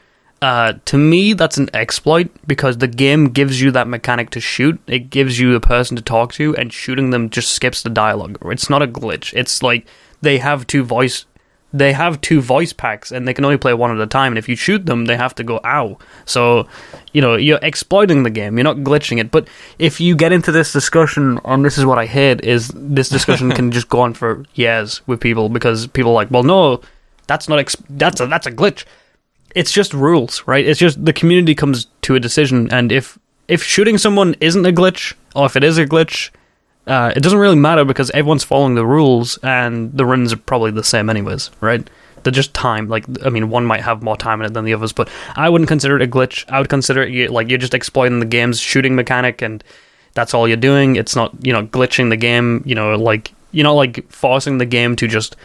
Uh, 0.42 0.74
to 0.86 0.96
me, 0.96 1.34
that's 1.34 1.58
an 1.58 1.68
exploit 1.74 2.30
because 2.46 2.78
the 2.78 2.88
game 2.88 3.26
gives 3.26 3.60
you 3.60 3.70
that 3.70 3.86
mechanic 3.86 4.30
to 4.30 4.40
shoot. 4.40 4.80
It 4.86 5.10
gives 5.10 5.38
you 5.38 5.54
a 5.54 5.60
person 5.60 5.96
to 5.96 6.02
talk 6.02 6.32
to, 6.34 6.56
and 6.56 6.72
shooting 6.72 7.10
them 7.10 7.28
just 7.28 7.50
skips 7.50 7.82
the 7.82 7.90
dialogue. 7.90 8.38
It's 8.46 8.70
not 8.70 8.82
a 8.82 8.86
glitch. 8.86 9.34
It's 9.34 9.62
like 9.62 9.86
they 10.22 10.38
have 10.38 10.66
two 10.66 10.82
voice 10.82 11.26
they 11.72 11.92
have 11.92 12.20
two 12.20 12.40
voice 12.40 12.72
packs 12.72 13.12
and 13.12 13.26
they 13.26 13.34
can 13.34 13.44
only 13.44 13.56
play 13.56 13.74
one 13.74 13.90
at 13.90 14.00
a 14.00 14.06
time. 14.06 14.32
And 14.32 14.38
if 14.38 14.48
you 14.48 14.56
shoot 14.56 14.86
them, 14.86 15.04
they 15.04 15.16
have 15.16 15.34
to 15.36 15.44
go 15.44 15.60
ow. 15.64 15.98
So, 16.24 16.66
you 17.12 17.20
know, 17.20 17.36
you're 17.36 17.60
exploiting 17.62 18.22
the 18.22 18.30
game. 18.30 18.58
You're 18.58 18.64
not 18.64 18.78
glitching 18.78 19.20
it. 19.20 19.30
But 19.30 19.46
if 19.78 20.00
you 20.00 20.16
get 20.16 20.32
into 20.32 20.50
this 20.50 20.72
discussion, 20.72 21.38
and 21.44 21.64
this 21.64 21.78
is 21.78 21.86
what 21.86 21.98
I 21.98 22.06
hate, 22.06 22.44
is 22.44 22.72
this 22.74 23.08
discussion 23.08 23.50
can 23.52 23.70
just 23.70 23.88
go 23.88 24.00
on 24.00 24.14
for 24.14 24.44
years 24.54 25.06
with 25.06 25.20
people 25.20 25.48
because 25.48 25.86
people 25.86 26.10
are 26.12 26.14
like, 26.14 26.30
well, 26.30 26.42
no, 26.42 26.80
that's 27.26 27.48
not 27.48 27.60
ex- 27.60 27.76
that's 27.88 28.20
a 28.20 28.26
that's 28.26 28.46
a 28.46 28.52
glitch. 28.52 28.84
It's 29.54 29.72
just 29.72 29.92
rules, 29.92 30.42
right? 30.46 30.64
It's 30.64 30.78
just 30.78 31.04
the 31.04 31.12
community 31.12 31.54
comes 31.54 31.86
to 32.02 32.14
a 32.14 32.20
decision, 32.20 32.72
and 32.72 32.92
if 32.92 33.18
if 33.48 33.62
shooting 33.62 33.98
someone 33.98 34.36
isn't 34.40 34.64
a 34.64 34.72
glitch, 34.72 35.14
or 35.34 35.46
if 35.46 35.56
it 35.56 35.64
is 35.64 35.76
a 35.76 35.84
glitch, 35.84 36.30
uh, 36.86 37.12
it 37.14 37.20
doesn't 37.20 37.38
really 37.38 37.56
matter 37.56 37.84
because 37.84 38.10
everyone's 38.10 38.44
following 38.44 38.74
the 38.74 38.86
rules 38.86 39.38
and 39.42 39.92
the 39.92 40.06
runs 40.06 40.32
are 40.32 40.36
probably 40.36 40.70
the 40.70 40.84
same 40.84 41.10
anyways, 41.10 41.50
right? 41.60 41.88
They're 42.22 42.32
just 42.32 42.54
time. 42.54 42.88
Like, 42.88 43.04
I 43.24 43.28
mean, 43.28 43.50
one 43.50 43.64
might 43.64 43.82
have 43.82 44.02
more 44.02 44.16
time 44.16 44.40
in 44.40 44.46
it 44.46 44.54
than 44.54 44.64
the 44.64 44.74
others, 44.74 44.92
but 44.92 45.08
I 45.36 45.48
wouldn't 45.48 45.68
consider 45.68 45.96
it 45.96 46.02
a 46.02 46.06
glitch. 46.06 46.44
I 46.48 46.58
would 46.58 46.68
consider 46.68 47.02
it 47.02 47.30
like 47.30 47.48
you're 47.48 47.58
just 47.58 47.74
exploiting 47.74 48.20
the 48.20 48.26
game's 48.26 48.60
shooting 48.60 48.94
mechanic, 48.94 49.42
and 49.42 49.64
that's 50.14 50.34
all 50.34 50.46
you're 50.46 50.56
doing. 50.56 50.96
It's 50.96 51.16
not, 51.16 51.34
you 51.42 51.52
know, 51.52 51.66
glitching 51.66 52.10
the 52.10 52.16
game. 52.16 52.62
You 52.64 52.74
know, 52.74 52.96
like 52.96 53.32
you're 53.52 53.64
not 53.64 53.72
like 53.72 54.10
forcing 54.10 54.58
the 54.58 54.66
game 54.66 54.96
to 54.96 55.08
just 55.08 55.36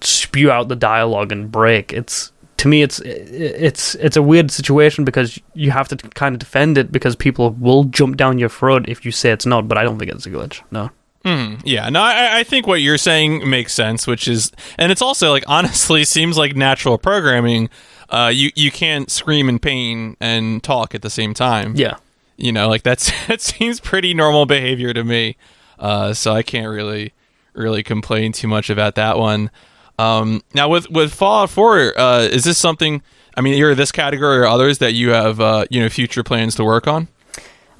spew 0.00 0.50
out 0.50 0.68
the 0.68 0.76
dialogue 0.76 1.32
and 1.32 1.50
break. 1.50 1.92
It's 1.92 2.31
to 2.62 2.68
me, 2.68 2.80
it's 2.80 3.00
it's 3.00 3.96
it's 3.96 4.16
a 4.16 4.22
weird 4.22 4.52
situation 4.52 5.04
because 5.04 5.36
you 5.52 5.72
have 5.72 5.88
to 5.88 5.96
kind 5.96 6.36
of 6.36 6.38
defend 6.38 6.78
it 6.78 6.92
because 6.92 7.16
people 7.16 7.50
will 7.58 7.82
jump 7.82 8.16
down 8.16 8.38
your 8.38 8.48
throat 8.48 8.88
if 8.88 9.04
you 9.04 9.10
say 9.10 9.32
it's 9.32 9.44
not. 9.44 9.66
But 9.66 9.78
I 9.78 9.82
don't 9.82 9.98
think 9.98 10.12
it's 10.12 10.26
a 10.26 10.30
glitch. 10.30 10.62
No. 10.70 10.90
Mm, 11.24 11.60
yeah, 11.64 11.88
no, 11.88 12.00
I, 12.00 12.38
I, 12.38 12.44
think 12.44 12.66
what 12.68 12.80
you're 12.80 12.98
saying 12.98 13.48
makes 13.48 13.72
sense, 13.72 14.08
which 14.08 14.26
is, 14.26 14.50
and 14.76 14.90
it's 14.90 15.02
also 15.02 15.30
like 15.30 15.42
honestly 15.48 16.04
seems 16.04 16.38
like 16.38 16.54
natural 16.54 16.98
programming. 16.98 17.68
Uh, 18.08 18.30
you 18.32 18.50
you 18.54 18.70
can't 18.70 19.10
scream 19.10 19.48
in 19.48 19.58
pain 19.58 20.16
and 20.20 20.62
talk 20.62 20.94
at 20.94 21.02
the 21.02 21.10
same 21.10 21.34
time. 21.34 21.74
Yeah, 21.74 21.96
you 22.36 22.52
know, 22.52 22.68
like 22.68 22.84
that's 22.84 23.10
that 23.26 23.40
seems 23.40 23.80
pretty 23.80 24.14
normal 24.14 24.46
behavior 24.46 24.92
to 24.94 25.02
me. 25.02 25.36
Uh, 25.80 26.14
so 26.14 26.32
I 26.32 26.44
can't 26.44 26.68
really 26.68 27.12
really 27.54 27.82
complain 27.82 28.30
too 28.30 28.46
much 28.46 28.70
about 28.70 28.94
that 28.94 29.18
one. 29.18 29.50
Um, 29.98 30.42
now 30.54 30.68
with 30.68 30.90
with 30.90 31.12
Fallout 31.12 31.50
4, 31.50 31.98
uh, 31.98 32.20
is 32.22 32.44
this 32.44 32.58
something? 32.58 33.02
I 33.36 33.40
mean, 33.40 33.54
either 33.54 33.74
this 33.74 33.92
category 33.92 34.38
or 34.38 34.46
others 34.46 34.78
that 34.78 34.92
you 34.92 35.10
have, 35.10 35.40
uh, 35.40 35.64
you 35.70 35.80
know, 35.80 35.88
future 35.88 36.22
plans 36.22 36.54
to 36.56 36.64
work 36.64 36.86
on. 36.86 37.08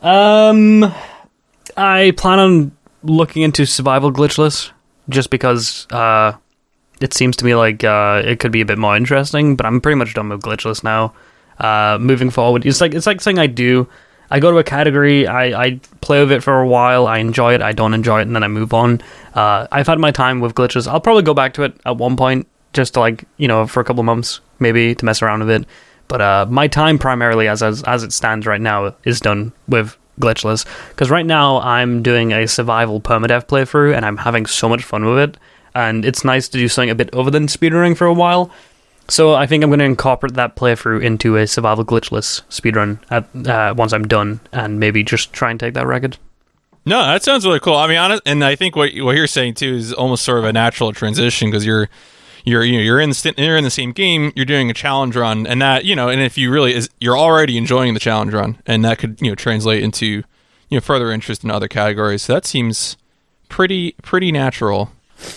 Um, 0.01 0.93
I 1.77 2.13
plan 2.17 2.39
on 2.39 2.73
looking 3.03 3.43
into 3.43 3.67
survival 3.67 4.13
glitchless, 4.13 4.71
just 5.09 5.31
because 5.31 5.87
uh, 5.91 6.33
it 7.01 7.13
seems 7.15 7.37
to 7.37 7.45
me 7.45 7.55
like 7.55 7.85
uh, 7.85 8.23
it 8.25 8.39
could 8.39 8.53
be 8.53 8.61
a 8.61 8.67
bit 8.67 8.79
more 8.79 8.97
interesting. 8.97 9.57
But 9.57 9.67
I'm 9.67 9.81
pretty 9.81 9.97
much 9.97 10.15
done 10.15 10.29
with 10.29 10.43
glitchless 10.43 10.83
now. 10.83 11.15
Uh, 11.59 11.99
moving 12.01 12.31
forward, 12.31 12.67
it's 12.67 12.81
like 12.81 12.95
it's 12.95 13.07
like 13.07 13.21
something 13.21 13.39
I 13.39 13.47
do 13.47 13.89
I 14.33 14.41
go 14.41 14.51
to 14.51 14.57
a 14.57 14.65
category, 14.65 15.27
I, 15.27 15.65
I 15.65 15.81
play 16.01 16.21
with 16.21 16.33
it 16.33 16.43
for 16.43 16.59
a 16.59 16.67
while, 16.67 17.07
I 17.07 17.19
enjoy 17.19 17.53
it, 17.53 17.61
I 17.61 17.73
don't 17.73 17.93
enjoy 17.93 18.21
it, 18.21 18.23
and 18.23 18.35
then 18.35 18.43
I 18.43 18.49
move 18.49 18.73
on. 18.73 19.03
Uh, 19.35 19.67
I've 19.71 19.87
had 19.87 19.99
my 19.99 20.11
time 20.11 20.41
with 20.41 20.55
glitches. 20.55 20.89
I'll 20.89 21.03
probably 21.03 21.23
go 21.23 21.35
back 21.35 21.53
to 21.55 21.65
it 21.65 21.79
at 21.85 21.99
one 21.99 22.17
point, 22.17 22.49
just 22.73 22.95
to 22.95 23.01
like 23.01 23.25
you 23.37 23.47
know 23.47 23.67
for 23.67 23.81
a 23.81 23.85
couple 23.85 24.03
months 24.05 24.41
maybe 24.59 24.95
to 24.95 25.05
mess 25.05 25.21
around 25.21 25.41
with 25.41 25.51
it. 25.51 25.67
But 26.09 26.23
uh, 26.23 26.47
my 26.49 26.67
time 26.67 26.99
primarily, 26.99 27.47
as, 27.47 27.63
as 27.63 27.83
as 27.83 28.05
it 28.05 28.13
stands 28.15 28.47
right 28.47 28.61
now, 28.61 28.95
is 29.05 29.21
done 29.21 29.53
with 29.69 29.99
glitchless 30.19 30.67
because 30.89 31.11
right 31.11 31.27
now 31.27 31.61
I'm 31.61 32.03
doing 32.03 32.33
a 32.33 32.49
survival 32.49 33.03
permadeath 33.03 33.47
playthrough 33.49 33.95
and 33.95 34.07
I'm 34.07 34.17
having 34.17 34.47
so 34.47 34.67
much 34.67 34.83
fun 34.83 35.05
with 35.05 35.19
it. 35.19 35.37
And 35.75 36.07
it's 36.07 36.25
nice 36.25 36.49
to 36.49 36.59
do 36.59 36.69
something 36.69 36.91
a 36.91 36.95
bit 36.95 37.15
other 37.15 37.31
than 37.31 37.49
speedrunning 37.49 37.97
for 37.99 38.07
a 38.07 38.15
while. 38.15 38.51
So 39.09 39.35
I 39.35 39.47
think 39.47 39.63
I'm 39.63 39.71
going 39.71 39.81
to 39.81 39.85
incorporate 39.85 40.35
that 40.35 40.57
playthrough 40.57 41.03
into 41.03 41.37
a 41.37 41.47
survival 41.47 41.85
glitchless 41.85 42.43
speedrun 42.49 42.99
at, 43.11 43.49
uh, 43.49 43.75
once 43.77 43.93
I'm 43.93 44.07
done, 44.07 44.41
and 44.53 44.79
maybe 44.79 45.03
just 45.03 45.33
try 45.33 45.51
and 45.51 45.59
take 45.59 45.75
that 45.75 45.87
record. 45.87 46.19
No, 46.85 47.03
that 47.03 47.23
sounds 47.23 47.47
really 47.47 47.61
cool. 47.61 47.77
I 47.77 47.87
mean, 47.87 47.99
honest, 47.99 48.23
and 48.27 48.45
I 48.45 48.57
think 48.57 48.75
what 48.75 48.91
what 48.97 49.15
you're 49.15 49.27
saying 49.29 49.55
too 49.55 49.75
is 49.75 49.93
almost 49.93 50.25
sort 50.25 50.39
of 50.39 50.45
a 50.45 50.53
natural 50.53 50.93
transition 50.93 51.49
because 51.51 51.65
you're 51.65 51.89
you're 52.45 52.65
you 52.65 52.73
know 52.73 52.83
you're 52.83 53.01
in 53.01 53.11
the 53.11 53.35
you're 53.37 53.57
in 53.57 53.65
the 53.65 53.71
same 53.71 53.93
game, 53.93 54.33
you're 54.35 54.45
doing 54.45 54.69
a 54.69 54.75
challenge 54.75 55.15
run, 55.15 55.47
and 55.47 55.63
that 55.63 55.85
you 55.85 55.95
know, 55.95 56.09
and 56.09 56.21
if 56.21 56.37
you 56.37 56.51
really 56.51 56.75
is, 56.75 56.91
you're 56.99 57.17
already 57.17 57.57
enjoying 57.57 57.95
the 57.95 58.01
challenge 58.01 58.33
run, 58.33 58.59
and 58.67 58.85
that 58.85 58.99
could 58.99 59.21
you 59.21 59.31
know 59.31 59.37
translate 59.37 59.83
into 59.83 60.07
you 60.07 60.25
know 60.77 60.81
further 60.81 61.13
interest 61.13 61.45
in 61.45 61.51
other 61.53 61.69
categories. 61.69 62.23
So 62.23 62.35
that 62.35 62.47
seems 62.47 62.97
pretty 63.49 63.93
pretty 64.03 64.33
natural. 64.33 64.91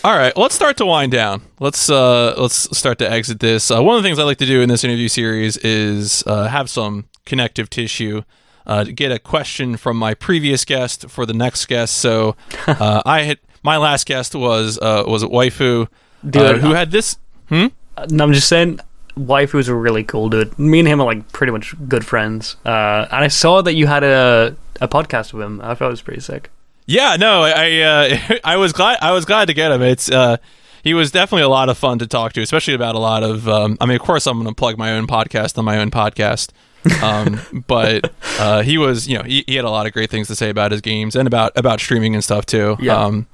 All 0.04 0.16
right, 0.18 0.36
let's 0.38 0.56
start 0.56 0.78
to 0.78 0.86
wind 0.86 1.12
down. 1.12 1.42
Let's 1.60 1.90
uh, 1.90 2.36
let's 2.38 2.78
start 2.78 3.00
to 3.00 3.10
exit 3.12 3.40
this. 3.40 3.72
Uh, 3.72 3.82
one 3.84 3.98
of 3.98 4.04
the 4.04 4.08
things 4.08 4.20
I 4.20 4.24
like 4.24 4.38
to 4.38 4.46
do 4.46 4.62
in 4.62 4.70
this 4.70 4.84
interview 4.84 5.08
series 5.08 5.58
is 5.58 6.24
uh, 6.28 6.48
have 6.48 6.70
some 6.70 7.06
connective 7.26 7.70
tissue. 7.70 8.22
Uh, 8.68 8.84
to 8.84 8.92
get 8.92 9.12
a 9.12 9.20
question 9.20 9.78
from 9.78 9.96
my 9.96 10.16
previous 10.16 10.66
guest 10.66 11.08
for 11.08 11.28
the 11.28 11.36
next 11.36 11.68
guest. 11.68 11.98
So 11.98 12.36
uh, 12.66 13.04
I 13.06 13.22
had 13.22 13.38
my 13.62 13.78
last 13.78 14.08
guest 14.08 14.34
was 14.34 14.80
uh, 14.80 15.04
was 15.06 15.22
a 15.22 15.28
waifu 15.28 15.88
dude, 16.28 16.58
who 16.62 16.74
had 16.74 16.90
this. 16.90 17.18
Hmm? 17.50 17.68
No, 18.10 18.24
I'm 18.24 18.34
just 18.34 18.48
saying. 18.48 18.80
Waifu's 19.16 19.68
a 19.68 19.76
really 19.76 20.04
cool 20.04 20.30
dude. 20.30 20.58
Me 20.58 20.80
and 20.80 20.88
him 20.88 21.00
are 21.00 21.06
like 21.06 21.32
pretty 21.32 21.52
much 21.52 21.76
good 21.88 22.04
friends. 22.04 22.58
and 22.66 23.08
I 23.12 23.28
saw 23.28 23.62
that 23.62 23.74
you 23.74 23.86
had 23.86 24.04
a 24.04 24.56
a 24.82 24.88
podcast 24.88 25.32
with 25.34 25.44
him. 25.44 25.62
I 25.62 25.76
thought 25.76 25.88
it 25.88 25.92
was 25.92 26.02
pretty 26.02 26.22
sick. 26.22 26.50
Yeah, 26.86 27.16
no, 27.18 27.44
I 27.44 27.80
uh, 27.80 28.38
I 28.44 28.58
was 28.58 28.74
glad 28.74 29.00
I 29.02 29.12
was 29.12 29.26
glad 29.26 29.48
to 29.48 29.54
get 29.54 29.72
him. 29.72 29.82
It's 29.82 30.10
uh, 30.10 30.38
he 30.84 30.94
was 30.94 31.12
definitely 31.12 31.44
a 31.44 31.50
lot 31.50 31.70
of 31.70 31.78
fun 31.78 32.00
to 32.00 32.08
talk 32.08 32.34
to, 32.34 32.42
especially 32.42 32.76
about 32.76 32.96
a 32.96 33.00
lot 33.00 33.24
of. 33.24 33.50
Um, 33.50 33.78
I 33.82 33.86
mean, 33.86 33.96
of 33.96 34.02
course, 34.02 34.28
I'm 34.28 34.38
going 34.38 34.48
to 34.48 34.56
plug 34.56 34.78
my 34.78 34.92
own 34.92 35.08
podcast 35.08 35.58
on 35.58 35.66
my 35.66 35.80
own 35.80 35.92
podcast. 35.92 36.52
um, 37.02 37.64
but 37.68 38.12
uh, 38.38 38.62
he 38.62 38.78
was, 38.78 39.08
you 39.08 39.18
know, 39.18 39.24
he, 39.24 39.44
he, 39.48 39.56
had 39.56 39.66
a 39.66 39.70
lot 39.72 39.88
of 39.88 39.94
great 39.94 40.12
things 40.12 40.28
to 40.28 40.36
say 40.36 40.52
about 40.52 40.72
his 40.72 40.82
games 40.82 41.16
and 41.16 41.26
about 41.28 41.52
about 41.56 41.80
streaming 41.80 42.14
and 42.14 42.24
stuff 42.24 42.46
too. 42.46 42.78
Yeah. 42.80 43.04
Um, 43.04 43.28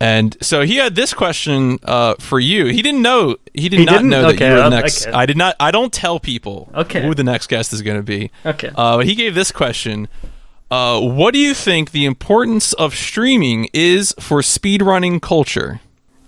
and 0.00 0.36
so 0.40 0.62
he 0.62 0.76
had 0.76 0.94
this 0.94 1.12
question 1.12 1.78
uh, 1.82 2.14
for 2.20 2.38
you. 2.38 2.66
He 2.66 2.82
didn't 2.82 3.02
know. 3.02 3.36
He 3.52 3.68
did 3.68 3.80
he 3.80 3.84
not 3.84 4.04
know 4.04 4.28
okay, 4.28 4.36
that 4.36 4.44
you 4.44 4.54
were 4.54 4.62
the 4.62 4.68
next. 4.70 5.06
Okay. 5.06 5.16
I 5.16 5.26
did 5.26 5.36
not. 5.36 5.56
I 5.58 5.70
don't 5.70 5.92
tell 5.92 6.20
people 6.20 6.70
okay. 6.74 7.02
who 7.02 7.14
the 7.14 7.24
next 7.24 7.48
guest 7.48 7.72
is 7.72 7.82
going 7.82 7.96
to 7.96 8.02
be. 8.02 8.30
Okay. 8.44 8.68
Uh, 8.68 8.98
but 8.98 9.06
he 9.06 9.14
gave 9.14 9.34
this 9.34 9.50
question. 9.50 10.06
Uh, 10.70 11.00
what 11.00 11.32
do 11.32 11.38
you 11.38 11.54
think 11.54 11.90
the 11.92 12.04
importance 12.04 12.72
of 12.74 12.94
streaming 12.94 13.68
is 13.72 14.14
for 14.20 14.40
speedrunning 14.40 15.20
culture? 15.20 15.80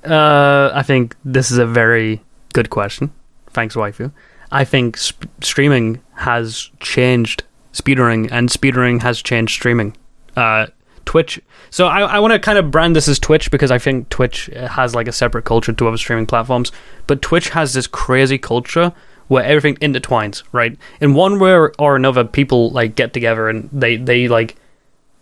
Uh, 0.04 0.70
I 0.72 0.82
think 0.82 1.14
this 1.24 1.50
is 1.50 1.58
a 1.58 1.66
very 1.66 2.22
good 2.54 2.70
question. 2.70 3.12
Thanks, 3.50 3.74
waifu. 3.74 4.12
I 4.50 4.64
think 4.64 4.96
sp- 4.96 5.28
streaming 5.42 6.00
has 6.14 6.70
changed 6.80 7.44
speedrunning, 7.72 8.28
and 8.32 8.48
speedrunning 8.48 9.02
has 9.02 9.20
changed 9.22 9.52
streaming. 9.52 9.96
Uh, 10.36 10.68
Twitch. 11.04 11.40
So 11.70 11.86
I, 11.86 12.02
I 12.02 12.18
want 12.20 12.32
to 12.32 12.38
kind 12.38 12.56
of 12.56 12.70
brand 12.70 12.94
this 12.94 13.08
as 13.08 13.18
Twitch 13.18 13.50
because 13.50 13.70
I 13.70 13.78
think 13.78 14.08
Twitch 14.10 14.46
has 14.46 14.94
like 14.94 15.08
a 15.08 15.12
separate 15.12 15.44
culture 15.44 15.72
to 15.72 15.88
other 15.88 15.96
streaming 15.96 16.26
platforms. 16.26 16.70
But 17.06 17.20
Twitch 17.20 17.50
has 17.50 17.74
this 17.74 17.86
crazy 17.86 18.38
culture 18.38 18.92
where 19.30 19.44
everything 19.44 19.76
intertwines, 19.76 20.42
right? 20.50 20.76
In 21.00 21.14
one 21.14 21.38
way 21.38 21.52
or 21.78 21.94
another, 21.94 22.24
people 22.24 22.70
like 22.70 22.96
get 22.96 23.12
together 23.12 23.48
and 23.48 23.70
they 23.72 23.94
they 23.94 24.26
like, 24.26 24.56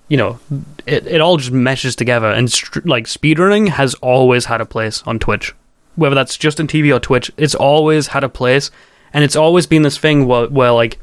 you 0.08 0.16
know, 0.16 0.40
it 0.86 1.06
it 1.06 1.20
all 1.20 1.36
just 1.36 1.50
meshes 1.52 1.94
together. 1.94 2.28
And 2.28 2.50
st- 2.50 2.86
like 2.86 3.04
speedrunning 3.04 3.68
has 3.68 3.92
always 3.96 4.46
had 4.46 4.62
a 4.62 4.66
place 4.66 5.02
on 5.02 5.18
Twitch, 5.18 5.54
whether 5.94 6.14
that's 6.14 6.38
Justin 6.38 6.66
TV 6.66 6.90
or 6.96 6.98
Twitch. 6.98 7.30
It's 7.36 7.54
always 7.54 8.06
had 8.06 8.24
a 8.24 8.30
place, 8.30 8.70
and 9.12 9.24
it's 9.24 9.36
always 9.36 9.66
been 9.66 9.82
this 9.82 9.98
thing 9.98 10.26
where 10.26 10.46
where 10.46 10.72
like 10.72 10.98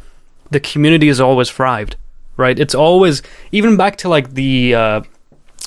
the 0.50 0.60
community 0.60 1.06
has 1.06 1.22
always 1.22 1.52
thrived, 1.52 1.98
right? 2.38 2.58
It's 2.58 2.74
always 2.74 3.22
even 3.52 3.78
back 3.78 3.98
to 3.98 4.10
like 4.10 4.34
the. 4.34 4.76
Uh, 4.76 5.02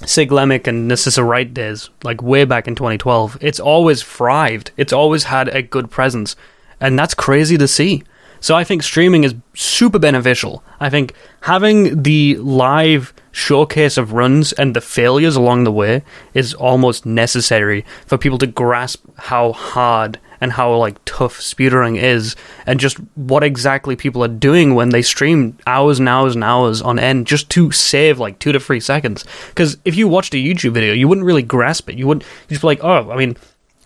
Siglemic 0.03 0.69
and 0.69 0.87
Narcissa 0.87 1.25
Wright 1.25 1.53
days, 1.53 1.91
like 2.05 2.23
way 2.23 2.45
back 2.45 2.69
in 2.69 2.77
2012, 2.77 3.37
it's 3.41 3.59
always 3.59 4.01
thrived. 4.01 4.71
It's 4.77 4.93
always 4.93 5.25
had 5.25 5.49
a 5.49 5.61
good 5.61 5.91
presence 5.91 6.37
and 6.81 6.99
that's 6.99 7.15
crazy 7.15 7.59
to 7.59 7.69
see. 7.69 8.03
So 8.41 8.55
I 8.55 8.65
think 8.65 8.83
streaming 8.83 9.25
is 9.25 9.35
super 9.55 9.99
beneficial. 9.99 10.63
I 10.79 10.91
think 10.91 11.13
having 11.43 12.03
the 12.03 12.37
live 12.37 13.13
showcase 13.33 13.97
of 13.97 14.13
runs 14.13 14.53
and 14.53 14.75
the 14.75 14.81
failures 14.81 15.37
along 15.37 15.65
the 15.65 15.73
way 15.73 16.03
is 16.35 16.55
almost 16.55 17.05
necessary 17.05 17.85
for 18.07 18.19
people 18.19 18.39
to 18.39 18.47
grasp 18.47 19.05
how 19.17 19.53
hard 19.53 20.19
and 20.41 20.53
how 20.53 20.75
like 20.77 21.05
tough 21.05 21.39
speedrunning 21.41 22.01
is 22.01 22.37
and 22.65 22.79
just 22.79 22.99
what 23.17 23.43
exactly 23.43 23.97
people 23.97 24.23
are 24.23 24.29
doing 24.29 24.75
when 24.75 24.91
they 24.91 25.03
stream 25.03 25.59
hours 25.67 25.99
and 25.99 26.09
hours 26.09 26.35
and 26.37 26.45
hours 26.45 26.81
on 26.81 26.99
end 26.99 27.27
just 27.27 27.51
to 27.51 27.73
save 27.73 28.21
like 28.21 28.39
two 28.39 28.53
to 28.53 28.61
three 28.61 28.81
seconds. 28.81 29.25
Because 29.49 29.79
if 29.85 29.97
you 29.97 30.07
watched 30.07 30.35
a 30.35 30.37
youtube 30.37 30.73
video 30.73 30.93
you 30.93 31.09
wouldn't 31.09 31.27
really 31.27 31.43
grasp 31.43 31.91
it. 31.91 31.99
You 31.99 32.07
wouldn't 32.07 32.25
you'd 32.43 32.51
just 32.55 32.63
be 32.63 32.69
like 32.69 32.85
oh 32.85 33.11
i 33.11 33.17
mean 33.17 33.37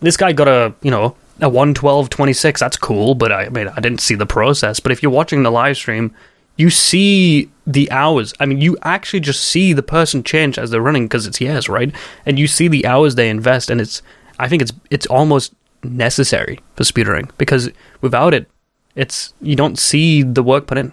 this 0.01 0.17
guy 0.17 0.33
got 0.33 0.49
a 0.49 0.75
you 0.83 0.91
know 0.91 1.17
a 1.41 1.51
112.26, 1.51 2.59
that's 2.59 2.77
cool 2.77 3.15
but 3.15 3.33
I, 3.33 3.45
I 3.45 3.49
mean 3.49 3.69
i 3.69 3.81
didn't 3.81 4.01
see 4.01 4.15
the 4.15 4.27
process. 4.27 4.81
But 4.81 4.93
if 4.93 5.03
you're 5.03 5.13
watching 5.13 5.43
the 5.43 5.51
live 5.51 5.77
stream 5.77 6.15
you 6.57 6.69
see 6.69 7.51
the 7.67 7.91
hours. 7.91 8.35
I 8.39 8.47
mean 8.47 8.61
you 8.61 8.77
actually 8.83 9.21
just 9.21 9.45
see 9.45 9.73
the 9.73 9.83
person 9.83 10.23
change 10.23 10.59
as 10.59 10.71
they're 10.71 10.83
running 10.83 11.07
because 11.07 11.27
it's 11.27 11.41
yes 11.41 11.69
right? 11.69 11.95
And 12.27 12.39
you 12.39 12.47
see 12.47 12.69
the 12.69 12.87
hours 12.87 13.15
they 13.15 13.29
invest 13.31 13.71
and 13.71 13.81
it's 13.81 14.03
i 14.39 14.49
think 14.49 14.63
it's 14.63 14.73
it's 14.91 15.07
almost 15.07 15.55
necessary 15.85 16.61
for 16.77 16.85
speedrunning 16.85 17.31
because 17.39 17.71
without 18.01 18.35
it 18.35 18.49
it's 18.95 19.35
you 19.41 19.57
don't 19.57 19.79
see 19.79 20.23
the 20.23 20.43
work 20.43 20.67
put 20.67 20.79
in. 20.79 20.93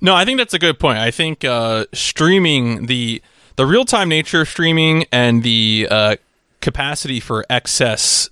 No, 0.00 0.14
I 0.14 0.24
think 0.24 0.38
that's 0.38 0.54
a 0.54 0.58
good 0.58 0.78
point. 0.78 0.98
I 0.98 1.10
think 1.10 1.44
uh, 1.44 1.86
streaming 1.92 2.86
the 2.86 3.22
the 3.56 3.66
real 3.66 3.84
time 3.84 4.08
nature 4.08 4.42
of 4.42 4.48
streaming 4.48 5.06
and 5.10 5.42
the 5.42 5.88
uh, 5.90 6.16
capacity 6.60 7.20
for 7.20 7.44
excess 7.48 8.28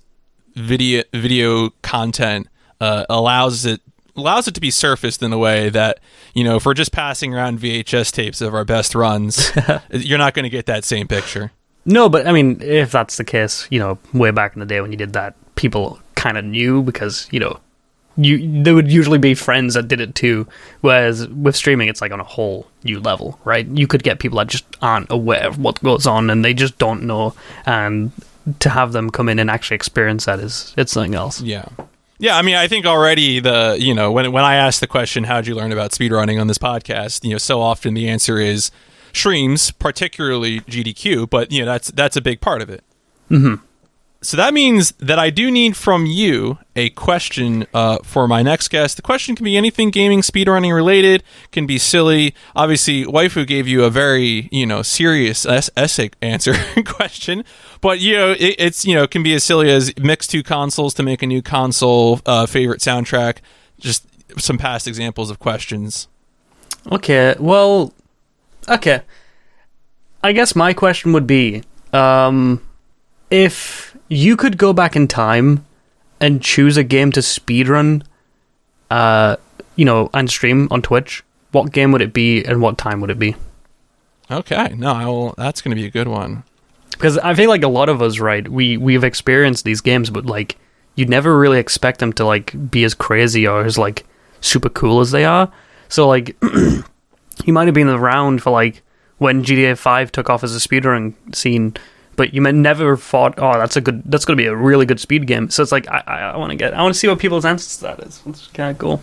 video 0.55 1.03
video 1.13 1.69
content 1.81 2.47
uh, 2.81 3.05
allows 3.09 3.65
it 3.65 3.81
allows 4.15 4.47
it 4.47 4.53
to 4.55 4.61
be 4.61 4.71
surfaced 4.71 5.21
in 5.21 5.33
a 5.33 5.37
way 5.37 5.69
that 5.69 5.99
you 6.33 6.43
know 6.43 6.55
if 6.55 6.65
we're 6.65 6.73
just 6.73 6.91
passing 6.91 7.33
around 7.33 7.59
VHS 7.59 8.11
tapes 8.11 8.41
of 8.41 8.53
our 8.53 8.65
best 8.65 8.95
runs, 8.95 9.51
you're 9.91 10.17
not 10.17 10.33
going 10.33 10.43
to 10.43 10.49
get 10.49 10.65
that 10.65 10.83
same 10.83 11.07
picture. 11.07 11.51
No, 11.85 12.09
but 12.09 12.27
I 12.27 12.31
mean, 12.31 12.61
if 12.61 12.91
that's 12.91 13.17
the 13.17 13.23
case, 13.23 13.67
you 13.69 13.79
know, 13.79 13.99
way 14.13 14.31
back 14.31 14.53
in 14.53 14.59
the 14.59 14.65
day 14.65 14.81
when 14.81 14.91
you 14.91 14.97
did 14.97 15.13
that, 15.13 15.35
people 15.55 15.99
kind 16.15 16.37
of 16.37 16.43
knew 16.43 16.81
because 16.81 17.27
you 17.31 17.39
know, 17.39 17.59
you 18.17 18.63
there 18.63 18.73
would 18.73 18.91
usually 18.91 19.19
be 19.19 19.35
friends 19.35 19.75
that 19.75 19.87
did 19.87 20.01
it 20.01 20.15
too. 20.15 20.47
Whereas 20.81 21.27
with 21.27 21.55
streaming, 21.55 21.89
it's 21.89 22.01
like 22.01 22.11
on 22.11 22.19
a 22.19 22.25
whole 22.25 22.67
new 22.83 22.99
level, 22.99 23.39
right? 23.43 23.67
You 23.67 23.87
could 23.87 24.03
get 24.03 24.19
people 24.19 24.39
that 24.39 24.47
just 24.47 24.65
aren't 24.81 25.11
aware 25.11 25.47
of 25.47 25.59
what 25.59 25.83
goes 25.83 26.07
on 26.07 26.29
and 26.29 26.43
they 26.43 26.53
just 26.53 26.77
don't 26.79 27.03
know, 27.03 27.35
and 27.65 28.11
to 28.59 28.69
have 28.69 28.91
them 28.91 29.09
come 29.09 29.29
in 29.29 29.39
and 29.39 29.49
actually 29.49 29.75
experience 29.75 30.25
that 30.25 30.39
is 30.39 30.73
it's 30.77 30.91
something 30.91 31.15
else. 31.15 31.41
Yeah. 31.41 31.65
Yeah, 32.17 32.37
I 32.37 32.43
mean, 32.43 32.55
I 32.55 32.67
think 32.67 32.85
already 32.85 33.39
the 33.41 33.75
you 33.79 33.93
know 33.93 34.11
when 34.11 34.31
when 34.31 34.43
I 34.45 34.55
asked 34.55 34.79
the 34.79 34.87
question, 34.87 35.25
"How'd 35.25 35.47
you 35.47 35.55
learn 35.55 35.71
about 35.73 35.91
speedrunning 35.91 36.39
on 36.39 36.47
this 36.47 36.57
podcast?" 36.57 37.25
You 37.25 37.31
know, 37.31 37.37
so 37.37 37.61
often 37.61 37.93
the 37.93 38.07
answer 38.07 38.39
is 38.39 38.71
streams, 39.11 39.71
particularly 39.71 40.61
GDQ, 40.61 41.29
but 41.29 41.51
you 41.51 41.59
know 41.59 41.65
that's 41.65 41.89
that's 41.91 42.15
a 42.15 42.21
big 42.21 42.39
part 42.39 42.61
of 42.61 42.69
it. 42.69 42.83
Mhm. 43.29 43.59
So 44.25 44.37
that 44.37 44.53
means 44.53 44.91
that 44.93 45.19
I 45.19 45.29
do 45.29 45.51
need 45.51 45.77
from 45.77 46.07
you 46.07 46.57
a 46.75 46.89
question 46.89 47.67
uh, 47.73 47.99
for 48.03 48.27
my 48.27 48.41
next 48.41 48.69
guest. 48.69 48.95
The 48.95 49.03
question 49.03 49.35
can 49.35 49.43
be 49.43 49.55
anything 49.55 49.91
gaming, 49.91 50.21
speedrunning 50.21 50.73
related, 50.73 51.23
can 51.51 51.67
be 51.67 51.77
silly. 51.77 52.33
Obviously, 52.55 53.05
Waifu 53.05 53.45
gave 53.45 53.67
you 53.67 53.83
a 53.83 53.89
very 53.91 54.49
you 54.51 54.65
know 54.65 54.81
serious 54.81 55.45
es- 55.45 55.69
essay 55.77 56.09
answer 56.23 56.55
question, 56.85 57.45
but 57.81 57.99
you 57.99 58.13
know 58.13 58.31
it, 58.31 58.55
it's 58.57 58.83
you 58.83 58.95
know 58.95 59.05
can 59.05 59.21
be 59.21 59.35
as 59.35 59.43
silly 59.43 59.69
as 59.69 59.93
mix 59.97 60.25
two 60.25 60.41
consoles 60.41 60.95
to 60.95 61.03
make 61.03 61.21
a 61.21 61.27
new 61.27 61.43
console 61.43 62.19
uh, 62.25 62.47
favorite 62.47 62.81
soundtrack. 62.81 63.37
Just 63.79 64.07
some 64.39 64.57
past 64.57 64.87
examples 64.87 65.29
of 65.29 65.37
questions. 65.37 66.07
Okay, 66.91 67.35
well, 67.39 67.93
okay. 68.67 69.01
I 70.23 70.31
guess 70.31 70.55
my 70.55 70.73
question 70.73 71.13
would 71.13 71.27
be 71.27 71.61
um, 71.93 72.67
if 73.29 73.94
you 74.07 74.37
could 74.37 74.57
go 74.57 74.73
back 74.73 74.95
in 74.95 75.07
time 75.07 75.65
and 76.19 76.41
choose 76.41 76.77
a 76.77 76.83
game 76.83 77.11
to 77.13 77.19
speedrun, 77.19 78.03
uh, 78.89 79.35
you 79.75 79.85
know, 79.85 80.09
and 80.13 80.29
stream 80.29 80.67
on 80.71 80.81
Twitch, 80.81 81.23
what 81.51 81.71
game 81.71 81.91
would 81.91 82.01
it 82.01 82.13
be 82.13 82.43
and 82.43 82.61
what 82.61 82.77
time 82.77 83.01
would 83.01 83.09
it 83.09 83.19
be? 83.19 83.35
Okay, 84.29 84.73
no, 84.75 84.91
I 84.91 85.05
will, 85.05 85.33
that's 85.37 85.61
going 85.61 85.75
to 85.75 85.81
be 85.81 85.87
a 85.87 85.91
good 85.91 86.07
one. 86.07 86.43
Because 86.91 87.17
I 87.17 87.33
feel 87.33 87.49
like 87.49 87.63
a 87.63 87.67
lot 87.67 87.89
of 87.89 88.01
us, 88.01 88.19
right, 88.19 88.47
we, 88.47 88.77
we've 88.77 89.03
experienced 89.03 89.65
these 89.65 89.81
games, 89.81 90.09
but 90.09 90.25
like, 90.25 90.57
you'd 90.95 91.09
never 91.09 91.37
really 91.37 91.59
expect 91.59 91.99
them 91.99 92.13
to 92.13 92.25
like 92.25 92.71
be 92.71 92.83
as 92.83 92.93
crazy 92.93 93.45
or 93.45 93.65
as 93.65 93.77
like 93.77 94.05
super 94.41 94.69
cool 94.69 95.01
as 95.01 95.11
they 95.11 95.25
are. 95.25 95.51
So 95.89 96.07
like, 96.07 96.35
you 96.43 97.53
might 97.53 97.67
have 97.67 97.73
been 97.75 97.89
around 97.89 98.41
for 98.41 98.51
like 98.51 98.81
when 99.17 99.43
GTA 99.43 99.77
Five 99.77 100.11
took 100.11 100.29
off 100.29 100.43
as 100.43 100.55
a 100.55 100.59
speedrun 100.59 101.13
scene, 101.35 101.75
but 102.15 102.33
you 102.33 102.41
never 102.41 102.95
thought, 102.97 103.35
oh, 103.37 103.57
that's 103.57 103.75
a 103.75 103.81
good, 103.81 104.03
that's 104.05 104.25
going 104.25 104.37
to 104.37 104.41
be 104.41 104.47
a 104.47 104.55
really 104.55 104.85
good 104.85 104.99
speed 104.99 105.27
game. 105.27 105.49
So 105.49 105.61
it's 105.63 105.71
like, 105.71 105.87
I, 105.89 106.03
I, 106.07 106.19
I 106.31 106.37
want 106.37 106.51
to 106.51 106.55
get, 106.55 106.73
I 106.73 106.81
want 106.81 106.93
to 106.93 106.99
see 106.99 107.07
what 107.07 107.19
people's 107.19 107.45
answers 107.45 107.77
to 107.77 107.83
that 107.83 107.99
is. 108.01 108.21
It's 108.25 108.47
kind 108.47 108.71
of 108.71 108.77
cool. 108.77 109.01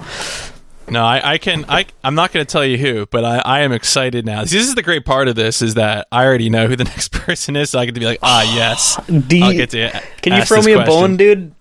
No, 0.89 1.05
I, 1.05 1.35
I 1.35 1.39
can. 1.39 1.65
I 1.69 1.87
I'm 2.03 2.15
not 2.17 2.33
going 2.33 2.45
to 2.45 2.51
tell 2.51 2.65
you 2.67 2.77
who, 2.77 3.07
but 3.07 3.25
I, 3.25 3.39
I 3.39 3.61
am 3.61 3.73
excited 3.73 4.27
now. 4.27 4.43
This 4.43 4.55
is 4.55 4.75
the 4.75 4.83
great 4.83 5.05
part 5.05 5.29
of 5.29 5.37
this 5.37 5.63
is 5.63 5.75
that 5.75 6.09
I 6.11 6.25
already 6.25 6.51
know 6.51 6.67
who 6.67 6.75
the 6.77 6.85
next 6.93 7.13
person 7.13 7.55
is, 7.57 7.71
so 7.71 7.79
I 7.79 7.87
get 7.87 7.95
to 7.95 8.01
be 8.01 8.07
like, 8.07 8.19
ah, 8.23 8.43
yes. 8.55 8.99
Do 9.07 9.39
you- 9.39 9.45
I'll 9.45 9.53
get 9.53 9.71
to. 9.71 10.03
can 10.23 10.33
you 10.35 10.45
throw 10.45 10.61
me 10.61 10.73
a 10.73 10.85
bone, 10.85 11.17
dude? 11.17 11.55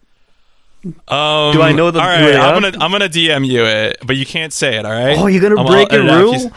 Um, 0.84 1.54
Do 1.54 1.62
I 1.62 1.72
know 1.74 1.91
the- 1.91 1.99
All 2.02 2.08
right? 2.08 2.34
I'm 2.36 2.60
gonna 2.62 2.84
I'm 2.84 2.91
gonna 2.91 3.08
DM 3.08 3.45
you 3.45 3.64
it, 3.64 3.97
but 4.04 4.16
you 4.16 4.26
can't 4.26 4.52
say 4.52 4.78
it. 4.80 4.86
All 4.86 4.91
right. 4.91 5.16
Oh, 5.18 5.28
you're 5.28 5.41
gonna 5.41 5.58
I'm- 5.62 5.68
break 5.68 5.93
I'll 5.93 5.99
your 6.04 6.10
edit 6.10 6.28
out 6.30 6.34
if 6.36 6.41
rule? 6.41 6.52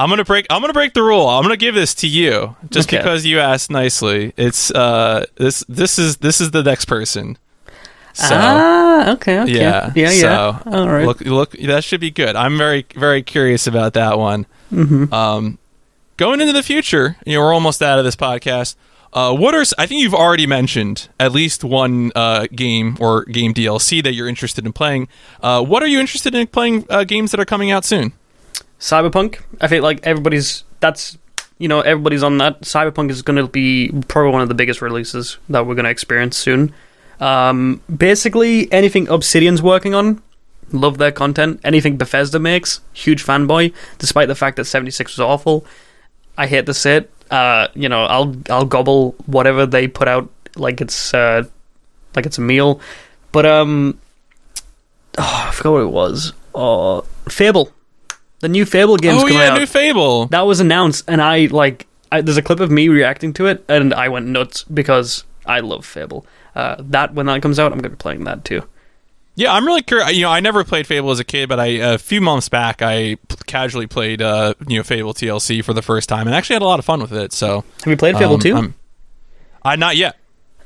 I'm 0.00 0.08
gonna 0.08 0.24
break. 0.24 0.46
I'm 0.48 0.62
gonna 0.62 0.72
break 0.72 0.94
the 0.94 1.02
rule. 1.02 1.28
I'm 1.28 1.42
gonna 1.42 1.56
give 1.58 1.74
this 1.74 1.94
to 1.96 2.08
you 2.08 2.56
just 2.70 2.88
Okay. 2.88 2.96
because 2.96 3.26
you 3.26 3.38
asked 3.38 3.70
nicely. 3.70 4.32
It's 4.36 4.70
uh 4.70 5.26
this 5.36 5.62
this 5.68 5.98
is 5.98 6.16
this 6.18 6.40
is 6.40 6.52
the 6.52 6.62
next 6.62 6.86
person. 6.86 7.36
So 8.14 8.28
ah, 8.32 9.10
okay, 9.12 9.40
okay. 9.40 9.52
yeah, 9.52 9.92
yeah, 9.94 10.10
yeah. 10.10 10.58
So 10.62 10.70
All 10.70 10.88
right. 10.88 11.06
look 11.06 11.20
look 11.20 11.52
that 11.52 11.84
should 11.84 12.00
be 12.00 12.10
good. 12.10 12.34
I'm 12.34 12.56
very 12.56 12.86
very 12.96 13.22
curious 13.22 13.66
about 13.66 13.92
that 13.92 14.18
one. 14.18 14.46
Mm-hmm. 14.72 15.12
Um, 15.12 15.58
going 16.16 16.40
into 16.40 16.52
the 16.54 16.62
future, 16.62 17.16
you 17.26 17.34
know, 17.34 17.40
we're 17.40 17.52
almost 17.52 17.82
out 17.82 17.98
of 17.98 18.04
this 18.06 18.16
podcast. 18.16 18.76
Uh, 19.12 19.34
what 19.34 19.54
are 19.54 19.64
I 19.76 19.86
think 19.86 20.02
you've 20.02 20.14
already 20.14 20.46
mentioned 20.46 21.08
at 21.18 21.32
least 21.32 21.62
one 21.62 22.10
uh, 22.14 22.46
game 22.54 22.96
or 23.00 23.24
game 23.26 23.52
DLC 23.52 24.02
that 24.02 24.14
you're 24.14 24.28
interested 24.28 24.64
in 24.64 24.72
playing. 24.72 25.08
Uh, 25.42 25.62
what 25.62 25.82
are 25.82 25.88
you 25.88 26.00
interested 26.00 26.34
in 26.34 26.46
playing 26.46 26.86
uh, 26.88 27.04
games 27.04 27.32
that 27.32 27.40
are 27.40 27.44
coming 27.44 27.70
out 27.70 27.84
soon? 27.84 28.12
Cyberpunk. 28.80 29.40
I 29.60 29.68
feel 29.68 29.82
like 29.82 30.00
everybody's 30.04 30.64
that's 30.80 31.18
you 31.58 31.68
know 31.68 31.80
everybody's 31.80 32.22
on 32.22 32.38
that. 32.38 32.62
Cyberpunk 32.62 33.10
is 33.10 33.22
going 33.22 33.36
to 33.36 33.46
be 33.46 33.92
probably 34.08 34.32
one 34.32 34.42
of 34.42 34.48
the 34.48 34.54
biggest 34.54 34.82
releases 34.82 35.36
that 35.48 35.66
we're 35.66 35.74
going 35.74 35.84
to 35.84 35.90
experience 35.90 36.36
soon. 36.36 36.72
Um, 37.20 37.82
basically, 37.94 38.72
anything 38.72 39.06
Obsidian's 39.08 39.60
working 39.60 39.94
on, 39.94 40.22
love 40.72 40.96
their 40.96 41.12
content. 41.12 41.60
Anything 41.62 41.98
Bethesda 41.98 42.38
makes, 42.38 42.80
huge 42.94 43.24
fanboy. 43.24 43.74
Despite 43.98 44.28
the 44.28 44.34
fact 44.34 44.56
that 44.56 44.64
seventy 44.64 44.90
six 44.90 45.12
was 45.12 45.20
awful, 45.20 45.66
I 46.38 46.46
hate 46.46 46.64
to 46.66 46.74
say 46.74 46.96
it. 46.96 47.10
Uh, 47.30 47.68
you 47.74 47.88
know, 47.88 48.04
I'll 48.04 48.34
I'll 48.48 48.64
gobble 48.64 49.14
whatever 49.26 49.66
they 49.66 49.86
put 49.86 50.08
out 50.08 50.30
like 50.56 50.80
it's 50.80 51.12
uh, 51.12 51.44
like 52.16 52.24
it's 52.24 52.38
a 52.38 52.42
meal. 52.42 52.80
But 53.30 53.44
um, 53.44 54.00
oh, 55.18 55.44
I 55.48 55.50
forgot 55.52 55.72
what 55.72 55.82
it 55.82 55.92
was. 55.92 56.32
Oh, 56.54 57.02
Fable. 57.28 57.72
The 58.40 58.48
new 58.48 58.64
Fable 58.64 58.96
game's 58.96 59.18
oh 59.18 59.20
coming 59.22 59.34
yeah, 59.38 59.50
out. 59.52 59.58
new 59.58 59.66
Fable. 59.66 60.26
that 60.26 60.42
was 60.42 60.60
announced, 60.60 61.04
and 61.08 61.20
I 61.22 61.46
like. 61.46 61.86
I, 62.12 62.20
there's 62.22 62.36
a 62.36 62.42
clip 62.42 62.58
of 62.60 62.70
me 62.70 62.88
reacting 62.88 63.32
to 63.34 63.46
it, 63.46 63.64
and 63.68 63.94
I 63.94 64.08
went 64.08 64.26
nuts 64.26 64.64
because 64.64 65.24
I 65.46 65.60
love 65.60 65.86
Fable. 65.86 66.26
Uh, 66.56 66.76
that 66.80 67.14
when 67.14 67.26
that 67.26 67.40
comes 67.42 67.58
out, 67.58 67.66
I'm 67.72 67.78
going 67.78 67.84
to 67.84 67.90
be 67.90 67.96
playing 67.96 68.24
that 68.24 68.44
too. 68.44 68.62
Yeah, 69.36 69.52
I'm 69.54 69.64
really 69.64 69.82
curious. 69.82 70.12
You 70.12 70.22
know, 70.22 70.30
I 70.30 70.40
never 70.40 70.64
played 70.64 70.86
Fable 70.86 71.10
as 71.12 71.20
a 71.20 71.24
kid, 71.24 71.48
but 71.48 71.60
I 71.60 71.66
a 71.66 71.98
few 71.98 72.20
months 72.20 72.48
back 72.48 72.82
I 72.82 73.14
p- 73.14 73.36
casually 73.46 73.86
played 73.86 74.20
uh, 74.20 74.54
you 74.66 74.78
know 74.78 74.82
Fable 74.82 75.14
TLC 75.14 75.62
for 75.64 75.72
the 75.72 75.82
first 75.82 76.08
time 76.08 76.26
and 76.26 76.34
actually 76.34 76.54
had 76.54 76.62
a 76.62 76.66
lot 76.66 76.78
of 76.78 76.84
fun 76.84 77.00
with 77.00 77.12
it. 77.12 77.32
So 77.32 77.64
Have 77.84 77.86
you 77.86 77.96
played 77.96 78.16
Fable 78.18 78.34
um, 78.34 78.40
two? 78.40 78.54
I'm- 78.54 78.74
I 79.62 79.76
not 79.76 79.96
yet. 79.96 80.16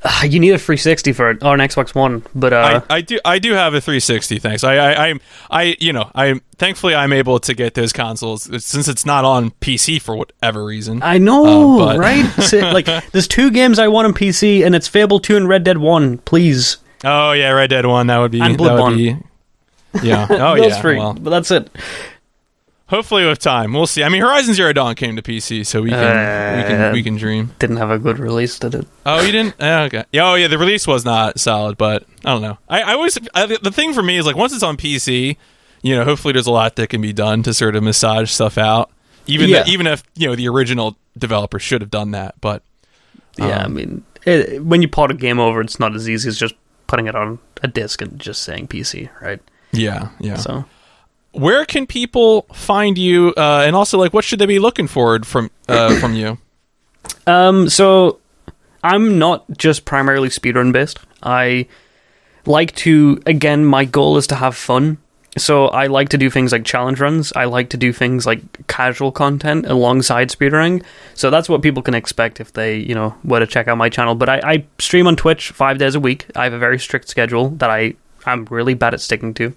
You 0.23 0.39
need 0.39 0.51
a 0.51 0.57
360 0.59 1.13
for 1.13 1.31
it 1.31 1.43
or 1.43 1.53
an 1.53 1.59
Xbox 1.59 1.93
One, 1.95 2.23
but 2.35 2.53
uh, 2.53 2.81
I, 2.89 2.95
I 2.97 3.01
do 3.01 3.19
I 3.25 3.39
do 3.39 3.53
have 3.53 3.73
a 3.73 3.81
360. 3.81 4.39
Thanks. 4.39 4.63
I 4.63 4.75
I 4.75 5.07
I'm 5.07 5.19
I 5.49 5.75
you 5.79 5.93
know 5.93 6.09
I 6.15 6.39
thankfully 6.57 6.93
I'm 6.95 7.11
able 7.13 7.39
to 7.39 7.53
get 7.53 7.73
those 7.73 7.91
consoles 7.93 8.43
since 8.63 8.87
it's 8.87 9.05
not 9.05 9.25
on 9.25 9.51
PC 9.61 10.01
for 10.01 10.15
whatever 10.15 10.63
reason. 10.65 11.01
I 11.03 11.17
know, 11.17 11.81
Uh, 11.89 11.97
right? 11.97 12.25
Like, 12.73 12.85
there's 13.11 13.27
two 13.27 13.49
games 13.51 13.79
I 13.79 13.87
want 13.87 14.05
on 14.07 14.13
PC, 14.13 14.65
and 14.65 14.75
it's 14.75 14.87
Fable 14.87 15.19
2 15.19 15.37
and 15.37 15.47
Red 15.47 15.63
Dead 15.63 15.77
1. 15.79 16.19
Please, 16.19 16.77
oh 17.03 17.31
yeah, 17.31 17.49
Red 17.51 17.69
Dead 17.71 17.85
One. 17.85 18.07
That 18.07 18.17
would 18.19 18.31
be 18.31 18.41
And 18.41 18.57
Bloodborne. 18.57 18.95
be- 18.97 20.07
Yeah. 20.07 20.27
Oh 20.31 20.55
yeah. 20.55 20.79
three. 20.81 20.97
Well, 20.97 21.13
But 21.13 21.29
that's 21.31 21.51
it. 21.51 21.69
Hopefully 22.87 23.25
with 23.25 23.39
time 23.39 23.73
we'll 23.73 23.87
see. 23.87 24.03
I 24.03 24.09
mean, 24.09 24.21
Horizon 24.21 24.53
Zero 24.53 24.73
Dawn 24.73 24.95
came 24.95 25.15
to 25.15 25.21
PC, 25.21 25.65
so 25.65 25.81
we 25.81 25.89
can 25.89 25.99
we 25.99 26.63
Uh, 26.63 26.67
can 26.67 26.93
we 26.93 27.03
can 27.03 27.15
dream. 27.17 27.51
Didn't 27.59 27.77
have 27.77 27.91
a 27.91 27.97
good 27.99 28.19
release, 28.19 28.57
did 28.59 28.75
it? 28.75 28.87
Oh, 29.05 29.21
you 29.21 29.31
didn't? 29.31 29.55
Yeah, 29.59 29.81
okay. 29.83 30.03
Oh, 30.15 30.35
yeah. 30.35 30.47
The 30.47 30.57
release 30.57 30.85
was 30.87 31.05
not 31.05 31.39
solid, 31.39 31.77
but 31.77 32.03
I 32.23 32.31
don't 32.33 32.41
know. 32.41 32.57
I, 32.69 32.81
I 32.81 32.93
always 32.93 33.17
I, 33.33 33.45
the 33.45 33.71
thing 33.71 33.93
for 33.93 34.03
me 34.03 34.17
is 34.17 34.25
like 34.25 34.35
once 34.35 34.53
it's 34.53 34.63
on 34.63 34.77
PC, 34.77 35.37
you 35.81 35.95
know, 35.95 36.03
hopefully 36.03 36.33
there's 36.33 36.47
a 36.47 36.51
lot 36.51 36.75
that 36.77 36.89
can 36.89 37.01
be 37.01 37.13
done 37.13 37.43
to 37.43 37.53
sort 37.53 37.75
of 37.75 37.83
massage 37.83 38.29
stuff 38.31 38.57
out. 38.57 38.91
Even 39.27 39.49
Yeah. 39.49 39.63
the, 39.63 39.71
even 39.71 39.87
if 39.87 40.03
you 40.15 40.27
know 40.27 40.35
the 40.35 40.47
original 40.47 40.97
developer 41.17 41.57
should 41.59 41.81
have 41.81 41.89
done 41.91 42.11
that, 42.11 42.35
but 42.41 42.61
Yeah, 43.37 43.61
I 43.61 43.63
Um, 43.63 43.73
mean, 43.73 44.03
it, 44.25 44.63
when 44.63 44.81
you 44.81 44.87
port 44.87 45.11
a 45.11 45.13
game 45.15 45.39
over, 45.39 45.61
it's 45.61 45.79
not 45.79 45.95
as 45.95 46.07
easy 46.09 46.27
as 46.29 46.37
just 46.37 46.53
putting 46.87 47.07
it 47.07 47.15
on 47.15 47.39
a 47.63 47.67
disc 47.67 48.01
and 48.01 48.19
just 48.19 48.43
saying 48.43 48.67
PC, 48.67 49.09
right? 49.21 49.41
yeah, 49.71 50.09
yeah. 50.19 50.37
So, 50.37 50.65
Where 51.35 51.65
can 51.65 51.85
people 51.85 52.43
find 52.53 52.97
you? 52.97 53.33
Uh, 53.35 53.63
and 53.65 53.75
also, 53.75 53.97
like, 53.97 54.13
what 54.13 54.23
should 54.23 54.39
they 54.39 54.45
be 54.45 54.59
looking 54.59 54.87
forward 54.87 55.25
from 55.25 55.51
uh, 55.67 55.95
from 55.99 56.13
you? 56.15 56.37
um, 57.27 57.69
so 57.69 58.19
I'm 58.83 59.17
not 59.17 59.45
just 59.57 59.85
primarily 59.85 60.29
speedrun 60.29 60.71
based. 60.71 60.99
I 61.23 61.67
like 62.45 62.75
to, 62.75 63.21
again, 63.25 63.65
my 63.65 63.85
goal 63.85 64.17
is 64.17 64.27
to 64.27 64.35
have 64.35 64.55
fun. 64.55 64.99
So 65.37 65.67
I 65.67 65.87
like 65.87 66.09
to 66.09 66.17
do 66.17 66.29
things 66.29 66.53
like 66.53 66.63
challenge 66.63 67.01
runs. 67.01 67.33
I 67.35 67.45
like 67.45 67.69
to 67.71 67.77
do 67.77 67.91
things 67.91 68.25
like 68.25 68.67
casual 68.67 69.11
content 69.11 69.65
alongside 69.65 70.29
speedrunning. 70.29 70.83
So 71.13 71.29
that's 71.29 71.49
what 71.49 71.61
people 71.61 71.81
can 71.83 71.93
expect 71.93 72.39
if 72.39 72.53
they, 72.53 72.77
you 72.77 72.95
know, 72.95 73.15
were 73.23 73.39
to 73.39 73.47
check 73.47 73.67
out 73.67 73.77
my 73.77 73.89
channel. 73.89 74.15
But 74.15 74.29
I, 74.29 74.39
I 74.43 74.65
stream 74.79 75.07
on 75.07 75.17
Twitch 75.17 75.49
five 75.49 75.77
days 75.77 75.93
a 75.95 75.99
week. 75.99 76.27
I 76.35 76.45
have 76.45 76.53
a 76.53 76.59
very 76.59 76.79
strict 76.79 77.09
schedule 77.09 77.49
that 77.49 77.69
I 77.69 77.95
I'm 78.25 78.45
really 78.45 78.75
bad 78.75 78.93
at 78.93 79.01
sticking 79.01 79.33
to. 79.35 79.55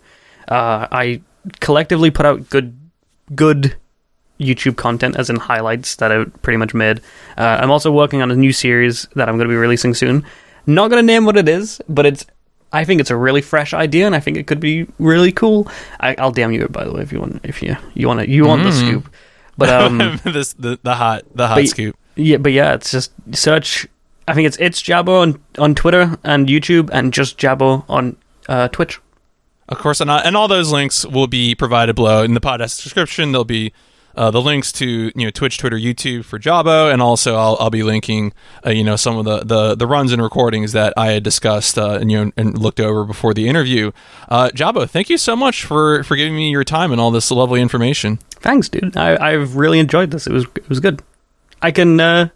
Uh, 0.49 0.89
I 0.91 1.21
collectively 1.61 2.11
put 2.11 2.27
out 2.27 2.49
good 2.51 2.77
good 3.35 3.77
YouTube 4.41 4.77
content, 4.77 5.17
as 5.17 5.29
in 5.31 5.37
highlights 5.37 5.97
that 5.97 6.13
I 6.13 6.25
pretty 6.43 6.57
much 6.57 6.73
made. 6.75 7.01
Uh, 7.37 7.59
I'm 7.61 7.71
also 7.71 7.91
working 7.91 8.23
on 8.23 8.31
a 8.31 8.37
new 8.37 8.53
series 8.53 9.07
that 9.17 9.29
I'm 9.29 9.37
going 9.37 9.49
to 9.49 9.53
be 9.53 9.57
releasing 9.57 9.95
soon. 9.95 10.25
Not 10.67 10.91
going 10.91 11.03
to 11.03 11.07
name 11.07 11.25
what 11.25 11.37
it 11.37 11.49
is, 11.49 11.81
but 11.89 12.07
it's. 12.07 12.25
I 12.71 12.85
think 12.85 13.01
it's 13.01 13.11
a 13.11 13.17
really 13.17 13.41
fresh 13.41 13.73
idea, 13.73 14.05
and 14.05 14.15
I 14.15 14.21
think 14.21 14.37
it 14.37 14.47
could 14.47 14.61
be 14.61 14.87
really 14.99 15.33
cool. 15.33 15.69
I, 16.01 16.15
I'll 16.19 16.31
damn 16.33 16.53
you, 16.53 16.69
by 16.69 16.85
the 16.85 16.93
way, 16.93 17.01
if 17.01 17.13
you 17.13 17.19
want. 17.21 17.41
If 17.43 17.63
you 17.63 17.77
you 17.95 18.07
want 18.07 18.21
to, 18.21 18.29
you 18.29 18.45
want 18.45 18.63
the 18.63 18.69
Mm. 18.71 18.79
scoop. 18.87 19.15
But 19.57 19.71
um, 19.71 20.21
this 20.25 20.53
the, 20.53 20.79
the 20.83 20.95
hot 20.95 21.23
the 21.35 21.49
hot 21.49 21.57
But- 21.57 21.69
scoop. 21.69 21.97
yeah, 22.15 22.37
but 22.37 22.53
yeah, 22.53 22.75
it's 22.75 22.91
just 22.91 23.11
search. 23.33 23.89
I 24.29 24.35
think 24.35 24.47
it's 24.47 24.59
it's 24.61 24.83
Jabo 24.83 25.23
on 25.23 25.41
on 25.59 25.75
Twitter 25.75 26.19
and 26.23 26.47
YouTube, 26.47 26.91
and 26.93 27.13
just 27.15 27.39
Jabo 27.39 27.85
on 27.89 28.17
uh, 28.51 28.69
Twitch. 28.69 29.01
Of 29.69 29.79
course, 29.79 30.01
and, 30.01 30.11
I, 30.11 30.21
and 30.21 30.37
all 30.37 30.49
those 30.49 30.73
links 30.73 31.05
will 31.05 31.27
be 31.27 31.55
provided 31.55 31.95
below 31.95 32.23
in 32.23 32.35
the 32.35 32.41
podcast 32.41 32.83
description. 32.83 33.33
There'll 33.33 33.45
be 33.45 33.73
uh, 34.19 34.31
the 34.33 34.41
links 34.41 34.73
to 34.73 35.13
you 35.15 35.25
know 35.25 35.31
Twitch, 35.31 35.59
Twitter, 35.59 35.77
YouTube 35.77 36.25
for 36.25 36.39
Jabo, 36.39 36.93
and 36.93 37.01
also 37.01 37.37
I'll, 37.37 37.57
I'll 37.61 37.71
be 37.71 37.85
linking 37.85 38.33
uh, 38.67 38.71
you 38.71 38.83
know 38.83 38.97
some 38.97 39.17
of 39.17 39.25
the, 39.25 39.45
the, 39.45 39.75
the 39.77 39.87
runs 39.87 40.13
and 40.13 40.21
recordings 40.21 40.73
that 40.73 40.93
I 40.97 41.13
had 41.13 41.23
discussed 41.23 41.79
uh, 41.79 41.99
and 42.01 42.11
you 42.11 42.25
know 42.25 42.33
and 42.37 42.59
looked 42.59 42.81
over 42.81 43.05
before 43.05 43.33
the 43.33 43.49
interview. 43.49 43.93
Uh, 44.29 44.51
Jabo, 44.55 44.89
thank 44.89 45.09
you 45.09 45.19
so 45.19 45.37
much 45.37 45.65
for 45.65 46.03
for 46.03 46.17
giving 46.17 46.35
me 46.35 46.51
your 46.51 46.65
time 46.65 46.91
and 46.91 47.01
all 47.01 47.11
this 47.11 47.31
lovely 47.31 47.61
information. 47.61 48.19
Thanks, 48.31 48.69
dude. 48.69 48.97
I 48.97 49.35
I've 49.35 49.55
really 49.55 49.79
enjoyed 49.79 50.11
this. 50.11 50.27
It 50.27 50.33
was 50.33 50.47
it 50.57 50.69
was 50.69 50.81
good. 50.81 51.01
I 51.63 51.71
can 51.71 52.01
uh, 52.01 52.31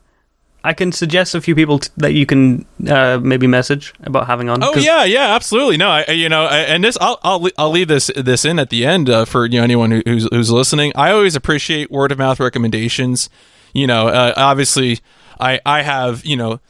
I 0.65 0.75
can 0.75 0.93
suggest 0.93 1.35
a 1.35 1.41
few 1.41 1.55
people 1.55 1.81
t- 1.81 1.91
that 1.97 2.13
you 2.13 2.25
can 2.25 2.65
uh, 2.89 3.19
maybe 3.23 3.47
message 3.47 3.93
about 4.05 4.27
having 4.29 4.49
on. 4.49 4.63
Oh 4.63 4.77
yeah, 4.77 5.05
yeah, 5.05 5.35
absolutely. 5.35 5.77
No, 5.77 5.89
I, 5.89 6.11
you 6.13 6.29
know, 6.29 6.45
I, 6.45 6.59
and 6.59 6.85
this 6.85 6.97
I'll 7.01 7.19
I'll, 7.23 7.49
I'll 7.59 7.71
leave 7.71 7.89
this 7.89 8.11
this 8.17 8.45
in 8.45 8.59
at 8.59 8.71
the 8.71 8.87
end 8.87 9.11
uh, 9.11 9.25
for 9.25 9.47
you 9.47 9.59
know 9.59 9.65
anyone 9.65 9.91
who, 9.91 10.03
who's 10.07 10.29
who's 10.31 10.51
listening. 10.51 10.93
I 10.95 11.11
always 11.11 11.35
appreciate 11.35 11.91
word 11.91 12.13
of 12.13 12.19
mouth 12.19 12.39
recommendations. 12.39 13.29
You 13.73 13.87
know, 13.87 14.09
uh, 14.09 14.35
obviously, 14.37 15.01
I 15.41 15.61
I 15.67 15.83
have 15.83 16.25
you 16.25 16.37
know 16.37 16.61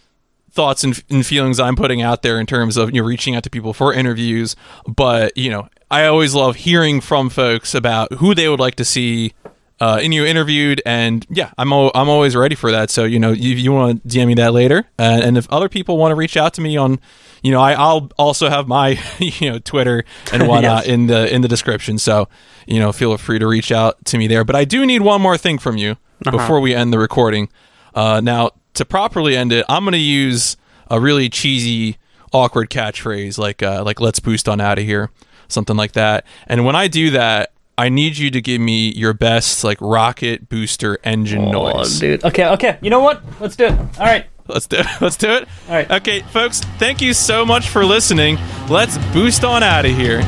thoughts 0.51 0.85
and, 0.85 1.03
and 1.11 1.25
feelings 1.25 1.59
I'm 1.59 1.77
putting 1.77 2.03
out 2.03 2.23
there 2.23 2.39
in 2.39 2.47
terms 2.47 2.77
of 2.77 2.95
you 2.95 3.03
know 3.03 3.07
reaching 3.07 3.35
out 3.35 3.43
to 3.43 3.51
people 3.51 3.75
for 3.75 3.93
interviews, 3.93 4.57
but 4.87 5.37
you 5.37 5.51
know, 5.51 5.69
I 5.91 6.07
always 6.07 6.35
love 6.35 6.57
hearing 6.57 7.03
from 7.03 7.29
folks 7.29 7.75
about 7.75 8.13
who 8.15 8.35
they 8.35 8.49
would 8.49 8.61
like 8.61 8.77
to 8.77 8.85
see 8.85 9.35
uh, 9.83 9.99
in 10.01 10.13
you 10.13 10.25
interviewed, 10.25 10.81
and 10.87 11.27
yeah, 11.29 11.51
I'm 11.59 11.73
al- 11.73 11.91
I'm 11.95 12.09
always 12.09 12.37
ready 12.37 12.55
for 12.55 12.71
that. 12.71 12.89
So 12.91 13.03
you 13.05 13.19
know, 13.19 13.33
you, 13.33 13.55
you 13.57 13.73
want 13.73 14.03
to 14.03 14.09
DM 14.09 14.27
me 14.29 14.35
that 14.35 14.53
later, 14.53 14.85
and, 14.99 15.23
and 15.25 15.37
if 15.39 15.51
other 15.51 15.69
people 15.69 15.97
want 15.99 16.13
to 16.13 16.17
reach 16.17 16.37
out 16.37 16.55
to 16.55 16.61
me 16.61 16.77
on, 16.77 17.01
you 17.43 17.51
know, 17.51 17.61
I, 17.61 17.73
I'll 17.73 18.11
also 18.17 18.49
have 18.49 18.69
my 18.69 18.99
you 19.19 19.51
know 19.51 19.59
Twitter 19.59 20.05
and 20.33 20.47
whatnot 20.49 20.85
Yes. 20.85 20.87
in 20.87 21.07
the 21.09 21.35
in 21.35 21.43
the 21.43 21.49
description. 21.49 21.99
So 21.99 22.29
you 22.67 22.79
know, 22.79 22.93
feel 22.93 23.17
free 23.19 23.39
to 23.41 23.47
reach 23.47 23.73
out 23.73 24.05
to 24.07 24.19
me 24.19 24.29
there. 24.29 24.45
But 24.45 24.55
I 24.57 24.65
do 24.65 24.87
need 24.87 25.03
one 25.03 25.21
more 25.21 25.37
thing 25.37 25.59
from 25.59 25.77
you 25.77 25.97
before 26.31 26.61
we 26.61 26.75
end 26.75 26.93
the 26.93 26.99
recording. 27.01 27.49
Uh, 27.95 28.21
now, 28.23 28.51
to 28.75 28.85
properly 28.85 29.37
end 29.37 29.53
it, 29.53 29.67
I'm 29.69 29.83
going 29.85 29.93
to 29.93 29.99
use 29.99 30.57
a 30.89 31.01
really 31.01 31.29
cheesy, 31.29 31.97
awkward 32.33 32.71
catchphrase 32.71 33.37
like 33.37 33.63
uh, 33.65 33.83
like 33.85 34.01
"Let's 34.01 34.21
boost 34.21 34.49
on 34.49 34.61
out 34.61 34.79
of 34.79 34.85
here," 34.85 35.11
something 35.49 35.77
like 35.77 35.93
that. 35.93 36.25
And 36.47 36.65
when 36.65 36.77
I 36.77 36.87
do 36.89 37.11
that, 37.11 37.51
I 37.79 37.89
need 37.89 38.19
you 38.19 38.31
to 38.31 38.41
give 38.41 38.61
me 38.61 38.93
your 38.93 39.15
best 39.15 39.65
like 39.65 39.79
rocket 39.81 40.49
booster 40.49 40.99
engine 41.05 41.47
Oh, 41.55 41.73
noise. 41.73 41.99
dude. 41.99 42.23
Okay, 42.25 42.47
okay. 42.51 42.79
You 42.83 42.91
know 42.91 43.01
what? 43.01 43.23
Let's 43.41 43.57
do 43.57 43.65
it. 43.67 43.73
All 43.73 43.87
right. 44.07 44.27
Let's 44.47 44.67
do 44.67 44.77
it. 44.79 44.87
let's 45.01 45.17
do 45.17 45.31
it. 45.31 45.49
All 45.69 45.75
right. 45.75 45.91
Okay, 45.91 46.21
folks, 46.21 46.61
thank 46.79 47.01
you 47.01 47.15
so 47.15 47.47
much 47.47 47.69
for 47.69 47.85
listening. 47.85 48.39
Let's 48.69 48.99
boost 49.13 49.45
on 49.45 49.63
out 49.63 49.87
of 49.87 49.93
here. 49.97 50.21